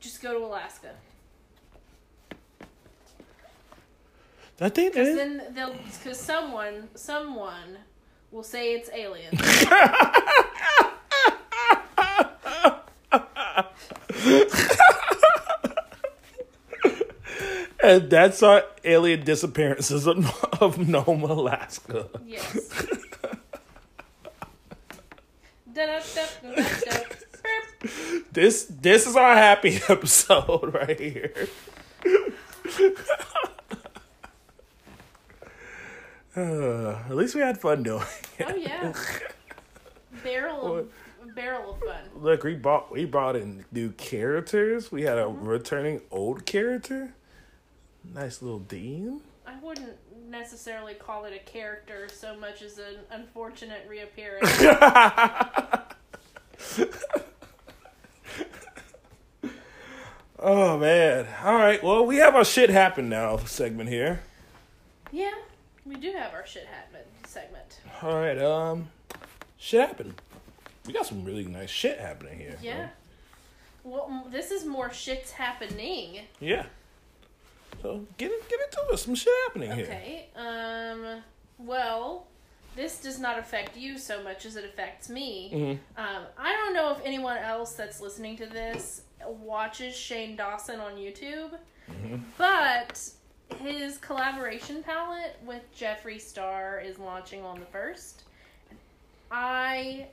just 0.00 0.22
go 0.22 0.38
to 0.38 0.44
Alaska. 0.44 0.90
I 4.60 4.68
think 4.68 4.92
Because 4.94 5.08
that 5.08 5.16
then 5.16 5.42
they'll 5.54 5.74
because 6.02 6.18
someone 6.20 6.88
someone 6.94 7.78
will 8.30 8.44
say 8.44 8.74
it's 8.74 8.88
aliens. 8.92 9.40
and 17.84 18.10
that's 18.10 18.42
our 18.42 18.64
alien 18.84 19.24
disappearances 19.24 20.06
of, 20.06 20.44
of 20.60 20.78
Nome, 20.78 21.22
Alaska. 21.22 22.08
yes. 22.26 22.58
This 28.32 28.64
this 28.64 29.06
is 29.06 29.16
our 29.16 29.34
happy 29.34 29.78
episode 29.88 30.72
right 30.74 30.98
here. 30.98 31.32
Uh, 36.36 36.98
at 37.08 37.14
least 37.14 37.36
we 37.36 37.40
had 37.40 37.60
fun 37.60 37.84
doing 37.84 38.02
it. 38.38 38.46
Oh 38.48 38.56
yeah. 38.56 38.92
Barrel 40.24 40.78
of 40.78 40.88
barrel 41.36 41.74
of 41.74 41.78
fun. 41.78 42.02
Look, 42.16 42.42
we 42.42 42.54
brought 42.56 42.90
we 42.90 43.04
brought 43.04 43.36
in 43.36 43.64
new 43.70 43.92
characters. 43.92 44.90
We 44.90 45.02
had 45.02 45.16
a 45.16 45.28
returning 45.28 46.00
old 46.10 46.44
character. 46.44 47.14
Nice 48.12 48.42
little 48.42 48.58
Dean. 48.60 49.20
I 49.46 49.54
wouldn't 49.62 49.96
necessarily 50.28 50.94
call 50.94 51.24
it 51.24 51.32
a 51.34 51.50
character 51.50 52.08
so 52.12 52.36
much 52.36 52.62
as 52.62 52.78
an 52.78 52.96
unfortunate 53.10 53.86
reappearance. 53.88 54.50
Oh 60.38 60.76
man. 60.76 61.26
All 61.42 61.54
right. 61.54 61.82
Well, 61.82 62.04
we 62.04 62.16
have 62.16 62.34
our 62.34 62.44
shit 62.44 62.68
happen 62.70 63.08
now 63.08 63.36
segment 63.38 63.88
here. 63.88 64.20
yeah, 65.10 65.30
we 65.86 65.94
do 65.96 66.12
have 66.12 66.34
our 66.34 66.46
shit 66.46 66.66
happen 66.66 67.00
segment. 67.26 67.80
All 68.02 68.18
right. 68.18 68.38
Um, 68.38 68.88
shit 69.56 69.80
happen. 69.80 70.14
We 70.86 70.92
got 70.92 71.06
some 71.06 71.24
really 71.24 71.46
nice 71.46 71.70
shit 71.70 71.98
happening 71.98 72.38
here. 72.38 72.58
Yeah. 72.60 72.88
Well, 73.84 74.26
this 74.30 74.50
is 74.50 74.66
more 74.66 74.92
shit's 74.92 75.30
happening. 75.32 76.20
Yeah. 76.40 76.66
So 77.82 78.06
get 78.18 78.30
it, 78.30 78.48
get 78.48 78.58
into 78.60 78.92
it. 78.92 78.98
Some 78.98 79.14
shit 79.14 79.32
happening 79.46 79.72
here. 79.72 79.84
Okay. 79.84 80.26
Um. 80.36 81.22
Well, 81.58 82.26
this 82.76 83.00
does 83.00 83.20
not 83.20 83.38
affect 83.38 83.76
you 83.76 83.98
so 83.98 84.22
much 84.22 84.44
as 84.46 84.56
it 84.56 84.64
affects 84.64 85.08
me. 85.08 85.50
Mhm. 85.52 85.78
Um. 86.02 86.24
I 86.38 86.52
don't 86.52 86.74
know 86.74 86.92
if 86.92 86.98
anyone 87.04 87.36
else 87.38 87.74
that's 87.74 88.00
listening 88.00 88.36
to 88.38 88.46
this 88.46 89.02
watches 89.26 89.94
Shane 89.96 90.36
Dawson 90.36 90.80
on 90.80 90.96
YouTube, 90.96 91.58
but 92.36 93.08
his 93.60 93.98
collaboration 93.98 94.82
palette 94.82 95.36
with 95.44 95.62
Jeffree 95.78 96.20
Star 96.20 96.80
is 96.80 96.98
launching 96.98 97.42
on 97.42 97.58
the 97.60 97.66
first. 97.66 98.24
I 99.30 100.08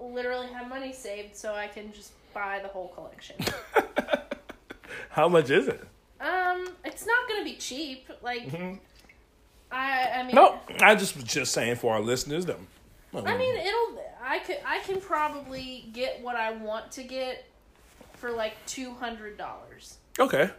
literally 0.00 0.48
have 0.48 0.68
money 0.68 0.92
saved 0.92 1.36
so 1.36 1.54
I 1.54 1.66
can 1.68 1.92
just 1.92 2.12
buy 2.34 2.60
the 2.62 2.68
whole 2.68 2.88
collection. 2.88 3.36
How 5.10 5.28
much 5.28 5.50
is 5.50 5.68
it? 5.68 5.86
Um, 6.22 6.68
it's 6.84 7.04
not 7.06 7.28
gonna 7.28 7.44
be 7.44 7.54
cheap. 7.54 8.08
Like, 8.22 8.48
I, 9.70 10.08
I 10.16 10.22
mean, 10.24 10.34
No, 10.34 10.60
I 10.80 10.94
just 10.94 11.16
was 11.16 11.24
just 11.24 11.52
saying 11.52 11.76
for 11.76 11.94
our 11.94 12.00
listeners 12.00 12.46
that. 12.46 12.58
I 13.14 13.36
mean, 13.36 13.56
it'll. 13.56 14.02
I 14.24 14.38
could. 14.38 14.58
I 14.66 14.78
can 14.80 15.00
probably 15.00 15.86
get 15.92 16.20
what 16.22 16.36
I 16.36 16.52
want 16.52 16.92
to 16.92 17.02
get 17.02 17.44
for 18.14 18.30
like 18.30 18.54
two 18.66 18.92
hundred 18.94 19.36
dollars, 19.36 19.98
okay. 20.18 20.50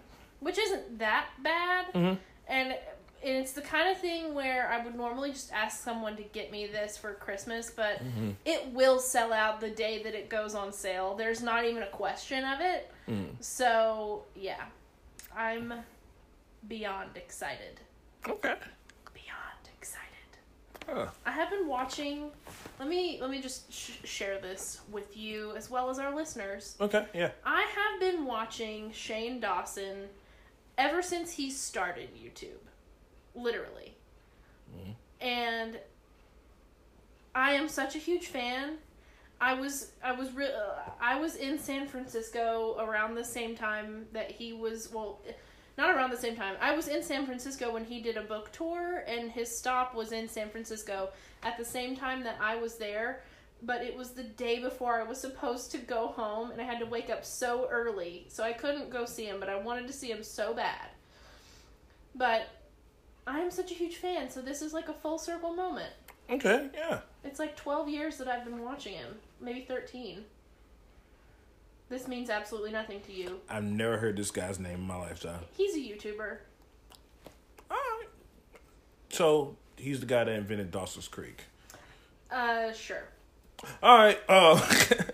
which 0.41 0.57
isn't 0.59 0.99
that 0.99 1.27
bad. 1.41 1.93
Mhm. 1.93 2.17
And 2.47 2.75
it's 3.23 3.53
the 3.53 3.61
kind 3.61 3.89
of 3.89 3.97
thing 3.97 4.33
where 4.33 4.69
I 4.69 4.83
would 4.83 4.95
normally 4.95 5.31
just 5.31 5.53
ask 5.53 5.81
someone 5.81 6.17
to 6.17 6.23
get 6.23 6.51
me 6.51 6.67
this 6.67 6.97
for 6.97 7.13
Christmas, 7.13 7.71
but 7.73 8.01
it 8.43 8.67
will 8.73 8.99
sell 8.99 9.31
out 9.31 9.61
the 9.61 9.69
day 9.69 10.03
that 10.03 10.13
it 10.13 10.29
goes 10.29 10.53
on 10.55 10.73
sale. 10.73 11.15
There's 11.15 11.41
not 11.41 11.63
even 11.63 11.83
a 11.83 11.87
question 11.87 12.43
of 12.43 12.59
it. 12.59 12.91
So 13.39 14.23
yeah, 14.35 14.65
I'm 15.35 15.73
beyond 16.67 17.17
excited. 17.17 17.79
Okay. 18.27 18.55
Beyond 19.13 19.69
excited. 19.77 20.07
Huh. 20.87 21.07
I 21.25 21.31
have 21.31 21.49
been 21.49 21.67
watching. 21.67 22.29
Let 22.79 22.87
me 22.87 23.17
let 23.21 23.29
me 23.29 23.41
just 23.41 23.71
sh- 23.71 23.97
share 24.03 24.39
this 24.39 24.81
with 24.91 25.15
you 25.15 25.55
as 25.55 25.69
well 25.69 25.89
as 25.89 25.99
our 25.99 26.15
listeners. 26.15 26.75
Okay. 26.79 27.05
Yeah. 27.13 27.31
I 27.45 27.61
have 27.61 27.99
been 27.99 28.25
watching 28.25 28.91
Shane 28.91 29.39
Dawson 29.39 30.09
ever 30.77 31.01
since 31.01 31.31
he 31.31 31.49
started 31.49 32.09
YouTube, 32.15 32.63
literally, 33.35 33.95
mm-hmm. 34.75 34.91
and 35.21 35.79
I 37.35 37.53
am 37.53 37.67
such 37.67 37.95
a 37.95 37.99
huge 37.99 38.27
fan. 38.27 38.77
I 39.43 39.53
was 39.55 39.91
I 40.01 40.13
was 40.13 40.31
re- 40.31 40.53
uh, 40.53 40.89
I 41.01 41.19
was 41.19 41.35
in 41.35 41.59
San 41.59 41.85
Francisco 41.85 42.77
around 42.79 43.15
the 43.15 43.25
same 43.25 43.57
time 43.57 44.05
that 44.13 44.31
he 44.31 44.53
was 44.53 44.89
well 44.93 45.19
not 45.77 45.93
around 45.93 46.11
the 46.11 46.17
same 46.17 46.37
time. 46.37 46.55
I 46.61 46.73
was 46.73 46.87
in 46.87 47.03
San 47.03 47.25
Francisco 47.25 47.73
when 47.73 47.83
he 47.83 47.99
did 47.99 48.15
a 48.15 48.21
book 48.21 48.53
tour 48.53 49.03
and 49.05 49.29
his 49.29 49.53
stop 49.53 49.93
was 49.93 50.13
in 50.13 50.29
San 50.29 50.49
Francisco 50.49 51.09
at 51.43 51.57
the 51.57 51.65
same 51.65 51.97
time 51.97 52.23
that 52.23 52.37
I 52.39 52.55
was 52.55 52.75
there, 52.75 53.23
but 53.61 53.81
it 53.81 53.97
was 53.97 54.11
the 54.11 54.23
day 54.23 54.59
before 54.59 54.97
I 55.01 55.03
was 55.03 55.19
supposed 55.19 55.71
to 55.71 55.77
go 55.77 56.07
home 56.07 56.51
and 56.51 56.61
I 56.61 56.63
had 56.63 56.79
to 56.79 56.85
wake 56.85 57.09
up 57.09 57.25
so 57.25 57.67
early. 57.69 58.25
So 58.29 58.45
I 58.45 58.53
couldn't 58.53 58.91
go 58.91 59.03
see 59.03 59.25
him, 59.25 59.41
but 59.41 59.49
I 59.49 59.57
wanted 59.57 59.87
to 59.87 59.93
see 59.93 60.09
him 60.09 60.23
so 60.23 60.53
bad. 60.53 60.87
But 62.15 62.47
I'm 63.27 63.51
such 63.51 63.71
a 63.71 63.75
huge 63.75 63.97
fan, 63.97 64.29
so 64.29 64.41
this 64.41 64.61
is 64.61 64.73
like 64.73 64.87
a 64.87 64.93
full 64.93 65.17
circle 65.17 65.53
moment. 65.53 65.91
Okay. 66.29 66.69
Yeah. 66.73 66.99
It's 67.23 67.39
like 67.39 67.55
12 67.55 67.89
years 67.89 68.17
that 68.17 68.27
I've 68.27 68.43
been 68.45 68.63
watching 68.63 68.93
him, 68.93 69.15
maybe 69.43 69.61
13. 69.61 70.23
This 71.89 72.07
means 72.07 72.29
absolutely 72.29 72.71
nothing 72.71 73.01
to 73.01 73.13
you. 73.13 73.39
I've 73.49 73.63
never 73.63 73.97
heard 73.97 74.17
this 74.17 74.31
guy's 74.31 74.59
name 74.59 74.75
in 74.75 74.87
my 74.87 74.95
lifetime. 74.95 75.41
He's 75.55 75.75
a 75.75 75.79
YouTuber. 75.79 76.37
All 77.69 77.77
right. 77.77 78.07
So 79.09 79.55
he's 79.77 79.99
the 79.99 80.05
guy 80.05 80.23
that 80.23 80.31
invented 80.31 80.71
Dawson's 80.71 81.07
Creek. 81.07 81.43
Uh, 82.31 82.71
sure. 82.73 83.03
All 83.81 83.97
right. 83.97 84.19
Uh, 84.27 84.59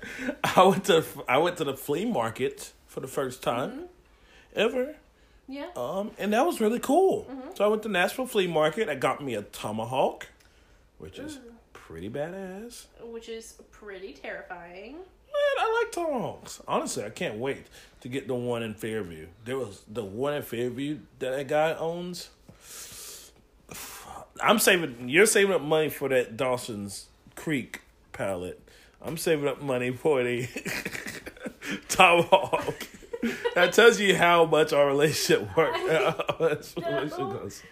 I 0.44 0.64
went 0.64 0.86
to 0.86 1.04
I 1.28 1.38
went 1.40 1.58
to 1.58 1.66
the 1.66 1.76
flea 1.76 2.06
market 2.06 2.72
for 2.88 3.02
the 3.02 3.08
first 3.08 3.44
time 3.44 3.86
ever. 4.56 4.96
Yeah. 5.48 5.68
Um, 5.76 6.12
and 6.18 6.32
that 6.34 6.46
was 6.46 6.62
really 6.62 6.80
cool. 6.80 7.28
So 7.56 7.66
I 7.66 7.68
went 7.68 7.84
to 7.84 7.90
Nashville 7.90 8.28
Flea 8.28 8.48
Market. 8.48 8.88
I 8.88 8.96
got 8.96 9.24
me 9.24 9.34
a 9.34 9.42
tomahawk, 9.42 10.28
which 11.00 11.18
is 11.18 11.40
pretty 11.90 12.10
badass. 12.10 12.86
Which 13.04 13.30
is 13.30 13.54
pretty 13.72 14.14
terrifying. 14.14 14.94
Man, 14.94 15.56
I 15.58 15.82
like 15.82 15.92
tomahawks. 15.92 16.62
Honestly, 16.68 17.04
I 17.04 17.10
can't 17.10 17.38
wait 17.38 17.66
to 18.02 18.08
get 18.08 18.28
the 18.28 18.36
one 18.36 18.62
in 18.62 18.76
Fairview. 18.76 19.26
There 19.44 19.58
was 19.58 19.82
the 19.92 20.04
one 20.04 20.36
in 20.36 20.44
Fairview 20.44 21.00
that 21.18 21.32
that 21.32 21.48
guy 21.48 21.74
owns. 21.74 22.30
I'm 24.42 24.60
saving. 24.60 25.10
You're 25.10 25.26
saving 25.26 25.54
up 25.54 25.62
money 25.62 25.90
for 25.90 26.10
that 26.10 26.38
Dawson's 26.38 27.08
Creek 27.36 27.82
pallet. 28.14 28.62
I'm 29.02 29.18
saving 29.18 29.48
up 29.48 29.62
money 29.62 29.90
for 29.92 30.24
the 30.24 30.48
tomahawk. 31.90 32.88
that 33.56 33.74
tells 33.74 34.00
you 34.00 34.16
how 34.16 34.46
much 34.46 34.74
our 34.74 34.88
relationship 34.88 35.58
works. 35.58 35.80
How 35.80 36.36
relationship 36.40 37.18
goes. 37.18 37.64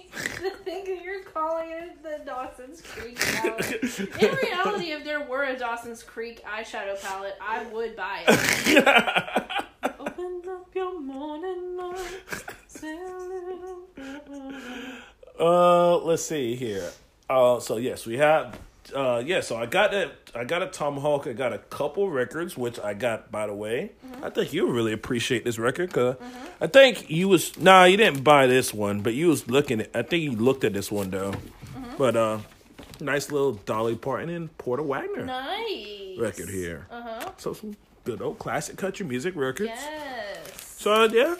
But 0.12 0.22
that's 0.22 0.38
so 0.38 0.40
funny 0.40 0.50
to 0.50 0.56
think 0.64 0.86
that 0.86 1.02
you're 1.04 1.22
calling 1.22 1.70
it 1.70 2.02
the 2.02 2.24
Dawson's 2.24 2.82
Creek 2.82 3.18
palette. 3.18 3.82
In 4.20 4.34
reality, 4.34 4.92
if 4.92 5.04
there 5.04 5.22
were 5.22 5.44
a 5.44 5.58
Dawson's 5.58 6.02
Creek 6.02 6.42
eyeshadow 6.44 7.00
palette, 7.00 7.36
I 7.40 7.64
would 7.66 7.96
buy 7.96 8.24
it. 8.26 8.86
Open 10.00 10.42
up 10.48 10.74
your 10.74 11.00
morning 11.00 11.76
light. 11.76 12.22
Uh, 15.38 15.98
let's 15.98 16.24
see 16.24 16.54
here. 16.54 16.90
Uh, 17.28 17.58
so 17.60 17.76
yes, 17.76 18.06
we 18.06 18.18
have. 18.18 18.58
Uh, 18.94 19.22
yeah, 19.24 19.40
so 19.40 19.56
I 19.56 19.66
got 19.66 19.94
a 19.94 20.10
I 20.34 20.44
got 20.44 20.62
a 20.62 20.66
tomahawk. 20.66 21.26
I 21.26 21.32
got 21.34 21.52
a 21.52 21.58
couple 21.58 22.10
records, 22.10 22.56
which 22.56 22.80
I 22.80 22.94
got 22.94 23.30
by 23.30 23.46
the 23.46 23.54
way. 23.54 23.92
I 24.22 24.30
think 24.30 24.52
you 24.52 24.70
really 24.70 24.92
appreciate 24.92 25.44
this 25.44 25.58
record 25.58 25.88
because 25.88 26.16
I 26.60 26.66
think 26.66 27.08
you 27.10 27.28
was 27.28 27.56
nah, 27.58 27.84
you 27.84 27.96
didn't 27.96 28.22
buy 28.24 28.46
this 28.46 28.74
one, 28.74 29.00
but 29.00 29.14
you 29.14 29.28
was 29.28 29.48
looking 29.48 29.80
at. 29.82 29.90
I 29.94 30.02
think 30.02 30.22
you 30.24 30.32
looked 30.32 30.64
at 30.64 30.72
this 30.72 30.90
one 30.90 31.10
though. 31.10 31.34
But 31.96 32.16
uh, 32.16 32.38
nice 33.00 33.30
little 33.30 33.52
Dolly 33.52 33.94
Parton 33.96 34.30
and 34.30 34.56
Porter 34.58 34.82
Wagoner 34.82 35.26
Nice. 35.26 36.18
record 36.18 36.48
here. 36.48 36.86
Uh 36.90 37.02
huh. 37.02 37.30
So 37.36 37.52
some 37.52 37.76
good 38.04 38.20
old 38.20 38.38
classic 38.38 38.76
country 38.78 39.06
music 39.06 39.36
records. 39.36 39.70
Yes. 39.70 40.74
So 40.78 41.04
yeah, 41.04 41.36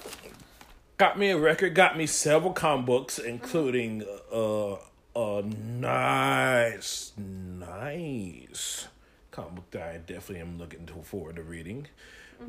got 0.99 1.19
me 1.19 1.31
a 1.31 1.39
record, 1.39 1.75
got 1.75 1.97
me 1.99 2.07
several 2.07 2.53
comic 2.53 2.87
books, 2.87 3.19
including 3.19 4.05
uh 4.33 4.77
a 5.15 5.43
nice, 5.43 7.13
nice 7.17 8.89
comic 9.31 9.55
book 9.55 9.71
that 9.73 9.83
I 9.83 9.97
definitely 9.99 10.41
am 10.41 10.59
looking 10.59 10.87
to 10.87 10.95
forward 11.03 11.37
to 11.37 11.43
reading. 11.43 11.89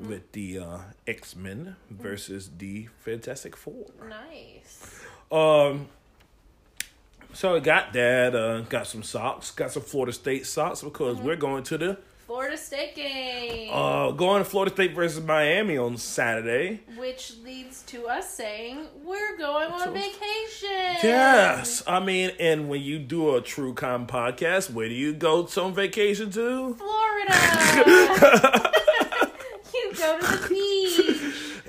With 0.07 0.31
the 0.31 0.57
uh, 0.57 0.77
X 1.07 1.35
Men 1.35 1.75
versus 1.87 2.49
the 2.57 2.87
Fantastic 3.01 3.55
Four. 3.55 3.85
Nice. 4.09 5.03
Um, 5.31 5.87
so 7.33 7.55
I 7.55 7.59
got 7.59 7.93
that. 7.93 8.35
Uh, 8.35 8.61
got 8.61 8.87
some 8.87 9.03
socks. 9.03 9.51
Got 9.51 9.71
some 9.71 9.83
Florida 9.83 10.11
State 10.11 10.47
socks 10.47 10.81
because 10.81 11.17
we're 11.17 11.35
going 11.35 11.61
to 11.65 11.77
the 11.77 11.97
Florida 12.33 12.57
State 12.57 12.95
game. 12.95 13.69
uh 13.71 14.09
going 14.09 14.43
to 14.43 14.49
Florida 14.49 14.73
State 14.73 14.95
versus 14.95 15.23
Miami 15.23 15.77
on 15.77 15.97
Saturday. 15.97 16.79
which 16.97 17.33
leads 17.43 17.83
to 17.83 18.07
us 18.07 18.27
saying 18.27 18.87
we're 19.05 19.37
going 19.37 19.71
on 19.71 19.79
So- 19.81 19.91
vacation. 19.91 20.97
Yes, 21.03 21.83
I 21.85 21.99
mean, 21.99 22.31
and 22.39 22.69
when 22.69 22.81
you 22.81 22.97
do 22.97 23.35
a 23.35 23.41
True 23.41 23.75
Crime 23.75 24.07
podcast, 24.07 24.71
where 24.71 24.89
do 24.89 24.95
you 24.95 25.13
go 25.13 25.47
on 25.57 25.75
vacation 25.75 26.31
to? 26.31 26.73
Florida. 26.73 27.33
you 29.75 29.93
go 29.95 30.19
to 30.19 30.25
the 30.25 30.47
beach. 30.49 31.12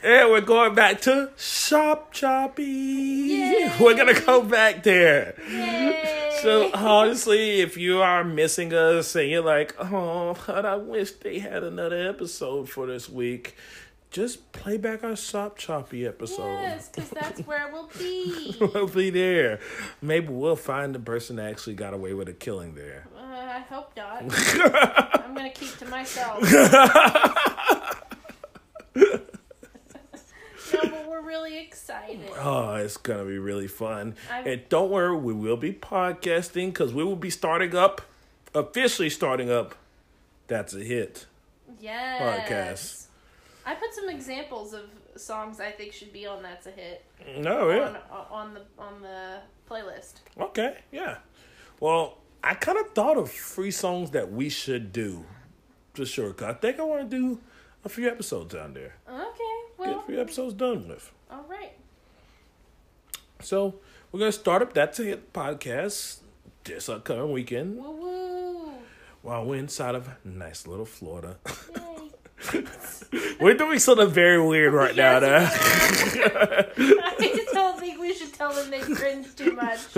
And 0.05 0.31
we're 0.31 0.43
going 0.43 0.75
back 0.75 1.01
to 1.03 1.31
Sopchoppy. 1.39 2.59
Yay. 2.59 3.73
We're 3.81 3.97
gonna 3.97 4.21
go 4.21 4.43
back 4.43 4.83
there. 4.83 5.35
Yay. 5.51 6.31
So 6.43 6.71
honestly, 6.75 7.63
if 7.63 7.79
you 7.79 8.03
are 8.03 8.23
missing 8.23 8.75
us 8.75 9.17
and 9.17 9.31
you're 9.31 9.41
like, 9.43 9.75
oh, 9.81 10.37
but 10.47 10.67
I 10.67 10.77
wish 10.77 11.13
they 11.13 11.39
had 11.39 11.63
another 11.63 12.07
episode 12.07 12.69
for 12.69 12.87
this 12.87 13.09
week, 13.09 13.57
just 14.11 14.53
play 14.53 14.77
back 14.77 15.03
our 15.05 15.13
Sopchoppy 15.13 16.07
episode. 16.07 16.53
yes, 16.61 16.91
because 16.91 17.09
that's 17.09 17.41
where 17.47 17.71
we'll 17.73 17.89
be. 17.99 18.57
we'll 18.61 18.87
be 18.87 19.09
there. 19.09 19.59
Maybe 20.03 20.29
we'll 20.29 20.55
find 20.55 20.95
the 20.95 20.99
person 20.99 21.37
that 21.37 21.47
actually 21.51 21.77
got 21.77 21.95
away 21.95 22.13
with 22.13 22.29
a 22.29 22.35
killing 22.35 22.75
there. 22.75 23.09
Uh, 23.17 23.23
I 23.23 23.61
hope 23.61 23.97
not. 23.97 24.23
I'm 25.25 25.35
gonna 25.35 25.49
keep 25.49 25.75
to 25.79 25.87
myself. 25.87 26.43
but 30.83 31.09
we're 31.09 31.23
really 31.23 31.59
excited. 31.59 32.21
Oh, 32.39 32.75
it's 32.75 32.97
gonna 32.97 33.25
be 33.25 33.39
really 33.39 33.69
fun. 33.69 34.15
I've- 34.31 34.51
and 34.51 34.69
don't 34.69 34.91
worry, 34.91 35.17
we 35.17 35.33
will 35.33 35.57
be 35.57 35.73
podcasting 35.73 36.67
because 36.69 36.93
we 36.93 37.05
will 37.05 37.17
be 37.17 37.31
starting 37.31 37.75
up, 37.75 38.03
officially 38.55 39.11
starting 39.11 39.51
up. 39.51 39.75
That's 40.47 40.75
a 40.75 40.81
hit. 40.81 41.27
Yes. 41.81 42.21
Podcast. 42.49 43.07
I 43.67 43.75
put 43.75 43.95
some 43.95 44.09
examples 44.11 44.75
of 44.75 44.83
songs 45.17 45.61
I 45.61 45.71
think 45.71 45.93
should 45.93 46.13
be 46.13 46.27
on 46.27 46.43
That's 46.43 46.67
a 46.67 46.71
Hit 46.71 47.05
No, 47.39 47.71
yeah. 47.71 47.89
on, 47.89 47.97
uh, 47.97 48.25
on 48.31 48.55
the 48.55 48.63
on 48.79 49.01
the 49.01 49.39
playlist. 49.71 50.15
Okay, 50.39 50.79
yeah. 50.93 51.19
Well, 51.81 52.19
I 52.43 52.55
kind 52.55 52.77
of 52.79 52.91
thought 52.93 53.17
of 53.17 53.31
three 53.31 53.71
songs 53.71 54.11
that 54.11 54.31
we 54.31 54.49
should 54.51 54.93
do, 54.93 55.25
for 55.95 56.05
sure. 56.05 56.33
'cause 56.35 56.49
I 56.49 56.53
think 56.53 56.79
I 56.79 56.83
want 56.83 57.11
to 57.11 57.17
do 57.17 57.41
a 57.85 57.89
few 57.89 58.09
episodes 58.09 58.55
down 58.55 58.75
there. 58.75 58.95
Okay, 59.09 59.55
Well, 59.79 59.89
Get 59.95 59.99
a 59.99 60.07
few 60.07 60.21
episodes 60.21 60.55
done 60.55 60.89
with. 60.89 61.13
all 61.31 61.45
right. 61.49 61.73
So 63.41 63.75
we're 64.11 64.21
gonna 64.21 64.33
start 64.33 64.63
up 64.63 64.73
That's 64.73 64.99
a 65.01 65.05
Hit 65.05 65.33
podcast 65.33 66.19
this 66.65 66.89
upcoming 66.89 67.31
weekend 67.33 67.77
Woo 67.77 67.91
woo. 67.91 68.73
while 69.23 69.45
we're 69.45 69.57
inside 69.57 69.95
of 69.95 70.09
nice 70.25 70.67
little 70.67 70.87
Florida. 70.87 71.37
Yay. 72.53 72.65
we're 73.41 73.55
doing 73.55 73.79
something 73.79 74.09
very 74.11 74.41
weird 74.45 74.73
right 74.73 74.95
now. 74.97 75.19
Yes, 75.21 76.15
Though. 76.15 76.21
I 76.79 77.47
don't 77.53 77.79
think 77.79 78.01
we 78.01 78.15
should 78.15 78.33
tell 78.33 78.53
them 78.53 78.71
they 78.71 78.81
cringe 78.81 79.35
too 79.37 79.53
much. 79.53 79.79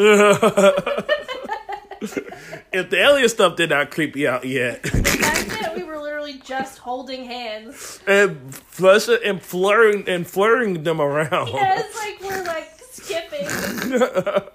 if 2.73 2.91
the 2.91 2.99
alien 2.99 3.29
stuff 3.29 3.57
did 3.57 3.71
not 3.71 3.91
creep 3.91 4.17
you 4.17 4.29
out 4.29 4.45
yet, 4.45 4.83
The 4.83 4.91
fact 4.91 5.49
that 5.61 5.75
we 5.77 5.83
were 5.83 5.99
literally 6.27 6.43
just 6.47 6.79
holding 6.79 7.25
hands. 7.25 8.01
and 8.07 8.55
flushing 8.55 9.19
and 9.25 9.43
flirting 9.43 10.09
and 10.09 10.27
flirting 10.27 10.83
them 10.83 11.01
around 11.01 11.49
Yeah, 11.49 11.81
it's 11.81 11.97
like 11.97 12.21
we're 12.23 12.45
like 12.45 12.71
skipping, 12.91 13.47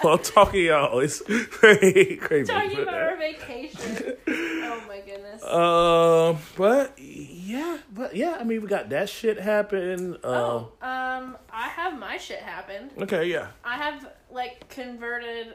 while 0.00 0.18
talking 0.18 0.64
y'all, 0.66 0.98
it's 1.00 1.22
very 1.26 2.16
crazy. 2.20 2.52
talking 2.52 2.80
about 2.80 2.94
our 2.94 3.16
vacation. 3.16 4.14
Oh 4.28 4.82
my 4.88 5.00
goodness. 5.00 5.42
Um, 5.48 6.38
but 6.56 6.98
yeah, 6.98 7.78
but 7.92 8.14
yeah, 8.14 8.36
I 8.40 8.44
mean, 8.44 8.60
we 8.60 8.68
got 8.68 8.88
that 8.90 9.08
shit 9.08 9.38
happen. 9.40 10.14
Um, 10.14 10.18
Oh, 10.24 10.72
um, 10.82 11.36
I 11.52 11.68
have 11.68 11.98
my 11.98 12.16
shit 12.18 12.40
happen. 12.40 12.90
okay, 13.02 13.24
yeah. 13.26 13.48
I 13.64 13.76
have 13.76 14.10
like 14.30 14.68
converted 14.68 15.54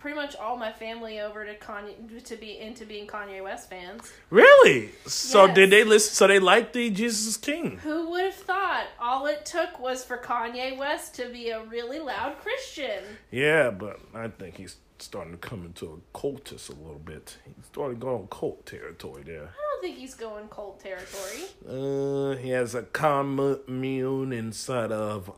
pretty 0.00 0.16
much 0.16 0.34
all 0.36 0.56
my 0.56 0.72
family 0.72 1.20
over 1.20 1.44
to 1.44 1.54
Kanye 1.56 2.24
to 2.24 2.36
be 2.36 2.58
into 2.58 2.84
being 2.86 3.06
Kanye 3.06 3.42
West 3.44 3.68
fans. 3.70 4.10
Really? 4.30 4.90
So 5.06 5.44
Yes. 5.46 5.54
did 5.54 5.70
they 5.70 5.84
listen? 5.84 6.14
So 6.14 6.26
they 6.26 6.38
liked 6.40 6.72
the 6.72 6.90
Jesus 6.90 7.26
is 7.26 7.36
King? 7.36 7.78
Who 7.78 8.10
would 8.10 8.24
have 8.24 8.34
thought? 8.34 8.86
All 8.98 9.26
it 9.26 9.44
took 9.46 9.78
was 9.78 10.04
for 10.04 10.16
Kanye 10.18 10.76
West 10.76 11.14
to 11.16 11.28
be 11.28 11.50
a 11.50 11.62
really 11.64 11.98
loud 12.00 12.38
Christian. 12.40 13.04
Yeah, 13.30 13.70
but 13.70 14.00
I 14.14 14.28
think 14.28 14.56
he's 14.56 14.76
starting 14.98 15.32
to 15.32 15.38
come 15.38 15.64
into 15.64 15.86
a 15.86 16.18
cultist 16.18 16.68
a 16.68 16.72
little 16.74 16.98
bit. 16.98 17.36
He's 17.44 17.66
starting 17.66 17.98
to 17.98 18.04
go 18.04 18.14
on 18.16 18.26
cult 18.28 18.66
territory 18.66 19.22
there. 19.24 19.44
I 19.44 19.72
don't 19.72 19.82
think 19.82 19.96
he's 19.96 20.14
going 20.14 20.48
cult 20.48 20.80
territory. 20.80 21.44
Uh, 21.66 22.36
he 22.36 22.50
has 22.50 22.74
a 22.74 22.82
commune 22.82 24.32
inside 24.32 24.92
of 24.92 25.30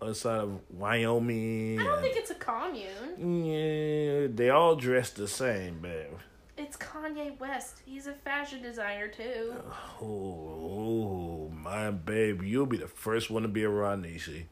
oh, 0.00 0.08
inside 0.08 0.40
of 0.40 0.60
Wyoming. 0.70 1.80
I 1.80 1.84
don't 1.84 2.00
think 2.00 2.16
it's 2.16 2.30
a 2.30 2.34
commune. 2.34 3.44
Yeah, 3.44 4.28
they 4.32 4.50
all 4.50 4.76
dress 4.76 5.10
the 5.10 5.28
same, 5.28 5.80
babe. 5.80 6.18
It's 6.56 6.76
Kanye 6.76 7.38
West. 7.38 7.80
He's 7.86 8.06
a 8.06 8.12
fashion 8.12 8.62
designer 8.62 9.08
too. 9.08 9.54
Oh, 10.00 11.48
oh 11.48 11.52
my 11.54 11.90
babe, 11.90 12.42
you'll 12.42 12.66
be 12.66 12.76
the 12.76 12.88
first 12.88 13.30
one 13.30 13.42
to 13.42 13.48
be 13.48 13.64
around 13.64 14.04
Nishi. 14.04 14.44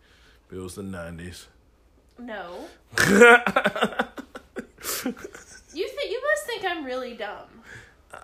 It 0.50 0.56
was 0.56 0.74
the 0.74 0.82
nineties. 0.82 1.46
No. 2.18 2.66
You 5.78 5.86
think 5.86 6.10
you 6.10 6.20
must 6.32 6.46
think 6.46 6.64
I'm 6.64 6.84
really 6.84 7.14
dumb. 7.14 7.62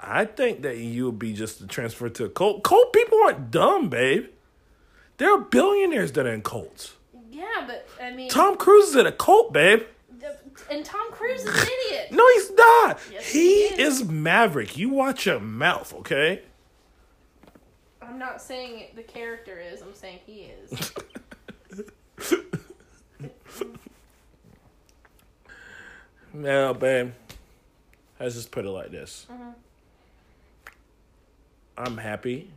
I 0.03 0.25
think 0.25 0.63
that 0.63 0.79
you'll 0.79 1.13
be 1.13 1.33
just 1.33 1.61
a 1.61 1.67
transfer 1.67 2.09
to 2.09 2.25
a 2.25 2.29
cult. 2.29 2.65
Cult 2.65 2.93
people 2.93 3.19
aren't 3.25 3.51
dumb, 3.51 3.89
babe. 3.89 4.27
There 5.19 5.33
are 5.33 5.39
billionaires 5.39 6.11
that 6.13 6.27
are 6.27 6.33
in 6.33 6.43
cults. 6.43 6.95
Yeah, 7.35 7.65
but 7.67 7.89
I 8.01 8.13
mean, 8.13 8.29
Tom 8.31 8.57
Cruise 8.57 8.91
is 8.91 8.97
in 8.97 9.07
a 9.07 9.13
cult, 9.13 9.53
babe. 9.53 9.83
and 10.71 10.85
Tom 10.85 11.11
Cruise 11.11 11.43
is 11.43 11.47
an 11.47 11.69
idiot. 11.89 12.09
No, 12.13 12.27
he's 12.35 12.51
not. 12.53 12.99
Yes, 13.13 13.27
he 13.27 13.69
he 13.69 13.83
is. 13.83 14.01
is. 14.03 14.09
Maverick. 14.09 14.77
You 14.77 14.89
watch 14.91 15.27
your 15.27 15.41
mouth, 15.41 15.93
okay? 15.95 16.43
I'm 18.01 18.19
not 18.19 18.41
saying 18.41 18.89
the 18.95 19.03
character 19.03 19.59
is. 19.61 19.83
I'm 19.83 19.95
saying 19.95 20.21
he 20.27 20.51
is. 20.63 20.93
Now, 26.33 26.73
babe, 26.73 27.13
let's 28.19 28.35
just 28.35 28.51
put 28.51 28.65
it 28.65 28.71
like 28.71 28.91
this. 28.91 29.27
Mm-hmm. 29.31 29.51
I'm 31.79 31.97
happy 31.99 32.51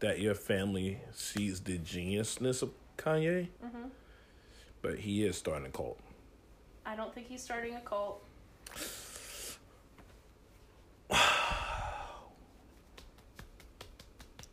that 0.00 0.20
your 0.20 0.34
family 0.34 0.98
sees 1.12 1.60
the 1.60 1.78
geniusness 1.78 2.62
of 2.62 2.70
Kanye, 2.96 3.48
but 4.82 4.98
he 4.98 5.24
is 5.24 5.36
starting 5.36 5.66
a 5.66 5.70
cult. 5.70 5.98
I 6.86 6.96
don't 6.96 7.14
think 7.14 7.28
he's 7.28 7.42
starting 7.42 7.74
a 7.74 7.80
cult. 7.80 8.22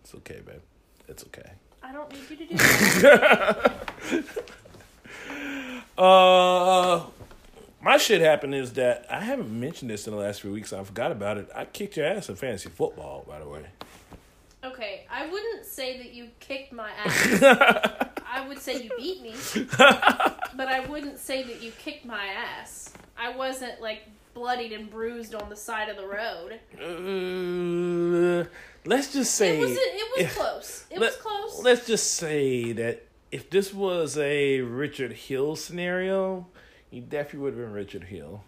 It's 0.03 0.15
okay, 0.15 0.41
babe. 0.45 0.59
It's 1.07 1.23
okay. 1.27 1.51
I 1.81 1.93
don't 1.93 2.11
need 2.11 2.30
you 2.30 2.35
to 2.35 2.45
do 2.47 2.55
that. 2.57 3.91
Uh, 5.97 7.05
my 7.80 7.97
shit 7.97 8.22
happened 8.22 8.55
is 8.55 8.73
that 8.73 9.05
I 9.09 9.22
haven't 9.23 9.51
mentioned 9.51 9.91
this 9.91 10.07
in 10.07 10.13
the 10.13 10.19
last 10.19 10.41
few 10.41 10.51
weeks. 10.51 10.73
I 10.73 10.84
forgot 10.84 11.11
about 11.11 11.38
it. 11.38 11.47
I 11.53 11.65
kicked 11.65 11.95
your 11.95 12.07
ass 12.07 12.27
in 12.27 12.35
fantasy 12.35 12.69
football, 12.69 13.23
by 13.27 13.39
the 13.39 13.47
way. 13.47 13.65
Okay, 14.63 15.05
I 15.09 15.27
wouldn't 15.27 15.65
say 15.65 15.97
that 15.97 16.13
you 16.13 16.27
kicked 16.39 16.71
my 16.73 16.89
ass. 16.91 17.41
I 18.33 18.45
would 18.47 18.59
say 18.59 18.83
you 18.83 18.89
beat 18.97 19.21
me, 19.21 19.35
but 19.77 20.67
I 20.67 20.85
wouldn't 20.89 21.17
say 21.19 21.43
that 21.43 21.61
you 21.61 21.71
kicked 21.71 22.05
my 22.05 22.25
ass. 22.27 22.93
I 23.17 23.35
wasn't 23.35 23.81
like 23.81 24.03
bloodied 24.33 24.71
and 24.71 24.89
bruised 24.89 25.35
on 25.35 25.49
the 25.49 25.55
side 25.55 25.89
of 25.89 25.97
the 25.97 26.07
road. 26.07 26.59
Uh, 26.79 28.45
let's 28.85 29.11
just 29.11 29.35
say 29.35 29.57
It 29.57 29.59
was 29.59 29.71
it 29.77 30.11
was 30.17 30.25
if- 30.25 30.35
close. 30.38 30.85
It 30.89 30.99
let- 30.99 31.07
was 31.11 31.15
close. 31.17 31.63
Let's 31.63 31.85
just 31.88 32.13
say 32.15 32.71
that 32.73 33.03
if 33.31 33.49
this 33.49 33.73
was 33.73 34.17
a 34.17 34.61
Richard 34.61 35.11
Hill 35.13 35.55
scenario, 35.57 36.47
you 36.89 37.01
definitely 37.01 37.39
would 37.39 37.53
have 37.53 37.61
been 37.65 37.73
Richard 37.73 38.03
Hill, 38.05 38.43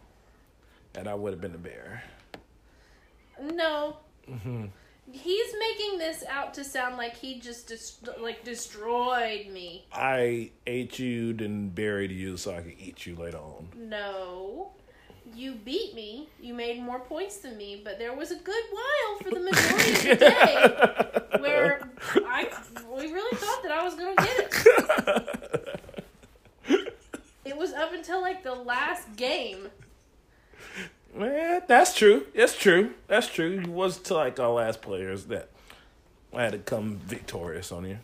and 0.95 1.07
I 1.07 1.13
would 1.13 1.33
have 1.33 1.41
been 1.41 1.51
the 1.53 1.57
bear. 1.57 2.03
No. 3.41 3.97
Mm-hmm. 4.29 4.65
He's 5.15 5.53
making 5.59 5.99
this 5.99 6.23
out 6.27 6.55
to 6.55 6.63
sound 6.63 6.97
like 6.97 7.15
he 7.15 7.39
just 7.39 7.67
dest- 7.67 8.07
like 8.19 8.43
destroyed 8.43 9.45
me. 9.47 9.85
I 9.93 10.49
ate 10.65 10.97
you, 10.97 11.33
then 11.33 11.69
buried 11.69 12.09
you, 12.11 12.35
so 12.35 12.55
I 12.55 12.61
could 12.61 12.73
eat 12.79 13.05
you 13.05 13.15
later 13.15 13.37
on. 13.37 13.67
No. 13.77 14.71
You 15.35 15.53
beat 15.53 15.93
me. 15.93 16.29
You 16.41 16.55
made 16.55 16.81
more 16.81 16.99
points 16.99 17.37
than 17.37 17.57
me, 17.57 17.79
but 17.83 17.99
there 17.99 18.13
was 18.15 18.31
a 18.31 18.35
good 18.37 18.63
while 18.71 19.19
for 19.21 19.29
the 19.29 19.39
majority 19.39 19.91
of 19.91 20.01
the 20.01 20.15
day 20.15 21.37
where 21.39 21.87
I 22.25 22.49
we 22.97 23.13
really 23.13 23.37
thought 23.37 23.61
that 23.61 23.71
I 23.71 23.83
was 23.83 23.93
going 23.93 24.15
to 24.15 24.23
get 24.23 24.39
it. 24.39 25.79
It 27.45 27.57
was 27.57 27.73
up 27.73 27.93
until 27.93 28.21
like 28.21 28.41
the 28.41 28.55
last 28.55 29.15
game. 29.17 29.67
Man, 31.15 31.61
that's 31.67 31.93
true. 31.95 32.25
That's 32.35 32.57
true. 32.57 32.91
That's 33.07 33.27
true. 33.27 33.59
It 33.59 33.67
was 33.67 33.97
to 34.03 34.15
like 34.15 34.39
our 34.39 34.49
last 34.51 34.81
players 34.81 35.25
that 35.25 35.49
I 36.33 36.43
had 36.43 36.53
to 36.53 36.57
come 36.57 36.97
victorious 36.97 37.71
on 37.71 37.85
you. 37.85 37.99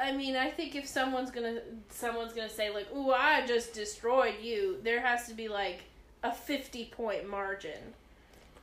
I 0.00 0.12
mean, 0.12 0.36
I 0.36 0.50
think 0.50 0.76
if 0.76 0.86
someone's 0.86 1.30
gonna 1.30 1.60
someone's 1.88 2.34
gonna 2.34 2.48
say 2.48 2.72
like, 2.72 2.86
"Ooh, 2.94 3.10
I 3.10 3.44
just 3.46 3.72
destroyed 3.72 4.34
you," 4.40 4.78
there 4.82 5.00
has 5.00 5.26
to 5.28 5.34
be 5.34 5.48
like 5.48 5.80
a 6.22 6.32
fifty 6.32 6.84
point 6.84 7.28
margin, 7.28 7.94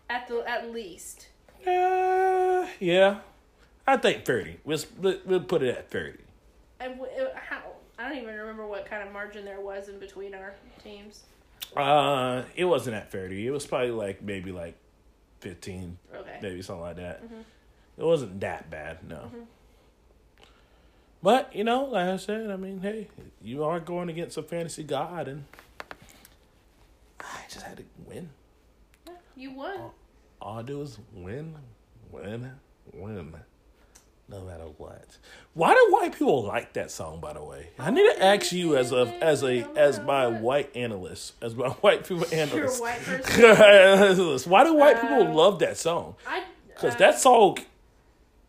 at 0.09 0.27
the 0.27 0.47
at 0.47 0.71
least. 0.71 1.27
Uh, 1.67 2.67
yeah, 2.79 3.19
I 3.87 3.97
think 3.97 4.23
thirty. 4.23 4.59
We'll 4.63 4.79
we'll 5.01 5.41
put 5.41 5.63
it 5.63 5.75
at 5.75 5.89
thirty. 5.89 6.19
And 6.79 6.99
w- 6.99 7.11
uh, 7.19 7.29
how? 7.35 7.61
I 7.97 8.07
don't 8.07 8.17
even 8.19 8.35
remember 8.35 8.65
what 8.65 8.85
kind 8.85 9.05
of 9.05 9.11
margin 9.11 9.43
there 9.43 9.59
was 9.59 9.89
in 9.89 9.99
between 9.99 10.33
our 10.35 10.53
teams. 10.83 11.23
Uh, 11.75 12.43
it 12.55 12.65
wasn't 12.65 12.95
at 12.95 13.11
thirty. 13.11 13.45
It 13.45 13.51
was 13.51 13.65
probably 13.65 13.91
like 13.91 14.21
maybe 14.21 14.51
like 14.51 14.75
fifteen, 15.39 15.97
Okay. 16.13 16.39
maybe 16.41 16.61
something 16.61 16.81
like 16.81 16.95
that. 16.97 17.21
It 17.97 18.03
wasn't 18.03 18.39
that 18.41 18.69
bad, 18.69 19.07
no. 19.07 19.29
But 21.21 21.53
you 21.55 21.63
know, 21.63 21.83
like 21.85 22.07
I 22.07 22.17
said, 22.17 22.49
I 22.49 22.55
mean, 22.55 22.79
hey, 22.81 23.07
you 23.41 23.63
are 23.63 23.79
going 23.79 24.09
against 24.09 24.37
a 24.37 24.43
fantasy 24.43 24.83
god, 24.83 25.27
and 25.27 25.43
I 27.19 27.41
just 27.49 27.65
had 27.65 27.77
to 27.77 27.83
win. 28.07 28.29
You 29.35 29.51
won. 29.51 29.91
All 30.41 30.59
I 30.59 30.61
do 30.61 30.81
is 30.81 30.97
win, 31.13 31.55
win, 32.11 32.51
win, 32.93 33.33
no 34.29 34.41
matter 34.41 34.65
what. 34.77 35.17
Why 35.53 35.73
do 35.73 35.87
white 35.91 36.13
people 36.17 36.43
like 36.43 36.73
that 36.73 36.91
song? 36.91 37.19
By 37.19 37.33
the 37.33 37.43
way, 37.43 37.69
I 37.79 37.89
need 37.91 38.13
to 38.13 38.23
ask 38.23 38.51
you 38.51 38.77
as 38.77 38.91
a 38.91 39.07
as 39.21 39.43
a 39.43 39.67
as 39.75 39.99
my 39.99 40.27
white 40.27 40.75
analyst, 40.75 41.33
as 41.41 41.55
my 41.55 41.69
white 41.81 42.07
people 42.07 42.25
analyst. 42.31 42.81
white. 42.81 42.99
Why 44.47 44.63
do 44.63 44.73
white 44.75 45.01
people 45.01 45.23
Uh, 45.27 45.33
love 45.33 45.59
that 45.59 45.77
song? 45.77 46.15
Because 46.67 46.95
uh, 46.95 46.99
that 46.99 47.19
song, 47.19 47.57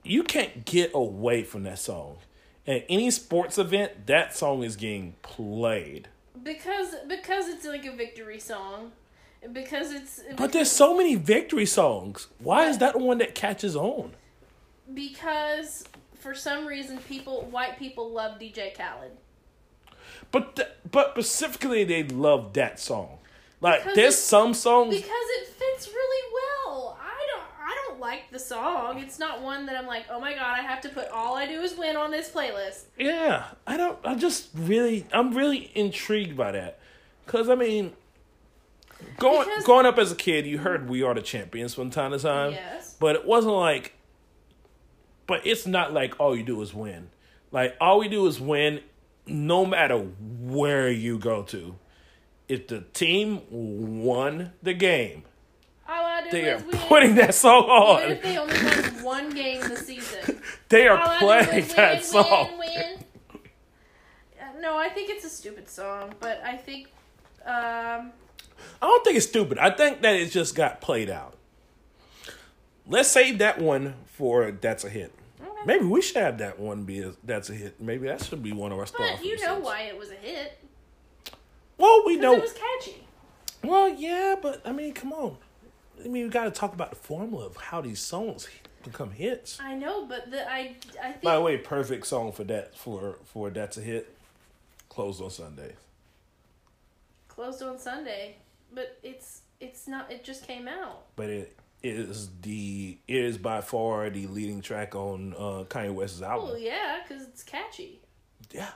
you 0.04 0.22
can't 0.22 0.64
get 0.64 0.92
away 0.94 1.42
from 1.42 1.62
that 1.64 1.78
song. 1.78 2.18
At 2.66 2.84
any 2.88 3.10
sports 3.10 3.58
event, 3.58 4.06
that 4.06 4.36
song 4.36 4.62
is 4.62 4.76
getting 4.76 5.14
played. 5.22 6.08
because 6.42 6.94
because 7.08 7.48
it's 7.48 7.64
like 7.66 7.84
a 7.86 7.92
victory 7.92 8.38
song, 8.38 8.92
because 9.52 9.92
it's 9.92 10.20
But 10.36 10.52
there's 10.52 10.70
so 10.70 10.96
many 10.96 11.14
victory 11.16 11.66
songs. 11.66 12.28
Why 12.38 12.66
is 12.68 12.78
that 12.78 12.92
the 12.92 12.98
one 13.00 13.18
that 13.18 13.34
catches 13.34 13.74
on? 13.74 14.12
Because 14.94 15.84
for 16.18 16.34
some 16.34 16.66
reason 16.66 16.98
people 16.98 17.42
white 17.50 17.78
people 17.78 18.10
love 18.10 18.38
DJ 18.38 18.74
Khaled. 18.76 19.12
But 20.32 20.56
th- 20.56 20.68
but 20.90 21.12
specifically, 21.12 21.84
they 21.84 22.04
love 22.04 22.52
that 22.54 22.78
song. 22.78 23.18
Like 23.60 23.82
Because 23.82 23.96
there's 23.96 24.16
some 24.18 24.54
songs. 24.54 24.94
Because 24.94 25.08
it 25.10 25.48
fits 25.48 25.88
really 25.88 26.32
well. 26.32 26.98
I 27.00 27.26
don't 27.32 27.42
I 27.60 27.74
don't 27.86 28.00
like 28.00 28.30
the 28.30 28.38
song. 28.38 28.98
It's 28.98 29.18
not 29.18 29.42
one 29.42 29.66
that 29.66 29.76
I'm 29.76 29.86
like, 29.86 30.04
oh 30.10 30.20
my 30.20 30.32
god, 30.34 30.58
I 30.58 30.62
have 30.62 30.80
to 30.82 30.88
put 30.88 31.08
all 31.08 31.34
I 31.36 31.46
do 31.46 31.60
is 31.60 31.76
win 31.76 31.96
on 31.96 32.10
this 32.10 32.30
playlist. 32.30 32.84
Yeah, 32.98 33.46
I 33.66 33.76
don't. 33.76 33.98
I 34.04 34.14
just 34.14 34.48
really, 34.54 35.06
I'm 35.12 35.34
really 35.34 35.70
intrigued 35.74 36.36
by 36.36 36.52
that. 36.52 36.78
Cause 37.26 37.48
I 37.48 37.54
mean, 37.54 37.92
going 39.18 39.46
Because- 39.48 39.64
growing 39.64 39.86
up 39.86 39.98
as 39.98 40.12
a 40.12 40.16
kid, 40.16 40.46
you 40.46 40.58
heard 40.58 40.88
"We 40.88 41.02
Are 41.02 41.14
the 41.14 41.22
Champions" 41.22 41.74
from 41.74 41.90
time 41.90 42.12
to 42.12 42.18
time. 42.18 42.52
Yes. 42.52 42.96
But 43.00 43.16
it 43.16 43.24
wasn't 43.26 43.54
like. 43.54 43.94
But 45.30 45.46
it's 45.46 45.64
not 45.64 45.92
like 45.92 46.18
all 46.18 46.34
you 46.36 46.42
do 46.42 46.60
is 46.60 46.74
win. 46.74 47.08
Like 47.52 47.76
all 47.80 48.00
we 48.00 48.08
do 48.08 48.26
is 48.26 48.40
win, 48.40 48.80
no 49.28 49.64
matter 49.64 49.96
where 49.96 50.90
you 50.90 51.20
go 51.20 51.44
to. 51.44 51.76
If 52.48 52.66
the 52.66 52.80
team 52.80 53.42
won 53.48 54.54
the 54.60 54.74
game, 54.74 55.22
All 55.88 56.04
I 56.04 56.22
do 56.24 56.30
they 56.32 56.50
are 56.50 56.58
win. 56.58 56.70
putting 56.78 57.14
that 57.14 57.32
song 57.36 57.62
on. 57.62 58.02
Even 58.02 58.16
if 58.16 58.22
they 58.24 58.38
only 58.38 58.54
won 59.04 59.04
one 59.04 59.30
game 59.30 59.60
this 59.60 59.86
season. 59.86 60.42
They 60.68 60.88
All 60.88 60.96
are 60.98 61.18
do 61.20 61.24
playing 61.26 61.64
is 61.64 61.74
that 61.74 61.94
win, 61.94 62.02
song. 62.02 62.48
Win, 62.58 62.68
win. 63.32 63.40
No, 64.60 64.76
I 64.76 64.88
think 64.88 65.10
it's 65.10 65.24
a 65.24 65.30
stupid 65.30 65.68
song, 65.68 66.12
but 66.18 66.42
I 66.44 66.56
think 66.56 66.88
um 67.46 68.10
I 68.82 68.86
don't 68.88 69.04
think 69.04 69.16
it's 69.16 69.26
stupid. 69.28 69.58
I 69.58 69.70
think 69.70 70.02
that 70.02 70.16
it 70.16 70.32
just 70.32 70.56
got 70.56 70.80
played 70.80 71.08
out. 71.08 71.36
Let's 72.84 73.08
save 73.08 73.38
that 73.38 73.60
one 73.60 73.94
for 74.06 74.50
that's 74.50 74.82
a 74.82 74.88
hit. 74.88 75.12
Maybe 75.66 75.84
we 75.84 76.00
should 76.02 76.16
have 76.16 76.38
that 76.38 76.58
one 76.58 76.84
be 76.84 77.00
a, 77.00 77.12
that's 77.24 77.50
a 77.50 77.54
hit. 77.54 77.80
Maybe 77.80 78.06
that 78.06 78.22
should 78.24 78.42
be 78.42 78.52
one 78.52 78.72
of 78.72 78.78
our 78.78 78.86
star. 78.86 79.06
but 79.16 79.24
you 79.24 79.38
know 79.44 79.58
why 79.58 79.82
it 79.82 79.98
was 79.98 80.10
a 80.10 80.14
hit. 80.14 80.58
Well, 81.78 82.02
we 82.06 82.16
know. 82.16 82.34
it 82.34 82.42
was 82.42 82.52
catchy. 82.54 83.04
Well, 83.62 83.88
yeah, 83.88 84.36
but 84.40 84.62
I 84.66 84.72
mean, 84.72 84.92
come 84.94 85.12
on. 85.12 85.36
I 86.02 86.08
mean, 86.08 86.24
we 86.24 86.28
got 86.30 86.44
to 86.44 86.50
talk 86.50 86.72
about 86.72 86.90
the 86.90 86.96
formula 86.96 87.46
of 87.46 87.56
how 87.56 87.80
these 87.82 88.00
songs 88.00 88.48
become 88.82 89.10
hits. 89.10 89.58
I 89.60 89.74
know, 89.74 90.06
but 90.06 90.30
the 90.30 90.50
I 90.50 90.76
I 91.02 91.10
think 91.12 91.22
By 91.22 91.34
the 91.36 91.42
way, 91.42 91.58
perfect 91.58 92.06
song 92.06 92.32
for 92.32 92.44
that 92.44 92.76
for 92.76 93.18
for 93.24 93.50
that's 93.50 93.76
a 93.76 93.82
hit. 93.82 94.14
Closed 94.88 95.20
on 95.22 95.30
Sundays. 95.30 95.74
closed 97.28 97.62
on 97.62 97.78
Sunday, 97.78 98.36
but 98.74 98.98
it's 99.02 99.42
it's 99.60 99.86
not. 99.86 100.10
It 100.10 100.24
just 100.24 100.46
came 100.46 100.66
out. 100.68 101.02
but 101.16 101.28
it 101.28 101.56
is 101.82 102.28
the 102.42 102.98
is 103.08 103.38
by 103.38 103.60
far 103.60 104.10
the 104.10 104.26
leading 104.26 104.60
track 104.60 104.94
on 104.94 105.34
uh, 105.34 105.64
Kanye 105.64 105.92
West's 105.92 106.22
album. 106.22 106.50
Oh 106.52 106.56
yeah, 106.56 107.00
because 107.02 107.24
it's 107.24 107.42
catchy. 107.42 108.00
Yeah. 108.52 108.70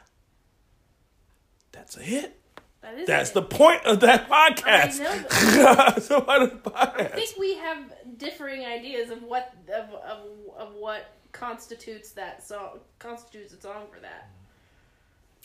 That's 1.73 1.97
a 1.97 2.03
hit. 2.03 2.39
That 2.83 2.99
is. 2.99 3.07
That's 3.07 3.31
the 3.31 3.43
point 3.43 3.85
of 3.85 4.01
that 4.01 4.29
podcast. 4.29 5.01
I 5.01 5.99
the 5.99 6.61
point 6.63 6.77
I 6.77 7.05
think 7.05 7.39
we 7.39 7.57
have 7.57 7.79
differing 8.17 8.65
ideas 8.65 9.11
of 9.11 9.23
what 9.23 9.53
of, 9.69 9.93
of, 9.95 10.21
of 10.57 10.75
what 10.75 11.11
constitutes 11.33 12.13
that 12.13 12.47
song 12.47 12.79
constitutes 12.99 13.53
a 13.53 13.61
song 13.61 13.87
for 13.93 14.01
that. 14.01 14.31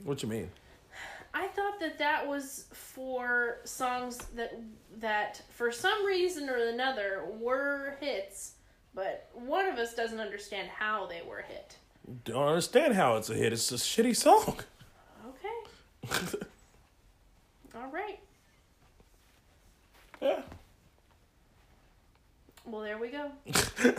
What 0.03 0.21
you 0.23 0.29
mean? 0.29 0.51
I 1.33 1.47
thought 1.47 1.79
that 1.79 1.97
that 1.99 2.27
was 2.27 2.65
for 2.73 3.59
songs 3.63 4.17
that 4.35 4.59
that 4.97 5.41
for 5.49 5.71
some 5.71 6.05
reason 6.05 6.49
or 6.49 6.57
another 6.57 7.25
were 7.39 7.97
hits, 7.99 8.53
but 8.95 9.29
one 9.33 9.65
of 9.67 9.77
us 9.77 9.93
doesn't 9.93 10.19
understand 10.19 10.69
how 10.69 11.05
they 11.05 11.21
were 11.27 11.43
hit. 11.47 11.77
Don't 12.25 12.47
understand 12.47 12.95
how 12.95 13.17
it's 13.17 13.29
a 13.29 13.35
hit. 13.35 13.53
It's 13.53 13.71
a 13.71 13.75
shitty 13.75 14.15
song. 14.15 14.57
Okay. 15.27 16.35
All 17.75 17.91
right. 17.91 18.19
Yeah. 20.21 20.41
Well, 22.65 22.81
there 22.81 22.97
we 22.97 23.09
go. 23.09 23.31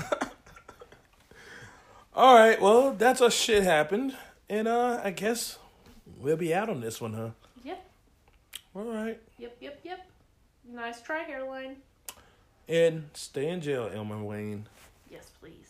All 2.15 2.35
right. 2.35 2.61
Well, 2.61 2.93
that's 2.93 3.20
a 3.20 3.31
shit 3.31 3.62
happened, 3.62 4.16
and 4.48 4.66
uh, 4.66 5.01
I 5.02 5.12
guess 5.12 5.59
we'll 6.21 6.37
be 6.37 6.55
out 6.55 6.69
on 6.69 6.81
this 6.81 7.01
one, 7.01 7.15
huh? 7.15 7.31
Yep. 7.65 7.85
All 8.75 8.85
right. 8.85 9.21
Yep. 9.39 9.57
Yep. 9.61 9.81
Yep. 9.85 10.07
Nice 10.73 11.01
try, 11.03 11.23
hairline. 11.23 11.77
And 12.69 13.09
stay 13.15 13.49
in 13.49 13.61
jail, 13.61 13.91
Elmer 13.93 14.23
Wayne. 14.23 14.67
Yes, 15.11 15.31
please. 15.41 15.70